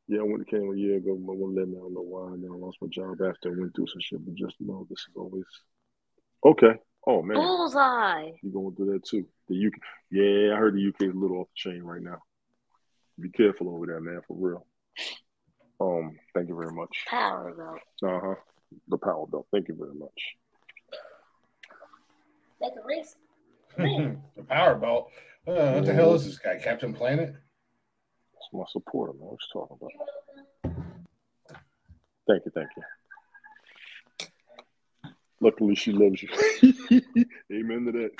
Yeah, 0.07 0.19
I 0.19 0.23
went 0.23 0.45
to 0.45 0.51
came 0.51 0.71
a 0.71 0.75
year 0.75 0.97
ago, 0.97 1.15
but 1.15 1.35
one 1.35 1.55
let 1.55 1.67
me. 1.67 1.75
I 1.77 1.81
don't 1.81 1.93
know 1.93 2.01
why. 2.01 2.33
And 2.33 2.43
then 2.43 2.51
I 2.51 2.55
lost 2.55 2.77
my 2.81 2.87
job 2.87 3.21
after 3.21 3.51
I 3.51 3.59
went 3.59 3.75
through 3.75 3.87
some 3.87 4.01
shit. 4.01 4.23
But 4.23 4.35
just 4.35 4.55
know 4.59 4.85
this 4.89 4.99
is 4.99 5.15
always 5.15 5.43
okay. 6.45 6.79
Oh 7.05 7.21
man, 7.21 7.37
Bullseye. 7.37 8.31
you 8.41 8.51
going 8.51 8.75
through 8.75 8.93
that 8.93 9.05
too? 9.05 9.25
The 9.49 9.67
UK, 9.67 9.73
yeah, 10.11 10.53
I 10.53 10.57
heard 10.57 10.75
the 10.75 10.87
UK 10.87 11.09
is 11.09 11.15
a 11.15 11.17
little 11.17 11.39
off 11.39 11.47
the 11.47 11.71
chain 11.71 11.83
right 11.83 12.01
now. 12.01 12.19
Be 13.19 13.29
careful 13.29 13.69
over 13.69 13.85
there, 13.85 13.99
man, 13.99 14.21
for 14.27 14.35
real. 14.37 14.65
Um, 15.79 16.17
thank 16.33 16.49
you 16.49 16.55
very 16.55 16.73
much. 16.73 17.05
Power 17.07 17.53
belt. 17.53 17.79
Uh 18.03 18.19
huh. 18.23 18.35
The 18.87 18.97
power 18.97 19.25
belt. 19.27 19.47
Thank 19.51 19.67
you 19.67 19.75
very 19.75 19.93
much. 19.93 20.35
Make 22.61 22.73
a 22.73 22.87
race. 22.87 23.15
the 23.77 24.43
power 24.47 24.75
belt. 24.75 25.11
Uh, 25.47 25.73
what 25.73 25.85
the 25.85 25.93
hell 25.93 26.13
is 26.13 26.25
this 26.25 26.37
guy? 26.37 26.59
Captain 26.61 26.93
Planet? 26.93 27.29
That's 27.29 28.53
my 28.53 28.63
supporter, 28.71 29.13
man. 29.13 29.29
What 29.29 29.39
you 29.41 29.61
talking 29.61 29.77
about? 29.79 29.91
Thank 32.27 32.43
you, 32.45 32.51
thank 32.53 32.69
you. 32.75 32.83
Luckily, 35.39 35.75
she 35.75 35.91
loves 35.91 36.21
you. 36.21 36.29
Amen 37.53 37.85
to 37.85 37.91
that. 37.93 38.11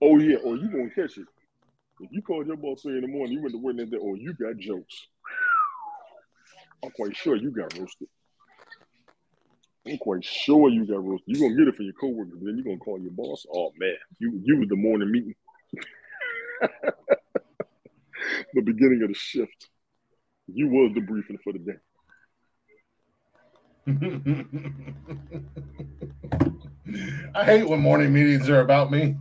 Oh 0.00 0.18
yeah, 0.18 0.36
Oh, 0.44 0.54
you 0.54 0.68
gonna 0.68 0.90
catch 0.90 1.18
it. 1.18 1.26
If 2.00 2.10
you 2.10 2.22
called 2.22 2.46
your 2.46 2.56
boss 2.56 2.82
three 2.82 2.96
in 2.96 3.02
the 3.02 3.08
morning, 3.08 3.34
you 3.34 3.42
went 3.42 3.52
to 3.52 3.58
work 3.58 3.76
that 3.76 3.90
day, 3.90 3.96
or 3.96 4.16
you 4.16 4.34
got 4.34 4.56
jokes. 4.56 5.06
I'm 6.82 6.90
quite 6.90 7.16
sure 7.16 7.36
you 7.36 7.50
got 7.50 7.76
roasted. 7.78 8.08
I'm 9.86 9.98
quite 9.98 10.24
sure 10.24 10.70
you 10.70 10.86
got 10.86 11.04
roasted. 11.04 11.36
You're 11.36 11.48
gonna 11.48 11.58
get 11.58 11.68
it 11.68 11.76
for 11.76 11.82
your 11.82 11.92
coworkers, 11.94 12.40
then 12.42 12.56
you're 12.56 12.64
gonna 12.64 12.78
call 12.78 12.98
your 13.00 13.12
boss. 13.12 13.46
Oh 13.52 13.72
man, 13.78 13.94
you 14.18 14.40
you 14.42 14.58
was 14.58 14.68
the 14.68 14.76
morning 14.76 15.10
meeting. 15.10 15.34
the 18.54 18.62
beginning 18.62 19.02
of 19.02 19.08
the 19.08 19.14
shift. 19.14 19.68
You 20.46 20.68
was 20.68 20.92
the 20.94 21.00
briefing 21.00 21.38
for 21.42 21.52
the 21.52 21.58
day. 21.58 21.78
I 27.36 27.44
hate 27.44 27.68
when 27.68 27.80
morning 27.80 28.12
meetings 28.12 28.48
are 28.48 28.60
about 28.60 28.90
me. 28.90 29.16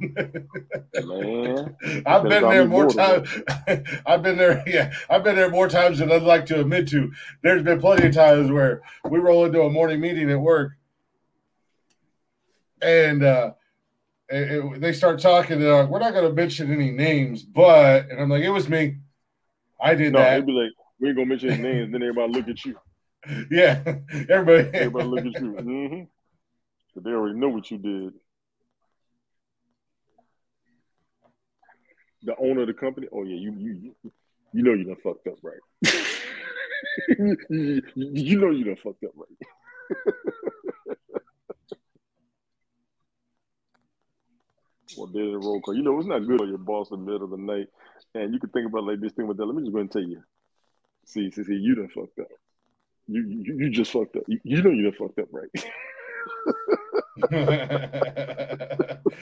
Man, 1.04 1.76
I've 2.06 2.24
been 2.24 2.44
there 2.44 2.66
more 2.68 2.88
times. 2.90 3.28
I've 4.06 4.22
been 4.22 4.38
there, 4.38 4.64
yeah. 4.68 4.94
I've 5.10 5.24
been 5.24 5.36
there 5.36 5.50
more 5.50 5.68
times 5.68 6.00
than 6.00 6.12
I'd 6.12 6.24
like 6.24 6.46
to 6.48 6.62
admit 6.62 6.88
to. 6.90 7.12
There's 7.42 7.64
been 7.64 7.80
plenty 7.80 8.08
of 8.08 8.14
times 8.16 8.52
where 8.52 8.82
we 9.10 9.20
roll 9.20 9.46
into 9.46 9.62
a 9.64 9.70
morning 9.70 10.00
meeting 10.02 10.30
at 10.30 10.40
work, 10.40 10.74
and 12.82 13.24
uh, 13.24 13.54
it- 14.30 14.52
it- 14.52 14.82
they 14.82 14.94
start 14.94 15.20
talking. 15.20 15.60
They're 15.60 15.74
like, 15.84 15.90
"We're 15.90 16.00
not 16.00 16.14
going 16.14 16.28
to 16.28 16.34
mention 16.34 16.72
any 16.72 16.92
names, 16.92 17.44
but," 17.44 18.10
and 18.10 18.22
I'm 18.22 18.30
like, 18.30 18.44
"It 18.44 18.50
was 18.52 18.70
me. 18.70 18.98
I 19.82 19.96
did 19.96 20.14
no, 20.14 20.20
that." 20.20 20.36
they'd 20.36 20.46
be 20.46 20.52
like, 20.54 20.72
we 21.00 21.10
ain't 21.10 21.18
gonna 21.18 21.28
mention 21.28 21.50
his 21.50 21.60
names. 21.60 21.92
Then 21.92 22.02
everybody 22.04 22.32
look 22.34 22.48
at 22.48 22.64
you. 22.64 22.78
Yeah, 23.50 23.82
everybody. 24.30 24.70
Everybody 24.74 25.06
look 25.06 25.26
at 25.26 25.42
you. 25.42 25.54
Mm-hmm. 25.54 27.02
They 27.02 27.12
already 27.12 27.40
know 27.40 27.50
what 27.50 27.70
you 27.72 27.78
did. 27.78 28.14
The 32.24 32.36
owner 32.38 32.62
of 32.62 32.68
the 32.68 32.74
company. 32.74 33.08
Oh 33.12 33.24
yeah, 33.24 33.36
you 33.36 33.54
you 33.58 33.96
you, 34.54 34.64
know 34.64 34.74
you 34.74 34.86
done 34.86 34.98
fucked 35.04 35.28
up, 35.28 35.36
right? 35.42 35.60
you, 37.18 37.82
you 37.96 38.40
know 38.40 38.52
you 38.52 38.64
done 38.64 38.78
fucked 38.84 39.04
up, 39.04 39.12
right? 39.16 40.06
Well, 44.98 45.08
did 45.08 45.34
a 45.34 45.38
roll 45.38 45.60
call. 45.60 45.74
You 45.74 45.82
know 45.82 45.98
it's 45.98 46.08
not 46.08 46.28
good 46.28 46.42
on 46.42 46.50
your 46.50 46.60
boss 46.60 46.92
in 46.92 47.00
the 47.00 47.12
middle 47.12 47.24
of 47.24 47.32
the 47.32 47.38
night, 47.38 47.68
and 48.14 48.32
you 48.32 48.40
can 48.40 48.50
think 48.50 48.68
about 48.68 48.84
like 48.84 49.00
this 49.00 49.14
thing 49.14 49.28
with 49.28 49.38
that. 49.38 49.46
Let 49.46 49.56
me 49.56 49.64
just 49.64 49.74
go 49.74 49.80
and 49.80 49.92
tell 49.92 50.04
you. 50.04 50.22
See, 51.06 51.32
see, 51.32 51.44
see, 51.44 51.56
you 51.56 51.76
done 51.76 51.90
fucked 51.90 52.20
up. 52.20 52.28
You 53.08 53.22
you, 53.22 53.58
you 53.60 53.70
just 53.70 53.92
fucked 53.92 54.16
up. 54.16 54.24
You, 54.28 54.40
you 54.44 54.62
know 54.62 54.70
you 54.72 54.84
done 54.90 54.94
fucked 54.98 55.20
up, 55.20 55.28
right? 55.32 55.50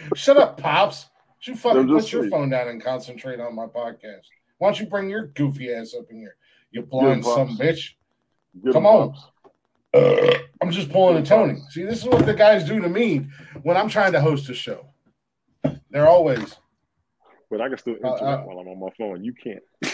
Shut 0.15 0.37
up, 0.37 0.57
pops. 0.59 1.07
You 1.43 1.55
fucking 1.55 1.87
put 1.87 1.97
just 1.97 2.11
your 2.13 2.21
saying. 2.23 2.31
phone 2.31 2.49
down 2.49 2.67
and 2.67 2.83
concentrate 2.83 3.39
on 3.39 3.55
my 3.55 3.65
podcast. 3.65 4.25
Why 4.59 4.67
don't 4.67 4.79
you 4.79 4.85
bring 4.85 5.09
your 5.09 5.27
goofy 5.27 5.73
ass 5.73 5.95
up 5.97 6.05
in 6.11 6.17
here? 6.17 6.35
You 6.71 6.83
blind 6.83 7.25
some 7.25 7.57
bitch. 7.57 7.93
Get 8.63 8.73
Come 8.73 8.85
on. 8.85 9.15
Uh, 9.93 10.33
I'm 10.61 10.71
just 10.71 10.91
pulling 10.91 11.17
a 11.17 11.25
Tony. 11.25 11.59
See, 11.69 11.83
this 11.83 11.99
is 11.99 12.05
what 12.05 12.25
the 12.25 12.33
guys 12.33 12.63
do 12.63 12.79
to 12.79 12.87
me 12.87 13.25
when 13.63 13.75
I'm 13.75 13.89
trying 13.89 14.11
to 14.11 14.21
host 14.21 14.49
a 14.49 14.53
show. 14.53 14.85
They're 15.89 16.07
always 16.07 16.55
But 17.49 17.61
I 17.61 17.69
can 17.69 17.77
still 17.79 17.95
Uh, 18.03 18.09
uh. 18.09 18.41
while 18.43 18.59
I'm 18.59 18.67
on 18.67 18.79
my 18.79 18.89
phone. 18.97 19.23
You 19.23 19.33
can't. 19.33 19.63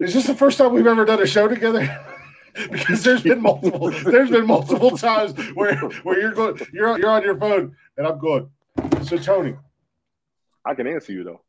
Is 0.00 0.14
this 0.14 0.26
the 0.26 0.34
first 0.34 0.58
time 0.58 0.72
we've 0.72 0.86
ever 0.86 1.04
done 1.04 1.20
a 1.22 1.26
show 1.26 1.48
together? 1.48 2.04
because 2.70 3.04
there's 3.04 3.22
been 3.22 3.40
multiple 3.40 3.90
there's 3.90 4.30
been 4.30 4.46
multiple 4.46 4.96
times 4.96 5.32
where 5.54 5.76
where 6.02 6.20
you're 6.20 6.32
going 6.32 6.58
you're 6.72 6.98
you're 6.98 7.10
on 7.10 7.22
your 7.22 7.36
phone 7.36 7.76
and 7.96 8.06
I'm 8.06 8.18
going. 8.18 8.50
So 9.02 9.16
Tony, 9.16 9.54
I 10.64 10.74
can 10.74 10.86
answer 10.86 11.12
you 11.12 11.24
though. 11.24 11.40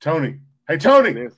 Tony, 0.00 0.40
hey 0.66 0.74
I 0.74 0.76
can 0.76 1.32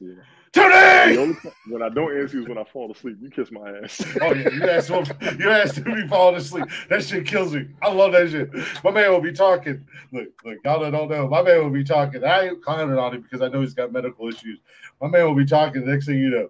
Tony. 0.52 1.14
The 1.14 1.20
only 1.20 1.34
time, 1.34 1.52
when 1.68 1.82
I 1.82 1.88
don't 1.88 2.16
answer 2.16 2.36
you 2.36 2.42
is 2.42 2.48
when 2.48 2.58
I 2.58 2.64
fall 2.64 2.90
asleep. 2.90 3.18
You 3.20 3.30
kiss 3.30 3.52
my 3.52 3.70
ass. 3.78 4.04
Oh 4.20 4.34
yeah, 4.34 4.48
you 4.50 4.68
asked 4.68 4.88
him, 4.88 5.04
you 5.38 5.48
asked 5.50 5.78
him 5.78 5.84
to 5.84 5.94
be 5.94 6.08
falling 6.08 6.36
asleep. 6.36 6.66
That 6.88 7.04
shit 7.04 7.26
kills 7.26 7.54
me. 7.54 7.68
I 7.80 7.92
love 7.92 8.12
that 8.12 8.30
shit. 8.30 8.50
My 8.82 8.90
man 8.90 9.10
will 9.12 9.20
be 9.20 9.32
talking. 9.32 9.86
Look, 10.12 10.28
look, 10.44 10.58
y'all 10.64 10.80
that 10.80 10.90
don't 10.90 11.08
know. 11.08 11.28
My 11.28 11.42
man 11.42 11.62
will 11.62 11.70
be 11.70 11.84
talking. 11.84 12.24
I 12.24 12.48
ain't 12.48 12.66
on 12.66 13.14
him 13.14 13.22
because 13.22 13.42
I 13.42 13.48
know 13.48 13.60
he's 13.60 13.74
got 13.74 13.92
medical 13.92 14.28
issues. 14.28 14.58
My 15.00 15.08
man 15.08 15.24
will 15.26 15.36
be 15.36 15.46
talking. 15.46 15.86
Next 15.86 16.06
thing 16.06 16.18
you 16.18 16.30
know, 16.30 16.48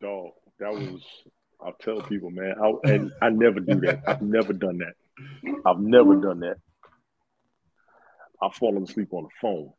Dog, 0.00 0.32
that 0.60 0.72
was. 0.72 1.02
I'll 1.60 1.72
tell 1.80 2.02
people, 2.02 2.30
man. 2.30 2.54
I, 2.62 2.92
and 2.92 3.12
I 3.22 3.30
never 3.30 3.58
do 3.58 3.80
that. 3.80 4.02
I've 4.06 4.20
never 4.20 4.52
done 4.52 4.78
that. 4.78 4.94
I've 5.64 5.78
never 5.78 6.16
done 6.16 6.40
that. 6.40 6.58
I've 8.42 8.54
fallen 8.54 8.82
asleep 8.82 9.08
on 9.12 9.22
the 9.22 9.30
phone, 9.40 9.72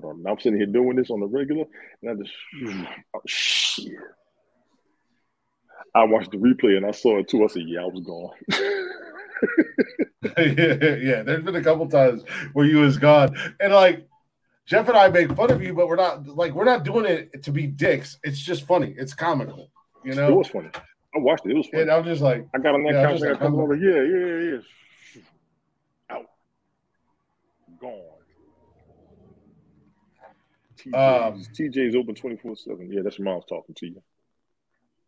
but 0.00 0.08
um, 0.08 0.24
I'm 0.26 0.38
sitting 0.38 0.58
here 0.58 0.66
doing 0.66 0.96
this 0.96 1.10
on 1.10 1.20
the 1.20 1.26
regular, 1.26 1.64
and 2.02 2.10
I 2.10 2.14
just, 2.22 2.34
oh, 3.14 3.20
shit. 3.26 3.92
I 5.94 6.04
watched 6.04 6.30
the 6.30 6.36
replay 6.38 6.76
and 6.76 6.86
I 6.86 6.90
saw 6.92 7.18
it 7.18 7.28
too. 7.28 7.42
I 7.42 7.48
said, 7.48 7.62
"Yeah, 7.66 7.80
I 7.82 7.86
was 7.86 8.00
gone." 8.04 8.30
yeah, 10.38 10.94
yeah. 10.96 11.22
There's 11.22 11.42
been 11.42 11.56
a 11.56 11.62
couple 11.62 11.88
times 11.88 12.22
where 12.52 12.66
you 12.66 12.78
was 12.78 12.98
gone, 12.98 13.34
and 13.58 13.72
like 13.72 14.06
Jeff 14.66 14.86
and 14.88 14.96
I 14.96 15.08
make 15.08 15.32
fun 15.34 15.50
of 15.50 15.62
you, 15.62 15.74
but 15.74 15.88
we're 15.88 15.96
not 15.96 16.26
like 16.28 16.52
we're 16.54 16.64
not 16.64 16.84
doing 16.84 17.06
it 17.06 17.42
to 17.44 17.50
be 17.50 17.66
dicks. 17.66 18.18
It's 18.22 18.38
just 18.38 18.66
funny. 18.66 18.94
It's 18.96 19.14
comical, 19.14 19.70
you 20.04 20.14
know. 20.14 20.28
It 20.28 20.34
was 20.36 20.48
funny. 20.48 20.68
I 21.14 21.18
watched 21.18 21.46
it. 21.46 21.52
It 21.52 21.56
was 21.56 21.66
funny. 21.68 21.82
And 21.82 21.90
I'm 21.90 22.04
just 22.04 22.22
like, 22.22 22.46
I 22.54 22.58
got 22.58 22.74
on 22.74 22.84
that 22.84 22.92
Yeah, 22.92 23.02
couch 23.10 23.22
I 23.22 23.30
like, 23.30 23.38
come 23.40 23.54
I'm- 23.54 23.60
over. 23.60 23.74
Yeah, 23.74 24.02
yeah, 24.02 24.50
yeah. 26.10 26.16
Out. 26.16 26.26
Gone. 27.80 28.19
TJ's, 30.80 30.94
Um, 30.94 31.42
TJ's 31.54 31.94
open 31.94 32.14
24 32.14 32.56
7. 32.56 32.92
Yeah, 32.92 33.02
that's 33.02 33.18
your 33.18 33.26
mom's 33.26 33.44
talking 33.48 33.74
to 33.76 33.86
you. 33.86 34.02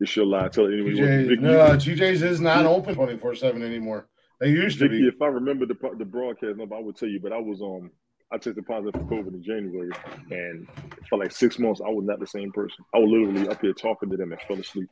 It's 0.00 0.16
your 0.16 0.26
lie. 0.26 0.48
Tell 0.48 0.66
anyone. 0.66 0.96
anyway. 0.98 1.00
you 1.00 1.06
want. 1.06 1.22
TJ, 1.22 1.28
Vicky, 1.28 1.42
no, 1.42 1.58
TJ's 1.76 2.22
is 2.22 2.40
not 2.40 2.66
open 2.66 2.94
24 2.94 3.34
seven 3.36 3.62
anymore. 3.62 4.08
They 4.40 4.48
used 4.48 4.80
to 4.80 4.88
be. 4.88 5.06
if 5.06 5.22
I 5.22 5.26
remember 5.26 5.66
the 5.66 5.76
the 5.96 6.04
broadcast 6.04 6.56
number, 6.56 6.74
I 6.74 6.80
would 6.80 6.96
tell 6.96 7.08
you, 7.08 7.20
but 7.20 7.32
I 7.32 7.38
was 7.38 7.62
um 7.62 7.90
I 8.32 8.38
tested 8.38 8.66
positive 8.66 9.00
for 9.00 9.06
COVID 9.06 9.34
in 9.34 9.42
January, 9.42 9.90
and 10.30 10.66
for 11.08 11.18
like 11.18 11.30
six 11.30 11.58
months, 11.58 11.80
I 11.80 11.90
was 11.90 12.04
not 12.04 12.18
the 12.18 12.26
same 12.26 12.50
person. 12.50 12.84
I 12.94 12.98
was 12.98 13.10
literally 13.10 13.48
up 13.48 13.60
here 13.60 13.72
talking 13.74 14.10
to 14.10 14.16
them 14.16 14.32
and 14.32 14.40
fell 14.42 14.58
asleep. 14.58 14.88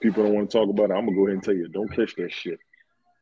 People 0.00 0.24
don't 0.24 0.32
want 0.34 0.50
to 0.50 0.56
talk 0.58 0.70
about 0.70 0.90
it. 0.90 0.94
I'm 0.94 1.04
gonna 1.04 1.16
go 1.16 1.26
ahead 1.26 1.34
and 1.34 1.42
tell 1.42 1.54
you, 1.54 1.68
don't 1.68 1.92
catch 1.92 2.14
that 2.16 2.32
shit. 2.32 2.58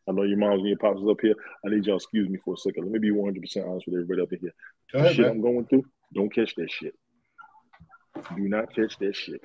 I 0.09 0.13
know 0.13 0.23
your 0.23 0.39
moms 0.39 0.61
and 0.61 0.69
your 0.69 0.79
pops 0.79 1.01
is 1.01 1.09
up 1.09 1.21
here. 1.21 1.35
I 1.65 1.69
need 1.69 1.85
y'all 1.85 1.97
excuse 1.97 2.29
me 2.29 2.39
for 2.45 2.55
a 2.55 2.57
second. 2.57 2.85
Let 2.85 2.93
me 2.93 2.99
be 2.99 3.11
100 3.11 3.41
percent 3.41 3.67
honest 3.67 3.87
with 3.87 3.95
everybody 3.95 4.23
up 4.23 4.33
in 4.33 4.39
here. 4.41 4.55
Go 4.93 4.99
ahead, 5.01 5.15
shit 5.15 5.27
man. 5.27 5.31
I'm 5.33 5.43
going 5.43 5.67
through, 5.67 5.85
don't 6.15 6.35
catch 6.35 6.55
that 6.57 6.71
shit. 6.71 6.95
Do 8.37 8.49
not 8.49 8.75
catch 8.75 8.99
that 8.99 9.15
shit. 9.15 9.41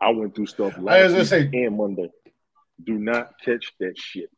I 0.00 0.10
went 0.10 0.34
through 0.34 0.46
stuff 0.46 0.74
I 0.74 0.78
was 0.78 0.84
last 0.84 1.08
gonna 1.10 1.18
week 1.20 1.52
say, 1.52 1.64
and 1.64 1.76
Monday. 1.76 2.10
Do 2.82 2.94
not 2.94 3.32
catch 3.44 3.72
that 3.78 3.96
shit. 3.96 4.30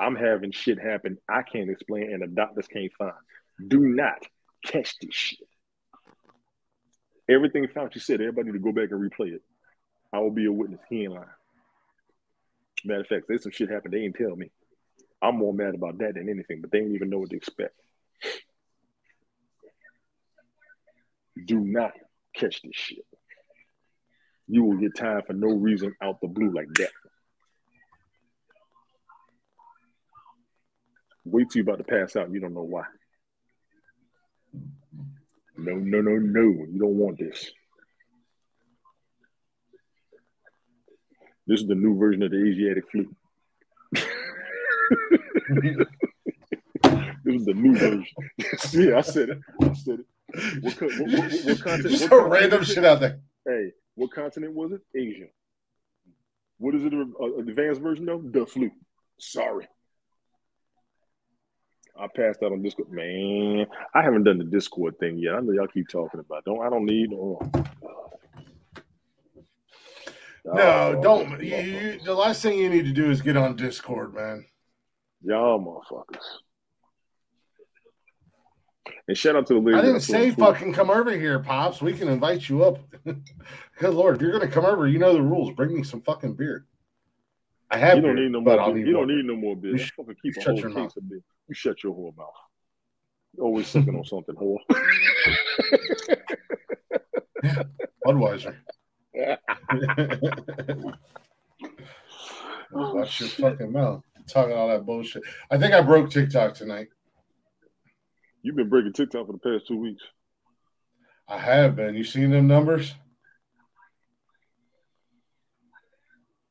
I'm 0.00 0.16
having 0.16 0.52
shit 0.52 0.80
happen 0.80 1.18
I 1.28 1.42
can't 1.42 1.70
explain 1.70 2.12
and 2.12 2.22
the 2.22 2.26
doctors 2.26 2.66
can't 2.66 2.92
find. 2.98 3.12
Do 3.68 3.80
not 3.80 4.26
catch 4.64 4.98
this 5.00 5.14
shit. 5.14 5.46
Everything 7.30 7.66
Fauci 7.68 8.00
said, 8.00 8.20
everybody 8.20 8.52
to 8.52 8.58
go 8.58 8.72
back 8.72 8.90
and 8.90 9.00
replay 9.00 9.34
it. 9.34 9.42
I 10.12 10.18
will 10.18 10.30
be 10.30 10.46
a 10.46 10.52
witness. 10.52 10.80
He 10.90 11.04
ain't 11.04 11.12
lying. 11.12 11.26
Matter 12.84 13.00
of 13.00 13.06
fact, 13.06 13.24
there's 13.28 13.42
some 13.42 13.52
shit 13.52 13.70
happened. 13.70 13.94
They 13.94 14.00
ain't 14.00 14.16
tell 14.16 14.34
me. 14.34 14.50
I'm 15.20 15.38
more 15.38 15.54
mad 15.54 15.74
about 15.74 15.98
that 15.98 16.14
than 16.14 16.28
anything, 16.28 16.60
but 16.60 16.72
they 16.72 16.80
didn't 16.80 16.96
even 16.96 17.10
know 17.10 17.18
what 17.18 17.30
to 17.30 17.36
expect. 17.36 17.74
Do 21.46 21.60
not 21.60 21.92
catch 22.34 22.60
this 22.62 22.74
shit. 22.74 23.06
You 24.48 24.64
will 24.64 24.76
get 24.76 24.96
tired 24.96 25.26
for 25.26 25.32
no 25.32 25.48
reason 25.48 25.94
out 26.02 26.20
the 26.20 26.28
blue 26.28 26.52
like 26.52 26.68
that. 26.74 26.90
Wait 31.24 31.50
till 31.50 31.62
you're 31.62 31.72
about 31.72 31.78
to 31.78 31.90
pass 31.90 32.16
out. 32.16 32.32
You 32.32 32.40
don't 32.40 32.54
know 32.54 32.62
why. 32.62 32.84
No, 35.56 35.74
no, 35.74 36.00
no, 36.00 36.16
no. 36.16 36.42
You 36.42 36.78
don't 36.80 36.96
want 36.96 37.18
this. 37.18 37.50
This 41.46 41.60
is 41.60 41.66
the 41.66 41.74
new 41.74 41.96
version 41.96 42.22
of 42.22 42.30
the 42.30 42.44
Asiatic 42.44 42.90
flu. 42.90 43.14
this 43.92 44.06
is 47.26 47.44
the 47.44 47.54
new 47.54 47.76
version. 47.76 48.06
yeah, 48.72 48.98
I 48.98 49.00
said 49.00 49.30
it. 49.30 49.38
I 49.60 49.72
said 49.72 50.00
it. 50.00 50.06
What, 50.62 50.80
what, 50.80 50.98
what, 50.98 51.32
what, 51.44 51.60
continent? 51.64 51.90
Just 51.90 52.10
what 52.10 52.30
random 52.30 52.60
was 52.60 52.70
it? 52.70 52.74
shit 52.74 52.84
out 52.84 53.00
there. 53.00 53.20
Hey, 53.46 53.72
what 53.94 54.12
continent 54.12 54.54
was 54.54 54.72
it? 54.72 54.80
Asia. 54.96 55.26
What 56.58 56.74
is 56.74 56.84
it? 56.84 56.92
Uh, 56.94 57.36
advanced 57.38 57.80
version 57.80 58.08
of 58.08 58.32
the 58.32 58.46
flu. 58.46 58.70
Sorry. 59.18 59.66
I 61.98 62.06
passed 62.14 62.42
out 62.42 62.52
on 62.52 62.62
Discord. 62.62 62.90
Man, 62.90 63.66
I 63.94 64.02
haven't 64.02 64.24
done 64.24 64.38
the 64.38 64.44
Discord 64.44 64.98
thing 64.98 65.18
yet. 65.18 65.34
I 65.34 65.40
know 65.40 65.52
y'all 65.52 65.66
keep 65.66 65.88
talking 65.88 66.20
about. 66.20 66.38
it. 66.38 66.44
Don't 66.46 66.64
I 66.64 66.70
don't 66.70 66.86
need 66.86 67.10
no. 67.10 67.38
No, 70.52 70.94
Oh, 70.98 71.02
don't. 71.02 71.40
You, 71.42 71.56
you, 71.56 72.00
the 72.04 72.14
last 72.14 72.42
thing 72.42 72.58
you 72.58 72.68
need 72.68 72.84
to 72.84 72.92
do 72.92 73.10
is 73.10 73.22
get 73.22 73.36
on 73.36 73.56
Discord, 73.56 74.14
man. 74.14 74.44
Y'all 75.22 75.58
motherfuckers. 75.60 76.22
And 79.08 79.16
shout 79.16 79.36
out 79.36 79.46
to 79.46 79.60
the. 79.60 79.76
I 79.76 79.80
didn't 79.82 80.00
say 80.00 80.30
fucking 80.32 80.72
come 80.74 80.90
over 80.90 81.10
here, 81.12 81.38
pops. 81.38 81.80
We 81.80 81.92
can 81.92 82.08
invite 82.08 82.48
you 82.48 82.64
up. 82.64 82.78
Good 83.78 83.94
lord, 83.94 84.16
if 84.16 84.22
you're 84.22 84.32
gonna 84.32 84.48
come 84.50 84.64
over, 84.64 84.86
you 84.88 84.98
know 84.98 85.12
the 85.12 85.22
rules. 85.22 85.54
Bring 85.54 85.74
me 85.74 85.82
some 85.82 86.02
fucking 86.02 86.34
beer. 86.34 86.66
I 87.70 87.78
have. 87.78 87.96
You 87.96 88.02
don't 88.02 88.16
beer, 88.16 88.24
need 88.24 88.32
no 88.32 88.40
more. 88.40 88.72
Beer. 88.74 88.86
You 88.86 88.92
don't 88.92 89.08
need 89.08 89.24
no 89.24 89.36
more 89.36 89.56
beer. 89.56 89.72
You 89.72 89.78
Just 89.78 89.92
sh- 89.92 89.94
fucking 89.96 90.14
keep 90.22 90.36
you 90.36 90.42
shut 90.42 90.56
your 90.58 90.70
mouth. 90.70 90.92
beer. 91.08 91.20
You 91.48 91.54
shut 91.54 91.82
your 91.82 91.94
whole 91.94 92.14
mouth. 92.16 92.28
You 93.36 93.44
always 93.44 93.66
sucking 93.68 93.94
on 93.96 94.04
something, 94.04 94.34
whore. 94.34 94.58
Budweiser. 98.06 98.56
Oh, 102.74 102.94
Watch 102.94 103.20
your 103.20 103.28
fucking 103.28 103.72
mouth. 103.72 104.02
Talking 104.26 104.54
all 104.54 104.68
that 104.68 104.86
bullshit. 104.86 105.22
I 105.50 105.58
think 105.58 105.74
I 105.74 105.82
broke 105.82 106.10
TikTok 106.10 106.54
tonight. 106.54 106.88
You've 108.42 108.56
been 108.56 108.68
breaking 108.68 108.92
TikTok 108.92 109.26
for 109.26 109.32
the 109.32 109.38
past 109.38 109.66
two 109.68 109.78
weeks. 109.78 110.02
I 111.28 111.38
have 111.38 111.76
been. 111.76 111.94
You 111.94 112.04
seen 112.04 112.30
them 112.30 112.46
numbers? 112.46 112.94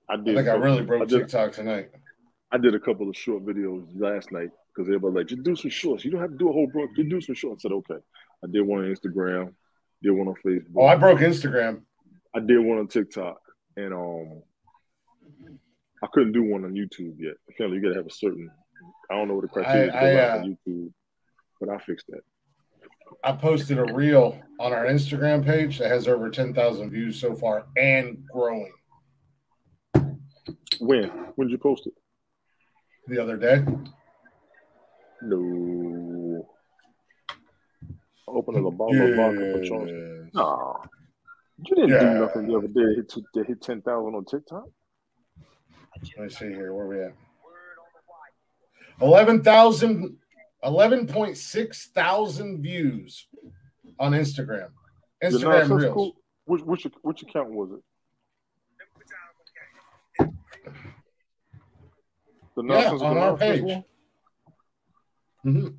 I 0.10 0.18
did. 0.18 0.38
I 0.38 0.44
think 0.44 0.50
I 0.50 0.54
really 0.54 0.84
broke 0.84 1.04
I 1.04 1.06
did, 1.06 1.20
TikTok 1.22 1.54
tonight. 1.54 1.90
I 2.52 2.58
did 2.58 2.76
a 2.76 2.80
couple 2.80 3.10
of 3.10 3.16
short 3.16 3.46
videos 3.46 3.86
last 3.96 4.32
night 4.32 4.50
because 4.74 4.90
everybody 4.90 5.16
like 5.16 5.28
just 5.28 5.44
do 5.44 5.56
some 5.56 5.72
shorts. 5.72 6.04
You 6.04 6.12
don't 6.12 6.22
have 6.22 6.32
to 6.32 6.38
do 6.38 6.50
a 6.50 6.54
whole 6.54 6.68
broke. 6.68 6.96
Just 6.96 7.10
do 7.10 7.22
some 7.22 7.36
shorts. 7.36 7.66
I 7.66 7.70
said 7.70 7.76
okay. 7.76 8.02
I 8.44 8.48
did 8.52 8.62
one 8.62 8.80
on 8.84 8.94
Instagram. 8.94 9.54
Did 10.04 10.12
one 10.12 10.28
on 10.28 10.36
Facebook. 10.46 10.66
Oh, 10.76 10.86
I 10.86 10.96
broke 10.96 11.20
Instagram. 11.20 11.82
I 12.36 12.40
did 12.40 12.60
one 12.60 12.78
on 12.80 12.88
TikTok, 12.88 13.40
and 13.78 13.94
um, 13.94 14.42
I 16.04 16.08
couldn't 16.14 16.32
do 16.34 16.44
one 16.44 16.64
on 16.66 16.74
YouTube 16.74 17.16
yet. 17.20 17.36
Apparently, 17.50 17.78
you 17.80 17.84
gotta 17.84 17.96
have 17.96 18.06
a 18.08 18.12
certain. 18.12 18.50
I 19.10 19.16
don't 19.16 19.28
know 19.28 19.36
what 19.36 19.42
the 19.44 19.48
criteria 19.50 19.92
I- 19.94 20.10
is 20.10 20.18
I, 20.18 20.22
uh, 20.22 20.38
on 20.40 20.58
YouTube, 20.68 20.94
but 21.60 21.70
I 21.70 21.78
fixed 21.80 22.08
that. 22.10 22.22
I 23.24 23.34
posted 23.34 23.78
a 23.78 23.94
reel 23.94 24.42
on 24.60 24.72
our 24.72 24.86
Instagram 24.86 25.44
page 25.46 25.78
that 25.80 25.92
has 25.92 26.08
over 26.08 26.30
10,000 26.30 26.90
views 26.90 27.20
so 27.20 27.36
far 27.36 27.66
and 27.78 28.24
growing 28.32 28.72
When? 30.80 31.04
When 31.36 31.48
did 31.48 31.52
you 31.52 31.58
post 31.58 31.88
it? 31.88 31.94
the 33.08 33.22
other 33.22 33.36
day. 33.36 33.66
No. 35.22 36.48
Open 38.28 38.56
a 38.56 38.72
bottle 38.72 39.10
of 39.10 39.16
vodka 39.16 39.52
for 39.52 39.64
Charles. 39.66 40.30
No. 40.34 40.82
You 41.64 41.76
didn't 41.76 41.90
Yeah. 41.90 42.14
do 42.14 42.20
nothing 42.20 42.48
the 42.48 42.58
other 42.58 42.68
day. 42.68 42.96
Hit 42.96 43.10
t- 43.10 43.24
that 43.36 43.46
hit 43.48 43.62
ten 43.62 43.82
thousand 43.82 44.16
on 44.16 44.26
TikTok. 44.26 44.66
Let 46.18 46.24
me 46.24 46.30
see 46.30 46.48
here. 46.48 46.74
Where 46.74 46.88
we 46.88 47.02
at? 47.04 47.14
11,000, 49.02 50.18
11.6 50.64 51.86
thousand 51.94 52.62
views 52.62 53.28
on 54.00 54.14
Instagram. 54.14 54.70
Instagram 55.24 55.80
Reels. 55.80 55.94
cool- 55.94 56.16
Which 56.46 56.62
which 56.64 56.88
which 57.04 57.22
account 57.24 57.52
was 57.52 57.72
it? 57.74 57.84
The 62.56 62.64
Yeah, 62.64 62.92
on 62.92 63.18
our 63.18 63.38
page. 63.38 63.62
Mhm. 65.46 65.78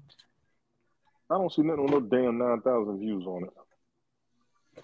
I 1.30 1.34
don't 1.34 1.52
see 1.52 1.62
nothing 1.62 1.82
with 1.84 1.92
no 1.92 2.00
damn 2.00 2.38
nine 2.38 2.60
thousand 2.62 2.98
views 3.00 3.24
on 3.26 3.44
it. 3.44 3.50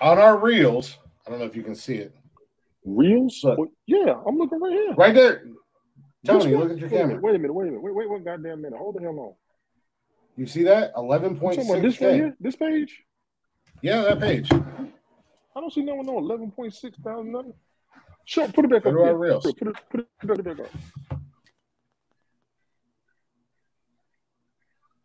On 0.01 0.19
our 0.19 0.39
Reels. 0.39 0.99
I 1.27 1.31
don't 1.31 1.39
know 1.41 1.45
if 1.45 1.57
you 1.57 1.63
can 1.63 1.75
see 1.75 1.97
it. 1.97 2.15
Reels? 2.85 3.41
Look. 3.43 3.71
Yeah, 3.87 4.15
I'm 4.27 4.37
looking 4.39 4.61
right 4.61 4.73
here. 4.73 4.95
Right 4.95 5.15
there. 5.15 5.45
Tony, 6.27 6.55
look 6.55 6.71
at 6.73 6.79
your 6.79 6.89
wait 6.89 7.01
a 7.01 7.09
minute, 7.09 7.09
camera. 7.09 7.21
Wait 7.21 7.35
a 7.35 7.39
minute, 7.39 7.53
wait 7.55 7.69
a 7.69 7.71
minute, 7.71 7.83
wait, 7.83 7.95
wait 7.95 8.11
one 8.11 8.25
goddamn 8.25 8.63
minute. 8.63 8.77
Hold 8.79 8.97
the 8.97 9.03
hell 9.03 9.19
on. 9.19 9.35
You 10.37 10.47
see 10.47 10.63
that? 10.65 10.93
You 10.97 11.09
talking 11.09 11.37
about 11.37 11.83
this 11.83 12.01
right 12.01 12.11
11.6K. 12.11 12.15
here? 12.15 12.37
This 12.41 12.57
page? 12.57 13.03
Yeah, 13.83 14.03
that 14.03 14.21
page. 14.21 14.51
I 14.53 15.61
don't 15.61 15.73
see 15.73 15.83
no 15.83 15.97
one 15.97 16.07
no 16.07 16.19
eleven 16.19 16.51
point 16.51 16.75
six 16.75 16.97
thousand 16.99 17.33
nothing. 17.33 17.55
Sure, 18.25 18.47
put 18.49 18.65
it 18.65 18.71
back 18.71 18.87
up. 18.87 18.93
our 18.93 19.07
here. 19.07 19.17
Reels. 19.17 19.43
Put 19.45 19.53
it, 19.53 19.59
put 19.59 19.69
it, 19.69 19.77
put 19.91 20.01
it, 20.01 20.09
put 20.21 20.39
it 20.39 20.45
back 20.45 20.67
up. 20.67 21.21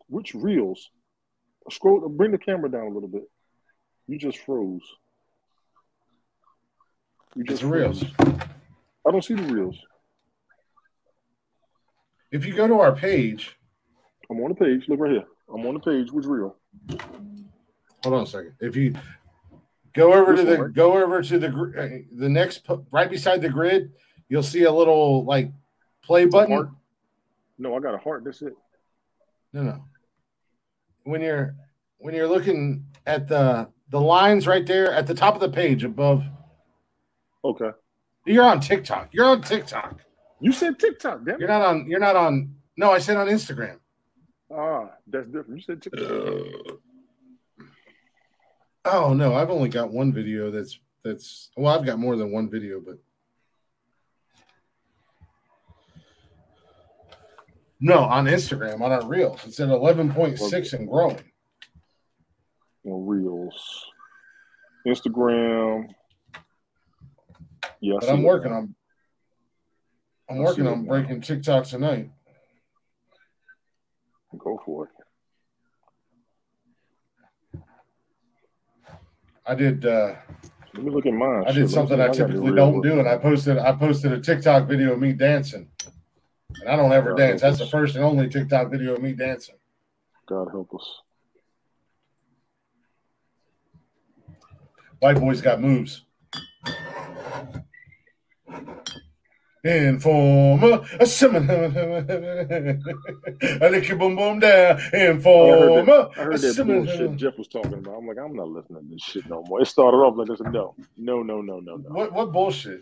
Which 0.08 0.34
reels? 0.34 0.90
Scroll. 1.70 2.08
Bring 2.08 2.30
the 2.30 2.38
camera 2.38 2.70
down 2.70 2.86
a 2.86 2.90
little 2.90 3.08
bit. 3.08 3.22
You 4.06 4.18
just 4.18 4.38
froze. 4.38 4.82
You 7.34 7.44
just 7.44 7.62
Reels. 7.62 8.04
I 9.06 9.10
don't 9.10 9.24
see 9.24 9.34
the 9.34 9.42
reels. 9.42 9.76
If 12.30 12.46
you 12.46 12.54
go 12.54 12.66
to 12.66 12.74
our 12.80 12.94
page, 12.94 13.56
I'm 14.30 14.40
on 14.40 14.50
the 14.50 14.54
page. 14.54 14.88
Look 14.88 15.00
right 15.00 15.12
here. 15.12 15.24
I'm 15.52 15.64
on 15.66 15.74
the 15.74 15.80
page. 15.80 16.10
Which 16.10 16.26
reel? 16.26 16.56
hold 18.02 18.14
on 18.14 18.22
a 18.22 18.26
second. 18.26 18.54
If 18.60 18.76
you 18.76 18.94
go 19.92 20.12
over 20.14 20.32
This 20.32 20.44
to 20.44 20.50
the 20.50 20.62
right? 20.62 20.72
go 20.72 21.02
over 21.02 21.22
to 21.22 21.38
the 21.38 21.48
uh, 21.48 22.16
the 22.16 22.28
next 22.28 22.66
right 22.90 23.10
beside 23.10 23.42
the 23.42 23.48
grid, 23.48 23.92
you'll 24.28 24.42
see 24.42 24.62
a 24.64 24.72
little 24.72 25.24
like 25.24 25.50
play 26.02 26.24
button. 26.26 26.70
No, 27.58 27.76
I 27.76 27.80
got 27.80 27.94
a 27.94 27.98
heart. 27.98 28.24
That's 28.24 28.42
it. 28.42 28.54
No, 29.52 29.62
no. 29.62 29.84
When 31.04 31.20
you're 31.20 31.54
when 31.98 32.14
you're 32.14 32.28
looking 32.28 32.86
at 33.06 33.28
the 33.28 33.68
the 33.90 34.00
lines 34.00 34.46
right 34.46 34.66
there 34.66 34.92
at 34.92 35.06
the 35.06 35.14
top 35.14 35.34
of 35.34 35.40
the 35.40 35.48
page 35.48 35.84
above, 35.84 36.24
Okay. 37.44 37.70
you're 38.26 38.44
on 38.44 38.60
TikTok. 38.60 39.10
You're 39.12 39.26
on 39.26 39.42
TikTok. 39.42 40.00
You 40.40 40.52
said 40.52 40.78
TikTok. 40.78 41.24
Damn 41.24 41.38
You're 41.38 41.48
not 41.48 41.62
on. 41.62 41.86
You're 41.88 42.00
not 42.00 42.16
on. 42.16 42.54
No, 42.76 42.90
I 42.90 42.98
said 42.98 43.16
on 43.16 43.28
Instagram. 43.28 43.78
Ah, 44.54 44.90
that's 45.06 45.26
different. 45.26 45.56
You 45.56 45.62
said 45.62 45.82
TikTok. 45.82 46.78
Oh 48.86 49.14
no, 49.14 49.34
I've 49.34 49.50
only 49.50 49.68
got 49.68 49.90
one 49.92 50.12
video 50.12 50.50
that's 50.50 50.78
that's 51.02 51.50
well, 51.56 51.78
I've 51.78 51.86
got 51.86 51.98
more 51.98 52.16
than 52.16 52.30
one 52.32 52.50
video, 52.50 52.80
but 52.80 52.98
no, 57.80 57.98
on 58.00 58.26
Instagram, 58.26 58.80
on 58.80 58.92
our 58.92 59.06
reels, 59.06 59.40
it's 59.46 59.60
at 59.60 59.68
eleven 59.68 60.12
point 60.12 60.38
six 60.38 60.72
and 60.72 60.88
growing. 60.88 61.20
On 62.84 63.06
Reels, 63.06 63.86
Instagram. 64.86 65.88
Yeah, 67.80 67.96
I 67.96 68.00
But 68.00 68.08
I'm 68.10 68.22
working 68.22 68.52
on 68.52 68.74
I'm 70.28 70.38
working 70.38 70.66
on 70.66 70.86
breaking 70.86 71.20
TikTok 71.20 71.66
tonight. 71.66 72.10
Go 74.38 74.60
for 74.64 74.86
it. 74.86 74.90
I 79.46 79.54
did 79.54 79.84
uh 79.84 80.14
Let 80.74 80.84
me 80.84 80.90
look 80.90 81.06
at 81.06 81.12
mine. 81.12 81.44
I 81.46 81.52
did 81.52 81.62
me 81.62 81.68
something. 81.68 82.00
I 82.00 82.08
typically 82.08 82.54
don't 82.54 82.80
do, 82.80 82.98
and 82.98 83.08
I 83.08 83.16
posted 83.16 83.58
I 83.58 83.72
posted 83.72 84.12
a 84.12 84.20
TikTok 84.20 84.66
video 84.66 84.94
of 84.94 84.98
me 84.98 85.12
dancing. 85.12 85.68
And 86.60 86.68
I 86.68 86.76
don't 86.76 86.92
ever 86.92 87.10
God 87.10 87.18
dance. 87.18 87.40
That's 87.42 87.58
the 87.58 87.66
first 87.66 87.96
and 87.96 88.04
only 88.04 88.28
TikTok 88.28 88.70
video 88.70 88.94
of 88.94 89.02
me 89.02 89.12
dancing. 89.12 89.56
God 90.26 90.48
help 90.50 90.74
us. 90.74 91.03
White 95.04 95.20
boys 95.20 95.42
got 95.42 95.60
moves. 95.60 96.00
Informer, 99.62 100.80
a 100.98 101.04
summon. 101.04 101.50
I 101.50 102.78
lick 103.68 103.86
your 103.86 103.98
boom 103.98 104.16
boom 104.16 104.40
down. 104.40 104.80
Informer, 104.94 106.08
I 106.16 106.22
heard 106.22 106.40
that 106.40 106.54
summon. 106.54 106.86
bullshit 106.86 107.16
Jeff 107.16 107.36
was 107.36 107.48
talking 107.48 107.74
about. 107.74 107.98
I'm 107.98 108.06
like, 108.06 108.16
I'm 108.16 108.34
not 108.34 108.48
listening 108.48 108.80
to 108.80 108.94
this 108.94 109.02
shit 109.02 109.28
no 109.28 109.44
more. 109.46 109.60
It 109.60 109.66
started 109.66 109.98
off 109.98 110.16
like 110.16 110.30
I 110.30 110.36
said, 110.36 110.50
no, 110.50 110.74
no, 110.96 111.22
no, 111.22 111.42
no, 111.42 111.60
no, 111.60 111.76
no. 111.76 111.90
What 111.90 112.14
what 112.14 112.32
bullshit? 112.32 112.80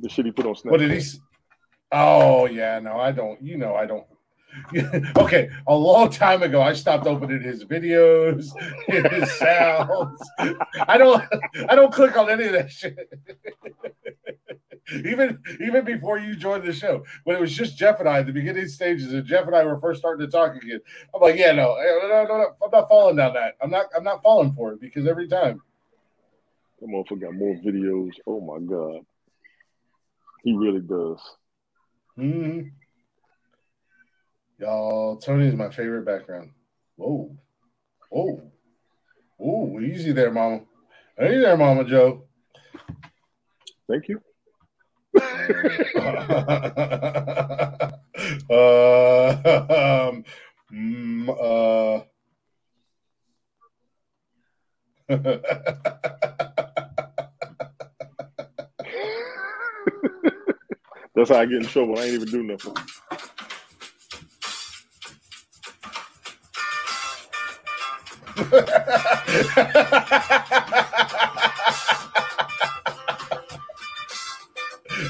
The 0.00 0.10
shit 0.10 0.26
he 0.26 0.32
put 0.32 0.44
on 0.44 0.52
Snapchat. 0.52 0.70
What 0.70 0.80
did 0.80 0.90
he? 0.90 1.00
Oh 1.92 2.44
yeah, 2.44 2.78
no, 2.78 3.00
I 3.00 3.10
don't. 3.10 3.40
You 3.40 3.56
know, 3.56 3.74
I 3.74 3.86
don't. 3.86 4.04
okay, 5.16 5.50
a 5.66 5.74
long 5.74 6.10
time 6.10 6.42
ago, 6.42 6.60
I 6.60 6.72
stopped 6.72 7.06
opening 7.06 7.42
his 7.42 7.64
videos, 7.64 8.50
his 8.86 9.38
sounds. 9.38 10.20
I 10.86 10.98
don't. 10.98 11.22
I 11.68 11.74
don't 11.74 11.92
click 11.92 12.16
on 12.16 12.30
any 12.30 12.44
of 12.44 12.52
that 12.52 12.70
shit. 12.70 13.10
even 14.92 15.38
even 15.60 15.84
before 15.84 16.18
you 16.18 16.34
joined 16.34 16.64
the 16.64 16.72
show, 16.72 17.04
when 17.24 17.36
it 17.36 17.40
was 17.40 17.54
just 17.54 17.76
Jeff 17.76 18.00
and 18.00 18.08
I 18.08 18.20
at 18.20 18.26
the 18.26 18.32
beginning 18.32 18.68
stages, 18.68 19.12
and 19.12 19.26
Jeff 19.26 19.46
and 19.46 19.54
I 19.54 19.64
were 19.64 19.80
first 19.80 20.00
starting 20.00 20.26
to 20.26 20.30
talk 20.30 20.54
again, 20.56 20.80
I'm 21.14 21.20
like, 21.20 21.36
yeah, 21.36 21.52
no, 21.52 21.76
no, 21.76 22.08
no, 22.08 22.24
no, 22.24 22.46
I'm 22.62 22.70
not 22.70 22.88
falling 22.88 23.16
down 23.16 23.34
that. 23.34 23.54
I'm 23.62 23.70
not. 23.70 23.86
I'm 23.96 24.04
not 24.04 24.22
falling 24.22 24.52
for 24.52 24.72
it 24.72 24.80
because 24.80 25.06
every 25.06 25.28
time. 25.28 25.62
That 26.80 26.88
motherfucker 26.88 27.22
got 27.22 27.34
more 27.34 27.56
videos. 27.56 28.12
Oh 28.26 28.40
my 28.40 28.64
god, 28.64 29.04
he 30.42 30.56
really 30.56 30.80
does. 30.80 31.20
hmm 32.16 32.60
Y'all, 34.58 35.16
Tony 35.18 35.46
is 35.46 35.54
my 35.54 35.70
favorite 35.70 36.04
background. 36.04 36.50
Whoa. 36.96 37.30
Whoa. 38.10 38.50
Whoa, 39.36 39.80
easy 39.80 40.10
there, 40.10 40.32
mama. 40.32 40.62
Hey 41.16 41.38
there, 41.38 41.56
Mama 41.56 41.84
Joe. 41.84 42.24
Thank 43.88 44.08
you. 44.08 44.20
uh, 45.16 45.30
um, 50.10 50.24
mm, 50.72 51.28
uh, 51.40 52.02
That's 61.14 61.30
how 61.30 61.36
I 61.36 61.46
get 61.46 61.58
in 61.58 61.64
trouble. 61.64 61.98
I 61.98 62.02
ain't 62.02 62.14
even 62.14 62.28
do 62.28 62.42
nothing. 62.42 62.74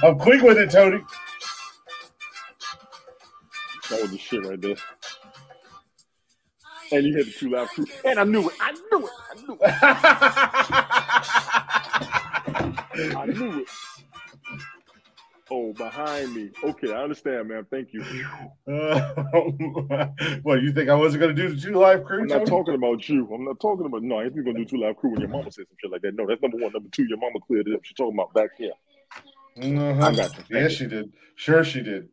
I'm 0.03 0.19
quick 0.19 0.43
with 0.43 0.59
it, 0.59 0.71
Tony. 0.71 1.01
That 3.91 4.03
was 4.03 4.11
the 4.11 4.19
shit 4.19 4.45
right 4.45 4.61
there. 4.61 4.75
And 6.93 7.07
you 7.07 7.17
had 7.17 7.27
the 7.27 7.31
two 7.33 7.51
live 7.51 7.69
crew. 7.71 7.87
And 8.05 8.19
I 8.19 8.25
knew 8.25 8.49
it. 8.49 8.55
I 8.61 8.73
knew 8.73 9.07
it. 9.07 9.13
I 9.31 9.35
knew 9.35 9.55
it. 9.55 9.61
I 13.17 13.27
knew 13.27 13.61
it. 13.61 13.69
Oh, 15.51 15.73
behind 15.73 16.35
me. 16.35 16.51
Okay, 16.63 16.93
I 16.93 17.03
understand, 17.05 17.49
man. 17.49 17.65
Thank 17.71 17.95
you. 17.95 18.03
Uh, 18.71 19.13
what 20.43 20.61
you 20.63 20.73
think 20.73 20.91
I 20.91 20.95
wasn't 20.95 21.23
gonna 21.23 21.33
do 21.33 21.49
the 21.55 21.61
two 21.61 21.73
live 21.73 22.05
crew? 22.05 22.21
I'm 22.21 22.27
not 22.27 22.39
Tony? 22.41 22.51
talking 22.51 22.75
about 22.75 23.09
you. 23.09 23.27
I'm 23.33 23.45
not 23.45 23.59
talking 23.59 23.87
about 23.87 24.03
no. 24.03 24.19
I 24.19 24.25
ain't 24.25 24.35
gonna 24.37 24.53
do 24.59 24.65
two 24.67 24.77
live 24.79 24.97
crew 24.97 25.11
when 25.11 25.21
your 25.21 25.31
mama 25.31 25.51
says 25.51 25.67
some 25.69 25.77
shit 25.81 25.91
like 25.91 26.03
that. 26.03 26.15
No, 26.17 26.27
that's 26.27 26.43
number 26.43 26.59
one. 26.59 26.73
Number 26.73 26.91
two, 26.91 27.05
your 27.09 27.17
mama 27.19 27.39
cleared 27.47 27.67
it 27.67 27.75
up. 27.75 27.81
She's 27.83 27.97
talking 27.97 28.15
about 28.19 28.35
back 28.35 28.51
here. 28.59 28.73
Uh-huh. 29.57 30.07
I 30.07 30.15
got 30.15 30.37
you. 30.37 30.43
Thank 30.43 30.51
Yes, 30.51 30.73
you. 30.73 30.77
she 30.77 30.87
did. 30.87 31.13
Sure, 31.37 31.65
she 31.65 31.81
did. 31.83 32.09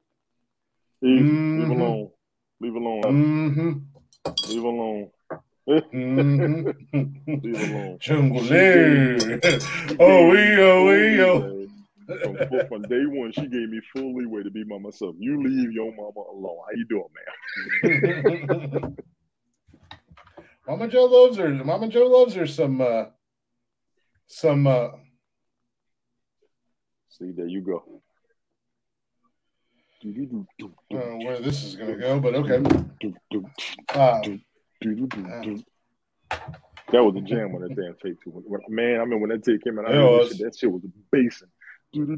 Easy. 1.04 1.24
Mhm. 1.24 1.60
Leave 1.60 1.78
alone. 1.78 2.10
Leave 2.62 2.76
alone. 2.76 3.02
Mm-hmm. 3.04 4.50
Leave 4.50 4.64
alone. 4.64 5.10
Mm-hmm. 5.68 6.70
Leave 7.44 7.74
alone. 7.74 7.98
Jungle 8.00 8.42
Oh, 10.00 10.30
we, 10.30 10.40
oh, 10.62 10.86
we, 10.86 11.22
oh. 11.22 11.55
From, 12.08 12.68
from- 12.68 12.82
day 12.84 13.06
one, 13.06 13.32
she 13.32 13.42
gave 13.48 13.70
me 13.70 13.80
full 13.96 14.16
leeway 14.16 14.44
to 14.44 14.52
be 14.52 14.64
by 14.64 14.78
myself. 14.78 15.16
You 15.20 15.42
leave 15.42 15.72
your 15.72 15.92
mama 15.96 16.22
alone. 16.32 16.58
How 16.66 16.76
you 16.76 16.86
doing, 16.86 17.10
man? 18.82 18.96
Mama 20.68 20.88
Joe 20.88 21.06
loves 21.06 21.38
her. 21.38 21.50
Mama 21.50 21.88
Joe 21.90 22.08
loves 22.08 22.34
her 22.34 22.48
some, 22.48 22.82
uh, 22.82 23.06
some, 24.26 24.66
uh, 24.66 24.88
See, 27.18 27.32
there 27.32 27.48
you 27.48 27.62
go. 27.62 27.82
I 30.04 30.08
don't 30.90 31.20
know 31.20 31.26
where 31.26 31.40
this 31.40 31.64
is 31.64 31.76
gonna 31.78 31.96
go, 31.96 32.20
but 32.20 32.36
okay. 32.36 32.58
Uh, 33.94 34.22
That 36.92 37.04
was 37.04 37.16
a 37.16 37.22
jam 37.22 37.56
on 37.56 37.62
that 37.62 37.76
damn 37.76 37.96
tape 38.04 38.18
too. 38.22 38.44
Man, 38.68 39.00
I 39.00 39.06
mean 39.06 39.22
when 39.22 39.30
that 39.30 39.44
tape 39.44 39.64
came 39.64 39.80
out, 39.80 39.86
I 39.88 39.94
that 39.94 40.56
shit, 40.60 40.70
was 40.72 40.82
basing. 41.10 41.48
Boy, 41.96 42.04
the 42.08 42.18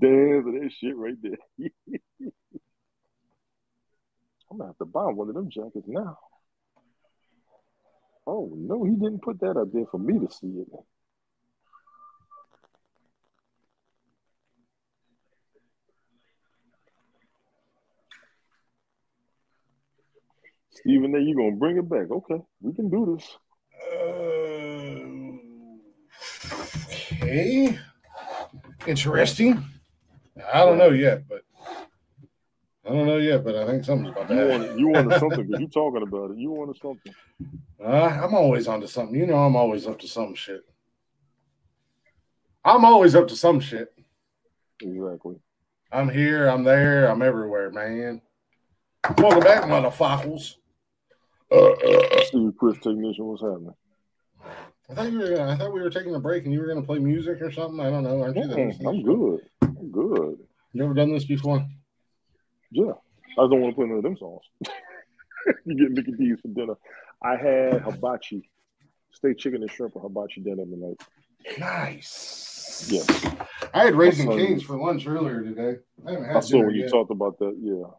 dance 0.00 0.44
of 0.44 0.54
that 0.54 0.70
shit 0.76 0.96
right 0.96 1.14
there. 1.22 1.38
I'm 4.50 4.58
gonna 4.58 4.70
have 4.70 4.78
to 4.78 4.86
buy 4.86 5.04
one 5.04 5.28
of 5.28 5.34
them 5.36 5.50
jackets 5.50 5.86
now. 5.86 6.18
Oh 8.26 8.50
no, 8.56 8.82
he 8.82 8.92
didn't 8.92 9.22
put 9.22 9.38
that 9.40 9.56
up 9.56 9.68
there 9.72 9.86
for 9.88 9.98
me 9.98 10.18
to 10.18 10.32
see 10.32 10.48
it. 10.48 10.68
Stephen, 20.70 21.12
there 21.12 21.20
you 21.20 21.36
gonna 21.36 21.56
bring 21.56 21.76
it 21.76 21.88
back? 21.88 22.10
Okay, 22.10 22.42
we 22.62 22.74
can 22.74 22.90
do 22.90 23.16
this. 23.16 23.38
Okay. 27.12 27.78
Interesting. 28.86 29.64
I 30.52 30.64
don't 30.64 30.78
know 30.78 30.90
yet, 30.90 31.26
but 31.28 31.42
I 32.86 32.90
don't 32.90 33.06
know 33.06 33.16
yet, 33.16 33.44
but 33.44 33.54
I 33.56 33.66
think 33.66 33.84
something's 33.84 34.10
about 34.10 34.28
to 34.28 34.34
You 34.34 34.40
happen. 34.40 34.60
wanted, 34.60 34.78
you 34.78 34.88
wanted 34.88 35.18
something 35.18 35.46
because 35.46 35.60
you 35.60 35.68
talking 35.68 36.02
about 36.02 36.32
it. 36.32 36.38
You 36.38 36.50
wanted 36.50 36.76
something. 36.80 37.14
Uh, 37.82 38.20
I'm 38.22 38.34
always 38.34 38.68
onto 38.68 38.86
something. 38.86 39.16
You 39.16 39.26
know, 39.26 39.38
I'm 39.38 39.56
always 39.56 39.86
up 39.86 39.98
to 40.00 40.08
some 40.08 40.34
shit. 40.34 40.62
I'm 42.64 42.84
always 42.84 43.14
up 43.14 43.28
to 43.28 43.36
some 43.36 43.60
shit. 43.60 43.92
Exactly. 44.80 45.36
I'm 45.92 46.08
here, 46.08 46.48
I'm 46.48 46.64
there, 46.64 47.08
I'm 47.10 47.22
everywhere, 47.22 47.70
man. 47.70 48.20
Welcome 49.18 49.40
back, 49.40 49.64
motherfuckers. 49.64 50.56
Steve 52.26 52.52
Chris 52.58 52.78
technician, 52.78 53.24
what's 53.24 53.42
happening? 53.42 53.74
I 54.90 54.94
thought 54.94 55.12
you 55.12 55.18
were. 55.18 55.40
I 55.40 55.56
thought 55.56 55.72
we 55.72 55.80
were 55.80 55.90
taking 55.90 56.14
a 56.14 56.20
break, 56.20 56.44
and 56.44 56.52
you 56.52 56.60
were 56.60 56.66
going 56.66 56.80
to 56.80 56.86
play 56.86 56.98
music 56.98 57.40
or 57.40 57.50
something. 57.50 57.80
I 57.80 57.90
don't 57.90 58.04
know. 58.04 58.20
Aren't 58.20 58.36
you? 58.36 58.42
Mm-mm, 58.42 58.86
I'm 58.86 59.02
good. 59.02 59.40
I'm 59.62 59.90
good. 59.90 60.38
You 60.72 60.84
ever 60.84 60.94
done 60.94 61.12
this 61.12 61.24
before? 61.24 61.66
Yeah. 62.70 62.92
I 63.38 63.48
don't 63.48 63.60
want 63.60 63.74
to 63.74 63.76
play 63.76 63.86
none 63.86 63.98
of 63.98 64.02
them 64.02 64.16
songs. 64.16 64.42
you 65.64 65.76
get 65.76 65.90
Mickey 65.92 66.12
D's 66.12 66.40
for 66.40 66.48
dinner. 66.48 66.74
I 67.22 67.36
had 67.36 67.82
hibachi, 67.82 68.50
steak, 69.12 69.38
chicken, 69.38 69.62
and 69.62 69.70
shrimp 69.70 69.94
for 69.94 70.02
hibachi 70.02 70.40
dinner 70.42 70.64
tonight. 70.64 71.00
Nice. 71.58 72.88
Yes. 72.88 73.24
I 73.72 73.84
had 73.84 73.94
Raising 73.94 74.28
Cane's 74.28 74.62
for 74.62 74.76
lunch 74.76 75.06
earlier 75.06 75.42
today. 75.42 75.80
I 76.06 76.10
haven't 76.10 76.26
had 76.26 76.36
I 76.36 76.40
saw 76.40 76.58
when 76.58 76.74
you 76.74 76.88
talked 76.88 77.10
about 77.10 77.38
that. 77.38 77.56
Yeah. 77.60 77.90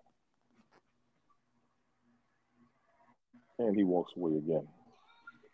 And 3.57 3.75
he 3.75 3.83
walks 3.83 4.13
away 4.17 4.37
again. 4.37 4.67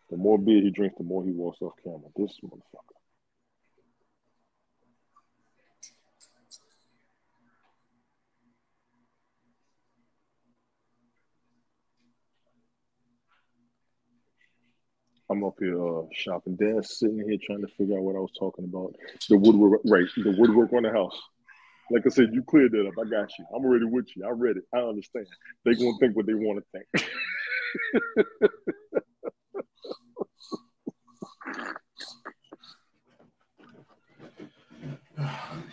The 0.10 0.18
more 0.18 0.38
beer 0.38 0.62
he 0.62 0.72
drinks, 0.72 0.98
the 0.98 1.04
more 1.04 1.24
he 1.24 1.32
walks 1.32 1.62
off 1.62 1.74
camera. 1.84 2.00
This 2.16 2.38
motherfucker. 2.44 2.92
I'm 15.30 15.46
up 15.46 15.56
here 15.60 15.82
uh, 15.82 16.02
shopping. 16.12 16.58
Dad's 16.58 17.00
sitting 17.00 17.24
here 17.26 17.38
trying 17.42 17.62
to 17.62 17.68
figure 17.78 17.98
out 17.98 18.04
what 18.04 18.18
I 18.18 18.20
was 18.20 18.34
talking 18.38 18.66
about. 18.66 18.94
The 19.30 19.38
woodwork, 19.38 19.80
right? 19.86 20.06
The 20.18 20.36
woodwork 20.38 20.74
on 20.74 20.84
the 20.84 20.92
house. 20.92 21.18
Like 21.90 22.04
I 22.06 22.10
said, 22.10 22.34
you 22.34 22.44
cleared 22.44 22.74
that 22.74 22.86
up. 22.86 22.94
I 23.00 23.10
got 23.10 23.32
you. 23.40 23.46
I'm 23.56 23.64
already 23.64 23.86
with 23.86 24.08
you. 24.14 24.26
I 24.26 24.32
read 24.32 24.58
it. 24.58 24.64
I 24.74 24.80
understand. 24.80 25.28
They 25.64 25.76
gonna 25.76 25.98
think 26.02 26.18
what 26.18 26.26
they 26.26 26.34
want 26.34 26.60
to 26.60 26.66
think. 26.80 27.10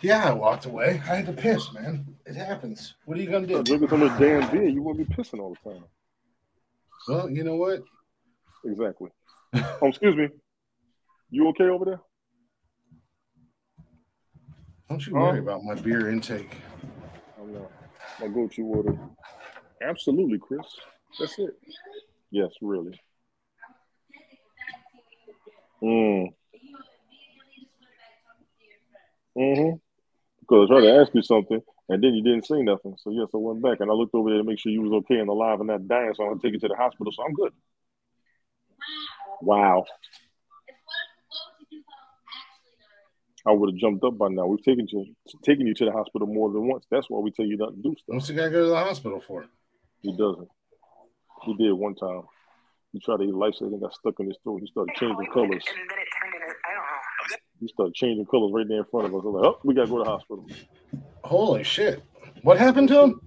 Yeah, 0.01 0.29
I 0.29 0.33
walked 0.33 0.65
away. 0.65 1.01
I 1.09 1.15
had 1.15 1.25
to 1.25 1.33
piss, 1.33 1.73
man. 1.73 2.05
It 2.25 2.35
happens. 2.35 2.95
What 3.05 3.17
are 3.17 3.21
you 3.21 3.29
gonna 3.29 3.47
do? 3.47 3.61
Drinking 3.63 3.89
so 3.89 3.97
much 3.97 4.17
damn 4.19 4.49
beer, 4.49 4.67
you 4.67 4.81
won't 4.81 4.97
be 4.97 5.03
pissing 5.03 5.39
all 5.39 5.55
the 5.63 5.71
time. 5.71 5.83
Well, 7.07 7.29
you 7.29 7.43
know 7.43 7.55
what? 7.55 7.83
Exactly. 8.65 9.09
oh, 9.53 9.77
excuse 9.87 10.15
me. 10.15 10.29
You 11.29 11.47
okay 11.49 11.65
over 11.65 11.85
there? 11.85 12.01
Don't 14.89 15.05
you 15.05 15.13
worry 15.13 15.39
um, 15.39 15.47
about 15.47 15.63
my 15.63 15.75
beer 15.75 16.09
intake. 16.09 16.57
I'm 17.39 17.53
not. 17.53 17.71
My 18.19 18.27
go-to 18.27 18.63
order. 18.63 18.97
Absolutely, 19.81 20.39
Chris. 20.39 20.65
That's 21.17 21.39
it. 21.39 21.57
Yes, 22.31 22.51
really. 22.61 22.99
Mm. 25.81 26.33
Mm-hmm. 29.37 29.77
Because 30.41 30.69
I 30.69 30.73
tried 30.73 30.81
to 30.81 31.01
ask 31.01 31.13
you 31.13 31.21
something, 31.21 31.61
and 31.87 32.03
then 32.03 32.13
you 32.13 32.23
didn't 32.23 32.45
say 32.45 32.61
nothing. 32.61 32.95
So 32.97 33.11
yes, 33.11 33.27
I 33.33 33.37
went 33.37 33.61
back 33.61 33.79
and 33.79 33.89
I 33.89 33.93
looked 33.93 34.15
over 34.15 34.29
there 34.29 34.39
to 34.39 34.43
make 34.43 34.59
sure 34.59 34.71
you 34.71 34.81
was 34.81 35.03
okay 35.03 35.19
and 35.19 35.29
alive 35.29 35.59
and 35.59 35.67
not 35.67 35.87
dying. 35.87 36.13
So 36.15 36.23
I'm 36.23 36.29
gonna 36.31 36.41
take 36.41 36.53
you 36.53 36.59
to 36.59 36.67
the 36.67 36.75
hospital. 36.75 37.13
So 37.15 37.23
I'm 37.23 37.33
good. 37.33 37.53
Wow. 39.41 39.85
I 43.47 43.51
would 43.51 43.69
have 43.69 43.79
jumped 43.79 44.03
up 44.03 44.17
by 44.17 44.27
now. 44.27 44.47
We've 44.47 44.63
taken 44.63 44.87
you 44.89 45.15
taken 45.43 45.65
you 45.65 45.73
to 45.75 45.85
the 45.85 45.91
hospital 45.91 46.27
more 46.27 46.51
than 46.51 46.67
once. 46.67 46.85
That's 46.91 47.09
why 47.09 47.19
we 47.19 47.31
tell 47.31 47.45
you 47.45 47.57
not 47.57 47.75
to 47.75 47.81
do 47.81 47.95
stuff. 47.97 48.15
What's 48.15 48.27
the 48.27 48.33
guy 48.33 48.49
go 48.49 48.63
to 48.63 48.69
the 48.69 48.75
hospital 48.75 49.21
for? 49.21 49.45
He 50.01 50.11
doesn't. 50.11 50.49
He 51.57 51.63
did 51.65 51.73
one 51.73 51.95
time. 51.95 52.23
He 52.91 52.99
tried 52.99 53.17
to 53.17 53.23
eat 53.23 53.33
life 53.33 53.55
and 53.61 53.79
got 53.79 53.93
stuck 53.93 54.19
in 54.19 54.27
his 54.27 54.37
throat. 54.43 54.61
He 54.61 54.67
started 54.67 54.95
changing 54.95 55.27
colors. 55.33 55.63
And 55.67 55.89
then 55.89 55.97
it 55.99 56.07
turned 56.19 56.33
into, 56.35 56.45
I 56.47 56.73
don't 56.73 56.83
know. 57.31 57.37
He 57.59 57.67
started 57.67 57.93
changing 57.93 58.25
colors 58.25 58.51
right 58.53 58.67
there 58.67 58.79
in 58.79 58.85
front 58.85 59.07
of 59.07 59.13
us. 59.15 59.21
I 59.23 59.27
was 59.27 59.35
like, 59.35 59.45
oh, 59.45 59.59
we 59.63 59.73
gotta 59.75 59.87
go 59.87 59.97
to 59.99 60.03
the 60.05 60.09
hospital. 60.09 60.47
Holy 61.23 61.63
shit! 61.63 62.01
What 62.41 62.57
happened 62.57 62.87
to 62.89 62.99
him? 63.03 63.21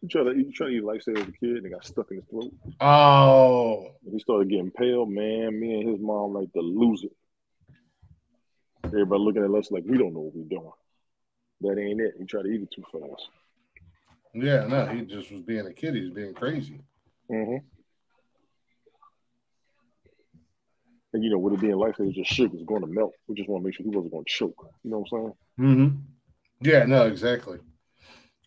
He 0.00 0.08
tried 0.08 0.24
to 0.24 0.34
he 0.34 0.50
tried 0.50 0.68
to 0.68 0.72
eat 0.72 0.84
life 0.84 1.02
as 1.06 1.20
a 1.22 1.32
kid 1.32 1.62
and 1.62 1.72
got 1.72 1.84
stuck 1.84 2.10
in 2.10 2.16
his 2.16 2.26
throat. 2.30 2.52
Oh, 2.80 3.86
And 4.04 4.12
he 4.14 4.18
started 4.18 4.48
getting 4.48 4.70
pale. 4.70 5.04
Man, 5.06 5.60
me 5.60 5.80
and 5.80 5.88
his 5.90 6.00
mom 6.00 6.32
like 6.32 6.50
to 6.54 6.60
lose 6.60 7.04
it. 7.04 7.12
Everybody 8.84 9.20
looking 9.22 9.44
at 9.44 9.50
us 9.50 9.70
like 9.70 9.84
we 9.86 9.98
don't 9.98 10.14
know 10.14 10.20
what 10.20 10.34
we're 10.34 10.48
doing. 10.48 10.72
That 11.60 11.78
ain't 11.80 12.00
it. 12.00 12.14
He 12.18 12.24
tried 12.24 12.44
to 12.44 12.48
eat 12.48 12.62
it 12.62 12.70
too 12.74 12.82
fast. 12.90 13.28
yeah. 14.34 14.66
No, 14.66 14.86
he 14.86 15.02
just 15.02 15.30
was 15.30 15.42
being 15.42 15.66
a 15.66 15.72
kid. 15.72 15.94
He 15.94 16.00
was 16.00 16.10
being 16.10 16.32
crazy. 16.34 16.80
Mm-hmm. 17.30 17.56
And 21.12 21.24
you 21.24 21.30
know, 21.30 21.38
with 21.38 21.54
it 21.54 21.60
being 21.60 21.76
life, 21.76 21.94
it's 21.98 22.16
just 22.16 22.32
sugar 22.32 22.56
is 22.56 22.64
going 22.64 22.82
to 22.82 22.86
melt. 22.86 23.12
We 23.26 23.34
just 23.34 23.48
want 23.48 23.62
to 23.62 23.66
make 23.66 23.74
sure 23.74 23.84
he 23.84 23.90
wasn't 23.90 24.12
going 24.12 24.24
to 24.24 24.30
choke. 24.30 24.68
You 24.84 24.90
know 24.90 25.04
what 25.08 25.18
I'm 25.18 25.34
saying? 25.58 25.76
Mm-hmm. 25.76 25.96
Yeah. 26.68 26.84
No. 26.84 27.06
Exactly. 27.06 27.58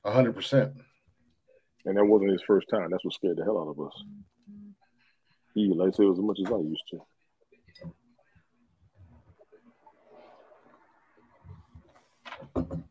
A 0.06 0.12
hundred 0.12 0.36
percent. 0.36 0.74
And 1.86 1.98
that 1.98 2.06
wasn't 2.06 2.32
his 2.32 2.44
first 2.48 2.68
time. 2.70 2.90
That's 2.92 3.04
what 3.04 3.14
scared 3.14 3.38
the 3.38 3.44
hell 3.44 3.60
out 3.60 3.70
of 3.70 3.80
us. 3.86 4.04
He 5.54 5.66
ate 5.66 5.76
Life 5.76 5.96
Savers 5.96 6.18
as 6.18 6.24
much 6.24 6.40
as 6.46 6.52
I 6.52 6.58
used 6.58 6.84
to. 6.92 7.02
Mm-mm. 12.56 12.84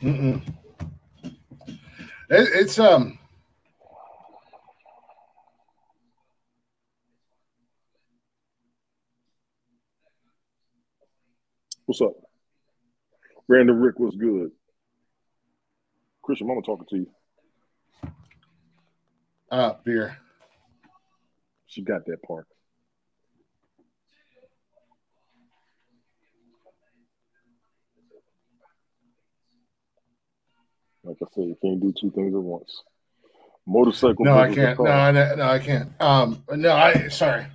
It, 0.00 0.42
it's 2.28 2.78
um. 2.78 3.18
What's 11.86 12.00
up? 12.00 12.14
Random 13.48 13.78
Rick 13.80 13.98
was 13.98 14.16
good. 14.16 14.50
Christian 16.22 16.48
Mama 16.48 16.62
talking 16.62 16.86
to 16.90 16.96
you. 16.96 17.06
Uh, 19.50 19.74
beer. 19.84 20.18
She 21.66 21.82
got 21.82 22.04
that 22.06 22.22
part. 22.22 22.46
Like 31.06 31.18
I 31.22 31.26
said, 31.32 31.44
you 31.44 31.56
can't 31.62 31.80
do 31.80 31.94
two 31.98 32.10
things 32.10 32.34
at 32.34 32.42
once. 32.42 32.82
Motorcycle. 33.64 34.24
No, 34.24 34.36
I 34.36 34.52
can't. 34.52 34.78
No. 34.78 34.86
I, 34.90 35.12
no, 35.12 35.42
I 35.44 35.58
can't. 35.60 35.88
Um, 36.00 36.42
no, 36.50 36.72
I 36.72 37.08
sorry. 37.08 37.46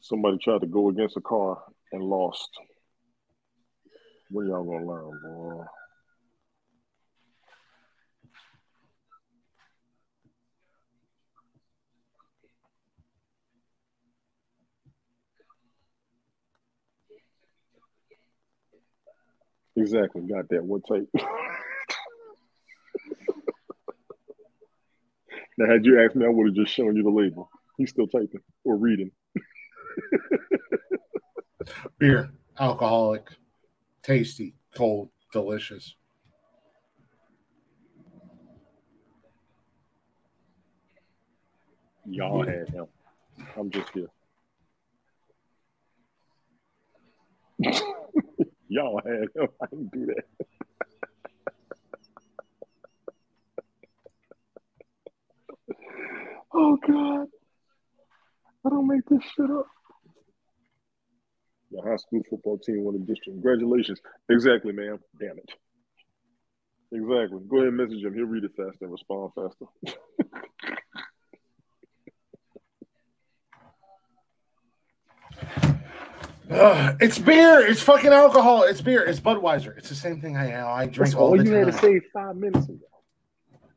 Somebody 0.00 0.38
tried 0.38 0.60
to 0.60 0.66
go 0.68 0.90
against 0.90 1.16
a 1.16 1.20
car 1.20 1.60
and 1.92 2.02
lost. 2.04 2.48
When 4.30 4.46
y'all 4.46 4.62
gonna 4.62 4.86
learn, 4.86 5.20
boy? 5.22 5.64
Exactly, 19.78 20.22
got 20.22 20.48
that. 20.48 20.64
What 20.64 20.82
type? 20.88 21.06
now, 25.56 25.70
had 25.70 25.84
you 25.84 26.02
asked 26.02 26.16
me, 26.16 26.26
I 26.26 26.28
would 26.28 26.48
have 26.48 26.56
just 26.56 26.74
shown 26.74 26.96
you 26.96 27.04
the 27.04 27.10
label. 27.10 27.48
He's 27.76 27.90
still 27.90 28.08
typing 28.08 28.40
or 28.64 28.76
reading. 28.76 29.12
Beer, 31.98 32.30
alcoholic, 32.58 33.28
tasty, 34.02 34.56
cold, 34.74 35.10
delicious. 35.32 35.94
Y'all 42.04 42.44
had 42.44 42.68
him. 42.70 42.86
I'm 43.56 43.70
just 43.70 43.90
here. 43.90 44.08
Y'all 48.68 49.00
had 49.04 49.28
him. 49.34 49.48
I 49.62 49.66
do 49.72 50.06
that. 50.06 50.24
oh 56.54 56.76
God. 56.86 57.26
I 58.64 58.70
don't 58.70 58.86
make 58.86 59.04
this 59.08 59.22
shit 59.34 59.50
up. 59.50 59.66
The 61.70 61.82
high 61.82 61.96
school 61.96 62.22
football 62.28 62.58
team 62.58 62.84
won 62.84 62.94
the 62.94 63.00
district. 63.00 63.36
Congratulations. 63.36 64.00
Exactly, 64.30 64.72
ma'am. 64.72 64.98
Damn 65.20 65.38
it. 65.38 65.50
Exactly. 66.92 67.40
Go 67.48 67.56
ahead 67.58 67.68
and 67.68 67.76
message 67.76 68.02
him. 68.02 68.14
He'll 68.14 68.24
read 68.24 68.44
it 68.44 68.52
faster 68.56 68.78
and 68.82 68.92
respond 68.92 69.32
faster. 69.34 69.66
Ugh, 76.58 76.96
it's 77.00 77.18
beer. 77.18 77.60
It's 77.60 77.80
fucking 77.82 78.12
alcohol. 78.12 78.62
It's 78.64 78.80
beer. 78.80 79.04
It's 79.04 79.20
Budweiser. 79.20 79.76
It's 79.78 79.88
the 79.88 79.94
same 79.94 80.20
thing 80.20 80.36
I 80.36 80.60
I 80.68 80.84
drink 80.86 80.96
That's 80.96 81.14
all 81.14 81.30
all 81.30 81.36
the 81.36 81.44
you 81.44 81.52
had 81.52 81.66
to 81.66 81.72
say 81.72 82.00
five 82.12 82.36
minutes 82.36 82.68
ago. 82.68 82.78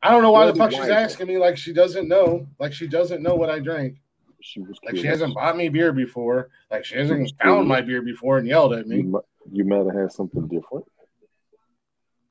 I 0.02 0.10
don't 0.10 0.22
know 0.22 0.32
why 0.32 0.46
the 0.46 0.54
fuck 0.54 0.72
she's 0.72 0.80
asking 0.88 1.28
me 1.28 1.38
like 1.38 1.56
she 1.56 1.72
doesn't 1.72 2.08
know. 2.08 2.46
Like 2.58 2.72
she 2.72 2.88
doesn't 2.88 3.22
know 3.22 3.34
what 3.36 3.50
I 3.50 3.60
drink. 3.60 3.98
She 4.40 4.60
was 4.60 4.76
Like 4.84 4.96
she 4.96 5.06
hasn't 5.06 5.34
bought 5.34 5.56
me 5.56 5.68
beer 5.68 5.92
before. 5.92 6.48
Like 6.70 6.84
she 6.84 6.94
She 6.94 6.98
hasn't 7.00 7.18
found 7.20 7.38
curious. 7.40 7.68
my 7.68 7.80
beer 7.82 8.02
before 8.02 8.38
and 8.38 8.48
yelled 8.48 8.72
at 8.74 8.86
You, 8.88 9.02
me. 9.04 9.18
you 9.52 9.64
might 9.64 9.86
have 9.86 9.94
had 9.94 10.10
something 10.12 10.48
different. 10.48 10.84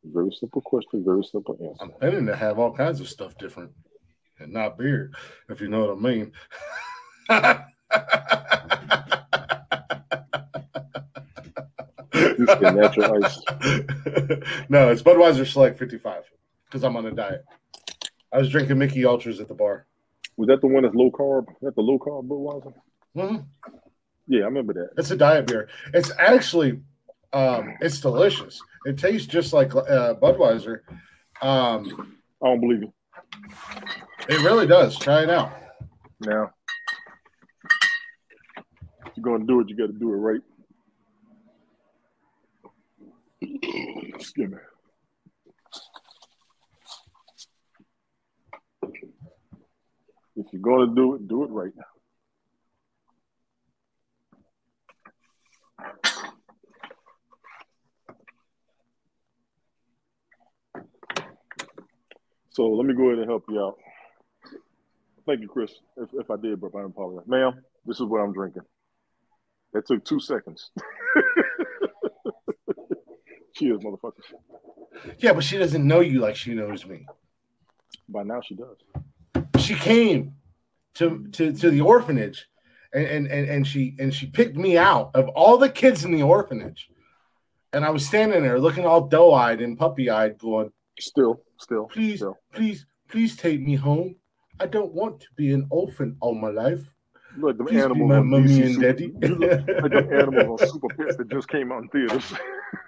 Very 0.03 0.31
simple 0.37 0.61
question, 0.61 1.05
very 1.05 1.23
simple 1.23 1.57
answer. 1.61 1.81
I'm 1.83 1.91
planning 1.91 2.25
to 2.25 2.35
have 2.35 2.59
all 2.59 2.73
kinds 2.73 2.99
of 2.99 3.07
stuff 3.07 3.37
different 3.37 3.71
and 4.39 4.51
not 4.51 4.77
beer, 4.77 5.11
if 5.47 5.61
you 5.61 5.69
know 5.69 5.85
what 5.85 5.97
I 5.97 5.99
mean. 6.01 6.31
Natural 12.59 13.23
ice. 13.23 13.39
no, 14.69 14.89
it's 14.91 15.01
Budweiser 15.01 15.45
Select 15.47 15.77
55 15.79 16.23
because 16.65 16.83
I'm 16.83 16.95
on 16.97 17.05
a 17.05 17.11
diet. 17.11 17.45
I 18.33 18.37
was 18.37 18.49
drinking 18.49 18.77
Mickey 18.77 19.05
Ultras 19.05 19.39
at 19.39 19.47
the 19.47 19.53
bar. 19.53 19.85
Was 20.37 20.47
that 20.47 20.61
the 20.61 20.67
one 20.67 20.83
that's 20.83 20.95
low 20.95 21.11
carb? 21.11 21.47
That 21.61 21.75
the 21.75 21.81
low 21.81 21.99
carb 21.99 22.27
Budweiser? 22.27 22.73
Mhm. 23.15 23.45
Yeah, 24.27 24.41
I 24.41 24.45
remember 24.45 24.73
that. 24.73 24.89
It's 24.97 25.11
a 25.11 25.17
diet 25.17 25.47
beer. 25.47 25.67
It's 25.93 26.11
actually, 26.17 26.79
um, 27.33 27.75
it's 27.81 27.99
delicious. 27.99 28.61
It 28.85 28.97
tastes 28.97 29.27
just 29.27 29.51
like 29.53 29.75
uh, 29.75 30.15
Budweiser. 30.15 30.79
Um, 31.41 32.17
I 32.41 32.47
don't 32.47 32.61
believe 32.61 32.81
you. 32.83 32.93
it 34.29 34.41
really 34.43 34.67
does. 34.67 34.97
Try 34.97 35.23
it 35.23 35.29
out. 35.29 35.51
Now, 36.21 36.51
if 39.05 39.11
you're 39.15 39.23
gonna 39.23 39.45
do 39.45 39.59
it, 39.59 39.69
you 39.69 39.75
got 39.75 39.87
to 39.87 39.93
do 39.93 40.11
it 40.13 40.15
right. 40.17 40.41
Excuse 43.41 44.51
me. 44.51 44.57
If 50.35 50.45
you're 50.53 50.61
you're 50.61 50.61
gonna 50.61 50.95
do 50.95 51.15
it, 51.15 51.27
do 51.27 51.43
it 51.43 51.49
right. 51.49 51.71
Now. 51.75 51.83
So 62.51 62.67
let 62.67 62.85
me 62.85 62.93
go 62.93 63.07
ahead 63.07 63.19
and 63.19 63.29
help 63.29 63.45
you 63.49 63.59
out. 63.59 63.77
Thank 65.25 65.41
you, 65.41 65.47
Chris. 65.47 65.71
If, 65.97 66.09
if 66.13 66.29
I 66.29 66.35
did, 66.41 66.59
but 66.59 66.75
I 66.75 66.83
apologize. 66.83 67.27
Ma'am, 67.27 67.53
this 67.85 67.97
is 67.97 68.05
what 68.05 68.19
I'm 68.19 68.33
drinking. 68.33 68.63
That 69.73 69.85
took 69.87 70.03
two 70.03 70.19
seconds. 70.19 70.71
Yeah, 75.19 75.33
but 75.33 75.43
she 75.43 75.57
doesn't 75.57 75.85
know 75.85 75.99
you 75.99 76.19
like 76.19 76.35
she 76.35 76.53
knows 76.53 76.85
me. 76.85 77.05
By 78.09 78.23
now 78.23 78.41
she 78.41 78.55
does. 78.55 78.77
She 79.63 79.75
came 79.75 80.33
to 80.95 81.27
to, 81.33 81.53
to 81.53 81.69
the 81.69 81.81
orphanage 81.81 82.47
and, 82.93 83.05
and, 83.05 83.27
and, 83.27 83.49
and 83.49 83.67
she 83.67 83.95
and 83.99 84.13
she 84.13 84.27
picked 84.27 84.57
me 84.57 84.77
out 84.77 85.11
of 85.13 85.29
all 85.29 85.57
the 85.57 85.69
kids 85.69 86.03
in 86.03 86.11
the 86.11 86.23
orphanage. 86.23 86.89
And 87.73 87.85
I 87.85 87.89
was 87.89 88.05
standing 88.05 88.43
there 88.43 88.59
looking 88.59 88.85
all 88.85 89.07
doe-eyed 89.07 89.61
and 89.61 89.79
puppy-eyed, 89.79 90.37
going, 90.39 90.71
Still, 90.99 91.41
still, 91.57 91.85
please, 91.85 92.17
still. 92.17 92.37
please, 92.53 92.85
please 93.07 93.37
take 93.37 93.61
me 93.61 93.75
home. 93.75 94.17
I 94.59 94.65
don't 94.67 94.93
want 94.93 95.21
to 95.21 95.27
be 95.37 95.53
an 95.53 95.67
orphan 95.69 96.17
all 96.19 96.35
my 96.35 96.49
life. 96.49 96.81
Look, 97.37 97.57
them 97.57 97.67
Please 97.67 97.83
animals 97.83 98.09
my 98.09 98.17
on 98.17 98.27
mommy 98.27 98.47
DC 98.47 98.65
and 98.65 98.81
daddy. 98.81 99.13
You 99.21 99.35
look 99.35 99.67
like 99.67 99.91
them 99.91 100.13
animals 100.13 100.61
on 100.61 100.67
Super 100.69 100.95
Pets 100.95 101.17
that 101.17 101.29
just 101.29 101.47
came 101.47 101.71
out 101.71 101.83
in 101.83 101.89
theaters. 101.89 102.33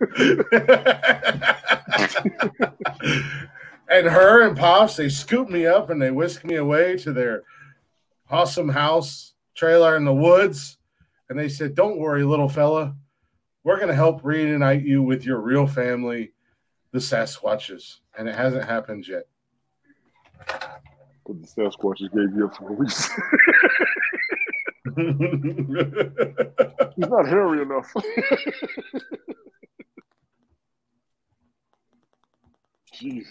and 3.90 4.08
her 4.08 4.48
and 4.48 4.58
Pops, 4.58 4.98
they 4.98 5.10
scoop 5.10 5.50
me 5.50 5.66
up 5.66 5.90
and 5.90 6.02
they 6.02 6.12
whisk 6.12 6.44
me 6.44 6.56
away 6.56 6.98
to 6.98 7.14
their 7.14 7.44
awesome 8.30 8.70
house 8.70 9.34
trailer 9.56 9.96
in 9.96 10.06
the 10.06 10.14
woods. 10.14 10.78
And 11.30 11.40
they 11.40 11.50
said, 11.50 11.76
Don't 11.76 11.98
worry, 11.98 12.24
little 12.24 12.50
fella. 12.50 12.96
We're 13.64 13.78
going 13.78 13.88
to 13.88 13.96
help 13.96 14.24
reunite 14.24 14.84
you 14.84 15.02
with 15.02 15.26
your 15.26 15.40
real 15.40 15.68
family, 15.68 16.34
the 16.92 17.00
Sasquatches. 17.00 18.00
And 18.18 18.28
it 18.28 18.36
hasn't 18.36 18.66
happened 18.66 19.08
yet. 19.08 19.24
But 21.26 21.42
the 21.42 21.48
Sasquatches 21.48 22.14
gave 22.14 22.36
you 22.36 22.48
up 22.48 22.58
for 22.58 22.74
weeks. 22.74 23.10
He's 26.96 27.10
not 27.10 27.28
hairy 27.28 27.62
enough. 27.62 27.92
Jeez. 32.94 33.26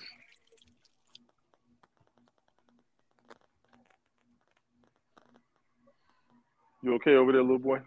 You 6.82 6.94
okay 6.94 7.14
over 7.14 7.30
there, 7.32 7.42
little 7.42 7.58
boy? 7.58 7.78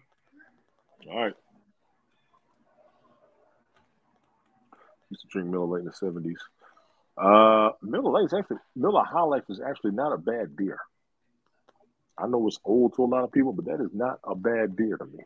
All 1.10 1.24
right. 1.24 1.34
Used 5.10 5.22
to 5.22 5.28
drink 5.28 5.48
Miller 5.50 5.66
Lite 5.66 5.80
in 5.80 5.86
the 5.86 5.92
seventies. 5.92 6.38
Uh, 7.18 7.70
Miller 7.82 8.24
is 8.24 8.32
actually 8.32 8.56
Miller 8.74 9.04
High 9.04 9.22
Life 9.22 9.44
is 9.48 9.60
actually 9.60 9.92
not 9.92 10.12
a 10.12 10.18
bad 10.18 10.56
beer. 10.56 10.78
I 12.18 12.26
know 12.26 12.46
it's 12.46 12.58
old 12.64 12.94
to 12.96 13.04
a 13.04 13.06
lot 13.06 13.24
of 13.24 13.32
people, 13.32 13.52
but 13.52 13.66
that 13.66 13.80
is 13.80 13.90
not 13.92 14.20
a 14.24 14.34
bad 14.34 14.74
beer 14.74 14.96
to 14.96 15.04
me. 15.04 15.24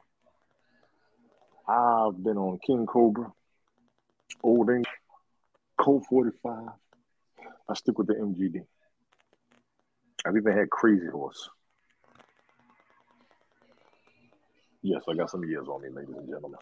I've 1.68 2.22
been 2.22 2.36
on 2.36 2.58
King 2.66 2.86
Cobra, 2.86 3.32
Old 4.42 4.68
English, 4.70 4.88
Colt 5.78 6.04
45. 6.08 6.68
I 7.68 7.74
stick 7.74 7.96
with 7.96 8.08
the 8.08 8.14
MGD. 8.14 8.64
I've 10.26 10.36
even 10.36 10.56
had 10.56 10.68
Crazy 10.68 11.06
Horse. 11.06 11.48
Yes, 14.82 15.02
I 15.08 15.14
got 15.14 15.30
some 15.30 15.44
years 15.44 15.68
on 15.68 15.82
me, 15.82 15.90
ladies 15.90 16.16
and 16.16 16.28
gentlemen. 16.28 16.58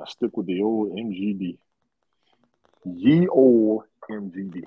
I 0.00 0.10
stick 0.10 0.36
with 0.36 0.46
the 0.46 0.62
old 0.62 0.92
MGD. 0.92 1.58
Ye 2.84 3.28
old 3.28 3.84
MGD. 4.10 4.64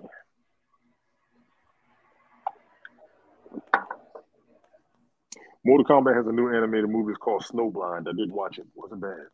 Mortal 5.67 5.85
Kombat 5.85 6.15
has 6.15 6.25
a 6.25 6.31
new 6.31 6.47
animated 6.55 6.89
movie. 6.89 7.11
It's 7.11 7.17
called 7.19 7.43
Snowblind. 7.43 8.07
I 8.07 8.13
did 8.13 8.31
watch 8.31 8.57
it. 8.57 8.61
it. 8.61 8.67
wasn't 8.73 9.01
bad. 9.01 9.27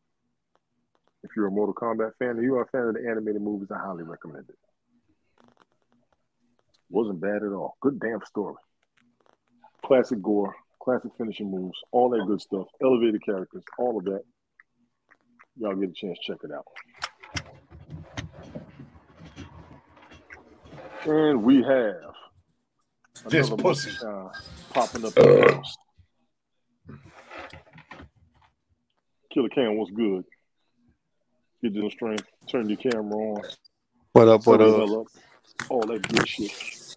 If 1.22 1.30
you're 1.38 1.46
a 1.46 1.52
Mortal 1.52 1.76
Kombat 1.76 2.14
fan 2.18 2.40
or 2.40 2.42
you 2.42 2.56
are 2.56 2.64
a 2.64 2.68
fan 2.70 2.88
of 2.88 2.96
the 2.96 3.08
animated 3.08 3.44
movies, 3.44 3.70
I 3.70 3.78
highly 3.78 4.02
recommend 4.02 4.46
it. 4.50 4.58
Wasn't 6.90 7.22
bad 7.22 7.44
at 7.44 7.52
all. 7.52 7.78
Good 7.82 8.00
damn 8.00 8.22
story. 8.26 8.56
Classic 9.86 10.20
gore, 10.24 10.56
classic 10.82 11.12
finishing 11.20 11.52
moves, 11.52 11.78
all 11.92 12.10
that 12.10 12.26
good 12.26 12.42
stuff. 12.42 12.66
Elevated 12.82 13.24
characters, 13.24 13.64
all 13.78 14.00
of 14.00 14.06
that. 14.06 14.24
Y'all 15.58 15.76
get 15.76 15.92
a 15.92 15.94
chance, 15.94 16.18
check 16.26 16.38
it 16.44 16.50
out. 16.52 16.66
And 21.06 21.44
we 21.44 21.62
have 21.62 22.16
This 23.28 23.52
pussy. 23.52 23.92
uh, 24.04 24.30
popping 24.74 25.06
up 25.06 25.16
in 25.16 25.24
the 25.26 25.54
house. 25.54 25.78
Killer 29.34 29.50
Cam, 29.50 29.78
what's 29.78 29.92
good? 29.92 30.24
Get 31.64 31.74
your 31.74 31.90
strength, 31.90 32.26
turn 32.48 32.70
your 32.70 32.78
camera 32.78 33.16
on, 33.18 33.42
What 34.12 34.28
up? 34.28 34.46
What 34.46 34.62
up? 34.62 34.68
hell 34.78 35.02
up, 35.02 35.08
all 35.70 35.82
that 35.88 36.08
good 36.08 36.28
shit. 36.28 36.96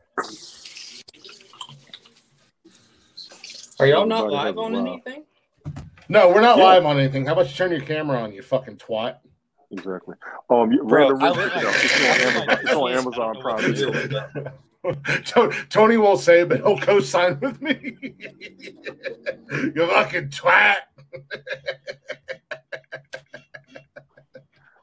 Are 3.79 3.87
y'all 3.87 4.07
not 4.07 4.25
Everybody 4.25 4.35
live 4.35 4.59
on 4.59 4.73
vibe. 4.73 4.89
anything? 5.07 5.25
No, 6.09 6.29
we're 6.31 6.41
not 6.41 6.59
Yeah. 6.59 6.65
live 6.65 6.87
on 6.87 6.99
anything. 6.99 7.27
How 7.27 7.33
about 7.35 7.49
you 7.49 7.55
turn 7.55 7.71
your 7.71 7.81
camera 7.81 8.19
on, 8.23 8.33
you 8.33 8.43
fucking 8.43 8.77
twat? 8.79 9.19
Exactly. 9.71 10.15
Um, 10.51 10.73
you- 10.73 10.85
Bro, 10.85 11.11
Random 11.15 11.23
I 11.23 11.29
Rick, 11.45 11.55
like- 11.55 11.63
no, 11.63 11.71
it's 11.71 12.01
I 12.01 12.05
on 12.07 12.37
look 12.37 12.49
Amazon. 12.49 12.59
It's 12.63 12.73
on. 12.73 12.93
Amazon 12.93 13.13
I 13.15 13.33
don't 13.33 13.35
know 13.35 13.41
Prime 13.41 13.55
what 13.55 13.63
to 13.63 13.73
do 13.73 13.93
Video. 13.93 14.29
with 14.35 14.45
that. 14.45 15.27
To- 15.27 15.67
Tony 15.69 15.97
won't 15.97 16.21
say 16.21 16.45
but 16.45 16.59
he'll 16.59 16.79
co-sign 16.79 17.41
with 17.41 17.61
me. 17.61 17.97
you 19.53 19.87
fucking 19.89 20.29
twat. 20.29 20.77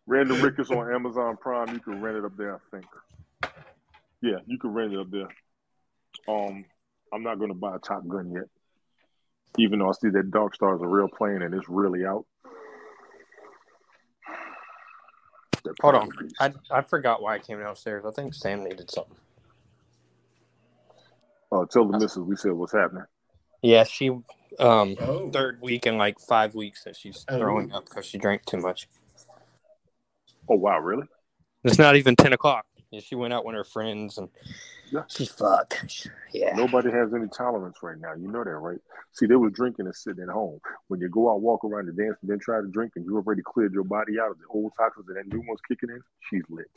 Random 0.05 0.41
Rick 0.41 0.59
is 0.59 0.69
on 0.69 0.93
Amazon 0.93 1.37
Prime. 1.37 1.73
You 1.73 1.79
can 1.79 2.01
rent 2.01 2.17
it 2.17 2.25
up 2.25 2.37
there, 2.37 2.55
I 2.55 2.59
think. 2.71 2.85
Yeah, 4.21 4.37
you 4.45 4.59
can 4.59 4.71
rent 4.73 4.93
it 4.93 4.99
up 4.99 5.09
there. 5.09 5.27
Um, 6.27 6.65
I'm 7.13 7.23
not 7.23 7.39
gonna 7.39 7.53
buy 7.53 7.75
a 7.75 7.79
Top 7.79 8.07
Gun 8.07 8.31
yet, 8.31 8.45
even 9.57 9.79
though 9.79 9.89
I 9.89 9.93
see 9.93 10.09
that 10.09 10.31
Dark 10.31 10.55
Star 10.55 10.75
is 10.75 10.81
a 10.81 10.87
real 10.87 11.07
plane 11.07 11.41
and 11.41 11.53
it's 11.53 11.67
really 11.67 12.05
out. 12.05 12.25
That 15.63 15.75
Hold 15.81 15.95
on. 15.95 16.09
I 16.39 16.53
I 16.69 16.81
forgot 16.81 17.21
why 17.21 17.35
I 17.35 17.39
came 17.39 17.59
downstairs. 17.59 18.03
I 18.05 18.11
think 18.11 18.33
Sam 18.33 18.63
needed 18.63 18.91
something. 18.91 19.15
Uh, 21.51 21.65
tell 21.65 21.85
the 21.85 21.97
missus 21.97 22.17
we 22.17 22.35
said 22.35 22.51
what's 22.53 22.73
happening. 22.73 23.05
Yeah, 23.61 23.83
she 23.83 24.11
um 24.59 24.95
Oh. 24.99 25.29
third 25.31 25.61
week 25.61 25.85
in 25.85 25.97
like 25.97 26.19
five 26.19 26.55
weeks 26.55 26.83
that 26.83 26.95
she's 26.95 27.25
Oh. 27.29 27.37
throwing 27.39 27.71
up 27.71 27.85
because 27.85 28.05
she 28.05 28.17
drank 28.17 28.45
too 28.45 28.57
much. 28.57 28.87
Oh 30.49 30.55
wow, 30.55 30.79
really? 30.79 31.07
It's 31.63 31.79
not 31.79 31.95
even 31.95 32.15
ten 32.15 32.33
o'clock. 32.33 32.65
She 32.99 33.15
went 33.15 33.33
out 33.33 33.43
with 33.45 33.55
her 33.55 33.63
friends 33.63 34.17
and 34.19 34.29
Yeah. 34.91 35.03
she's 35.07 35.29
fucked. 35.31 36.07
Yeah. 36.31 36.53
Nobody 36.55 36.91
has 36.91 37.13
any 37.13 37.27
tolerance 37.27 37.77
right 37.81 37.97
now. 37.97 38.13
You 38.13 38.27
know 38.27 38.43
that, 38.43 38.49
right? 38.51 38.79
See, 39.13 39.25
they 39.25 39.35
were 39.35 39.49
drinking 39.49 39.85
and 39.85 39.95
sitting 39.95 40.21
at 40.23 40.29
home. 40.29 40.59
When 40.89 40.99
you 40.99 41.09
go 41.09 41.31
out, 41.31 41.41
walk 41.41 41.63
around 41.63 41.87
and 41.87 41.97
dance, 41.97 42.17
and 42.21 42.29
then 42.29 42.37
try 42.39 42.61
to 42.61 42.67
drink, 42.67 42.93
and 42.95 43.05
you 43.05 43.15
already 43.15 43.41
cleared 43.43 43.73
your 43.73 43.83
body 43.83 44.19
out 44.19 44.29
of 44.31 44.37
the 44.37 44.45
old 44.49 44.73
toxins, 44.77 45.07
and 45.07 45.17
that 45.17 45.27
new 45.27 45.41
one's 45.47 45.61
kicking 45.67 45.89
in. 45.89 46.01
She's 46.29 46.43
lit. 46.49 46.67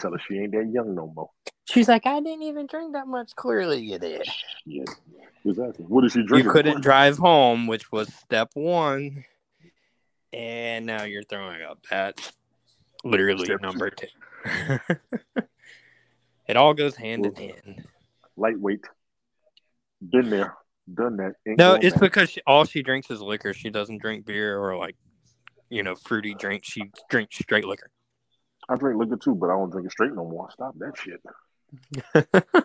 Tell 0.00 0.12
her 0.12 0.18
she 0.28 0.38
ain't 0.38 0.52
that 0.52 0.70
young 0.72 0.94
no 0.94 1.12
more. 1.14 1.30
She's 1.68 1.88
like, 1.88 2.06
I 2.06 2.20
didn't 2.20 2.42
even 2.42 2.66
drink 2.66 2.92
that 2.92 3.06
much. 3.08 3.34
Clearly, 3.34 3.80
you 3.80 3.98
did. 3.98 4.28
Yeah, 4.64 4.84
exactly. 5.44 5.84
What 5.86 6.04
is 6.04 6.12
she 6.12 6.22
drinking? 6.22 6.46
You 6.46 6.50
couldn't 6.50 6.80
drive 6.80 7.18
home, 7.18 7.66
which 7.66 7.90
was 7.90 8.12
step 8.14 8.50
one, 8.54 9.24
and 10.32 10.86
now 10.86 11.02
you're 11.02 11.24
throwing 11.24 11.62
up. 11.62 11.84
That's 11.90 12.32
literally 13.04 13.46
Step 13.46 13.60
number 13.60 13.90
two. 13.90 14.06
it 16.48 16.56
all 16.56 16.72
goes 16.72 16.94
hand 16.94 17.26
in 17.26 17.34
hand. 17.34 17.84
Lightweight. 18.36 18.84
Been 20.08 20.30
there, 20.30 20.54
done 20.92 21.16
that. 21.16 21.32
Ain't 21.48 21.58
No, 21.58 21.74
it's 21.74 21.94
back. 21.94 22.00
because 22.00 22.30
she, 22.30 22.40
all 22.46 22.64
she 22.64 22.82
drinks 22.82 23.10
is 23.10 23.20
liquor. 23.20 23.52
She 23.52 23.70
doesn't 23.70 24.00
drink 24.02 24.24
beer 24.24 24.60
or 24.60 24.76
like, 24.76 24.94
you 25.68 25.82
know, 25.82 25.96
fruity 25.96 26.34
drinks. 26.34 26.68
She 26.68 26.92
drinks 27.10 27.38
straight 27.38 27.64
liquor. 27.64 27.90
I 28.68 28.76
drink 28.76 28.98
liquor 28.98 29.16
too, 29.16 29.34
but 29.34 29.50
I 29.50 29.54
don't 29.54 29.70
drink 29.70 29.86
it 29.86 29.92
straight 29.92 30.12
no 30.14 30.28
more. 30.28 30.50
Stop 30.50 30.74
that 30.78 30.96
shit. 30.96 31.20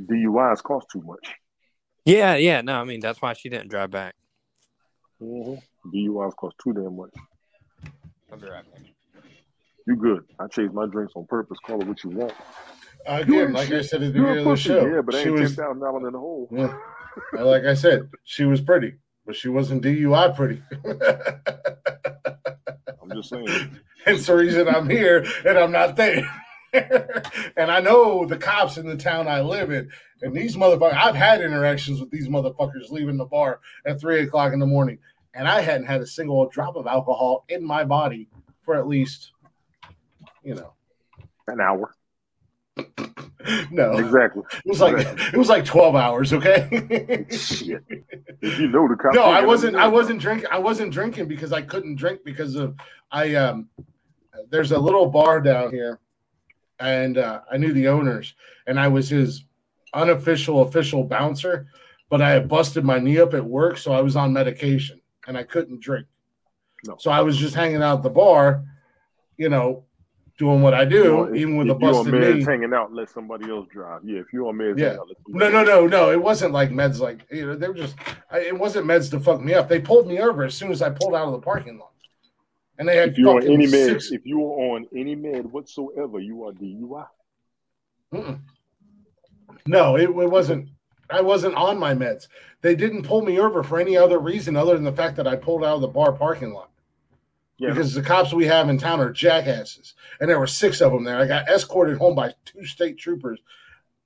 DUIs 0.00 0.62
cost 0.62 0.88
too 0.90 1.02
much. 1.02 1.34
Yeah, 2.04 2.36
yeah. 2.36 2.60
No, 2.60 2.74
I 2.74 2.84
mean 2.84 3.00
that's 3.00 3.20
why 3.20 3.32
she 3.32 3.48
didn't 3.48 3.68
drive 3.68 3.90
back. 3.90 4.14
Mm-hmm. 5.22 5.90
DUIs 5.90 6.36
cost 6.36 6.56
too 6.62 6.72
damn 6.72 6.96
much. 6.96 7.14
I'll 8.30 8.38
be 8.38 8.48
right 8.48 8.64
back. 8.72 8.82
You 9.86 9.96
good? 9.96 10.24
I 10.38 10.48
changed 10.48 10.74
my 10.74 10.86
drinks 10.86 11.12
on 11.14 11.26
purpose. 11.26 11.58
Call 11.64 11.80
it 11.80 11.86
what 11.86 12.02
you 12.02 12.10
want. 12.10 12.32
Again, 13.06 13.52
like 13.52 13.70
I 13.70 13.82
said 13.82 14.02
at 14.02 14.12
the 14.12 14.18
beginning 14.20 14.46
a 14.46 14.50
of 14.50 14.56
the 14.56 14.62
show, 14.62 14.84
yeah, 14.86 15.00
but 15.00 15.14
she 15.14 15.20
ain't 15.20 15.36
ten 15.36 15.42
was 15.42 15.54
thousand 15.54 15.80
dollars 15.80 16.04
in 16.06 16.12
the 16.12 16.18
hole. 16.18 16.48
Yeah. 16.50 16.76
Like 17.32 17.64
I 17.64 17.74
said, 17.74 18.10
she 18.24 18.44
was 18.44 18.60
pretty, 18.60 18.94
but 19.24 19.36
she 19.36 19.48
wasn't 19.48 19.82
DUI 19.84 20.34
pretty. 20.34 20.60
I'm 23.10 23.16
just 23.16 23.30
saying. 23.30 23.78
Hence 24.04 24.26
the 24.26 24.36
reason 24.36 24.68
I'm 24.68 24.88
here 24.88 25.24
and 25.44 25.58
I'm 25.58 25.72
not 25.72 25.96
there. 25.96 26.28
and 26.72 27.70
I 27.70 27.80
know 27.80 28.26
the 28.26 28.36
cops 28.36 28.76
in 28.76 28.86
the 28.86 28.96
town 28.96 29.28
I 29.28 29.40
live 29.40 29.70
in, 29.70 29.90
and 30.22 30.34
these 30.34 30.56
motherfuckers. 30.56 30.94
I've 30.94 31.14
had 31.14 31.40
interactions 31.40 32.00
with 32.00 32.10
these 32.10 32.28
motherfuckers 32.28 32.90
leaving 32.90 33.16
the 33.16 33.24
bar 33.24 33.60
at 33.86 34.00
three 34.00 34.20
o'clock 34.20 34.52
in 34.52 34.58
the 34.58 34.66
morning, 34.66 34.98
and 35.34 35.48
I 35.48 35.60
hadn't 35.60 35.86
had 35.86 36.00
a 36.00 36.06
single 36.06 36.48
drop 36.48 36.76
of 36.76 36.86
alcohol 36.86 37.44
in 37.48 37.64
my 37.64 37.84
body 37.84 38.28
for 38.62 38.74
at 38.74 38.88
least, 38.88 39.32
you 40.42 40.54
know, 40.54 40.74
An 41.46 41.60
hour. 41.60 41.94
No, 43.70 43.92
Exactly. 43.98 44.42
it 44.64 44.68
was 44.68 44.80
like 44.80 45.06
it 45.32 45.36
was 45.36 45.48
like 45.48 45.64
twelve 45.64 45.94
hours. 45.94 46.32
Okay. 46.32 47.26
Shit. 47.30 47.82
If 48.42 48.58
you 48.58 48.68
know 48.68 48.88
the 48.88 48.96
no, 49.14 49.22
I 49.24 49.42
wasn't. 49.42 49.76
I 49.76 49.86
wasn't 49.88 50.20
drinking. 50.20 50.48
I 50.50 50.58
wasn't 50.58 50.92
drinking 50.92 51.26
because 51.28 51.52
I 51.52 51.62
couldn't 51.62 51.96
drink 51.96 52.20
because 52.24 52.54
of 52.56 52.76
I. 53.10 53.34
Um, 53.34 53.68
there's 54.50 54.72
a 54.72 54.78
little 54.78 55.06
bar 55.06 55.40
down 55.40 55.70
here, 55.70 56.00
and 56.78 57.18
uh, 57.18 57.40
I 57.50 57.56
knew 57.56 57.72
the 57.72 57.88
owners, 57.88 58.34
and 58.66 58.78
I 58.78 58.88
was 58.88 59.08
his 59.08 59.44
unofficial 59.94 60.62
official 60.62 61.04
bouncer, 61.04 61.68
but 62.10 62.20
I 62.20 62.30
had 62.30 62.48
busted 62.48 62.84
my 62.84 62.98
knee 62.98 63.18
up 63.18 63.32
at 63.32 63.44
work, 63.44 63.78
so 63.78 63.92
I 63.92 64.02
was 64.02 64.14
on 64.16 64.32
medication 64.32 65.00
and 65.26 65.38
I 65.38 65.42
couldn't 65.42 65.80
drink. 65.80 66.06
No. 66.86 66.96
So 66.98 67.10
I 67.10 67.22
was 67.22 67.36
just 67.38 67.54
hanging 67.54 67.82
out 67.82 67.98
at 67.98 68.02
the 68.02 68.10
bar, 68.10 68.62
you 69.38 69.48
know, 69.48 69.84
doing 70.38 70.60
what 70.62 70.74
I 70.74 70.84
do, 70.84 71.16
want- 71.16 71.36
even 71.36 71.56
with 71.56 71.68
a 71.68 71.74
if 71.74 71.80
you 71.80 71.86
on 71.88 71.92
busted 71.94 72.14
meds 72.14 72.34
knee. 72.36 72.44
hanging 72.44 72.74
out, 72.74 72.92
let 72.92 73.08
somebody 73.08 73.50
else 73.50 73.66
drive. 73.68 74.00
Yeah, 74.04 74.20
if 74.20 74.32
you're 74.32 74.46
on 74.48 74.56
meds, 74.56 74.78
Yeah. 74.78 74.94
out, 75.00 75.08
No, 75.28 75.48
no, 75.50 75.64
no, 75.64 75.86
no. 75.86 76.10
It 76.10 76.22
wasn't 76.22 76.52
like 76.52 76.70
meds. 76.70 76.98
Like 77.00 77.20
you 77.30 77.46
know, 77.46 77.56
they 77.56 77.68
were 77.68 77.74
just. 77.74 77.96
I, 78.30 78.40
it 78.40 78.58
wasn't 78.58 78.86
meds 78.86 79.10
to 79.12 79.20
fuck 79.20 79.40
me 79.40 79.54
up. 79.54 79.68
They 79.68 79.80
pulled 79.80 80.06
me 80.06 80.18
over 80.20 80.44
as 80.44 80.54
soon 80.54 80.70
as 80.70 80.82
I 80.82 80.90
pulled 80.90 81.14
out 81.14 81.26
of 81.26 81.32
the 81.32 81.38
parking 81.40 81.78
lot, 81.78 81.92
and 82.78 82.86
they 82.88 82.96
had 82.96 83.10
If 83.10 83.18
you're 83.18 83.34
on 83.36 83.42
any 83.44 83.66
med, 83.66 83.70
six. 84.02 84.12
if 84.12 84.26
you 84.26 84.40
are 84.44 84.74
on 84.74 84.86
any 84.94 85.14
med 85.14 85.46
whatsoever, 85.50 86.18
you 86.20 86.44
are 86.44 86.52
DUI. 86.52 87.06
Mm-mm. 88.14 88.38
No, 89.66 89.96
it, 89.96 90.04
it 90.10 90.10
wasn't. 90.10 90.68
I 91.08 91.20
wasn't 91.22 91.54
on 91.54 91.78
my 91.78 91.94
meds. 91.94 92.26
They 92.62 92.74
didn't 92.74 93.02
pull 93.04 93.22
me 93.22 93.38
over 93.38 93.62
for 93.62 93.78
any 93.78 93.96
other 93.96 94.18
reason 94.18 94.56
other 94.56 94.74
than 94.74 94.82
the 94.84 94.92
fact 94.92 95.16
that 95.16 95.26
I 95.28 95.36
pulled 95.36 95.64
out 95.64 95.76
of 95.76 95.80
the 95.80 95.88
bar 95.88 96.12
parking 96.12 96.52
lot. 96.52 96.70
Yeah. 97.58 97.70
Because 97.70 97.94
the 97.94 98.02
cops 98.02 98.32
we 98.32 98.46
have 98.46 98.68
in 98.68 98.78
town 98.78 99.00
are 99.00 99.10
jackasses, 99.10 99.94
and 100.20 100.28
there 100.28 100.38
were 100.38 100.46
six 100.46 100.80
of 100.82 100.92
them 100.92 101.04
there. 101.04 101.18
I 101.18 101.26
got 101.26 101.48
escorted 101.48 101.96
home 101.96 102.14
by 102.14 102.34
two 102.44 102.64
state 102.66 102.98
troopers 102.98 103.40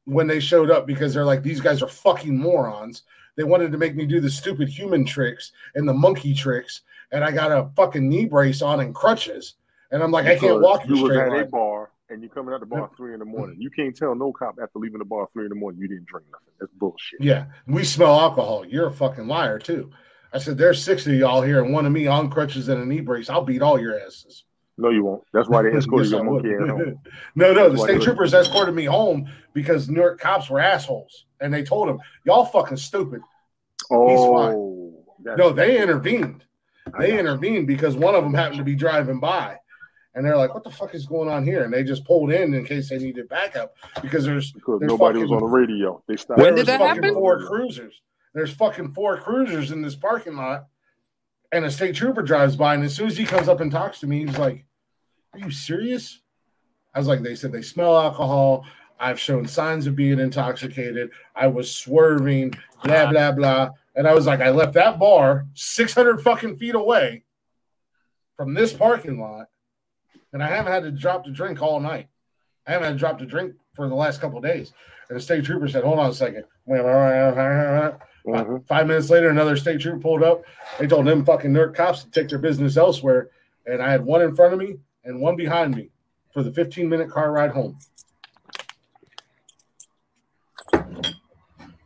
when 0.04 0.26
they 0.26 0.40
showed 0.40 0.70
up 0.70 0.86
because 0.86 1.12
they're 1.12 1.24
like, 1.24 1.42
these 1.42 1.60
guys 1.60 1.82
are 1.82 1.88
fucking 1.88 2.36
morons. 2.36 3.02
They 3.36 3.44
wanted 3.44 3.72
to 3.72 3.78
make 3.78 3.96
me 3.96 4.06
do 4.06 4.20
the 4.20 4.30
stupid 4.30 4.68
human 4.68 5.04
tricks 5.04 5.52
and 5.74 5.88
the 5.88 5.94
monkey 5.94 6.34
tricks, 6.34 6.82
and 7.10 7.24
I 7.24 7.32
got 7.32 7.50
a 7.50 7.70
fucking 7.74 8.08
knee 8.08 8.26
brace 8.26 8.62
on 8.62 8.80
and 8.80 8.94
crutches, 8.94 9.54
and 9.90 10.02
I'm 10.02 10.12
like, 10.12 10.26
I 10.26 10.30
can't 10.30 10.42
Because 10.42 10.62
walk 10.62 10.86
You 10.86 11.02
was 11.02 11.12
straight 11.12 11.32
at 11.32 11.40
a 11.40 11.46
bar 11.46 11.90
and 12.10 12.22
you're 12.22 12.30
coming 12.30 12.52
out 12.52 12.60
the 12.60 12.66
bar 12.66 12.84
at 12.84 12.96
three 12.96 13.12
in 13.14 13.20
the 13.20 13.24
morning. 13.24 13.56
You 13.60 13.70
can't 13.70 13.96
tell 13.96 14.14
no 14.14 14.32
cop 14.32 14.58
after 14.62 14.78
leaving 14.78 14.98
the 14.98 15.04
bar 15.04 15.24
at 15.24 15.32
three 15.32 15.44
in 15.44 15.48
the 15.48 15.54
morning 15.54 15.80
you 15.80 15.88
didn't 15.88 16.06
drink 16.06 16.26
nothing. 16.30 16.52
That's 16.58 16.72
bullshit. 16.72 17.20
Yeah, 17.20 17.46
we 17.66 17.84
smell 17.84 18.18
alcohol. 18.18 18.64
You're 18.66 18.88
a 18.88 18.92
fucking 18.92 19.26
liar 19.26 19.58
too. 19.58 19.90
I 20.32 20.38
said, 20.38 20.56
there's 20.56 20.82
six 20.82 21.06
of 21.06 21.14
y'all 21.14 21.42
here, 21.42 21.62
and 21.64 21.72
one 21.72 21.86
of 21.86 21.92
me 21.92 22.06
on 22.06 22.30
crutches 22.30 22.68
and 22.68 22.80
a 22.80 22.86
knee 22.86 23.00
brace. 23.00 23.28
I'll 23.28 23.44
beat 23.44 23.62
all 23.62 23.80
your 23.80 23.98
asses. 24.00 24.44
No, 24.78 24.88
you 24.90 25.04
won't. 25.04 25.22
That's 25.32 25.48
why 25.48 25.62
they 25.62 25.70
escorted 25.76 26.06
Yes, 26.10 26.20
your 26.20 26.24
monkey 26.24 26.48
home. 26.54 26.98
no, 27.34 27.52
no, 27.52 27.64
the 27.64 27.70
That's 27.70 27.80
why 27.80 27.86
state 27.86 27.98
they- 27.98 28.04
troopers 28.04 28.32
escorted 28.32 28.74
me 28.74 28.84
home 28.84 29.28
because 29.52 29.88
New 29.88 30.00
York 30.00 30.20
cops 30.20 30.48
were 30.48 30.60
assholes, 30.60 31.26
and 31.40 31.52
they 31.52 31.62
told 31.64 31.88
them, 31.88 31.98
"Y'all 32.24 32.44
fucking 32.46 32.76
stupid." 32.78 33.20
Oh, 33.90 34.92
that's- 35.22 35.38
No, 35.38 35.50
they 35.50 35.80
intervened. 35.80 36.44
They 36.98 37.18
intervened 37.18 37.66
because 37.66 37.94
one 37.96 38.14
of 38.14 38.24
them 38.24 38.34
happened 38.34 38.58
to 38.58 38.64
be 38.64 38.74
driving 38.74 39.20
by, 39.20 39.58
and 40.14 40.24
they're 40.24 40.36
like, 40.36 40.54
"What 40.54 40.64
the 40.64 40.70
fuck 40.70 40.94
is 40.94 41.06
going 41.06 41.28
on 41.28 41.44
here?" 41.44 41.62
And 41.64 41.72
they 41.72 41.84
just 41.84 42.04
pulled 42.04 42.32
in 42.32 42.54
in 42.54 42.64
case 42.64 42.88
they 42.88 42.98
needed 42.98 43.28
backup 43.28 43.74
because 44.02 44.24
there's 44.24 44.50
because 44.52 44.80
They're 44.80 44.88
nobody 44.88 45.20
was 45.20 45.30
on 45.30 45.40
the 45.40 45.46
radio. 45.46 46.02
They 46.08 46.16
stopped. 46.16 46.40
When 46.40 46.54
did 46.54 46.60
was 46.60 46.66
that 46.68 46.80
happen? 46.80 47.14
Four 47.14 47.46
cruisers. 47.46 48.00
There's 48.32 48.52
fucking 48.52 48.92
four 48.92 49.16
cruisers 49.18 49.72
in 49.72 49.82
this 49.82 49.96
parking 49.96 50.36
lot, 50.36 50.68
and 51.52 51.64
a 51.64 51.70
state 51.70 51.96
trooper 51.96 52.22
drives 52.22 52.56
by, 52.56 52.74
and 52.74 52.84
as 52.84 52.94
soon 52.94 53.08
as 53.08 53.16
he 53.16 53.24
comes 53.24 53.48
up 53.48 53.60
and 53.60 53.72
talks 53.72 54.00
to 54.00 54.06
me, 54.06 54.24
he's 54.24 54.38
like, 54.38 54.64
"Are 55.32 55.40
you 55.40 55.50
serious?" 55.50 56.20
I 56.94 56.98
was 56.98 57.08
like, 57.08 57.22
"They 57.22 57.34
said 57.34 57.52
they 57.52 57.62
smell 57.62 57.98
alcohol. 57.98 58.64
I've 58.98 59.18
shown 59.18 59.46
signs 59.46 59.86
of 59.86 59.96
being 59.96 60.20
intoxicated. 60.20 61.10
I 61.34 61.48
was 61.48 61.74
swerving, 61.74 62.54
blah 62.84 62.94
uh-huh. 62.94 63.12
blah 63.12 63.32
blah." 63.32 63.70
And 63.96 64.06
I 64.06 64.14
was 64.14 64.26
like, 64.26 64.40
"I 64.40 64.50
left 64.50 64.74
that 64.74 64.98
bar 64.98 65.46
600 65.54 66.22
fucking 66.22 66.56
feet 66.58 66.76
away 66.76 67.24
from 68.36 68.54
this 68.54 68.72
parking 68.72 69.20
lot, 69.20 69.48
and 70.32 70.42
I 70.42 70.48
haven't 70.48 70.72
had 70.72 70.84
to 70.84 70.92
drop 70.92 71.24
to 71.24 71.32
drink 71.32 71.60
all 71.60 71.80
night. 71.80 72.08
I 72.66 72.72
haven't 72.72 72.86
had 72.86 72.92
to 72.92 72.98
drop 72.98 73.18
to 73.18 73.26
drink 73.26 73.54
for 73.74 73.88
the 73.88 73.94
last 73.96 74.20
couple 74.20 74.38
of 74.38 74.44
days." 74.44 74.72
And 75.08 75.16
the 75.16 75.20
state 75.20 75.44
trooper 75.44 75.66
said, 75.66 75.82
"Hold 75.82 75.98
on 75.98 76.10
a 76.10 76.14
second. 76.14 76.44
Mhm. 78.26 78.66
Five 78.66 78.86
minutes 78.86 79.10
later, 79.10 79.28
another 79.28 79.56
state 79.56 79.80
trooper 79.80 79.98
pulled 79.98 80.22
up. 80.22 80.44
They 80.78 80.86
told 80.86 81.06
them 81.06 81.24
fucking 81.24 81.52
Newark 81.52 81.74
cops 81.74 82.04
to 82.04 82.10
take 82.10 82.28
their 82.28 82.38
business 82.38 82.76
elsewhere. 82.76 83.30
And 83.66 83.82
I 83.82 83.90
had 83.90 84.04
one 84.04 84.22
in 84.22 84.34
front 84.34 84.52
of 84.52 84.58
me 84.58 84.76
and 85.04 85.20
one 85.20 85.36
behind 85.36 85.76
me 85.76 85.90
for 86.32 86.42
the 86.42 86.52
15 86.52 86.88
minute 86.88 87.10
car 87.10 87.32
ride 87.32 87.50
home. 87.50 87.78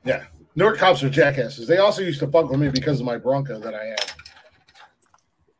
Yeah. 0.04 0.24
Newark 0.56 0.78
cops 0.78 1.02
are 1.02 1.10
jackasses. 1.10 1.66
They 1.66 1.78
also 1.78 2.02
used 2.02 2.20
to 2.20 2.28
fuck 2.28 2.50
with 2.50 2.60
me 2.60 2.68
because 2.68 3.00
of 3.00 3.06
my 3.06 3.16
Bronco 3.16 3.58
that 3.60 3.74
I 3.74 3.86
had. 3.86 4.13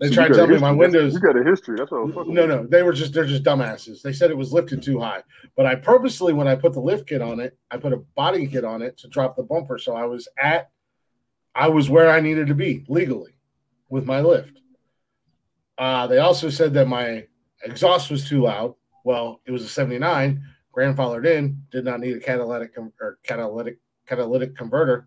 They 0.05 0.11
So 0.11 0.17
tried 0.17 0.29
to 0.29 0.35
tell 0.35 0.47
me 0.47 0.59
my 0.59 0.71
windows. 0.71 1.15
You 1.15 1.21
got 1.21 1.35
a 1.35 1.43
history. 1.43 1.79
That's 1.79 1.91
what 1.91 2.01
I 2.01 2.05
was 2.05 2.15
fucking 2.15 2.35
No, 2.35 2.45
no, 2.45 2.67
they 2.67 2.83
were 2.83 2.93
just 2.93 3.15
they're 3.15 3.25
just 3.25 3.43
dumbasses. 3.43 4.03
They 4.03 4.13
said 4.13 4.31
it 4.31 4.37
was 4.37 4.53
lifted 4.53 4.83
too 4.83 5.01
high, 5.01 5.23
but 5.57 5.65
I 5.65 5.77
purposely 5.77 6.35
when 6.35 6.47
I 6.47 6.57
put 6.57 6.75
the 6.75 6.81
lift 6.81 7.09
kit 7.09 7.23
on 7.23 7.41
it, 7.41 7.57
I 7.71 7.79
put 7.79 7.95
a 7.95 7.97
body 8.15 8.47
kit 8.47 8.65
on 8.65 8.83
it 8.83 8.99
to 8.99 9.09
drop 9.09 9.35
the 9.35 9.43
bumper, 9.43 9.79
so 9.79 9.97
I 9.97 10.05
was 10.05 10.29
at, 10.39 10.71
I 11.55 11.69
was 11.69 11.89
where 11.89 12.11
I 12.11 12.21
needed 12.21 12.49
to 12.49 12.55
be 12.55 12.85
legally 12.87 13.35
with 13.89 14.05
my 14.05 14.21
lift. 14.21 14.61
Uh, 15.79 16.07
they 16.07 16.19
also 16.19 16.51
said 16.51 16.75
that 16.75 16.87
my 16.87 17.27
exhaust 17.65 18.11
was 18.11 18.29
too 18.29 18.43
loud. 18.43 18.75
Well, 19.05 19.41
it 19.47 19.53
was 19.53 19.63
a 19.63 19.69
'79, 19.69 20.43
grandfathered 20.77 21.25
in, 21.25 21.63
did 21.71 21.87
not 21.87 22.01
need 22.01 22.15
a 22.15 22.21
catalytic 22.21 22.75
com- 22.75 22.93
or 23.01 23.19
catalytic 23.23 23.79
catalytic 24.07 24.55
converter. 24.55 25.07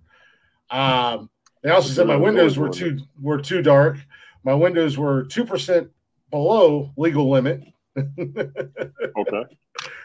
Um, 0.72 1.30
they 1.62 1.70
also 1.70 1.90
said 1.90 2.08
my 2.08 2.16
windows 2.16 2.58
were 2.58 2.70
too 2.70 3.00
were 3.22 3.40
too 3.40 3.62
dark. 3.62 3.98
My 4.48 4.54
windows 4.54 4.98
were 4.98 5.26
two 5.26 5.44
percent 5.44 5.90
below 6.32 6.94
legal 6.96 7.30
limit. 7.30 7.64
Okay. 7.98 9.44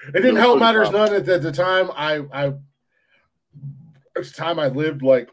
It 0.08 0.20
didn't 0.20 0.36
help 0.36 0.58
matters 0.58 0.88
common. 0.88 1.00
none 1.00 1.14
at 1.14 1.26
the, 1.26 1.34
at 1.34 1.42
the 1.42 1.52
time. 1.52 1.92
I 1.94 2.22
I 2.32 2.46
at 4.16 4.24
the 4.24 4.32
time 4.34 4.58
I 4.58 4.66
lived 4.66 5.02
like 5.02 5.30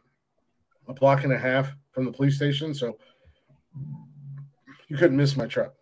a 0.88 0.94
block 0.94 1.24
and 1.24 1.34
a 1.34 1.40
half 1.40 1.72
from 1.92 2.06
the 2.06 2.12
police 2.12 2.36
station, 2.36 2.76
so 2.76 3.00
you 4.90 4.96
couldn't 4.96 5.18
miss 5.18 5.36
my 5.36 5.48
truck 5.48 5.74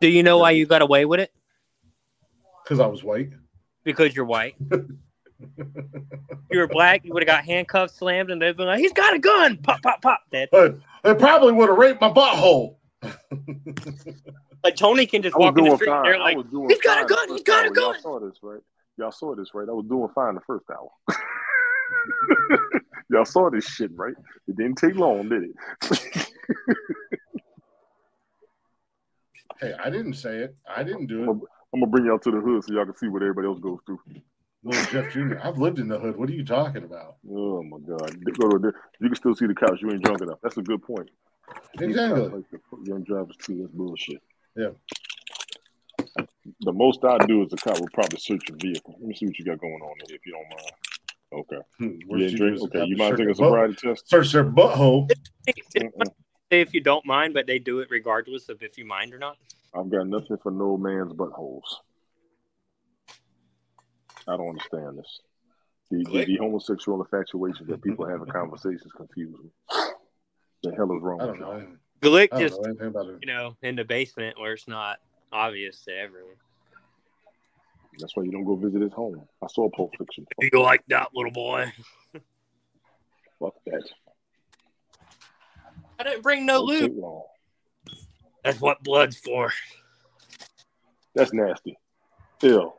Do 0.00 0.08
you 0.08 0.22
know 0.22 0.38
why 0.38 0.52
you 0.52 0.64
got 0.64 0.80
away 0.80 1.04
with 1.06 1.18
it? 1.18 1.32
because 2.62 2.78
I 2.78 2.86
was 2.86 3.02
white. 3.02 3.30
Because 3.82 4.14
you're 4.14 4.24
white. 4.24 4.54
you 5.58 6.58
were 6.58 6.68
black, 6.68 7.04
you 7.04 7.12
would 7.14 7.24
have 7.24 7.36
got 7.36 7.44
handcuffs 7.44 7.96
slammed, 7.96 8.30
and 8.30 8.40
they'd 8.40 8.56
been 8.56 8.66
like, 8.66 8.78
"He's 8.78 8.92
got 8.92 9.12
a 9.12 9.18
gun!" 9.18 9.56
Pop, 9.56 9.82
pop, 9.82 10.00
pop. 10.00 10.20
Dead. 10.30 10.50
But 10.52 10.76
they 11.02 11.14
probably 11.14 11.52
would 11.52 11.68
have 11.68 11.78
raped 11.78 12.00
my 12.00 12.10
butthole. 12.10 12.76
Like 14.62 14.76
Tony 14.76 15.06
can 15.06 15.22
just 15.22 15.36
walk 15.38 15.56
in 15.58 15.64
the 15.64 15.74
street, 15.76 15.88
fine. 15.88 15.96
and 15.98 16.04
they're 16.06 16.14
I 16.16 16.18
like, 16.18 16.36
was 16.36 16.46
doing 16.46 16.68
"He's 16.68 16.80
got 16.80 17.02
a 17.02 17.06
gun, 17.06 17.28
He's 17.30 17.42
got 17.42 17.64
a 17.64 17.68
hour. 17.68 17.74
Y'all 17.74 17.92
gun." 17.92 18.00
saw 18.02 18.20
this, 18.20 18.36
right? 18.42 18.60
Y'all 18.98 19.10
saw 19.12 19.34
this, 19.34 19.48
right? 19.54 19.66
I 19.68 19.72
was 19.72 19.86
doing 19.88 20.08
fine 20.14 20.34
the 20.34 20.40
first 20.46 20.66
hour. 20.70 20.90
Y'all 23.10 23.24
saw 23.24 23.48
this 23.50 23.64
shit, 23.66 23.90
right? 23.94 24.14
It 24.46 24.56
didn't 24.56 24.76
take 24.76 24.94
long, 24.96 25.28
did 25.30 25.44
it? 25.44 26.28
Hey, 29.60 29.74
I 29.82 29.90
didn't 29.90 30.14
say 30.14 30.38
it. 30.38 30.56
I 30.68 30.82
didn't 30.82 31.06
do 31.06 31.22
it. 31.24 31.28
I'm 31.28 31.80
gonna 31.80 31.86
bring 31.86 32.06
y'all 32.06 32.18
to 32.18 32.30
the 32.30 32.40
hood 32.40 32.64
so 32.64 32.72
y'all 32.72 32.84
can 32.86 32.96
see 32.96 33.08
what 33.08 33.22
everybody 33.22 33.46
else 33.46 33.60
goes 33.60 33.78
through. 33.86 34.00
Little 34.62 34.84
Jeff 35.02 35.12
Jr. 35.12 35.38
I've 35.42 35.58
lived 35.58 35.78
in 35.78 35.88
the 35.88 35.98
hood. 35.98 36.16
What 36.16 36.28
are 36.28 36.32
you 36.34 36.44
talking 36.44 36.84
about? 36.84 37.16
Oh 37.30 37.62
my 37.62 37.78
god! 37.78 38.14
Go 38.38 38.48
to 38.50 38.58
the, 38.58 38.72
you 39.00 39.08
can 39.08 39.16
still 39.16 39.34
see 39.34 39.46
the 39.46 39.54
couch. 39.54 39.80
You 39.80 39.90
ain't 39.90 40.02
drunk 40.02 40.20
enough. 40.20 40.38
That's 40.42 40.56
a 40.58 40.62
good 40.62 40.82
point. 40.82 41.08
Exactly. 41.80 42.20
Like 42.28 42.44
the 42.50 42.58
young 42.84 43.02
drivers 43.04 43.36
too. 43.42 43.60
That's 43.62 43.72
bullshit. 43.72 44.18
Yeah. 44.56 44.70
The 46.62 46.72
most 46.72 47.04
I 47.04 47.18
do 47.26 47.42
is 47.44 47.52
a 47.52 47.56
cop 47.56 47.78
will 47.80 47.88
probably 47.92 48.18
search 48.18 48.42
your 48.48 48.58
vehicle. 48.60 48.96
Let 48.98 49.08
me 49.08 49.14
see 49.14 49.26
what 49.26 49.38
you 49.38 49.44
got 49.44 49.60
going 49.60 49.80
on 49.80 49.94
there, 50.06 50.16
if 50.16 50.26
you 50.26 50.32
don't 50.32 50.48
mind. 50.50 50.72
Okay. 51.32 51.62
Hmm, 51.78 52.00
You 52.00 52.08
worst 52.08 52.22
ain't 52.22 52.32
you 52.32 52.38
drink? 52.38 52.62
Okay. 52.62 52.84
You 52.86 52.96
to 52.96 53.02
mind 53.02 53.16
taking 53.16 53.30
a 53.30 53.34
their 53.34 53.34
butt- 53.34 53.36
sobriety 53.36 53.74
test? 53.74 54.08
Search 54.08 54.32
their 54.32 54.44
butthole. 54.44 55.10
Say 56.50 56.60
if 56.60 56.74
you 56.74 56.80
don't 56.80 57.06
mind, 57.06 57.32
but 57.34 57.46
they 57.46 57.58
do 57.58 57.78
it 57.80 57.88
regardless 57.90 58.48
of 58.48 58.62
if 58.62 58.76
you 58.76 58.84
mind 58.84 59.14
or 59.14 59.18
not. 59.18 59.36
I've 59.74 59.88
got 59.90 60.08
nothing 60.08 60.36
for 60.42 60.50
no 60.50 60.76
man's 60.76 61.12
buttholes. 61.12 61.62
I 64.30 64.36
don't 64.36 64.48
understand 64.48 64.98
this. 64.98 65.20
The, 65.90 66.04
the, 66.04 66.24
the 66.24 66.36
homosexual 66.36 67.02
infatuation 67.02 67.66
that 67.66 67.82
people 67.82 68.06
have 68.06 68.22
in 68.22 68.28
conversations 68.28 68.92
confuse 68.96 69.34
me. 69.42 69.50
The 70.62 70.72
hell 70.76 70.94
is 70.96 71.02
wrong 71.02 71.20
I 71.20 71.26
with 71.26 71.40
don't 71.40 71.40
know. 71.40 71.58
y'all? 71.58 71.66
Glick 72.00 72.38
just 72.38 72.60
know 72.62 72.86
about 72.86 73.06
you 73.06 73.26
know 73.26 73.56
in 73.62 73.76
the 73.76 73.84
basement 73.84 74.38
where 74.38 74.52
it's 74.52 74.68
not 74.68 74.98
obvious 75.32 75.82
to 75.84 75.92
everyone. 75.92 76.36
That's 77.98 78.16
why 78.16 78.22
you 78.22 78.30
don't 78.30 78.44
go 78.44 78.54
visit 78.54 78.80
his 78.80 78.92
home. 78.92 79.20
I 79.42 79.46
saw 79.48 79.66
a 79.66 79.70
Pulp 79.70 79.90
Fiction. 79.98 80.26
Do 80.38 80.48
you 80.52 80.62
like 80.62 80.84
that 80.88 81.08
little 81.12 81.32
boy? 81.32 81.72
Fuck 83.40 83.54
that. 83.66 83.82
I 85.98 86.04
didn't 86.04 86.22
bring 86.22 86.46
no 86.46 86.66
Don't 86.66 86.96
loot. 86.96 87.22
That's 88.44 88.60
what 88.60 88.82
blood's 88.82 89.18
for. 89.18 89.52
That's 91.14 91.32
nasty. 91.32 91.76
Ew. 92.42 92.72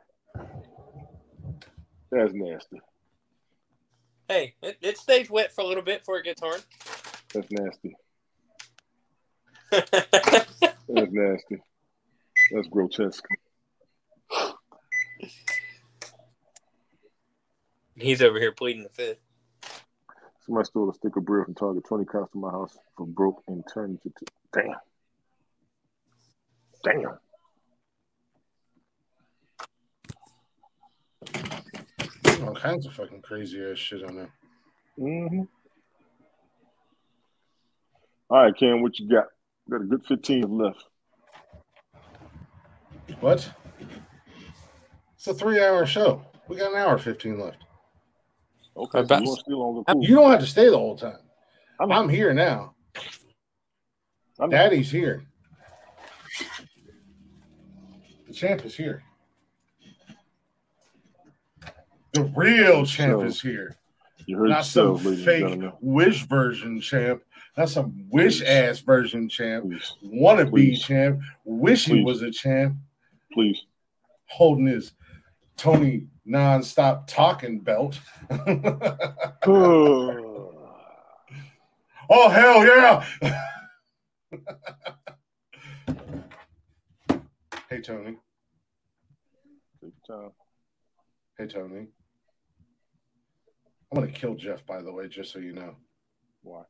That's 2.12 2.32
nasty. 2.34 2.80
Hey, 4.28 4.54
it, 4.62 4.76
it 4.82 4.98
stays 4.98 5.30
wet 5.30 5.50
for 5.50 5.62
a 5.62 5.66
little 5.66 5.82
bit 5.82 6.00
before 6.00 6.18
it 6.18 6.24
gets 6.24 6.42
hard. 6.42 6.62
That's 7.32 7.50
nasty. 7.50 7.96
That's 9.70 11.10
nasty. 11.10 11.62
That's 12.52 12.68
grotesque. 12.68 13.24
He's 17.96 18.20
over 18.20 18.38
here 18.38 18.52
pleading 18.52 18.82
the 18.82 18.90
fifth. 18.90 19.18
Somebody 20.44 20.66
stole 20.66 20.90
a 20.90 20.94
stick 20.94 21.16
of 21.16 21.24
bread 21.24 21.46
from 21.46 21.54
Target. 21.54 21.84
20 21.86 22.04
comes 22.04 22.28
to 22.32 22.38
my 22.38 22.50
house 22.50 22.76
for 22.96 23.06
broke 23.06 23.42
and 23.48 23.64
turned 23.72 24.00
it 24.04 24.12
to. 24.18 24.26
Damn. 24.52 24.74
Damn. 26.84 27.18
All 32.42 32.54
kinds 32.54 32.86
of 32.86 32.92
fucking 32.94 33.22
crazy 33.22 33.62
ass 33.64 33.78
shit 33.78 34.04
on 34.04 34.16
there. 34.16 34.30
Mm-hmm. 34.98 35.42
All 38.30 38.42
right, 38.42 38.56
Cam, 38.56 38.82
what 38.82 38.98
you 38.98 39.08
got? 39.08 39.26
Got 39.70 39.82
a 39.82 39.84
good 39.84 40.04
15 40.06 40.58
left. 40.58 40.84
What? 43.20 43.52
It's 45.16 45.26
a 45.26 45.34
three 45.34 45.62
hour 45.62 45.86
show. 45.86 46.24
We 46.48 46.56
got 46.56 46.72
an 46.72 46.78
hour 46.78 46.98
15 46.98 47.38
left. 47.38 47.58
Okay, 48.76 49.04
so 49.06 49.16
you 49.16 49.24
want 49.24 49.36
to 49.38 49.42
steal 49.42 49.58
longer? 49.58 50.06
You 50.06 50.14
don't 50.16 50.30
have 50.30 50.40
to 50.40 50.46
stay 50.46 50.68
the 50.68 50.78
whole 50.78 50.96
time. 50.96 51.18
I'm- 51.78 51.92
I'm 51.92 52.08
here 52.08 52.32
now. 52.32 52.74
I'm- 54.40 54.50
Daddy's 54.50 54.90
here. 54.90 55.24
The 58.26 58.32
champ 58.32 58.64
is 58.64 58.74
here. 58.74 59.04
The 62.12 62.24
real 62.36 62.84
champ 62.84 63.20
So- 63.20 63.22
is 63.22 63.40
here. 63.40 63.76
You 64.26 64.38
heard 64.38 64.50
Not 64.50 64.64
some 64.66 64.94
ladies 64.96 65.06
and 65.06 65.24
fake 65.62 65.72
wish 65.80 66.22
version 66.26 66.80
champ. 66.80 67.22
Not 67.56 67.68
some 67.70 68.06
wish 68.08 68.40
ass 68.42 68.78
version 68.78 69.28
champ. 69.28 69.64
Please, 69.64 69.94
Wanna 70.02 70.48
be 70.50 70.76
champ. 70.76 71.20
Wish 71.44 71.86
he 71.86 72.02
was 72.04 72.22
a 72.22 72.30
champ. 72.30 72.76
please. 73.32 73.66
Holding 74.26 74.66
his 74.66 74.92
Tony 75.56 76.06
non-stop 76.24 77.06
talking 77.08 77.58
belt. 77.60 77.98
oh, 78.30 79.34
Oh 82.10 82.28
hell 82.28 82.64
yeah! 82.64 83.04
hey 87.70 87.80
Tony. 87.80 88.16
Hey 91.38 91.46
Tony. 91.46 91.86
I'm 93.92 94.00
gonna 94.00 94.10
kill 94.10 94.34
Jeff, 94.34 94.64
by 94.64 94.80
the 94.80 94.90
way, 94.90 95.06
just 95.06 95.32
so 95.32 95.38
you 95.38 95.52
know, 95.52 95.76
Why? 96.42 96.62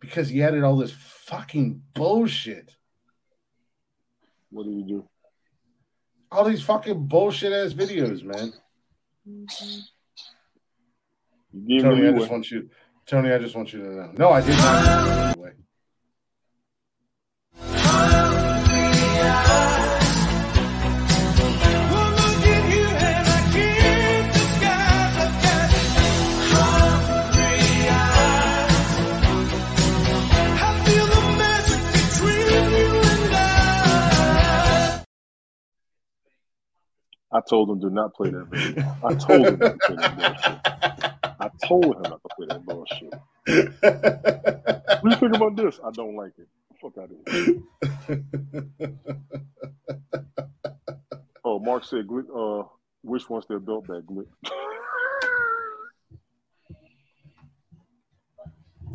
because 0.00 0.28
he 0.30 0.42
added 0.42 0.62
all 0.64 0.76
this 0.76 0.92
fucking 0.92 1.82
bullshit. 1.92 2.74
What 4.50 4.64
did 4.64 4.74
you 4.74 4.84
do? 4.86 5.08
All 6.32 6.44
these 6.44 6.62
fucking 6.62 7.06
bullshit 7.08 7.52
ass 7.52 7.74
videos, 7.74 8.22
man. 8.24 8.52
You 11.52 11.68
gave 11.68 11.82
Tony, 11.82 12.00
me 12.02 12.08
I 12.08 12.12
just 12.12 12.30
want 12.30 12.50
you. 12.50 12.70
Tony, 13.06 13.30
I 13.32 13.38
just 13.38 13.54
want 13.54 13.72
you 13.72 13.80
to 13.80 13.94
know. 13.94 14.12
No, 14.16 14.30
I 14.30 14.40
did 14.40 14.56
not. 14.56 15.36
I 37.30 37.40
told 37.48 37.70
him 37.70 37.78
do 37.80 37.90
not 37.90 38.14
play 38.14 38.30
that 38.30 38.46
video. 38.46 38.96
I 39.04 39.14
told 39.14 39.46
him 39.46 39.58
not 39.58 39.78
to 39.80 39.86
play 39.86 39.96
that 39.96 40.16
bullshit. 40.16 40.60
I 41.40 41.50
told 41.66 41.96
him 41.96 42.02
not 42.02 42.20
to 42.22 42.28
play 42.36 42.46
that 42.48 42.64
bullshit. 42.64 43.14
What 45.00 45.02
do 45.02 45.10
you 45.10 45.16
think 45.16 45.36
about 45.36 45.54
this? 45.56 45.78
I 45.84 45.90
don't 45.90 46.16
like 46.16 46.32
it. 46.38 46.48
Fuck 46.80 46.96
out 46.98 47.10
of 47.10 47.16
here. 47.32 47.60
Oh, 51.44 51.58
Mark 51.58 51.84
said, 51.84 52.06
uh, 52.34 52.62
Wish 53.02 53.28
wants 53.30 53.46
their 53.46 53.58
belt 53.58 53.86
back, 53.86 54.02
Glick. 54.02 54.26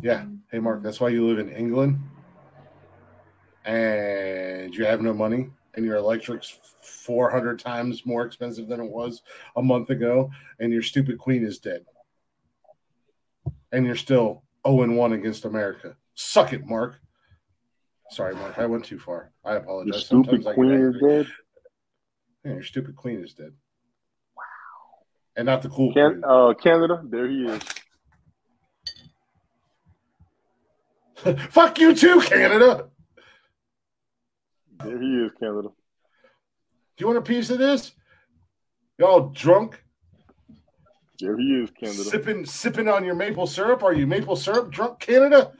yeah. 0.02 0.24
Hey, 0.52 0.60
Mark, 0.60 0.82
that's 0.82 1.00
why 1.00 1.08
you 1.08 1.26
live 1.26 1.40
in 1.40 1.50
England 1.50 1.98
and 3.64 4.74
you 4.74 4.84
have 4.84 5.00
no 5.00 5.12
money 5.12 5.50
and 5.76 5.84
your 5.84 5.96
electric's 5.96 6.58
400 6.82 7.58
times 7.58 8.06
more 8.06 8.24
expensive 8.24 8.68
than 8.68 8.80
it 8.80 8.90
was 8.90 9.22
a 9.56 9.62
month 9.62 9.90
ago 9.90 10.30
and 10.58 10.72
your 10.72 10.82
stupid 10.82 11.18
queen 11.18 11.44
is 11.44 11.58
dead. 11.58 11.84
And 13.72 13.84
you're 13.84 13.96
still 13.96 14.44
0 14.66 14.92
1 14.94 15.12
against 15.12 15.44
America. 15.44 15.96
Suck 16.14 16.52
it, 16.52 16.64
Mark. 16.66 17.00
Sorry, 18.10 18.34
Mark. 18.34 18.58
I 18.58 18.66
went 18.66 18.84
too 18.84 18.98
far. 18.98 19.32
I 19.44 19.54
apologize. 19.54 19.92
Your 19.92 20.00
stupid 20.00 20.42
Sometimes 20.44 20.54
queen 20.54 20.72
is 20.72 20.94
dead. 21.02 21.26
Yeah, 22.44 22.52
your 22.52 22.62
stupid 22.62 22.94
queen 22.94 23.20
is 23.24 23.34
dead. 23.34 23.52
Wow. 24.36 24.42
And 25.36 25.46
not 25.46 25.62
the 25.62 25.70
cool 25.70 25.92
Can, 25.92 26.20
queen. 26.20 26.24
uh, 26.24 26.54
Canada, 26.54 27.02
there 27.04 27.26
he 27.28 27.46
is. 27.46 27.62
Fuck 31.50 31.78
you 31.78 31.94
too, 31.94 32.20
Canada. 32.20 32.88
There 34.84 35.00
he 35.00 35.24
is, 35.24 35.30
Canada. 35.40 35.68
Do 35.68 37.00
you 37.02 37.06
want 37.06 37.18
a 37.18 37.22
piece 37.22 37.50
of 37.50 37.58
this? 37.58 37.92
Y'all 38.98 39.30
drunk, 39.30 39.82
There 41.20 41.36
he 41.36 41.62
is, 41.62 41.70
Canada. 41.70 42.04
sipping 42.04 42.44
sipping 42.46 42.88
on 42.88 43.04
your 43.04 43.14
maple 43.14 43.46
syrup? 43.46 43.82
Are 43.82 43.92
you 43.92 44.06
maple 44.06 44.36
syrup 44.36 44.70
drunk, 44.70 45.00
Canada? 45.00 45.52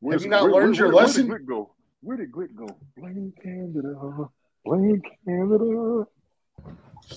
Where's- 0.00 0.22
you 0.24 0.30
not 0.30 0.42
where- 0.44 0.52
learned 0.52 0.76
where- 0.76 0.86
your 0.86 0.94
where 0.94 1.04
lesson? 1.04 1.28
did 1.28 1.42
Glick 1.42 1.46
go? 1.46 1.74
Where 2.02 2.16
did 2.16 2.30
Glick 2.32 2.54
go? 2.54 2.66
Blame 2.96 3.32
Canada. 3.42 4.28
Blame 4.64 5.02
Canada. 5.24 6.06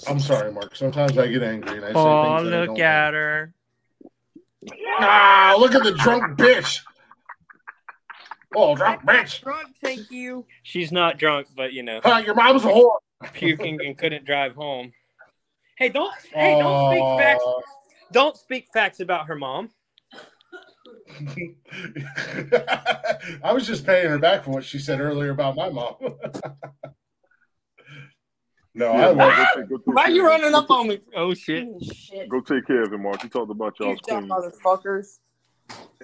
I'm 0.08 0.20
sorry, 0.20 0.52
Mark. 0.52 0.76
Sometimes 0.76 1.18
I 1.18 1.28
get 1.28 1.44
angry 1.44 1.78
and 1.78 1.86
I 1.86 1.90
say 1.90 1.94
Oh, 1.96 2.38
things 2.40 2.50
that 2.50 2.58
I 2.58 2.66
look 2.66 2.80
at 2.80 3.14
mean. 3.14 3.22
her. 3.22 3.54
Ah, 5.00 5.56
look 5.60 5.76
at 5.76 5.84
the 5.84 5.92
drunk 5.94 6.38
bitch. 6.40 6.82
Oh, 8.56 8.76
drunk 8.76 9.02
bitch. 9.04 9.42
Drunk, 9.42 9.76
thank 9.84 10.10
you. 10.12 10.46
She's 10.64 10.92
not 10.92 11.18
drunk, 11.18 11.48
but 11.56 11.74
you 11.74 11.84
know, 11.84 12.00
Ah, 12.04 12.20
your 12.20 12.36
mom's 12.36 12.64
a 12.66 12.68
whore. 12.70 12.98
puking 13.34 13.80
and 13.86 13.98
couldn't 13.98 14.26
drive 14.26 14.56
home. 14.56 14.92
Hey, 15.78 15.90
don't 15.90 16.14
hey, 16.34 16.58
don't 16.58 16.90
speak 16.92 17.04
facts. 17.20 17.44
Don't 18.12 18.38
speak 18.38 18.68
facts 18.74 19.00
about 19.00 19.28
her 19.28 19.36
mom. 19.36 19.70
I 23.44 23.52
was 23.54 23.66
just 23.68 23.86
paying 23.86 24.10
her 24.10 24.20
back 24.20 24.44
for 24.44 24.52
what 24.52 24.64
she 24.64 24.80
said 24.80 25.00
earlier 25.02 25.32
about 25.32 25.56
my 25.56 25.70
mom. 25.70 25.96
no, 28.74 28.94
Yeah, 28.94 29.10
I 29.10 29.14
Mark, 29.14 29.38
was. 29.38 29.48
go 29.70 29.78
take- 29.78 29.86
Why 29.96 30.06
care 30.06 30.12
you 30.16 30.26
running 30.26 30.54
up 30.56 30.70
on 30.70 30.88
me? 30.88 31.00
Oh 31.16 31.34
shit. 31.34 31.68
Shit. 31.84 32.30
Go 32.30 32.40
take 32.42 32.66
care 32.68 32.84
of 32.84 32.94
him, 32.94 33.04
Mark. 33.04 33.24
You 33.24 33.30
talked 33.30 33.52
about 33.52 33.76
You 33.80 33.88
y'all's 33.88 34.02
dumb 34.02 34.28
queen. 34.28 34.30
motherfuckers. 34.30 35.20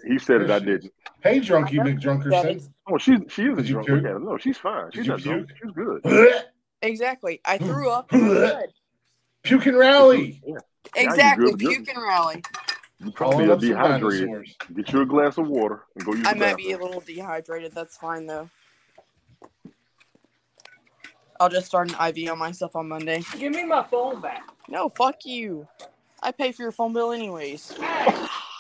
He 0.08 0.18
said 0.20 0.42
it. 0.42 0.50
I 0.52 0.60
didn't. 0.60 0.92
Hey, 1.22 1.40
drunky 1.40 1.74
McDrunkerson. 1.80 2.68
Oh, 2.90 2.98
she 2.98 3.18
she 3.30 3.44
is 3.44 3.54
a 3.54 3.56
Did 3.58 3.68
you 3.70 3.74
drunk. 3.76 3.88
puke? 3.88 3.98
Look 3.98 4.06
at 4.06 4.12
her. 4.14 4.20
No, 4.20 4.38
she's 4.38 4.58
fine. 4.58 4.92
She's 4.92 5.06
you 5.06 5.12
not 5.12 5.22
drunk. 5.22 5.50
She's 5.62 5.72
good. 5.72 6.44
Exactly. 6.84 7.40
I 7.46 7.60
threw 7.60 7.92
up. 7.92 8.12
and 8.12 8.24
I'm 8.24 8.28
good. 8.30 8.70
Puke 9.44 9.68
and 9.68 9.78
rally. 9.78 10.42
Yeah. 10.44 10.56
Exactly. 10.96 11.52
good. 11.52 11.62
You're- 11.62 11.76
Puke 11.76 11.90
and 11.96 12.02
rally. 12.04 12.44
You 12.98 13.12
probably 13.12 13.46
Calling 13.46 13.52
are 13.52 13.58
dehydrated. 13.58 14.46
Get 14.76 14.92
you 14.92 15.02
a 15.02 15.06
glass 15.06 15.38
of 15.38 15.48
water 15.48 15.84
and 15.96 16.04
go 16.06 16.14
use 16.16 16.26
I 16.26 16.34
the 16.34 16.40
might 16.40 16.58
be 16.58 16.72
a 16.72 16.78
little 16.80 17.00
dehydrated. 17.02 17.72
That's 17.74 17.98
fine 17.98 18.26
though. 18.26 18.50
I'll 21.40 21.50
just 21.50 21.68
start 21.68 21.92
an 21.92 22.16
IV 22.16 22.32
on 22.32 22.38
myself 22.40 22.76
on 22.76 22.88
Monday. 22.88 23.24
Give 23.38 23.54
me 23.54 23.64
my 23.64 23.84
phone 23.84 24.20
back. 24.22 24.48
No, 24.68 24.90
fuck 24.90 25.24
you. 25.26 25.68
I 26.24 26.32
pay 26.32 26.52
for 26.52 26.62
your 26.64 26.72
phone 26.72 26.94
bill 26.94 27.12
anyways. 27.12 27.74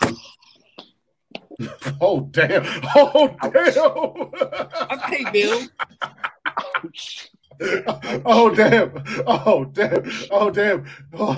Oh 2.01 2.21
damn! 2.31 2.63
Oh 2.95 3.35
damn! 3.41 4.89
I 4.89 4.97
pay 5.09 5.31
bills. 5.31 5.69
oh 8.25 8.49
damn! 8.55 8.91
Oh 9.27 9.65
damn! 9.65 10.11
Oh 10.31 10.49
damn! 10.49 10.85
Oh, 11.13 11.37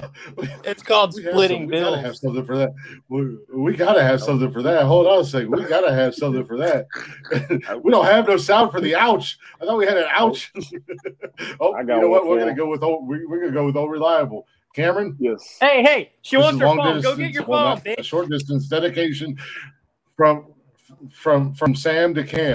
It's 0.64 0.82
called 0.82 1.14
we 1.16 1.24
splitting 1.24 1.64
some- 1.64 1.68
we 1.72 1.80
gotta 1.80 2.00
have 2.02 2.16
something 2.16 2.46
for 2.46 2.58
that. 2.58 2.74
We, 3.10 3.38
we 3.54 3.76
gotta 3.76 4.02
have 4.02 4.22
something 4.22 4.52
for 4.52 4.62
that. 4.62 4.84
Hold 4.86 5.08
on 5.08 5.20
a 5.20 5.26
second. 5.26 5.52
We 5.52 5.64
gotta 5.66 5.94
have 5.94 6.16
something 6.16 6.46
for 6.46 6.58
that. 6.58 6.88
we 7.84 7.92
don't 7.92 8.06
have 8.06 8.28
no 8.28 8.38
sound 8.38 8.72
for 8.72 8.80
the 8.80 8.96
ouch. 8.96 9.38
I 9.62 9.66
thought 9.66 9.78
we 9.78 9.86
had 9.86 9.98
an 9.98 10.06
ouch. 10.12 10.54
oh, 11.60 11.74
I 11.74 11.82
you 11.82 11.88
got 11.88 12.02
know 12.02 12.08
what? 12.08 12.26
We're 12.26 12.40
gonna 12.40 12.56
go 12.56 12.70
with 12.70 12.84
old, 12.84 13.08
we, 13.08 13.26
we're 13.26 13.42
gonna 13.42 13.52
go 13.52 13.66
with 13.66 13.76
old 13.76 13.92
reliable. 13.92 14.48
Cameron, 14.74 15.16
Yes. 15.20 15.58
Hey, 15.60 15.84
hey, 15.84 16.14
she 16.24 16.36
this 16.36 16.44
wants 16.44 16.56
is 16.56 16.62
her 16.62 16.68
long 16.68 16.78
phone. 16.78 17.02
Go 17.02 17.16
get 17.16 17.32
your 17.32 17.44
well, 17.44 17.76
phone, 17.76 17.84
not- 17.86 18.00
a 18.00 18.04
short 18.04 18.30
distance 18.30 18.68
dedication 18.68 19.38
from 20.16 20.46
from 21.12 21.54
from 21.54 21.76
Sam 21.76 22.14
to 22.14 22.24
Cam. 22.24 22.54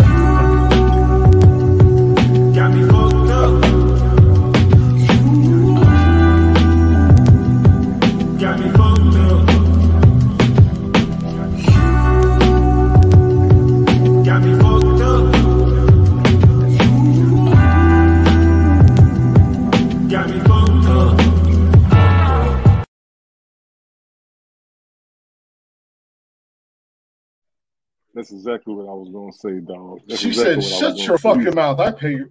That's 28.19 28.33
exactly 28.33 28.75
what 28.75 28.89
I 28.91 28.95
was 28.95 29.09
gonna 29.11 29.31
say, 29.33 29.61
dog. 29.61 30.01
That's 30.09 30.21
She 30.23 30.31
exactly 30.31 30.55
said, 30.55 30.73
what 30.73 30.73
I 30.73 30.79
"Shut 30.81 30.91
was 30.95 31.07
your 31.07 31.19
gonna 31.19 31.19
say. 31.19 31.45
fucking 31.45 31.55
mouth. 31.55 31.79
I 31.79 31.93
pay 31.93 32.11
your, 32.17 32.31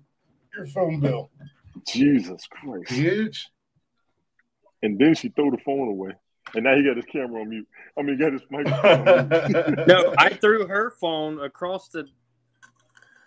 your 0.54 0.66
phone 0.68 1.00
bill, 1.00 1.32
Jesus 1.88 2.46
Christ. 2.52 2.92
bitch." 2.92 3.38
And 4.84 5.00
then 5.00 5.16
she 5.16 5.30
threw 5.30 5.50
the 5.50 5.58
phone 5.60 5.88
away. 5.88 6.12
And 6.56 6.66
now 6.66 6.76
he 6.76 6.84
got 6.84 6.98
his 6.98 7.06
camera 7.06 7.40
on 7.42 7.48
mute. 7.48 7.66
I 7.98 8.02
mean, 8.02 8.18
he 8.18 8.22
got 8.22 8.34
his 8.34 8.42
microphone 8.52 9.08
on 9.08 9.30
mute. 9.30 9.88
No, 9.88 10.14
I 10.18 10.34
threw 10.34 10.68
her 10.68 10.92
phone 10.92 11.40
across 11.40 11.88
the 11.88 12.06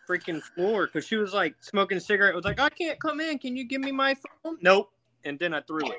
freaking 0.07 0.43
floor 0.43 0.85
because 0.85 1.07
she 1.07 1.16
was 1.16 1.32
like 1.32 1.55
smoking 1.61 1.97
a 1.97 2.01
cigarette. 2.01 2.35
was 2.35 2.45
like, 2.45 2.61
I 2.61 2.69
can't 2.69 3.01
come 3.01 3.20
in. 3.23 3.39
Can 3.39 3.57
you 3.57 3.65
give 3.65 3.81
me 3.81 3.91
my 3.91 4.15
phone? 4.45 4.59
Nope. 4.61 4.91
And 5.24 5.39
then 5.39 5.55
I 5.55 5.62
threw 5.62 5.81
it. 5.81 5.97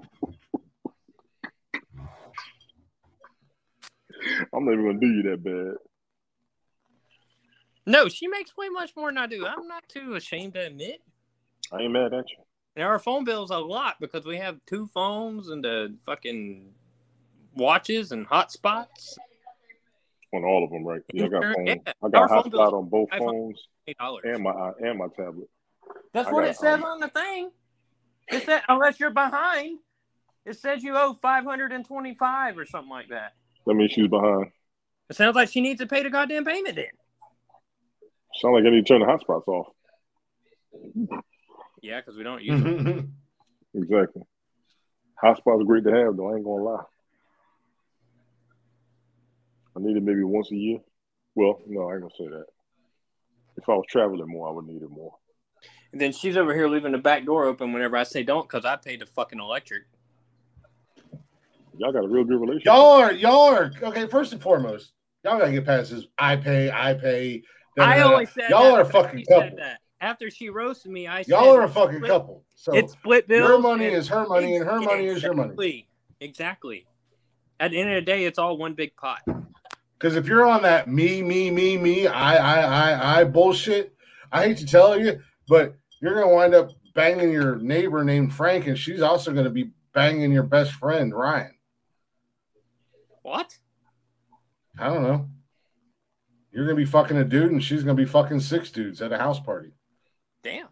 I'm 4.54 4.64
not 4.64 4.72
even 4.72 4.86
gonna 4.86 4.98
do 4.98 5.06
you 5.06 5.22
that 5.30 5.42
bad. 5.42 5.74
No, 7.84 8.08
she 8.08 8.28
makes 8.28 8.56
way 8.56 8.68
much 8.68 8.94
more 8.96 9.10
than 9.10 9.18
I 9.18 9.26
do. 9.26 9.46
I'm 9.46 9.66
not 9.66 9.88
too 9.88 10.14
ashamed 10.14 10.54
to 10.54 10.66
admit. 10.66 11.02
I 11.72 11.80
ain't 11.82 11.92
mad 11.92 12.14
at 12.14 12.30
you. 12.30 12.38
And 12.76 12.84
our 12.84 12.98
phone 12.98 13.24
bill's 13.24 13.50
a 13.50 13.58
lot 13.58 13.96
because 14.00 14.24
we 14.24 14.38
have 14.38 14.58
two 14.66 14.86
phones 14.94 15.48
and 15.48 15.64
the 15.64 15.94
fucking 16.06 16.72
watches 17.54 18.12
and 18.12 18.26
hotspots. 18.26 19.18
On 20.32 20.44
all 20.44 20.64
of 20.64 20.70
them, 20.70 20.84
right? 20.84 21.02
Yeah, 21.12 21.26
I 21.26 21.28
got 21.28 21.42
phone. 21.42 21.66
yeah. 21.66 21.74
I 22.02 22.08
got 22.08 22.30
hotspot 22.30 22.72
on 22.72 22.88
both 22.88 23.10
phones 23.10 23.66
and 24.24 24.42
my 24.42 24.72
and 24.80 24.98
my 24.98 25.08
tablet. 25.08 25.48
That's 26.14 26.28
I 26.28 26.32
what 26.32 26.42
got, 26.42 26.50
it 26.50 26.56
says 26.56 26.78
um, 26.78 26.84
on 26.84 27.00
the 27.00 27.08
thing. 27.08 27.50
It 28.28 28.44
said 28.44 28.62
unless 28.68 28.98
you're 28.98 29.10
behind, 29.10 29.80
it 30.46 30.56
says 30.56 30.82
you 30.82 30.96
owe 30.96 31.18
five 31.20 31.44
hundred 31.44 31.72
and 31.72 31.84
twenty-five 31.84 32.56
or 32.56 32.64
something 32.64 32.90
like 32.90 33.08
that. 33.08 33.34
That 33.66 33.74
means 33.74 33.92
she's 33.92 34.08
behind. 34.08 34.50
It 35.08 35.16
sounds 35.16 35.36
like 35.36 35.50
she 35.50 35.60
needs 35.60 35.80
to 35.80 35.86
pay 35.86 36.02
the 36.02 36.10
goddamn 36.10 36.44
payment 36.44 36.76
then. 36.76 36.86
Sound 38.40 38.54
like 38.54 38.64
I 38.64 38.70
need 38.70 38.86
to 38.86 38.98
turn 38.98 39.00
the 39.00 39.06
hotspots 39.06 39.46
off. 39.46 39.68
Yeah, 41.82 42.00
because 42.00 42.16
we 42.16 42.22
don't 42.22 42.42
use 42.42 42.62
them. 42.62 43.14
Exactly. 43.74 44.20
Hotspots 45.24 45.62
are 45.62 45.64
great 45.64 45.84
to 45.84 45.92
have, 45.92 46.14
though. 46.14 46.30
I 46.30 46.36
ain't 46.36 46.44
gonna 46.44 46.62
lie. 46.62 46.82
I 49.74 49.80
need 49.80 49.96
it 49.96 50.02
maybe 50.02 50.22
once 50.22 50.50
a 50.52 50.56
year. 50.56 50.78
Well, 51.34 51.58
no, 51.66 51.88
I 51.88 51.94
ain't 51.94 52.02
gonna 52.02 52.14
say 52.18 52.28
that. 52.28 52.44
If 53.56 53.66
I 53.68 53.72
was 53.72 53.86
traveling 53.88 54.28
more, 54.28 54.48
I 54.48 54.52
would 54.52 54.66
need 54.66 54.82
it 54.82 54.90
more. 54.90 55.14
And 55.92 56.00
then 56.00 56.12
she's 56.12 56.36
over 56.36 56.54
here 56.54 56.68
leaving 56.68 56.92
the 56.92 56.98
back 56.98 57.24
door 57.24 57.44
open 57.44 57.72
whenever 57.72 57.96
I 57.96 58.02
say 58.02 58.22
don't 58.22 58.46
because 58.46 58.66
I 58.66 58.76
pay 58.76 58.96
the 58.96 59.06
fucking 59.06 59.40
electric. 59.40 59.84
Y'all 61.78 61.92
got 61.92 62.04
a 62.04 62.08
real 62.08 62.24
good 62.24 62.40
relationship. 62.40 62.66
Y'all 62.66 62.92
are 63.00 63.12
y'all 63.12 63.48
are 63.54 63.72
okay. 63.82 64.06
First 64.06 64.32
and 64.32 64.42
foremost, 64.42 64.92
y'all 65.24 65.38
gotta 65.38 65.52
get 65.52 65.64
past 65.64 65.90
this. 65.90 66.04
I 66.18 66.36
pay, 66.36 66.70
I 66.70 66.94
pay. 66.94 67.42
da, 67.76 67.84
da, 67.84 67.90
I 67.90 67.98
da, 67.98 68.02
da. 68.08 68.12
only 68.12 68.26
said 68.26 68.50
y'all 68.50 68.64
that 68.64 68.72
are 68.74 68.80
a 68.82 68.84
fucking 68.84 69.18
she 69.20 69.24
said 69.24 69.42
couple. 69.42 69.56
that. 69.58 69.78
After 70.00 70.30
she 70.30 70.48
roasted 70.48 70.90
me, 70.90 71.06
I 71.06 71.22
Y'all 71.28 71.54
are 71.54 71.62
a 71.62 71.68
fucking 71.68 71.98
split- 71.98 72.10
couple. 72.10 72.44
So 72.56 72.74
it's 72.74 72.92
split 72.92 73.28
bills. 73.28 73.48
your 73.48 73.58
money 73.60 73.86
is 73.86 74.08
her 74.08 74.26
money, 74.26 74.56
and 74.56 74.64
her 74.66 74.80
money 74.80 75.06
is 75.06 75.22
your 75.22 75.34
money. 75.34 75.50
Exactly. 75.50 75.88
Exactly. 76.20 76.86
At 77.60 77.70
the 77.70 77.80
end 77.80 77.90
of 77.90 77.94
the 77.96 78.02
day, 78.02 78.24
it's 78.24 78.38
all 78.38 78.56
one 78.58 78.74
big 78.74 78.94
pot. 78.96 79.20
Because 79.98 80.16
if 80.16 80.26
you're 80.26 80.44
on 80.44 80.62
that 80.62 80.88
me, 80.88 81.22
me, 81.22 81.50
me, 81.52 81.78
me, 81.78 82.08
I, 82.08 82.34
I, 82.34 82.60
I, 82.90 83.20
I 83.20 83.24
bullshit, 83.24 83.94
I 84.32 84.42
hate 84.48 84.56
to 84.58 84.66
tell 84.66 84.98
you, 85.00 85.20
but 85.48 85.76
you're 86.00 86.14
gonna 86.14 86.34
wind 86.34 86.54
up 86.54 86.70
banging 86.94 87.30
your 87.32 87.56
neighbor 87.56 88.02
named 88.04 88.34
Frank, 88.34 88.66
and 88.66 88.76
she's 88.76 89.00
also 89.02 89.32
gonna 89.32 89.50
be 89.50 89.70
banging 89.94 90.32
your 90.32 90.42
best 90.42 90.72
friend 90.72 91.14
Ryan. 91.14 91.54
What? 93.22 93.56
I 94.78 94.88
don't 94.88 95.02
know. 95.02 95.28
You're 96.52 96.64
gonna 96.66 96.76
be 96.76 96.84
fucking 96.84 97.16
a 97.16 97.24
dude, 97.24 97.50
and 97.52 97.62
she's 97.62 97.82
gonna 97.82 97.94
be 97.94 98.04
fucking 98.04 98.40
six 98.40 98.70
dudes 98.70 99.00
at 99.00 99.12
a 99.12 99.18
house 99.18 99.40
party. 99.40 99.72
Damn. 100.42 100.68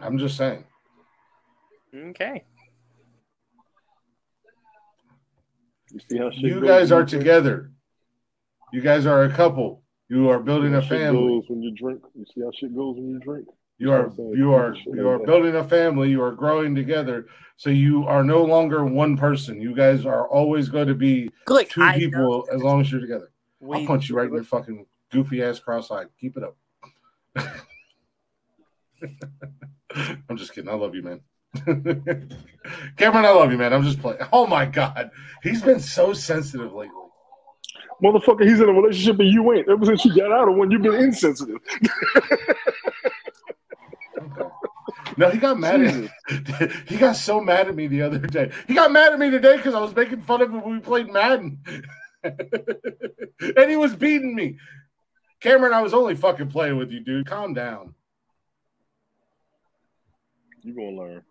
I'm 0.00 0.18
just 0.18 0.36
saying. 0.36 0.64
Okay. 1.94 2.44
You 5.90 6.00
see 6.10 6.18
how 6.18 6.30
shit 6.30 6.40
You 6.42 6.60
guys 6.64 6.92
are 6.92 7.04
together. 7.04 7.72
You 8.72 8.82
guys 8.82 9.06
are 9.06 9.24
a 9.24 9.32
couple. 9.32 9.82
You 10.08 10.28
are 10.28 10.38
building 10.38 10.72
How 10.72 10.78
a 10.78 10.82
shit 10.82 10.90
family. 10.90 11.20
goes 11.40 11.44
when 11.48 11.62
you 11.62 11.74
drink. 11.74 12.02
You 12.14 12.24
see 12.34 12.42
how 12.42 12.50
shit 12.58 12.74
goes 12.74 12.96
when 12.96 13.08
you 13.08 13.18
drink. 13.20 13.46
You 13.78 13.92
are 13.92 14.10
you 14.34 14.52
are 14.54 14.74
you 14.86 15.08
are 15.08 15.18
building 15.24 15.54
a 15.56 15.62
family. 15.62 16.10
You 16.10 16.22
are 16.22 16.32
growing 16.32 16.74
together. 16.74 17.26
So 17.56 17.70
you 17.70 18.06
are 18.06 18.22
no 18.24 18.44
longer 18.44 18.84
one 18.84 19.16
person. 19.16 19.60
You 19.60 19.74
guys 19.74 20.04
are 20.06 20.28
always 20.28 20.68
going 20.68 20.88
to 20.88 20.94
be 20.94 21.30
Look, 21.48 21.68
two 21.68 21.82
I 21.82 21.92
know 21.92 21.98
people 21.98 22.48
as 22.52 22.62
long 22.62 22.80
as 22.80 22.90
you're 22.90 23.00
together. 23.00 23.30
I'll 23.62 23.68
We- 23.68 23.86
punch 23.86 24.08
you 24.08 24.16
right 24.16 24.28
in 24.28 24.34
your 24.34 24.44
fucking 24.44 24.86
goofy 25.10 25.42
ass 25.42 25.58
cross-eyed. 25.58 26.06
Keep 26.20 26.36
it 26.38 26.42
up. 26.44 26.56
I'm 30.28 30.36
just 30.36 30.54
kidding. 30.54 30.70
I 30.70 30.74
love 30.74 30.94
you, 30.94 31.02
man. 31.02 31.20
Cameron, 32.96 33.24
I 33.24 33.30
love 33.30 33.50
you, 33.50 33.58
man. 33.58 33.72
I'm 33.72 33.82
just 33.82 34.00
playing. 34.00 34.18
Oh 34.32 34.46
my 34.46 34.66
god, 34.66 35.10
he's 35.42 35.62
been 35.62 35.80
so 35.80 36.12
sensitive 36.12 36.72
lately. 36.74 36.94
Motherfucker, 38.02 38.46
he's 38.46 38.60
in 38.60 38.68
a 38.68 38.72
relationship 38.72 39.18
and 39.18 39.28
you 39.28 39.52
ain't. 39.52 39.68
Ever 39.68 39.84
since 39.84 40.04
you 40.04 40.14
got 40.14 40.30
out 40.30 40.48
of 40.48 40.54
one, 40.54 40.70
you've 40.70 40.82
been 40.82 40.94
insensitive. 40.94 41.56
No, 45.18 45.30
he 45.30 45.38
got 45.38 45.58
mad 45.58 45.80
at 45.80 45.94
me. 45.96 46.08
he 46.86 46.96
got 46.96 47.16
so 47.16 47.40
mad 47.40 47.66
at 47.66 47.74
me 47.74 47.88
the 47.88 48.02
other 48.02 48.20
day. 48.20 48.52
He 48.68 48.74
got 48.74 48.92
mad 48.92 49.12
at 49.12 49.18
me 49.18 49.30
today 49.30 49.56
because 49.56 49.74
I 49.74 49.80
was 49.80 49.94
making 49.94 50.22
fun 50.22 50.42
of 50.42 50.50
him 50.50 50.62
when 50.62 50.74
we 50.74 50.80
played 50.80 51.10
Madden. 51.10 51.58
and 52.22 53.68
he 53.68 53.76
was 53.76 53.96
beating 53.96 54.32
me. 54.36 54.58
Cameron, 55.40 55.72
I 55.72 55.82
was 55.82 55.92
only 55.92 56.14
fucking 56.14 56.50
playing 56.50 56.76
with 56.76 56.92
you, 56.92 57.00
dude. 57.00 57.26
Calm 57.26 57.52
down. 57.52 57.94
You 60.62 60.74
gonna 60.74 60.90
learn. 60.90 61.22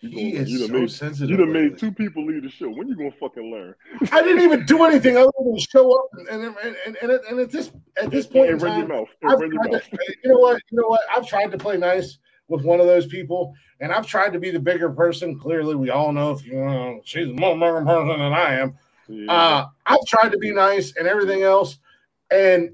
You 0.00 0.10
He 0.10 0.32
gonna, 0.32 0.42
is 0.44 0.50
you 0.50 0.58
so 0.66 0.72
made, 0.72 0.90
sensitive 0.90 1.30
You 1.30 1.36
done 1.36 1.52
lately. 1.52 1.70
made 1.70 1.78
two 1.78 1.92
people 1.92 2.24
leave 2.26 2.42
the 2.42 2.50
show. 2.50 2.68
When 2.70 2.88
you 2.88 2.96
gonna 2.96 3.10
fucking 3.12 3.50
learn? 3.50 3.74
I 4.12 4.22
didn't 4.22 4.42
even 4.42 4.64
do 4.66 4.84
anything 4.84 5.16
other 5.16 5.30
than 5.44 5.58
show 5.58 5.92
up 5.98 6.08
and 6.18 6.28
and, 6.28 6.56
and, 6.86 6.96
and, 7.02 7.10
and 7.12 7.40
at 7.40 7.50
this 7.50 7.72
at 8.00 8.10
this 8.10 8.26
point 8.26 8.46
in 8.50 8.52
And 8.52 8.60
your 8.62 8.70
time, 8.70 8.88
mouth. 8.88 9.08
And 9.22 9.32
I've 9.32 9.40
your 9.40 9.54
mouth. 9.54 9.82
to, 9.82 9.98
you 10.24 10.30
know 10.32 10.38
what? 10.38 10.62
You 10.70 10.80
know 10.80 10.88
what? 10.88 11.00
I've 11.14 11.26
tried 11.26 11.50
to 11.52 11.58
play 11.58 11.76
nice 11.76 12.18
with 12.48 12.64
one 12.64 12.80
of 12.80 12.86
those 12.86 13.06
people, 13.06 13.54
and 13.80 13.92
I've 13.92 14.06
tried 14.06 14.32
to 14.32 14.38
be 14.38 14.50
the 14.50 14.60
bigger 14.60 14.90
person. 14.90 15.38
Clearly, 15.38 15.74
we 15.74 15.90
all 15.90 16.12
know 16.12 16.30
if 16.32 16.46
you 16.46 16.54
know 16.54 17.00
she's 17.04 17.28
a 17.28 17.32
more 17.32 17.54
bigger 17.54 17.84
person 17.84 18.08
than 18.08 18.32
I 18.32 18.54
am. 18.54 18.78
Yeah. 19.08 19.32
Uh, 19.32 19.66
I've 19.86 20.04
tried 20.06 20.32
to 20.32 20.38
be 20.38 20.52
nice 20.52 20.94
and 20.96 21.08
everything 21.08 21.42
else, 21.42 21.78
and 22.30 22.70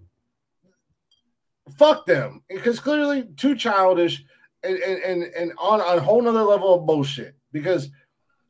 fuck 1.79 2.05
them 2.07 2.43
because 2.49 2.79
clearly 2.79 3.25
too 3.37 3.55
childish 3.57 4.23
and 4.65 4.77
and 4.79 5.03
and, 5.03 5.23
and 5.35 5.53
on 5.59 5.81
a 5.81 6.01
whole 6.01 6.23
nother 6.23 6.43
level 6.43 6.75
of 6.75 6.87
bullshit. 6.87 7.35
Because 7.53 7.91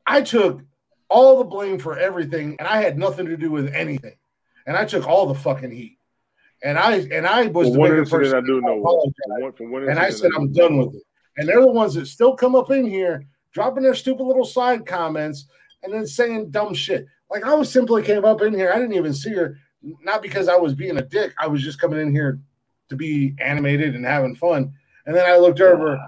I 0.07 0.23
took 0.23 0.63
all 1.11 1.39
the 1.39 1.45
blame 1.45 1.79
for 1.79 1.99
everything, 1.99 2.57
and 2.59 2.69
I 2.69 2.83
had 2.83 2.99
nothing 2.99 3.27
to 3.27 3.37
do 3.37 3.51
with 3.51 3.75
anything, 3.75 4.17
and 4.67 4.77
I 4.77 4.85
took 4.85 5.07
all 5.07 5.27
the 5.27 5.35
fucking 5.35 5.71
heat. 5.71 5.99
and 6.63 6.79
I 6.79 6.97
and 7.13 7.27
I 7.27 7.47
was 7.47 7.69
For 7.69 7.73
the 7.75 7.79
one 7.79 7.91
bigger 7.91 8.01
incident, 8.03 8.23
person. 8.25 8.39
I 8.39 8.47
do 8.47 8.61
know. 8.61 8.77
one, 8.77 9.71
one 9.71 9.89
And 9.89 9.99
I 9.99 10.11
said 10.11 10.31
I'm 10.37 10.53
done 10.53 10.79
with 10.79 10.95
it. 10.95 11.03
And 11.37 11.49
they're 11.49 11.61
the 11.61 11.69
ones 11.69 11.95
that 11.95 12.07
still 12.07 12.35
come 12.37 12.55
up 12.55 12.71
in 12.71 12.87
here, 12.87 13.27
dropping 13.53 13.83
their 13.83 13.95
stupid 13.95 14.23
little 14.25 14.45
side 14.45 14.87
comments, 14.87 15.47
and 15.83 15.93
then 15.93 16.07
saying 16.07 16.51
dumb 16.51 16.75
shit. 16.75 17.07
Like 17.31 17.45
I 17.45 17.55
was 17.55 17.71
simply 17.71 18.03
came 18.03 18.25
up 18.25 18.41
in 18.43 18.55
here. 18.55 18.73
I 18.73 18.79
didn't 18.79 18.95
even 18.95 19.13
see 19.15 19.33
her, 19.35 19.59
not 20.03 20.23
because 20.23 20.49
I 20.49 20.57
was 20.57 20.75
being 20.75 20.97
a 20.97 21.03
dick. 21.03 21.35
I 21.39 21.47
was 21.49 21.63
just 21.63 21.81
coming 21.81 22.01
in 22.01 22.13
here 22.13 22.39
to 22.89 22.97
be 22.97 23.35
animated 23.39 23.95
and 23.95 24.05
having 24.05 24.37
fun. 24.37 24.73
And 25.07 25.15
then 25.15 25.27
I 25.27 25.37
looked 25.37 25.61
over 25.61 25.99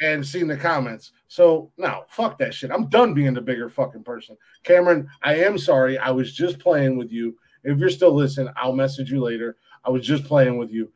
and 0.00 0.24
seen 0.26 0.46
the 0.46 0.56
comments. 0.56 1.12
So 1.28 1.70
no, 1.76 2.04
fuck 2.08 2.38
that 2.38 2.54
shit. 2.54 2.70
I'm 2.70 2.88
done 2.88 3.14
being 3.14 3.34
the 3.34 3.40
bigger 3.40 3.68
fucking 3.68 4.04
person. 4.04 4.36
Cameron, 4.62 5.08
I 5.22 5.36
am 5.36 5.58
sorry. 5.58 5.98
I 5.98 6.10
was 6.10 6.32
just 6.32 6.58
playing 6.58 6.96
with 6.96 7.10
you. 7.12 7.36
If 7.64 7.78
you're 7.78 7.90
still 7.90 8.14
listening, 8.14 8.52
I'll 8.56 8.72
message 8.72 9.10
you 9.10 9.20
later. 9.20 9.56
I 9.84 9.90
was 9.90 10.06
just 10.06 10.24
playing 10.24 10.56
with 10.58 10.70
you. 10.70 10.90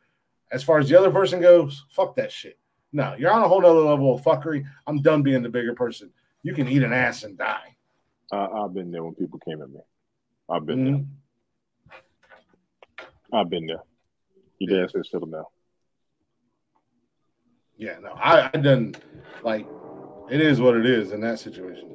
As 0.51 0.63
far 0.63 0.79
as 0.79 0.87
the 0.89 0.97
other 0.97 1.11
person 1.11 1.41
goes, 1.41 1.85
fuck 1.89 2.15
that 2.15 2.31
shit. 2.31 2.57
No, 2.91 3.15
you're 3.17 3.31
on 3.31 3.43
a 3.43 3.47
whole 3.47 3.61
nother 3.61 3.79
level 3.79 4.13
of 4.15 4.23
fuckery. 4.23 4.63
I'm 4.87 5.01
done 5.01 5.23
being 5.23 5.41
the 5.43 5.49
bigger 5.49 5.73
person. 5.73 6.11
You 6.43 6.53
can 6.53 6.67
eat 6.67 6.83
an 6.83 6.93
ass 6.93 7.23
and 7.23 7.37
die. 7.37 7.75
I, 8.31 8.45
I've 8.45 8.73
been 8.73 8.91
there 8.91 9.03
when 9.03 9.15
people 9.15 9.39
came 9.39 9.61
at 9.61 9.69
me. 9.69 9.79
I've 10.49 10.65
been 10.65 10.85
Mhm. 10.85 11.05
there. 11.91 13.39
I've 13.39 13.49
been 13.49 13.65
there. 13.65 13.81
Your 14.59 14.81
dad 14.81 14.91
said 14.91 15.05
settle 15.05 15.27
down. 15.27 15.45
Yeah, 17.83 17.97
no, 18.01 18.13
I, 18.13 18.49
I 18.53 18.57
done 18.59 18.95
like 19.43 19.67
it 20.31 20.39
is 20.39 20.61
what 20.61 20.77
it 20.77 20.85
is 20.85 21.11
in 21.11 21.19
that 21.19 21.37
situation. 21.37 21.93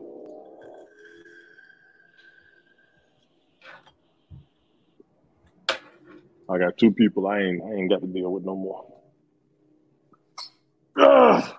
I 6.51 6.59
got 6.59 6.77
two 6.77 6.91
people 6.91 7.27
I 7.27 7.41
ain't 7.41 7.63
I 7.65 7.73
ain't 7.73 7.89
got 7.89 8.03
to 8.03 8.07
deal 8.07 8.31
with 8.31 8.45
no 8.45 8.55
more. 8.55 8.85
Ugh. 10.99 11.55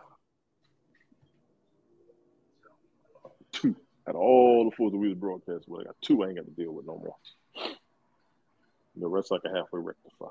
Two 3.51 3.76
out 4.07 4.14
of 4.14 4.22
all 4.22 4.69
the 4.69 4.76
fools 4.76 4.91
that 4.91 4.99
we 4.99 5.07
was 5.07 5.18
broadcast 5.18 5.68
with, 5.68 5.81
I 5.81 5.84
got 5.85 5.95
two 6.03 6.23
I 6.23 6.27
ain't 6.27 6.35
got 6.35 6.45
to 6.45 6.51
deal 6.51 6.72
with 6.72 6.85
no 6.85 6.99
more. 6.99 7.15
The 8.95 9.07
rest 9.07 9.31
I 9.31 9.39
can 9.39 9.56
halfway 9.56 9.81
rectify. 9.81 10.27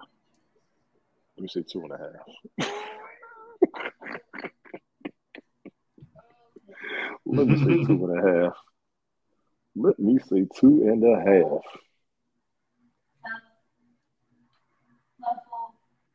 Let 1.36 1.42
me 1.42 1.48
say 1.48 1.64
two 1.68 1.82
and 1.82 1.90
a 1.90 1.98
half. 1.98 2.68
Let 7.26 7.46
me 7.46 7.58
say 7.58 7.84
two 7.84 8.04
and 8.04 8.18
a 8.18 8.22
half. 8.44 8.56
Let 9.76 9.98
me 9.98 10.18
say 10.28 10.46
two 10.58 10.82
and 10.88 11.04
a 11.04 11.16
half. 11.18 11.62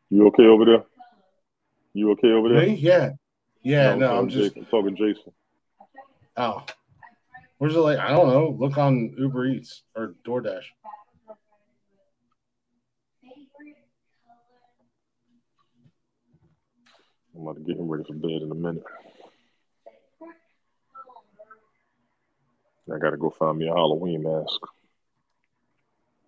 You 0.10 0.28
okay 0.28 0.46
over 0.46 0.66
there? 0.66 0.84
You 1.94 2.12
okay 2.12 2.32
over 2.32 2.50
there? 2.50 2.68
Me? 2.68 2.76
Yeah. 2.76 3.12
Yeah, 3.64 3.96
no, 3.96 4.18
I'm 4.18 4.30
just 4.30 4.56
Jason, 4.56 4.66
talking 4.70 4.96
Jason. 4.96 5.32
oh. 6.38 6.64
Where's 7.58 7.76
the 7.76 7.80
like? 7.80 7.98
I 7.98 8.10
don't 8.10 8.28
know. 8.28 8.58
Look 8.60 8.78
on 8.78 9.16
Uber 9.18 9.46
Eats 9.46 9.84
or 9.96 10.16
DoorDash. 10.28 10.64
I'm 17.36 17.42
about 17.42 17.56
to 17.56 17.62
get 17.62 17.78
him 17.78 17.88
ready 17.88 18.04
for 18.04 18.14
bed 18.14 18.42
in 18.44 18.52
a 18.52 18.56
minute. 18.56 18.84
I 22.94 22.98
gotta 23.00 23.18
go 23.18 23.30
find 23.30 23.58
me 23.58 23.68
a 23.68 23.74
Halloween 23.74 24.24
mask. 24.24 24.60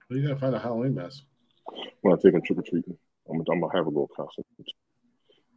Well, 0.10 0.20
you 0.20 0.28
gotta 0.28 0.40
find 0.40 0.56
a 0.56 0.60
Halloween 0.60 0.96
mask. 0.96 1.24
When 2.02 2.14
I 2.14 2.18
take 2.22 2.34
him 2.34 2.42
trick 2.42 2.60
or 2.60 2.64
treating, 2.64 2.98
I'm, 3.30 3.40
I'm 3.52 3.60
gonna 3.60 3.76
have 3.76 3.86
a 3.86 3.90
little 3.90 4.10
costume. 4.16 4.46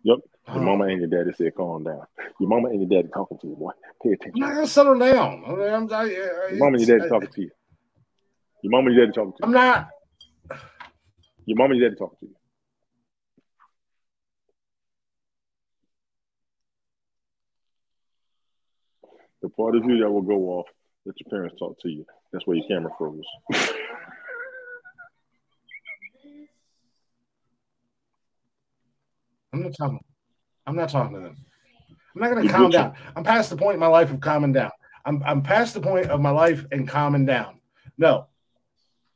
Yep. 0.05 0.19
Your 0.49 0.57
Oh. 0.57 0.61
mama 0.61 0.85
and 0.85 1.01
your 1.01 1.09
daddy 1.09 1.35
said, 1.37 1.55
"Calm 1.55 1.85
down." 1.85 2.03
Your 2.41 2.49
mama 2.49 2.69
and 2.71 2.81
your 2.81 2.89
daddy 3.03 3.13
talking 3.13 3.39
to 3.39 3.47
you, 3.49 3.55
boy. 3.57 3.73
Pay 4.03 4.13
attention. 4.13 4.43
I'm 4.43 4.49
not 4.49 4.55
gonna 4.55 4.67
settle 4.67 4.99
down. 4.99 5.45
I 5.47 5.51
mean, 5.51 5.61
I'm, 5.75 5.93
I, 5.93 6.01
I, 6.01 6.05
Your 6.07 6.59
mama 6.59 6.79
and 6.79 6.87
your 6.87 6.99
daddy 6.99 7.09
talking 7.11 7.31
to 7.33 7.41
you. 7.43 7.51
Your 8.63 8.71
mama 8.71 8.87
and 8.89 8.97
your 8.97 9.07
daddy 9.07 9.15
talking 9.15 9.33
to 9.33 9.39
you. 9.41 9.45
I'm 9.47 9.53
not. 9.53 9.89
Your 11.47 11.57
mama 11.57 11.73
and 11.73 11.81
your 11.81 11.91
daddy 11.91 11.99
talking 11.99 12.19
to 12.21 12.27
you. 12.27 12.35
The 19.49 19.55
part 19.55 19.75
of 19.77 19.85
you 19.87 19.99
that 20.01 20.11
will 20.11 20.21
go 20.21 20.51
off, 20.51 20.67
let 21.07 21.15
your 21.19 21.31
parents 21.31 21.57
talk 21.59 21.81
to 21.81 21.89
you. 21.89 22.05
That's 22.35 22.47
where 22.47 22.59
your 22.59 22.69
camera 22.69 22.93
froze. 22.99 23.25
I'm 29.55 29.63
not 29.63 29.73
talking. 29.79 30.01
I'm 30.67 30.77
not 30.77 30.91
talking 30.91 31.15
to 31.15 31.23
them. 31.23 31.37
I'm 32.15 32.21
not 32.21 32.31
going 32.31 32.47
to 32.47 32.53
calm 32.53 32.71
down. 32.71 32.93
I'm 33.17 33.25
past 33.25 33.49
the 33.49 33.57
point 33.57 33.73
in 33.73 33.81
my 33.81 33.87
life 33.87 34.11
of 34.13 34.21
calming 34.21 34.53
down. 34.53 34.71
I'm 35.07 35.23
I'm 35.25 35.41
past 35.41 35.73
the 35.73 35.81
point 35.81 36.11
of 36.11 36.21
my 36.21 36.29
life 36.29 36.67
and 36.71 36.87
calming 36.87 37.25
down. 37.25 37.59
No, 37.97 38.27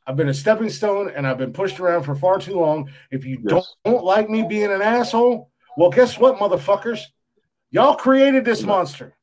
I've 0.07 0.17
been 0.17 0.31
a 0.31 0.35
stepping 0.35 0.71
stone 0.71 1.13
and 1.15 1.27
I've 1.27 1.37
been 1.37 1.53
pushed 1.53 1.79
around 1.79 2.05
for 2.05 2.15
far 2.15 2.39
too 2.39 2.59
long. 2.59 2.91
If 3.11 3.27
you 3.27 3.37
don't, 3.37 3.67
don't 3.85 4.03
like 4.03 4.31
me 4.31 4.45
being 4.49 4.73
an 4.73 4.81
asshole, 4.81 5.51
well, 5.77 5.91
guess 5.91 6.19
what, 6.19 6.39
motherfuckers? 6.39 7.03
Y'all 7.71 7.97
created 7.97 8.47
this 8.47 8.63
monster. 8.63 9.15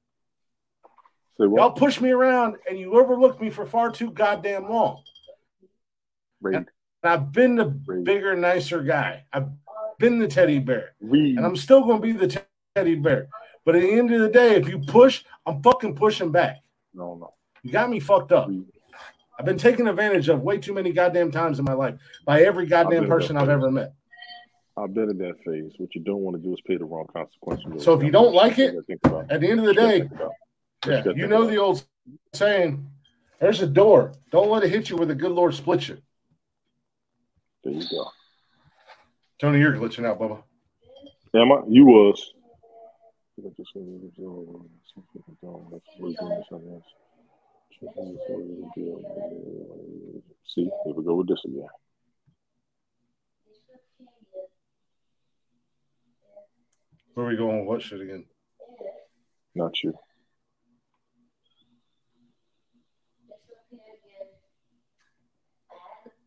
Y'all 1.40 1.72
pushed 1.72 2.02
me 2.02 2.12
around 2.12 2.58
and 2.70 2.78
you 2.78 3.00
overlooked 3.00 3.42
me 3.42 3.50
for 3.50 3.66
far 3.66 3.92
too 3.92 4.12
goddamn 4.12 4.70
long. 4.70 5.02
And 7.04 7.12
I've 7.12 7.32
been 7.32 7.56
the 7.56 7.66
bigger, 7.66 8.36
nicer 8.36 8.82
guy. 8.84 9.24
I've 9.32 9.48
been 10.00 10.20
the 10.20 10.28
teddy 10.28 10.60
bear. 10.60 10.96
Read. 11.00 11.38
and 11.38 11.46
I'm 11.46 11.56
still 11.56 11.82
going 11.82 12.02
to 12.02 12.02
be 12.02 12.12
the 12.12 12.28
te- 12.28 12.40
teddy 12.76 12.96
bear. 12.96 13.30
But 13.66 13.76
at 13.76 13.82
the 13.82 13.92
end 13.92 14.12
of 14.14 14.22
the 14.22 14.30
day, 14.30 14.56
if 14.56 14.68
you 14.68 14.80
push, 14.80 15.24
I'm 15.46 15.62
fucking 15.62 15.96
pushing 15.96 16.32
back. 16.32 16.58
No, 16.94 17.16
no. 17.16 17.34
You 17.64 17.72
got 17.72 17.90
me 17.90 18.00
fucked 18.00 18.32
up. 18.32 18.50
I've 19.38 19.46
been 19.46 19.58
taken 19.58 19.88
advantage 19.88 20.28
of 20.28 20.42
way 20.42 20.58
too 20.58 20.74
many 20.74 20.92
goddamn 20.92 21.32
times 21.32 21.60
in 21.60 21.66
my 21.66 21.74
life 21.74 21.96
by 22.26 22.42
every 22.42 22.66
goddamn 22.66 23.08
person 23.08 23.38
I've 23.38 23.50
ever 23.50 23.72
met. 23.72 23.94
I've 24.76 24.94
been 24.94 25.10
in 25.10 25.18
that 25.20 25.36
phase. 25.46 25.74
What 25.78 25.94
you 25.94 26.02
don't 26.02 26.22
want 26.22 26.38
to 26.38 26.42
do 26.44 26.54
is 26.54 26.60
pay 26.66 26.78
the 26.78 26.86
wrong 26.86 27.06
consequences. 27.14 27.84
So 27.84 27.94
if 27.94 28.04
you 28.04 28.12
don't 28.12 28.34
like 28.34 28.60
it, 28.60 28.76
At 29.30 29.42
the 29.42 29.50
end 29.50 29.60
of 29.60 29.66
the 29.66 29.74
What 29.74 29.74
you 29.74 29.74
gotta 29.74 29.88
day, 29.88 30.00
think 30.00 30.12
about. 30.12 30.22
What 30.28 30.49
yeah, 30.86 31.04
you 31.16 31.28
know 31.28 31.46
the 31.46 31.58
old 31.58 31.84
saying, 32.34 32.88
there's 33.40 33.62
a 33.62 33.68
door. 33.68 34.14
Don't 34.32 34.50
let 34.50 34.64
it 34.64 34.70
hit 34.70 34.90
you 34.90 34.98
where 34.98 35.06
the 35.06 35.16
good 35.16 35.32
Lord 35.32 35.54
split 35.54 35.88
you. 35.88 35.98
There 37.64 37.74
you 37.74 37.84
go. 37.90 38.06
Tony, 39.40 39.60
you're 39.60 39.74
glitching 39.74 40.06
out, 40.06 40.20
Bubba. 40.20 40.44
Am 41.36 41.52
I? 41.52 41.62
You 41.68 41.86
was. 41.86 42.34
See, 50.48 50.64
here 50.86 50.94
we 50.96 51.04
go 51.04 51.16
with 51.16 51.28
this 51.28 51.44
again. 51.46 51.68
Where 57.14 57.26
are 57.26 57.30
we 57.30 57.38
going 57.38 57.60
with 57.60 57.68
what 57.68 57.82
shit 57.82 58.02
again? 58.02 58.26
Not 59.56 59.82
you. 59.84 59.94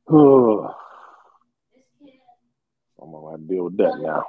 I'm 0.09 0.69
gonna 3.13 3.39
deal 3.39 3.65
with 3.65 3.77
that 3.79 3.99
now. 4.01 4.25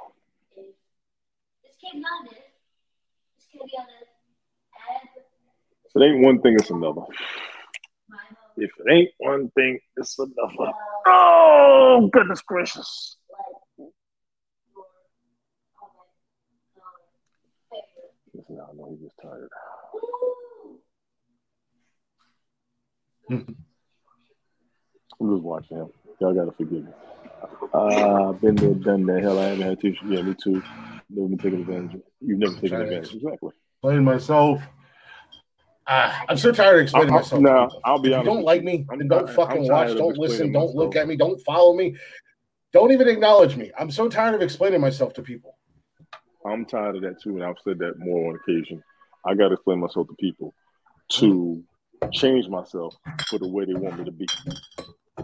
If 5.86 5.96
it 5.96 6.04
ain't 6.04 6.24
one 6.24 6.40
thing, 6.40 6.54
it's 6.58 6.70
another. 6.70 7.02
If 8.56 8.70
it 8.78 8.92
ain't 8.92 9.10
one 9.18 9.50
thing, 9.50 9.78
it's 9.96 10.18
another. 10.18 10.72
Oh, 11.06 12.08
goodness 12.12 12.40
gracious. 12.42 13.16
Listen, 18.32 18.58
I 18.60 18.72
know 18.74 18.96
he 18.98 19.04
just 19.04 19.18
tired. 19.22 19.50
I'm 25.24 25.36
just 25.36 25.42
watching 25.42 25.78
him. 25.78 25.88
Y'all 26.20 26.34
gotta 26.34 26.52
forgive 26.52 26.84
me. 26.84 26.90
Uh, 27.72 28.28
I've 28.30 28.40
been 28.40 28.54
there, 28.56 28.74
done 28.74 29.06
that. 29.06 29.22
Hell, 29.22 29.38
I 29.38 29.44
haven't 29.48 29.62
had 29.66 29.80
to. 29.80 29.94
Yeah, 30.06 30.22
me 30.22 30.34
too. 30.34 30.62
Never 31.08 31.28
been 31.28 31.38
taken 31.38 31.60
advantage 31.60 31.94
of. 31.94 32.02
You've 32.20 32.38
never 32.38 32.54
taken 32.54 32.68
Trying 32.68 32.80
to 32.88 32.96
advantage. 32.96 33.14
Exactly. 33.14 33.50
Explain 33.82 34.04
myself. 34.04 34.62
Ah, 35.86 36.24
I'm 36.28 36.36
so 36.36 36.52
tired 36.52 36.76
of 36.76 36.82
explaining 36.82 37.10
I- 37.10 37.16
I- 37.16 37.18
myself. 37.20 37.40
to 37.40 37.42
nah. 37.42 37.68
I'll 37.84 37.98
be 37.98 38.08
if 38.08 38.12
you 38.12 38.16
honest 38.16 38.34
don't 38.34 38.44
like 38.44 38.64
me, 38.64 38.86
I'm 38.90 38.98
then 38.98 39.08
don't 39.08 39.28
I'm 39.28 39.34
fucking 39.34 39.66
tired 39.66 39.88
watch, 39.88 39.96
don't 39.98 40.18
listen, 40.18 40.52
don't 40.52 40.74
look 40.74 40.90
myself. 40.90 40.96
at 40.96 41.08
me, 41.08 41.16
don't 41.16 41.40
follow 41.42 41.74
me. 41.74 41.96
Don't 42.72 42.92
even 42.92 43.08
acknowledge 43.08 43.56
me. 43.56 43.70
I'm 43.78 43.90
so 43.90 44.08
tired 44.08 44.34
of 44.34 44.42
explaining 44.42 44.80
myself 44.80 45.14
to 45.14 45.22
people. 45.22 45.56
I'm 46.46 46.66
tired 46.66 46.96
of 46.96 47.02
that 47.02 47.20
too, 47.22 47.36
and 47.36 47.44
I've 47.44 47.56
said 47.64 47.78
that 47.78 47.98
more 47.98 48.30
on 48.30 48.36
occasion. 48.36 48.82
I 49.24 49.34
got 49.34 49.48
to 49.48 49.54
explain 49.54 49.78
myself 49.80 50.06
to 50.08 50.14
people 50.18 50.52
to 51.12 51.62
change 52.12 52.48
myself 52.48 52.94
for 53.30 53.38
the 53.38 53.48
way 53.48 53.64
they 53.64 53.74
want 53.74 53.98
me 53.98 54.04
to 54.04 54.12
be. 54.12 54.26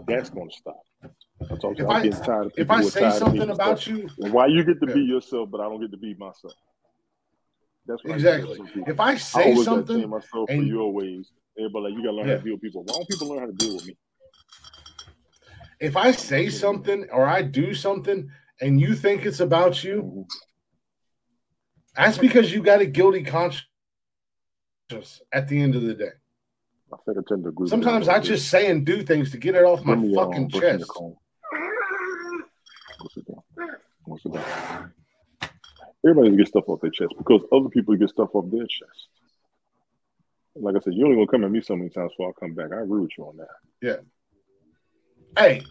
That's 0.07 0.29
going 0.29 0.49
to 0.49 0.55
stop. 0.55 0.81
I 1.03 1.55
told 1.57 1.77
you, 1.77 1.83
If 1.85 1.89
I'm 1.89 1.95
I- 1.97 2.03
getting 2.03 2.23
tired 2.23 2.45
of 2.47 2.53
If 2.57 2.71
I 2.71 2.81
say 2.81 3.11
something 3.11 3.49
about 3.49 3.79
stuff. 3.79 3.87
you, 3.95 4.09
Why 4.31 4.47
you 4.47 4.63
get 4.63 4.79
to 4.81 4.87
Yeah. 4.87 4.93
be 4.95 5.01
yourself, 5.01 5.49
but 5.51 5.59
I 5.61 5.63
don't 5.65 5.81
get 5.81 5.91
to 5.91 5.97
be 5.97 6.13
myself. 6.15 6.53
That's 7.87 8.03
what 8.03 8.11
I 8.13 8.15
exactly. 8.15 8.59
get. 8.75 8.87
If 8.87 8.99
I 8.99 9.11
I 9.11 9.15
say 9.17 9.39
got 9.39 9.43
to 9.49 9.53
change 9.55 9.65
something, 9.65 10.09
myself 10.09 10.49
for 10.49 10.53
your 10.55 10.93
ways. 10.93 11.31
Everybody 11.57 11.83
like 11.85 11.93
you 11.93 12.03
gotta 12.03 12.15
learn 12.15 12.27
how 12.29 12.35
to 12.35 12.41
deal 12.41 12.53
with 12.53 12.61
people. 12.61 12.83
Why 12.83 12.93
don't 12.93 13.09
people 13.09 13.27
learn 13.29 13.39
how 13.39 13.45
to 13.47 13.51
deal 13.53 13.75
with 13.75 13.85
me? 13.87 13.97
if 15.79 15.97
I 15.97 16.11
say 16.11 16.47
something 16.47 17.09
or 17.11 17.25
I 17.25 17.41
do 17.41 17.73
something 17.73 18.29
and 18.61 18.79
you 18.79 18.93
think 18.93 19.25
it's 19.25 19.39
about 19.39 19.83
you, 19.83 20.03
Mhm. 20.03 20.25
that's 21.95 22.19
because 22.19 22.53
you 22.53 22.61
got 22.61 22.81
a 22.81 22.85
guilty 22.85 23.23
conscience 23.23 23.65
at 25.31 25.47
the 25.47 25.59
end 25.59 25.73
of 25.75 25.81
the 25.81 25.95
day. 25.95 26.11
I 26.93 26.97
think 27.05 27.17
I 27.17 27.21
tend 27.27 27.43
to 27.43 27.49
agree. 27.49 27.63
with 27.63 27.69
Sometimes 27.69 28.07
I 28.07 28.19
just 28.19 28.49
say 28.49 28.69
and 28.69 28.85
do 28.85 29.03
things 29.03 29.31
to 29.31 29.37
get 29.37 29.55
it 29.55 29.63
off 29.63 29.83
my 29.85 29.93
um, 29.93 30.13
fucking 30.13 30.49
chest. 30.49 30.87
comb. 30.87 31.15
Go 32.99 33.07
sit 33.13 33.25
down. 33.27 33.43
Go 34.05 34.17
sit 34.21 34.33
down. 34.33 34.93
Everybody 36.05 36.35
get 36.35 36.47
stuff 36.47 36.63
off 36.67 36.81
their 36.81 36.91
chest 36.91 37.13
because 37.17 37.41
other 37.51 37.69
people 37.69 37.95
get 37.95 38.09
stuff 38.09 38.29
off 38.33 38.45
their 38.51 38.65
chest. 38.65 39.07
Like 40.55 40.75
I 40.75 40.79
said, 40.79 40.93
you 40.93 41.05
only 41.05 41.15
gonna 41.15 41.27
come 41.27 41.43
at 41.45 41.51
me 41.51 41.61
so 41.61 41.75
many 41.75 41.89
times 41.89 42.11
before 42.11 42.29
I 42.29 42.39
come 42.39 42.53
back. 42.53 42.71
I 42.73 42.81
agree 42.81 43.01
with 43.01 43.11
you 43.17 43.25
on 43.25 43.37
that. 43.37 43.47
Yeah. 43.81 43.97
Hey, 45.37 45.63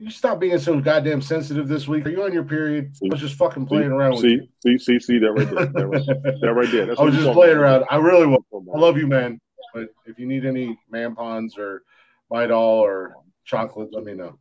you 0.00 0.10
stop 0.10 0.40
being 0.40 0.58
so 0.58 0.80
goddamn 0.80 1.20
sensitive 1.20 1.68
this 1.68 1.86
week. 1.86 2.06
Are 2.06 2.10
you 2.10 2.24
on 2.24 2.32
your 2.32 2.42
period? 2.42 2.92
I 3.04 3.08
was 3.10 3.20
just 3.20 3.36
fucking 3.36 3.66
playing 3.66 3.92
around 3.92 4.12
with 4.12 4.22
see, 4.22 4.40
you. 4.64 4.78
see, 4.78 4.78
see, 4.78 4.98
see 4.98 5.18
that 5.18 5.30
right 5.30 5.48
there. 5.48 5.66
That 5.66 5.86
right, 5.86 6.40
that 6.40 6.54
right 6.54 6.72
there. 6.72 6.86
That's 6.86 7.00
I 7.00 7.04
was 7.04 7.14
just 7.14 7.30
playing 7.32 7.58
about. 7.58 7.82
around. 7.82 7.84
I 7.90 7.96
really 7.96 8.24
talking 8.50 8.66
I 8.74 8.78
love 8.78 8.96
you, 8.96 9.06
man. 9.06 9.38
But 9.72 9.90
if 10.06 10.18
you 10.18 10.26
need 10.26 10.44
any 10.44 10.78
mampons 10.92 11.58
or 11.58 11.82
Midol 12.30 12.80
or 12.80 13.16
chocolate, 13.44 13.90
let 13.92 14.04
me 14.04 14.14
know. 14.14 14.38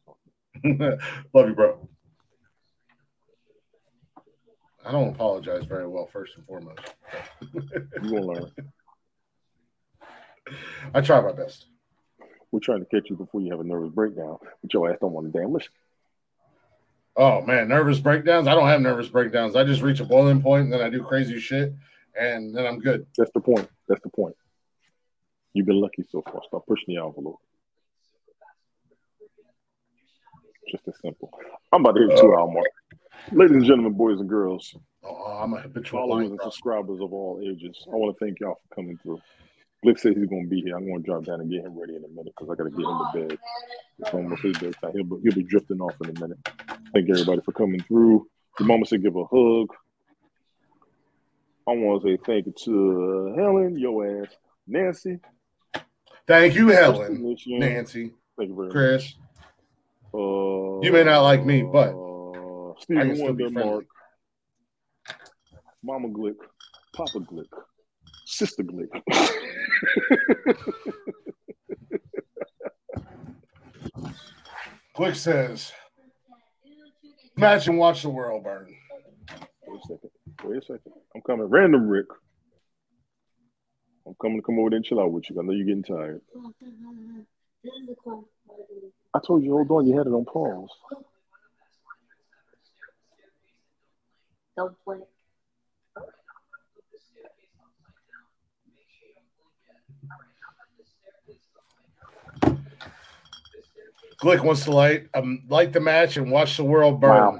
love 1.33 1.47
you, 1.47 1.55
bro. 1.55 1.87
I 4.85 4.91
don't 4.91 5.09
apologize 5.09 5.65
very 5.65 5.87
well, 5.87 6.07
first 6.11 6.35
and 6.37 6.45
foremost. 6.45 6.79
You 7.53 7.61
gonna 8.01 8.21
learn. 8.21 8.51
I 10.93 11.01
try 11.01 11.21
my 11.21 11.33
best. 11.33 11.67
We're 12.51 12.59
trying 12.59 12.79
to 12.79 12.85
catch 12.85 13.09
you 13.09 13.15
before 13.15 13.41
you 13.41 13.51
have 13.51 13.59
a 13.59 13.63
nervous 13.63 13.93
breakdown, 13.93 14.37
but 14.61 14.73
your 14.73 14.91
ass 14.91 14.97
don't 14.99 15.11
want 15.11 15.31
to 15.31 15.39
damn 15.39 15.53
listen. 15.53 15.71
Oh 17.15 17.41
man, 17.41 17.67
nervous 17.67 17.99
breakdowns. 17.99 18.47
I 18.47 18.55
don't 18.55 18.67
have 18.67 18.81
nervous 18.81 19.09
breakdowns. 19.09 19.55
I 19.55 19.63
just 19.63 19.81
reach 19.81 19.99
a 19.99 20.05
boiling 20.05 20.41
point 20.41 20.63
and 20.63 20.73
then 20.73 20.81
I 20.81 20.89
do 20.89 21.03
crazy 21.03 21.39
shit 21.39 21.73
and 22.19 22.55
then 22.55 22.65
I'm 22.65 22.79
good. 22.79 23.05
That's 23.17 23.31
the 23.33 23.41
point. 23.41 23.69
That's 23.87 24.01
the 24.01 24.09
point. 24.09 24.35
You've 25.53 25.65
been 25.65 25.81
lucky 25.81 26.03
so 26.09 26.21
far. 26.21 26.41
Stop 26.47 26.65
pushing 26.67 26.95
the 26.95 26.97
envelope. 26.97 27.39
Just 30.71 30.87
as 30.87 30.95
simple. 31.01 31.31
I'm 31.71 31.81
about 31.81 31.93
to 31.93 32.01
hit 32.01 32.15
the 32.15 32.21
two 32.21 32.33
uh, 32.33 32.37
hour 32.39 32.51
mark. 32.51 32.67
Ladies 33.31 33.55
and 33.55 33.65
gentlemen, 33.65 33.93
boys 33.93 34.19
and 34.19 34.29
girls, 34.29 34.75
Oh, 35.03 35.39
I'm 35.41 35.53
a 35.53 35.61
habitual 35.61 35.99
followers 35.99 36.29
and 36.29 36.39
subscribers 36.41 36.99
of 37.01 37.13
all 37.13 37.39
ages, 37.43 37.77
I 37.87 37.95
want 37.95 38.15
to 38.17 38.25
thank 38.25 38.39
y'all 38.39 38.55
for 38.55 38.75
coming 38.75 38.97
through. 39.01 39.21
Glick 39.85 39.97
says 39.97 40.13
he's 40.15 40.27
going 40.27 40.43
to 40.43 40.49
be 40.49 40.61
here. 40.61 40.75
I'm 40.75 40.85
going 40.85 41.01
to 41.01 41.05
drop 41.05 41.23
down 41.23 41.39
and 41.39 41.49
get 41.49 41.63
him 41.63 41.79
ready 41.79 41.95
in 41.95 42.03
a 42.03 42.07
minute 42.09 42.33
because 42.37 42.49
I 42.51 42.55
got 42.55 42.65
to 42.65 42.69
get 42.69 42.79
him 42.79 42.99
to 42.99 43.27
bed. 43.27 43.39
It's 43.99 44.13
almost 44.13 44.41
his 44.41 44.57
bedtime. 44.57 44.91
He'll, 44.93 45.05
be- 45.05 45.21
he'll 45.23 45.35
be 45.35 45.43
drifting 45.43 45.79
off 45.79 45.95
in 46.03 46.09
a 46.15 46.19
minute. 46.19 46.37
Thank 46.93 47.09
everybody 47.09 47.41
for 47.45 47.53
coming 47.53 47.79
through. 47.83 48.27
The 48.57 48.65
mama 48.65 48.85
said 48.85 49.03
give 49.03 49.15
a 49.15 49.23
hug. 49.23 49.67
I 51.67 51.71
want 51.71 52.01
to 52.01 52.09
say 52.09 52.17
thank 52.25 52.47
you 52.47 52.53
to 52.65 53.33
uh, 53.35 53.41
Helen, 53.41 53.77
your 53.77 54.23
ass, 54.23 54.35
Nancy, 54.67 55.19
Thank 56.29 56.53
you, 56.53 56.67
Helen, 56.67 57.23
Nancy. 57.23 57.57
Nancy, 57.57 58.13
Thank 58.37 58.49
you 58.49 58.55
very 58.55 58.67
much. 58.67 58.71
Chris. 58.71 59.15
Uh, 60.13 60.79
You 60.81 60.91
may 60.93 61.03
not 61.03 61.23
like 61.23 61.43
me, 61.43 61.63
but 61.63 61.89
uh, 61.89 62.69
I 62.71 63.03
can 63.07 63.15
still 63.15 63.33
be 63.33 63.49
friendly. 63.51 63.71
Mark, 63.71 63.85
Mama 65.83 66.07
Glick, 66.09 66.35
Papa 66.95 67.19
Glick, 67.21 67.49
Sister 68.27 68.61
Glick. 68.63 68.89
Glick 74.95 75.15
says, 75.15 75.71
match 77.37 77.67
and 77.67 77.77
watch 77.77 78.01
the 78.03 78.09
world 78.09 78.43
burn. 78.43 78.67
Wait 79.67 79.79
a 79.79 79.81
second. 79.87 80.09
Wait 80.43 80.57
a 80.57 80.61
second. 80.61 80.93
I'm 81.15 81.21
coming. 81.21 81.47
Random 81.47 81.87
Rick. 81.87 82.07
I'm 84.09 84.15
coming 84.19 84.39
to 84.39 84.41
come 84.41 84.57
over 84.57 84.71
there 84.71 84.77
and 84.77 84.85
chill 84.85 84.99
out 84.99 85.11
with 85.11 85.29
you. 85.29 85.39
I 85.39 85.43
know 85.43 85.51
you're 85.51 85.67
getting 85.67 85.83
tired. 85.83 86.21
This 87.63 87.73
is 87.79 87.87
the 87.89 87.95
corn. 87.95 88.25
I 89.13 89.19
told 89.19 89.43
you, 89.43 89.51
hold 89.51 89.69
on. 89.69 89.85
You 89.85 89.95
had 89.95 90.07
it 90.07 90.13
on 90.13 90.25
pause. 90.25 90.69
Don't 94.57 94.75
play. 94.83 94.97
Glick 104.23 104.43
wants 104.43 104.63
to 104.63 104.71
light 104.71 105.07
um, 105.13 105.43
light 105.47 105.71
the 105.71 105.79
match 105.79 106.17
and 106.17 106.31
watch 106.31 106.57
the 106.57 106.63
world 106.63 106.99
burn. 106.99 107.11
Wow. 107.11 107.39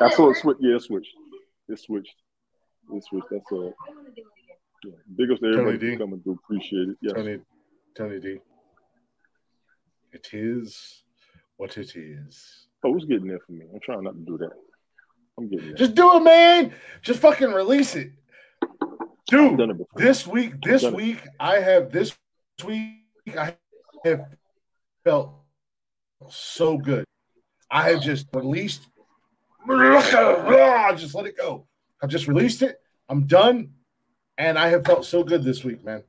I 0.00 0.08
saw 0.10 0.30
it 0.30 0.36
switch. 0.36 0.56
Yeah, 0.60 0.76
it 0.76 0.82
switched. 0.82 1.14
It 1.68 1.78
switched. 1.80 2.14
It 2.94 3.04
switched. 3.04 3.26
That's 3.30 3.52
uh, 3.52 3.72
yeah. 4.84 4.92
big 5.16 5.30
ups 5.30 5.40
to 5.40 5.46
everybody 5.46 5.78
Tony 5.78 5.92
D. 5.92 5.98
coming 5.98 6.20
through. 6.20 6.38
Appreciate 6.44 6.88
it. 6.90 6.96
Yes. 7.00 7.14
Tony, 7.14 7.38
Tony 7.96 8.20
D. 8.20 8.38
It 10.12 10.28
is 10.32 11.02
what 11.56 11.76
it 11.76 11.94
is. 11.94 12.66
Oh, 12.84 12.96
it's 12.96 13.04
getting 13.04 13.28
there 13.28 13.38
for 13.46 13.52
me. 13.52 13.66
I'm 13.72 13.80
trying 13.80 14.04
not 14.04 14.14
to 14.14 14.20
do 14.20 14.38
that. 14.38 14.52
I'm 15.38 15.48
getting 15.48 15.68
there. 15.68 15.76
Just 15.76 15.94
do 15.94 16.16
it, 16.16 16.20
man. 16.20 16.72
Just 17.02 17.20
fucking 17.20 17.52
release 17.52 17.94
it, 17.94 18.12
dude. 19.28 19.60
it. 19.60 19.76
This 19.94 20.26
week, 20.26 20.60
this 20.62 20.82
done 20.82 20.94
it. 20.94 20.96
week, 20.96 21.18
I 21.38 21.60
have 21.60 21.92
this 21.92 22.16
week, 22.64 23.04
I 23.38 23.56
have 24.04 24.24
felt 25.04 25.34
so 26.28 26.78
good. 26.78 27.04
I 27.70 27.90
have 27.90 28.02
just 28.02 28.26
released, 28.34 28.88
just 29.68 31.14
let 31.14 31.26
it 31.26 31.36
go. 31.36 31.66
I've 32.02 32.10
just 32.10 32.26
released 32.26 32.62
it. 32.62 32.80
I'm 33.08 33.26
done, 33.26 33.74
and 34.40 34.58
I 34.58 34.68
have 34.68 34.86
felt 34.86 35.04
so 35.04 35.22
good 35.22 35.44
this 35.44 35.62
week, 35.64 35.84
man. 35.84 36.02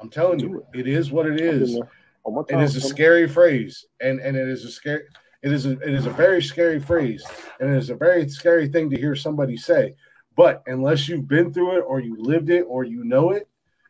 I'm 0.00 0.10
telling 0.10 0.38
you, 0.38 0.66
it 0.74 0.86
is 0.86 1.10
what 1.10 1.26
it 1.26 1.40
is. 1.40 1.72
there. 1.72 1.90
On 2.24 2.34
my 2.34 2.42
It 2.50 2.62
is 2.62 2.76
a 2.76 2.80
scary 2.80 3.26
phrase, 3.26 3.86
and 4.00 4.20
and 4.20 4.36
it 4.36 4.48
is 4.48 4.64
a 4.66 4.70
scary. 4.70 5.04
It 5.42 5.50
is 5.50 5.64
a 5.64 5.72
it 5.72 5.94
is 5.94 6.04
a 6.04 6.10
very 6.10 6.42
scary 6.42 6.78
phrase, 6.78 7.24
and 7.58 7.74
it 7.74 7.78
is 7.78 7.88
a 7.88 7.94
very 7.94 8.28
scary 8.28 8.68
thing 8.68 8.90
to 8.90 8.98
hear 8.98 9.16
somebody 9.16 9.56
say. 9.56 9.94
But 10.36 10.62
unless 10.66 11.08
you've 11.08 11.26
been 11.26 11.52
through 11.54 11.78
it, 11.78 11.84
or 11.86 12.00
you 12.00 12.16
lived 12.18 12.50
it, 12.50 12.62
or 12.62 12.84
you 12.84 13.04
know 13.04 13.30
it, 13.30 13.48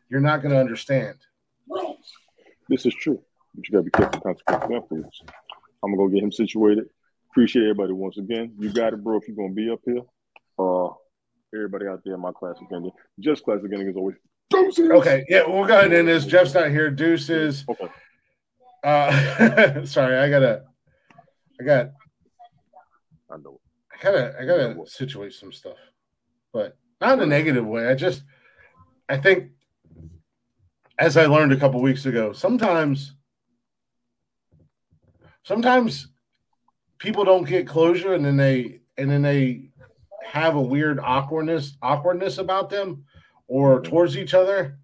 you're 0.09 0.21
not 0.21 0.41
going 0.41 0.53
to 0.53 0.59
understand. 0.59 1.17
This 2.69 2.85
is 2.85 2.93
true. 2.95 3.21
But 3.53 3.67
you 3.67 3.71
gotta 3.71 3.83
be 3.83 3.91
careful 3.91 4.21
consequences 4.21 4.71
afterwards. 4.83 5.21
I'm 5.83 5.91
gonna 5.91 5.97
go 5.97 6.07
get 6.07 6.23
him 6.23 6.31
situated. 6.31 6.85
Appreciate 7.31 7.63
everybody 7.63 7.93
once 7.93 8.17
again. 8.17 8.53
You 8.57 8.71
got 8.71 8.93
it, 8.93 9.03
bro. 9.03 9.17
If 9.17 9.27
you're 9.27 9.35
gonna 9.37 9.53
be 9.53 9.69
up 9.69 9.79
here, 9.85 10.01
uh, 10.59 10.89
everybody 11.55 11.87
out 11.87 12.01
there 12.03 12.15
in 12.15 12.19
my 12.19 12.31
classic 12.31 12.67
ending, 12.73 12.91
just 13.19 13.43
classic 13.43 13.71
ending 13.71 13.89
is 13.89 13.95
always 13.95 14.15
doses. 14.49 14.89
Okay, 14.89 15.25
yeah, 15.29 15.43
we'll 15.47 15.65
go 15.65 15.79
ahead 15.79 15.93
and 15.93 16.07
this. 16.07 16.25
Jeff's 16.25 16.53
not 16.53 16.69
here. 16.69 16.89
Deuces. 16.89 17.65
Okay. 17.67 17.87
Uh, 18.83 19.83
sorry, 19.85 20.17
I 20.17 20.29
gotta, 20.29 20.63
I 21.59 21.63
got, 21.63 21.91
I 23.31 23.37
know. 23.37 23.59
I 23.91 24.03
gotta, 24.03 24.35
I 24.39 24.45
gotta 24.45 24.75
situate 24.85 25.33
some 25.33 25.51
stuff, 25.51 25.77
but 26.53 26.77
not 27.01 27.13
in 27.13 27.21
a 27.21 27.25
negative 27.25 27.65
way. 27.65 27.87
I 27.87 27.95
just, 27.95 28.23
I 29.09 29.17
think, 29.17 29.51
as 30.99 31.17
I 31.17 31.25
learned 31.25 31.51
a 31.51 31.57
couple 31.57 31.81
weeks 31.81 32.05
ago, 32.05 32.31
sometimes, 32.31 33.15
sometimes 35.43 36.09
people 36.99 37.25
don't 37.25 37.47
get 37.47 37.67
closure, 37.67 38.13
and 38.13 38.23
then 38.23 38.37
they, 38.37 38.81
and 38.97 39.09
then 39.09 39.23
they 39.23 39.69
have 40.25 40.55
a 40.55 40.61
weird 40.61 40.99
awkwardness, 40.99 41.77
awkwardness 41.81 42.37
about 42.37 42.69
them, 42.69 43.05
or 43.47 43.75
mm-hmm. 43.79 43.89
towards 43.89 44.17
each 44.17 44.33
other. 44.33 44.77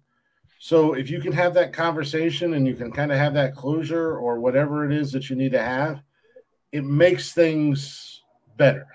So 0.58 0.94
if 0.94 1.10
you 1.10 1.20
can 1.20 1.32
have 1.32 1.54
that 1.54 1.72
conversation 1.72 2.54
and 2.54 2.66
you 2.66 2.74
can 2.74 2.92
kind 2.92 3.10
of 3.10 3.18
have 3.18 3.34
that 3.34 3.56
closure 3.56 4.16
or 4.16 4.38
whatever 4.38 4.84
it 4.84 4.92
is 4.92 5.10
that 5.12 5.28
you 5.28 5.34
need 5.34 5.52
to 5.52 5.62
have, 5.62 6.00
it 6.70 6.84
makes 6.84 7.32
things 7.32 8.22
better. 8.56 8.86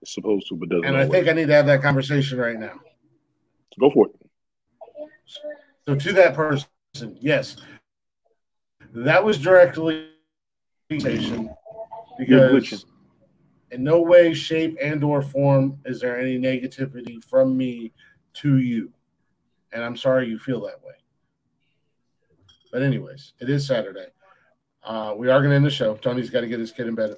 It's 0.00 0.14
supposed 0.14 0.46
to, 0.48 0.54
but 0.56 0.68
doesn't. 0.68 0.84
And 0.84 0.96
I 0.96 1.06
think 1.06 1.28
I 1.28 1.32
need 1.32 1.48
to 1.48 1.54
have 1.54 1.66
that 1.66 1.82
conversation 1.82 2.38
right 2.38 2.58
now. 2.58 2.80
go 3.78 3.90
for 3.90 4.06
it. 4.06 4.12
So 5.86 5.94
to 5.96 6.12
that 6.12 6.34
person, 6.34 6.68
yes, 7.20 7.56
that 8.94 9.24
was 9.24 9.38
directly 9.38 10.08
because. 10.88 11.32
In 13.70 13.84
no 13.84 14.00
way, 14.00 14.34
shape, 14.34 14.76
and 14.80 15.02
or 15.04 15.22
form 15.22 15.78
is 15.84 16.00
there 16.00 16.18
any 16.18 16.38
negativity 16.38 17.22
from 17.24 17.56
me 17.56 17.92
to 18.34 18.58
you. 18.58 18.92
And 19.72 19.84
I'm 19.84 19.96
sorry 19.96 20.28
you 20.28 20.38
feel 20.38 20.60
that 20.62 20.82
way. 20.82 20.94
But 22.72 22.82
anyways, 22.82 23.34
it 23.40 23.48
is 23.48 23.66
Saturday. 23.66 24.08
Uh, 24.82 25.14
we 25.16 25.28
are 25.28 25.38
going 25.40 25.50
to 25.50 25.56
end 25.56 25.64
the 25.64 25.70
show. 25.70 25.96
Tony's 25.96 26.30
got 26.30 26.40
to 26.40 26.46
get 26.46 26.60
his 26.60 26.72
kid 26.72 26.86
in 26.86 26.94
bed. 26.94 27.16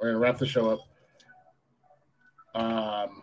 We're 0.00 0.12
going 0.12 0.14
to 0.14 0.20
wrap 0.20 0.38
the 0.38 0.46
show 0.46 0.70
up. 0.70 0.80
Um, 2.54 3.22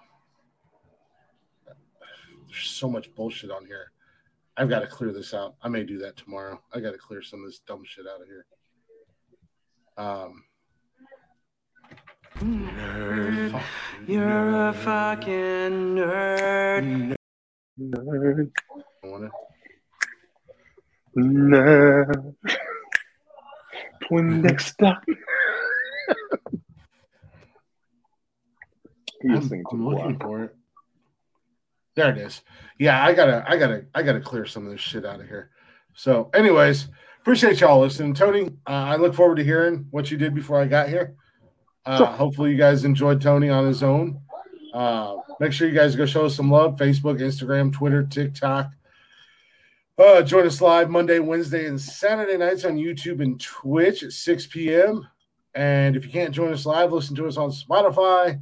there's 2.47 2.69
so 2.69 2.89
much 2.89 3.14
bullshit 3.15 3.51
on 3.51 3.65
here. 3.65 3.91
I've 4.57 4.69
got 4.69 4.80
to 4.80 4.88
clear 4.88 5.14
this 5.14 5.34
out. 5.34 5.56
I 5.61 5.69
may 5.69 5.84
do 5.84 5.97
that 5.99 6.18
tomorrow. 6.18 6.61
I 6.73 6.80
got 6.80 6.91
to 6.91 6.97
clear 6.97 7.22
some 7.22 7.41
of 7.41 7.45
this 7.45 7.60
dumb 7.60 7.84
shit 7.85 8.06
out 8.07 8.22
of 8.22 8.27
here. 8.27 8.45
Um, 9.97 10.43
Nerd. 12.40 13.61
You're 14.07 14.70
a 14.70 14.74
fucking 14.74 15.95
nerd. 15.95 17.16
Nerd, 17.80 18.52
I 19.03 19.07
wanna- 19.07 19.30
nerd. 21.18 22.36
Poindexter. 24.07 24.98
He 29.22 29.28
was 29.30 29.52
I'm, 29.52 29.64
I'm 29.70 29.86
looking 29.86 30.18
for 30.18 30.44
it. 30.45 30.56
There 31.95 32.10
it 32.10 32.18
is. 32.20 32.41
Yeah, 32.78 33.03
I 33.03 33.14
gotta, 33.14 33.44
I 33.45 33.57
gotta, 33.57 33.86
I 33.94 34.02
gotta 34.02 34.22
clear 34.22 34.45
some 34.45 34.66
of 34.66 34.72
this 34.72 34.80
shit 34.80 35.06
out 35.06 35.20
of 35.20 35.28
here. 35.28 35.49
So, 35.94 36.30
anyways, 36.34 36.88
appreciate 37.20 37.60
y'all 37.60 37.82
listening, 37.82 38.14
Tony. 38.14 38.45
Uh, 38.66 38.70
I 38.72 38.95
look 38.95 39.14
forward 39.14 39.36
to 39.36 39.44
hearing 39.44 39.88
what 39.91 40.10
you 40.10 40.18
did 40.18 40.34
before 40.34 40.61
I 40.61 40.68
got 40.68 40.88
here. 40.88 41.16
Uh, 41.85 41.97
Sure. 41.97 42.06
Hopefully, 42.07 42.51
you 42.51 42.57
guys 42.57 42.85
enjoyed 42.85 43.22
Tony 43.22 43.49
on 43.49 43.65
his 43.65 43.84
own. 43.84 44.22
Uh, 44.73 45.15
make 45.39 45.51
sure 45.51 45.68
you 45.68 45.73
guys 45.73 45.95
go 45.95 46.06
show 46.06 46.26
us 46.26 46.35
some 46.35 46.51
love. 46.51 46.76
Facebook, 46.76 47.19
Instagram, 47.19 47.73
Twitter, 47.73 48.03
TikTok. 48.03 48.72
Uh, 49.97 50.22
join 50.22 50.45
us 50.45 50.61
live 50.61 50.89
Monday, 50.89 51.19
Wednesday, 51.19 51.65
and 51.65 51.80
Saturday 51.80 52.38
nights 52.38 52.64
on 52.64 52.77
YouTube 52.77 53.22
and 53.22 53.39
Twitch 53.41 54.03
at 54.03 54.14
6 54.14 54.47
p.m. 54.47 55.06
And 55.56 55.95
if 55.97 56.06
you 56.06 56.11
can't 56.11 56.34
join 56.34 56.53
us 56.53 56.65
live, 56.65 56.93
listen 56.93 57.15
to 57.18 57.27
us 57.27 57.35
on 57.35 57.49
Spotify 57.49 58.39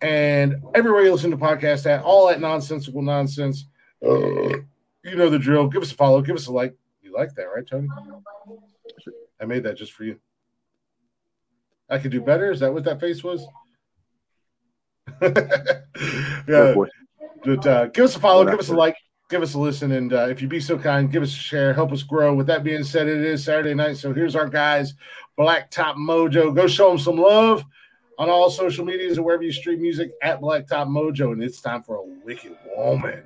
and 0.00 0.56
everywhere 0.74 1.02
you 1.02 1.12
listen 1.12 1.30
to 1.30 1.36
podcasts 1.36 1.86
at 1.86 2.02
all 2.02 2.30
at 2.30 2.40
nonsensical 2.40 3.02
nonsense. 3.02 3.66
Uh, 4.04 4.58
you 5.04 5.14
know 5.16 5.28
the 5.30 5.38
drill. 5.38 5.68
Give 5.68 5.82
us 5.82 5.92
a 5.92 5.94
follow. 5.94 6.22
Give 6.22 6.36
us 6.36 6.46
a 6.46 6.52
like. 6.52 6.74
You 7.02 7.12
like 7.14 7.34
that, 7.34 7.44
right, 7.44 7.66
Tony? 7.66 7.88
I 9.40 9.44
made 9.44 9.62
that 9.64 9.76
just 9.76 9.92
for 9.92 10.04
you. 10.04 10.18
I 11.88 11.98
could 11.98 12.10
do 12.10 12.20
better. 12.20 12.50
Is 12.50 12.60
that 12.60 12.72
what 12.72 12.84
that 12.84 13.00
face 13.00 13.22
was? 13.22 13.46
yeah. 15.22 16.74
But 17.44 17.64
uh, 17.64 17.86
give 17.86 18.06
us 18.06 18.16
a 18.16 18.18
follow. 18.20 18.44
Give 18.44 18.58
us 18.58 18.70
a 18.70 18.74
like. 18.74 18.96
Give 19.30 19.40
us 19.40 19.54
a 19.54 19.58
listen. 19.60 19.92
And 19.92 20.12
uh, 20.12 20.26
if 20.28 20.42
you 20.42 20.48
be 20.48 20.58
so 20.58 20.76
kind, 20.76 21.10
give 21.10 21.22
us 21.22 21.30
a 21.30 21.38
share. 21.38 21.72
Help 21.72 21.92
us 21.92 22.02
grow. 22.02 22.34
With 22.34 22.48
that 22.48 22.64
being 22.64 22.82
said, 22.82 23.06
it 23.06 23.20
is 23.20 23.44
Saturday 23.44 23.74
night. 23.74 23.98
So 23.98 24.12
here's 24.12 24.34
our 24.34 24.48
guys, 24.48 24.94
Blacktop 25.38 25.94
Mojo. 25.94 26.54
Go 26.54 26.66
show 26.66 26.88
them 26.88 26.98
some 26.98 27.16
love 27.16 27.64
on 28.18 28.28
all 28.28 28.50
social 28.50 28.84
medias 28.84 29.16
and 29.16 29.24
wherever 29.24 29.44
you 29.44 29.52
stream 29.52 29.80
music 29.80 30.10
at 30.22 30.40
Blacktop 30.40 30.88
Mojo. 30.88 31.32
And 31.32 31.42
it's 31.42 31.60
time 31.60 31.84
for 31.84 31.96
a 31.96 32.02
wicked 32.24 32.56
woman. 32.76 33.22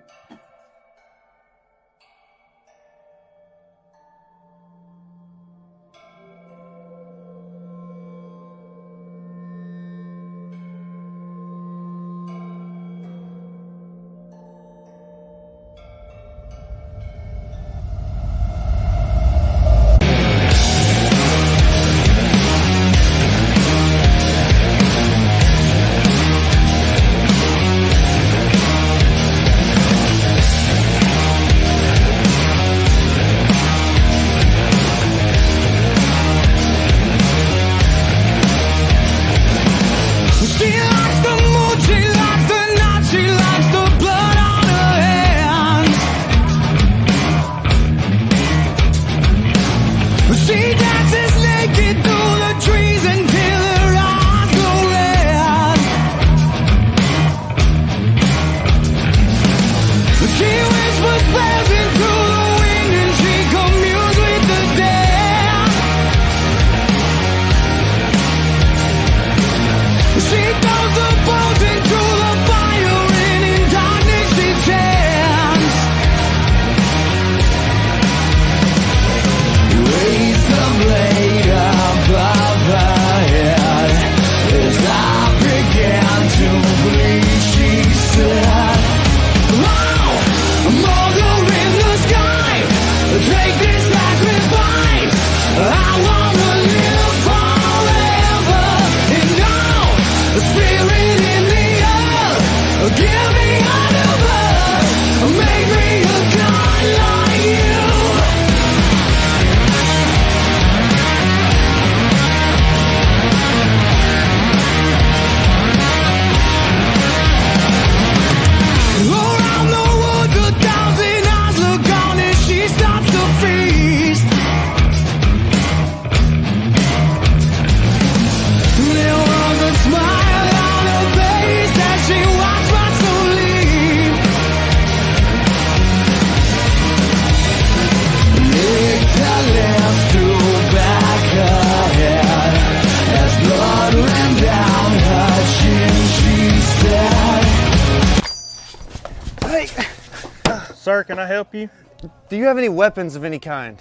Weapons 152.81 153.15
of 153.15 153.25
any 153.25 153.39
kind? 153.39 153.77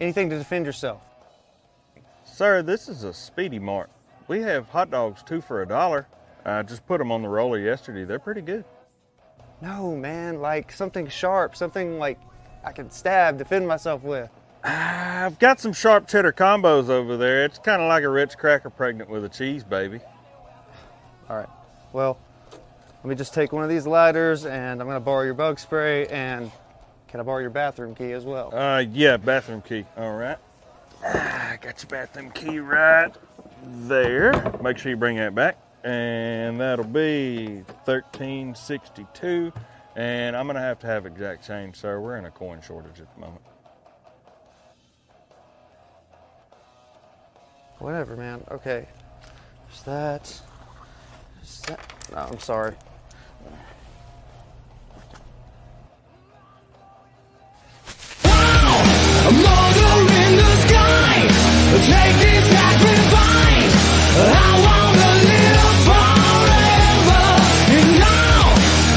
Anything 0.00 0.30
to 0.30 0.38
defend 0.38 0.64
yourself? 0.64 1.02
Sir, 2.24 2.62
this 2.62 2.88
is 2.88 3.04
a 3.04 3.12
Speedy 3.12 3.58
Mart. 3.58 3.90
We 4.26 4.40
have 4.40 4.70
hot 4.70 4.90
dogs 4.90 5.22
two 5.22 5.42
for 5.42 5.60
a 5.60 5.68
dollar. 5.68 6.06
I 6.46 6.62
just 6.62 6.86
put 6.86 6.96
them 6.96 7.12
on 7.12 7.20
the 7.20 7.28
roller 7.28 7.58
yesterday. 7.58 8.04
They're 8.04 8.18
pretty 8.18 8.40
good. 8.40 8.64
No, 9.60 9.94
man, 9.94 10.40
like 10.40 10.72
something 10.72 11.08
sharp, 11.08 11.56
something 11.56 11.98
like 11.98 12.18
I 12.64 12.72
can 12.72 12.90
stab, 12.90 13.36
defend 13.36 13.68
myself 13.68 14.02
with. 14.02 14.30
I've 14.64 15.38
got 15.38 15.60
some 15.60 15.74
sharp 15.74 16.08
cheddar 16.08 16.32
combos 16.32 16.88
over 16.88 17.18
there. 17.18 17.44
It's 17.44 17.58
kind 17.58 17.82
of 17.82 17.88
like 17.88 18.02
a 18.02 18.08
rich 18.08 18.38
cracker 18.38 18.70
pregnant 18.70 19.10
with 19.10 19.26
a 19.26 19.28
cheese 19.28 19.62
baby. 19.62 20.00
All 21.28 21.36
right. 21.36 21.50
Well, 21.92 22.18
let 22.50 23.10
me 23.10 23.14
just 23.14 23.34
take 23.34 23.52
one 23.52 23.62
of 23.62 23.68
these 23.68 23.86
lighters 23.86 24.46
and 24.46 24.80
I'm 24.80 24.86
going 24.86 24.96
to 24.96 25.04
borrow 25.04 25.24
your 25.24 25.34
bug 25.34 25.58
spray 25.58 26.06
and 26.06 26.50
can 27.08 27.20
I 27.20 27.22
borrow 27.22 27.38
your 27.38 27.50
bathroom 27.50 27.94
key 27.94 28.12
as 28.12 28.24
well? 28.24 28.54
Uh, 28.54 28.84
yeah, 28.92 29.16
bathroom 29.16 29.62
key. 29.62 29.86
All 29.96 30.14
right. 30.14 30.36
Ah, 31.02 31.56
got 31.60 31.82
your 31.82 31.88
bathroom 31.88 32.30
key 32.32 32.58
right 32.58 33.12
there. 33.64 34.32
Make 34.62 34.76
sure 34.76 34.90
you 34.90 34.96
bring 34.96 35.16
that 35.16 35.34
back. 35.34 35.56
And 35.84 36.60
that'll 36.60 36.84
be 36.84 37.62
1362. 37.84 39.52
And 39.96 40.36
I'm 40.36 40.46
going 40.46 40.56
to 40.56 40.60
have 40.60 40.78
to 40.80 40.86
have 40.86 41.06
exact 41.06 41.46
change, 41.46 41.76
sir. 41.76 41.98
We're 41.98 42.16
in 42.16 42.26
a 42.26 42.30
coin 42.30 42.60
shortage 42.60 43.00
at 43.00 43.14
the 43.14 43.20
moment. 43.20 43.42
Whatever, 47.78 48.16
man. 48.16 48.44
Okay. 48.50 48.86
Is 49.72 49.82
that. 49.82 50.40
Is 51.42 51.60
that. 51.62 51.80
No, 52.12 52.18
I'm 52.18 52.38
sorry. 52.40 52.74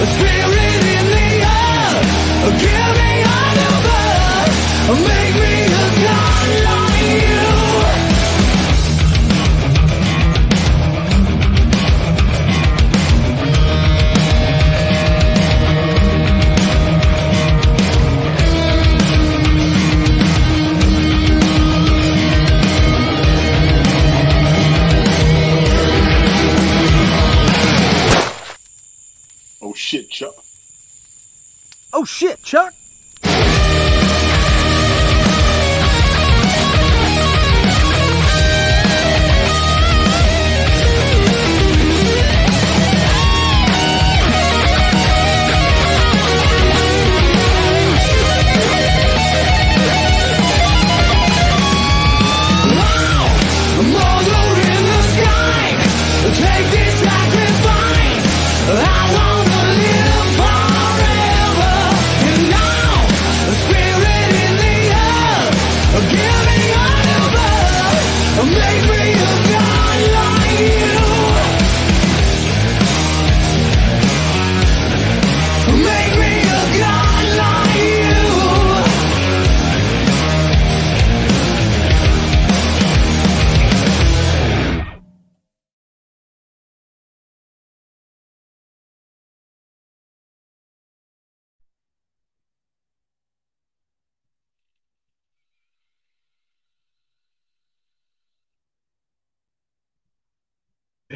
Spirit 0.06 0.41
shit, 29.82 30.10
Chuck. 30.10 30.36
Oh 31.92 32.06
shit, 32.06 32.42
Chuck. 32.44 32.74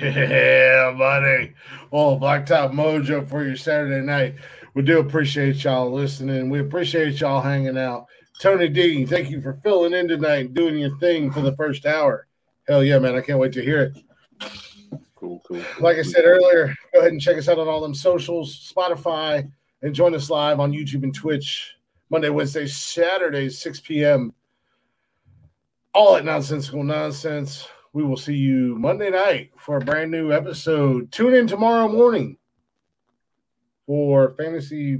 Yeah, 0.05 0.93
buddy. 0.97 1.53
Well, 1.91 2.19
Blacktop 2.19 2.71
Mojo 2.73 3.27
for 3.27 3.43
your 3.43 3.55
Saturday 3.55 4.05
night. 4.05 4.35
We 4.73 4.83
do 4.83 4.99
appreciate 4.99 5.63
y'all 5.63 5.91
listening. 5.91 6.49
We 6.49 6.59
appreciate 6.59 7.19
y'all 7.19 7.41
hanging 7.41 7.77
out. 7.77 8.05
Tony 8.39 8.67
D, 8.67 9.05
thank 9.05 9.29
you 9.29 9.41
for 9.41 9.59
filling 9.63 9.93
in 9.93 10.07
tonight 10.07 10.45
and 10.45 10.53
doing 10.53 10.77
your 10.77 10.97
thing 10.97 11.31
for 11.31 11.41
the 11.41 11.55
first 11.55 11.85
hour. 11.85 12.27
Hell 12.67 12.83
yeah, 12.83 12.99
man. 12.99 13.15
I 13.15 13.21
can't 13.21 13.39
wait 13.39 13.53
to 13.53 13.63
hear 13.63 13.81
it. 13.81 14.51
Cool, 15.15 15.41
cool. 15.47 15.63
Like 15.79 15.97
I 15.97 16.01
said 16.01 16.25
earlier, 16.25 16.75
go 16.93 16.99
ahead 16.99 17.11
and 17.11 17.21
check 17.21 17.37
us 17.37 17.47
out 17.47 17.57
on 17.57 17.67
all 17.67 17.81
them 17.81 17.95
socials, 17.95 18.71
Spotify, 18.75 19.49
and 19.81 19.95
join 19.95 20.13
us 20.13 20.29
live 20.29 20.59
on 20.59 20.73
YouTube 20.73 21.03
and 21.03 21.15
Twitch 21.15 21.75
Monday, 22.09 22.29
Wednesday, 22.29 22.67
Saturday, 22.67 23.49
6 23.49 23.79
p.m. 23.79 24.33
All 25.93 26.17
at 26.17 26.25
Nonsensical 26.25 26.83
Nonsense. 26.83 27.67
We 27.95 28.03
will 28.03 28.17
see 28.17 28.35
you 28.35 28.75
Monday 28.77 29.09
night 29.09 29.51
for 29.57 29.77
a 29.77 29.79
brand 29.79 30.11
new 30.11 30.33
episode. 30.33 31.13
Tune 31.13 31.33
in 31.33 31.47
tomorrow 31.47 31.87
morning 31.87 32.35
for 33.87 34.35
fantasy 34.37 34.99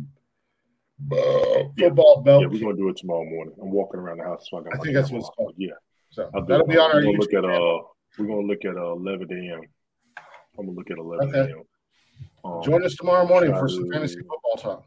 uh, 1.12 1.64
football 1.78 2.22
belt. 2.22 2.44
Yeah, 2.44 2.48
we're 2.48 2.62
gonna 2.62 2.78
do 2.78 2.88
it 2.88 2.96
tomorrow 2.96 3.26
morning. 3.26 3.54
I'm 3.62 3.70
walking 3.70 4.00
around 4.00 4.20
the 4.20 4.24
house, 4.24 4.48
so 4.50 4.60
I 4.60 4.64
got. 4.64 4.76
I 4.76 4.78
think 4.78 4.94
that's 4.94 5.10
camera 5.10 5.24
what 5.24 5.28
it's 5.28 5.36
called. 5.36 5.54
Yeah, 5.58 5.72
So 6.10 6.30
I'll 6.34 6.46
that'll 6.46 6.66
be 6.66 6.78
on 6.78 6.90
our 6.92 6.96
We're 6.96 7.18
gonna 7.18 7.18
look 7.18 7.34
at 7.34 7.44
uh, 7.44 7.80
we're 8.18 8.28
gonna 8.28 8.48
look 8.48 8.64
at 8.64 8.78
uh 8.78 8.94
11 8.94 9.28
a.m. 9.30 9.62
I'm 10.58 10.66
gonna 10.68 10.78
look 10.78 10.90
at 10.90 10.98
11 10.98 11.36
Okay. 11.36 11.52
a.m. 11.52 11.64
Um, 12.46 12.64
Join 12.64 12.82
us 12.86 12.96
tomorrow 12.96 13.28
morning 13.28 13.52
for 13.52 13.68
some 13.68 13.92
fantasy 13.92 14.20
football 14.20 14.56
talk. 14.58 14.86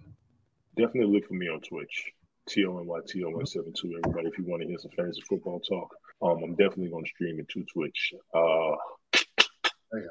Definitely 0.78 1.12
look 1.12 1.28
for 1.28 1.35
me 1.35 1.47
on 1.51 1.60
Twitch. 1.60 2.06
T-O-N-Y-T-O-N-7-2. 2.48 3.98
Everybody, 4.02 4.28
if 4.28 4.39
you 4.39 4.44
want 4.47 4.62
to 4.62 4.66
hear 4.68 4.78
some 4.78 4.93
fantasy 4.97 5.20
football 5.28 5.60
talk, 5.60 5.94
um, 6.23 6.43
I'm 6.43 6.55
definitely 6.57 6.89
going 6.89 7.05
to 7.05 7.11
stream 7.11 7.39
it 7.40 7.49
to 7.51 7.65
Twitch. 7.65 8.12
Uh, 8.35 8.77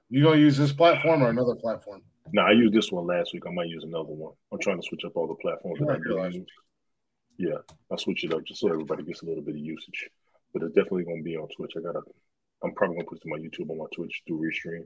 you 0.10 0.24
gonna 0.24 0.38
use 0.38 0.58
this 0.58 0.72
platform 0.72 1.22
or 1.22 1.30
another 1.30 1.56
platform? 1.56 2.02
no, 2.34 2.42
I 2.42 2.52
used 2.52 2.74
this 2.74 2.92
one 2.92 3.06
last 3.06 3.34
week. 3.34 3.44
I 3.48 3.52
might 3.52 3.70
use 3.70 3.84
another 3.84 4.10
one. 4.10 4.34
I'm 4.52 4.60
trying 4.60 4.82
to 4.82 4.88
switch 4.88 5.06
up 5.06 5.16
all 5.16 5.28
the 5.28 5.36
platforms 5.36 5.80
that 5.80 5.90
I 5.90 6.32
do 6.32 6.38
use. 6.38 6.48
Yeah, 7.38 7.58
I'll 7.92 7.98
switch 7.98 8.24
it 8.24 8.34
up 8.34 8.44
just 8.46 8.62
so 8.62 8.70
everybody 8.70 9.04
gets 9.04 9.22
a 9.22 9.26
little 9.26 9.44
bit 9.44 9.56
of 9.56 9.62
usage. 9.62 10.10
But 10.54 10.64
it's 10.64 10.74
definitely 10.74 11.04
going 11.04 11.20
to 11.20 11.24
be 11.24 11.38
on 11.38 11.48
Twitch. 11.56 11.74
I 11.78 11.82
gotta. 11.82 12.02
I'm 12.64 12.74
probably 12.74 12.96
going 12.96 13.06
to 13.06 13.10
put 13.10 13.18
it 13.20 13.22
to 13.22 13.30
my 13.30 13.38
YouTube 13.38 13.70
on 13.70 13.78
my 13.78 13.86
Twitch 13.94 14.24
do 14.26 14.40
restream. 14.40 14.86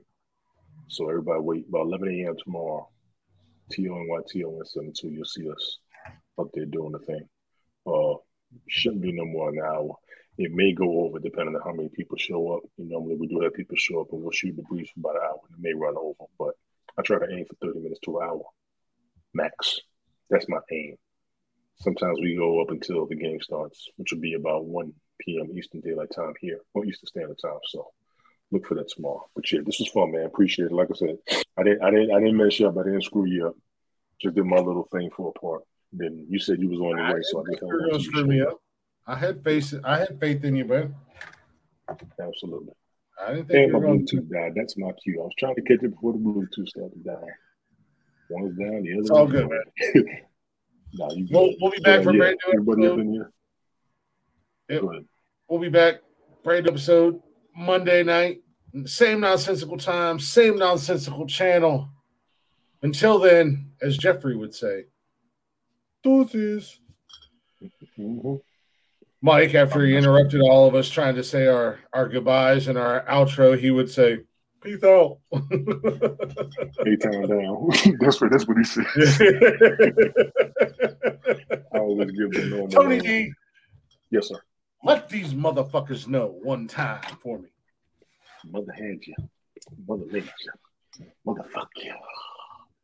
So 0.88 1.08
everybody 1.08 1.40
wait 1.40 1.68
about 1.68 1.86
11 1.86 2.08
a.m. 2.08 2.36
tomorrow. 2.42 2.88
T 3.70 3.88
O 3.88 3.96
N 3.96 4.06
Y 4.08 4.18
T 4.28 4.44
O 4.44 4.58
N 4.58 4.64
72. 4.64 5.08
You'll 5.08 5.24
see 5.24 5.50
us 5.50 5.78
up 6.38 6.48
there 6.52 6.66
doing 6.66 6.92
the 6.92 6.98
thing. 6.98 7.26
Uh, 7.86 8.14
shouldn't 8.68 9.00
be 9.00 9.12
no 9.12 9.24
more 9.24 9.50
than 9.50 9.60
an 9.60 9.66
hour. 9.66 9.94
It 10.38 10.50
may 10.52 10.72
go 10.72 11.04
over 11.04 11.18
depending 11.18 11.54
on 11.54 11.62
how 11.62 11.72
many 11.72 11.88
people 11.90 12.16
show 12.16 12.54
up. 12.54 12.62
Normally 12.78 13.16
we 13.16 13.26
do 13.26 13.40
have 13.40 13.54
people 13.54 13.76
show 13.76 14.00
up 14.00 14.12
and 14.12 14.22
we'll 14.22 14.32
shoot 14.32 14.56
the 14.56 14.62
brief 14.62 14.88
for 14.94 15.00
about 15.00 15.16
an 15.16 15.28
hour. 15.28 15.40
It 15.50 15.60
may 15.60 15.74
run 15.74 15.94
over, 15.96 16.24
but 16.38 16.54
I 16.98 17.02
try 17.02 17.18
to 17.18 17.32
aim 17.32 17.44
for 17.44 17.66
30 17.66 17.80
minutes 17.80 18.00
to 18.04 18.18
an 18.18 18.28
hour 18.28 18.42
max. 19.34 19.80
That's 20.30 20.48
my 20.48 20.58
aim. 20.70 20.96
Sometimes 21.76 22.18
we 22.20 22.36
go 22.36 22.60
up 22.60 22.70
until 22.70 23.06
the 23.06 23.16
game 23.16 23.40
starts, 23.40 23.88
which 23.96 24.12
will 24.12 24.20
be 24.20 24.34
about 24.34 24.66
1 24.66 24.92
p.m. 25.20 25.50
Eastern 25.56 25.80
Daylight 25.80 26.10
Time 26.14 26.32
here, 26.40 26.60
or 26.74 26.84
Eastern 26.84 27.08
Standard 27.08 27.38
Time. 27.42 27.58
So 27.66 27.88
look 28.50 28.66
for 28.66 28.74
that 28.76 28.88
tomorrow. 28.88 29.28
But 29.34 29.50
yeah, 29.50 29.60
this 29.64 29.80
was 29.80 29.88
fun, 29.88 30.12
man. 30.12 30.26
Appreciate 30.26 30.66
it. 30.66 30.72
Like 30.72 30.88
I 30.90 30.94
said, 30.94 31.16
I 31.56 31.62
didn't, 31.62 31.82
I 31.82 31.90
didn't, 31.90 32.14
I 32.14 32.20
didn't 32.20 32.36
mess 32.36 32.60
you 32.60 32.68
up. 32.68 32.78
I 32.78 32.84
didn't 32.84 33.02
screw 33.02 33.26
you 33.26 33.48
up. 33.48 33.56
Just 34.20 34.36
did 34.36 34.44
my 34.44 34.58
little 34.58 34.88
thing 34.92 35.10
for 35.10 35.32
a 35.34 35.38
part. 35.38 35.62
Then 35.92 36.26
you 36.28 36.38
said 36.38 36.60
you 36.60 36.68
was 36.68 36.80
on 36.80 36.96
the 36.96 37.14
way, 37.14 37.20
so 37.22 37.40
I 37.40 37.42
didn't 37.42 37.54
guess 37.54 37.60
think 37.60 37.62
I 37.62 37.66
you 37.66 37.72
were 37.72 37.78
gonna 37.78 37.90
want 37.90 38.02
you 38.02 38.10
screw 38.10 38.26
me 38.26 38.40
up. 38.42 38.61
I 39.06 39.16
had 39.16 39.42
faith. 39.42 39.74
I 39.84 39.98
had 39.98 40.18
faith 40.20 40.44
in 40.44 40.56
you, 40.56 40.64
man. 40.64 40.94
Absolutely. 41.88 42.72
I 43.20 43.34
didn't 43.34 43.48
think 43.48 43.64
And 43.64 43.72
my 43.72 43.80
going 43.80 44.06
to. 44.06 44.16
Bluetooth 44.16 44.30
died. 44.30 44.52
That's 44.54 44.76
my 44.78 44.92
cue. 45.02 45.20
I 45.20 45.24
was 45.24 45.34
trying 45.38 45.54
to 45.56 45.62
catch 45.62 45.82
it 45.82 45.90
before 45.90 46.12
the 46.12 46.18
Bluetooth 46.18 46.68
started 46.68 47.04
dying. 47.04 47.18
One's 48.30 48.58
down, 48.58 48.82
the 48.82 48.92
other 48.92 49.00
It's 49.00 49.10
all 49.10 49.26
good, 49.26 49.48
down. 49.48 50.04
nah, 50.94 51.12
you 51.12 51.28
We'll, 51.30 51.52
we'll 51.60 51.70
be 51.70 51.80
back 51.80 52.02
for 52.02 52.12
yeah, 52.12 52.18
brand 52.18 52.38
new 52.46 52.52
everybody 52.52 52.86
up 52.86 52.92
episode. 52.92 53.00
in 53.00 53.12
here? 53.12 55.04
We'll 55.48 55.60
be 55.60 55.68
back 55.68 55.96
brand 56.42 56.64
new 56.64 56.70
episode 56.70 57.20
Monday 57.56 58.02
night. 58.02 58.40
Same 58.86 59.20
nonsensical 59.20 59.76
time, 59.76 60.18
same 60.18 60.56
nonsensical 60.58 61.26
channel. 61.26 61.90
Until 62.82 63.18
then, 63.18 63.70
as 63.82 63.98
Jeffrey 63.98 64.34
would 64.36 64.54
say, 64.54 64.84
deuces. 66.02 66.80
Mm-hmm. 67.98 68.36
Mike, 69.24 69.54
after 69.54 69.84
he 69.86 69.96
interrupted 69.96 70.40
all 70.40 70.66
of 70.66 70.74
us 70.74 70.88
trying 70.90 71.14
to 71.14 71.22
say 71.22 71.46
our, 71.46 71.78
our 71.92 72.08
goodbyes 72.08 72.66
and 72.66 72.76
our 72.76 73.04
outro, 73.06 73.56
he 73.58 73.70
would 73.70 73.88
say, 73.90 74.18
Peace 74.60 74.82
out. 74.84 75.18
Eight 76.86 77.00
time 77.00 77.26
down. 77.26 77.68
that's 78.00 78.20
what 78.20 78.30
that's 78.30 78.46
what 78.46 78.56
he 78.58 78.64
said. 78.64 78.86
I 81.74 81.78
always 81.78 82.10
give 82.12 82.30
the 82.32 82.46
normal. 82.48 82.68
Tony 82.68 83.00
D, 83.00 83.32
Yes, 84.10 84.28
sir. 84.28 84.36
let 84.84 85.08
these 85.08 85.34
motherfuckers 85.34 86.06
know 86.06 86.38
one 86.42 86.68
time 86.68 87.00
for 87.20 87.38
me. 87.40 87.48
Mother 88.50 88.72
had 88.72 88.98
you. 89.04 89.14
Mother 89.88 90.04
made 90.12 90.24
you. 90.98 91.04
Motherfuck 91.26 91.66
you. 91.76 91.94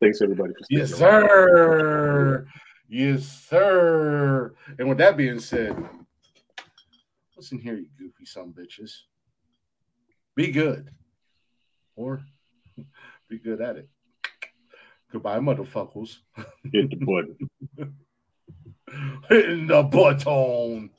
Thanks 0.01 0.21
everybody 0.21 0.51
for 0.53 0.65
Yes, 0.69 0.99
around. 1.01 1.27
sir. 1.29 2.47
Yes, 2.89 3.23
sir. 3.49 4.53
And 4.77 4.89
with 4.89 4.97
that 4.97 5.15
being 5.15 5.39
said, 5.39 5.77
listen 7.39 7.57
here, 7.57 7.77
you 7.77 7.87
goofy 7.97 8.25
some 8.25 8.51
bitches. 8.51 8.91
Be 10.35 10.51
good. 10.51 10.89
Or 11.95 12.21
be 13.29 13.39
good 13.39 13.61
at 13.61 13.77
it. 13.77 13.87
Goodbye, 15.09 15.39
motherfuckers. 15.39 16.17
Hit 16.69 16.89
the 16.89 16.97
button. 16.97 17.95
Hitting 19.29 19.67
the 19.67 19.83
button. 19.83 20.89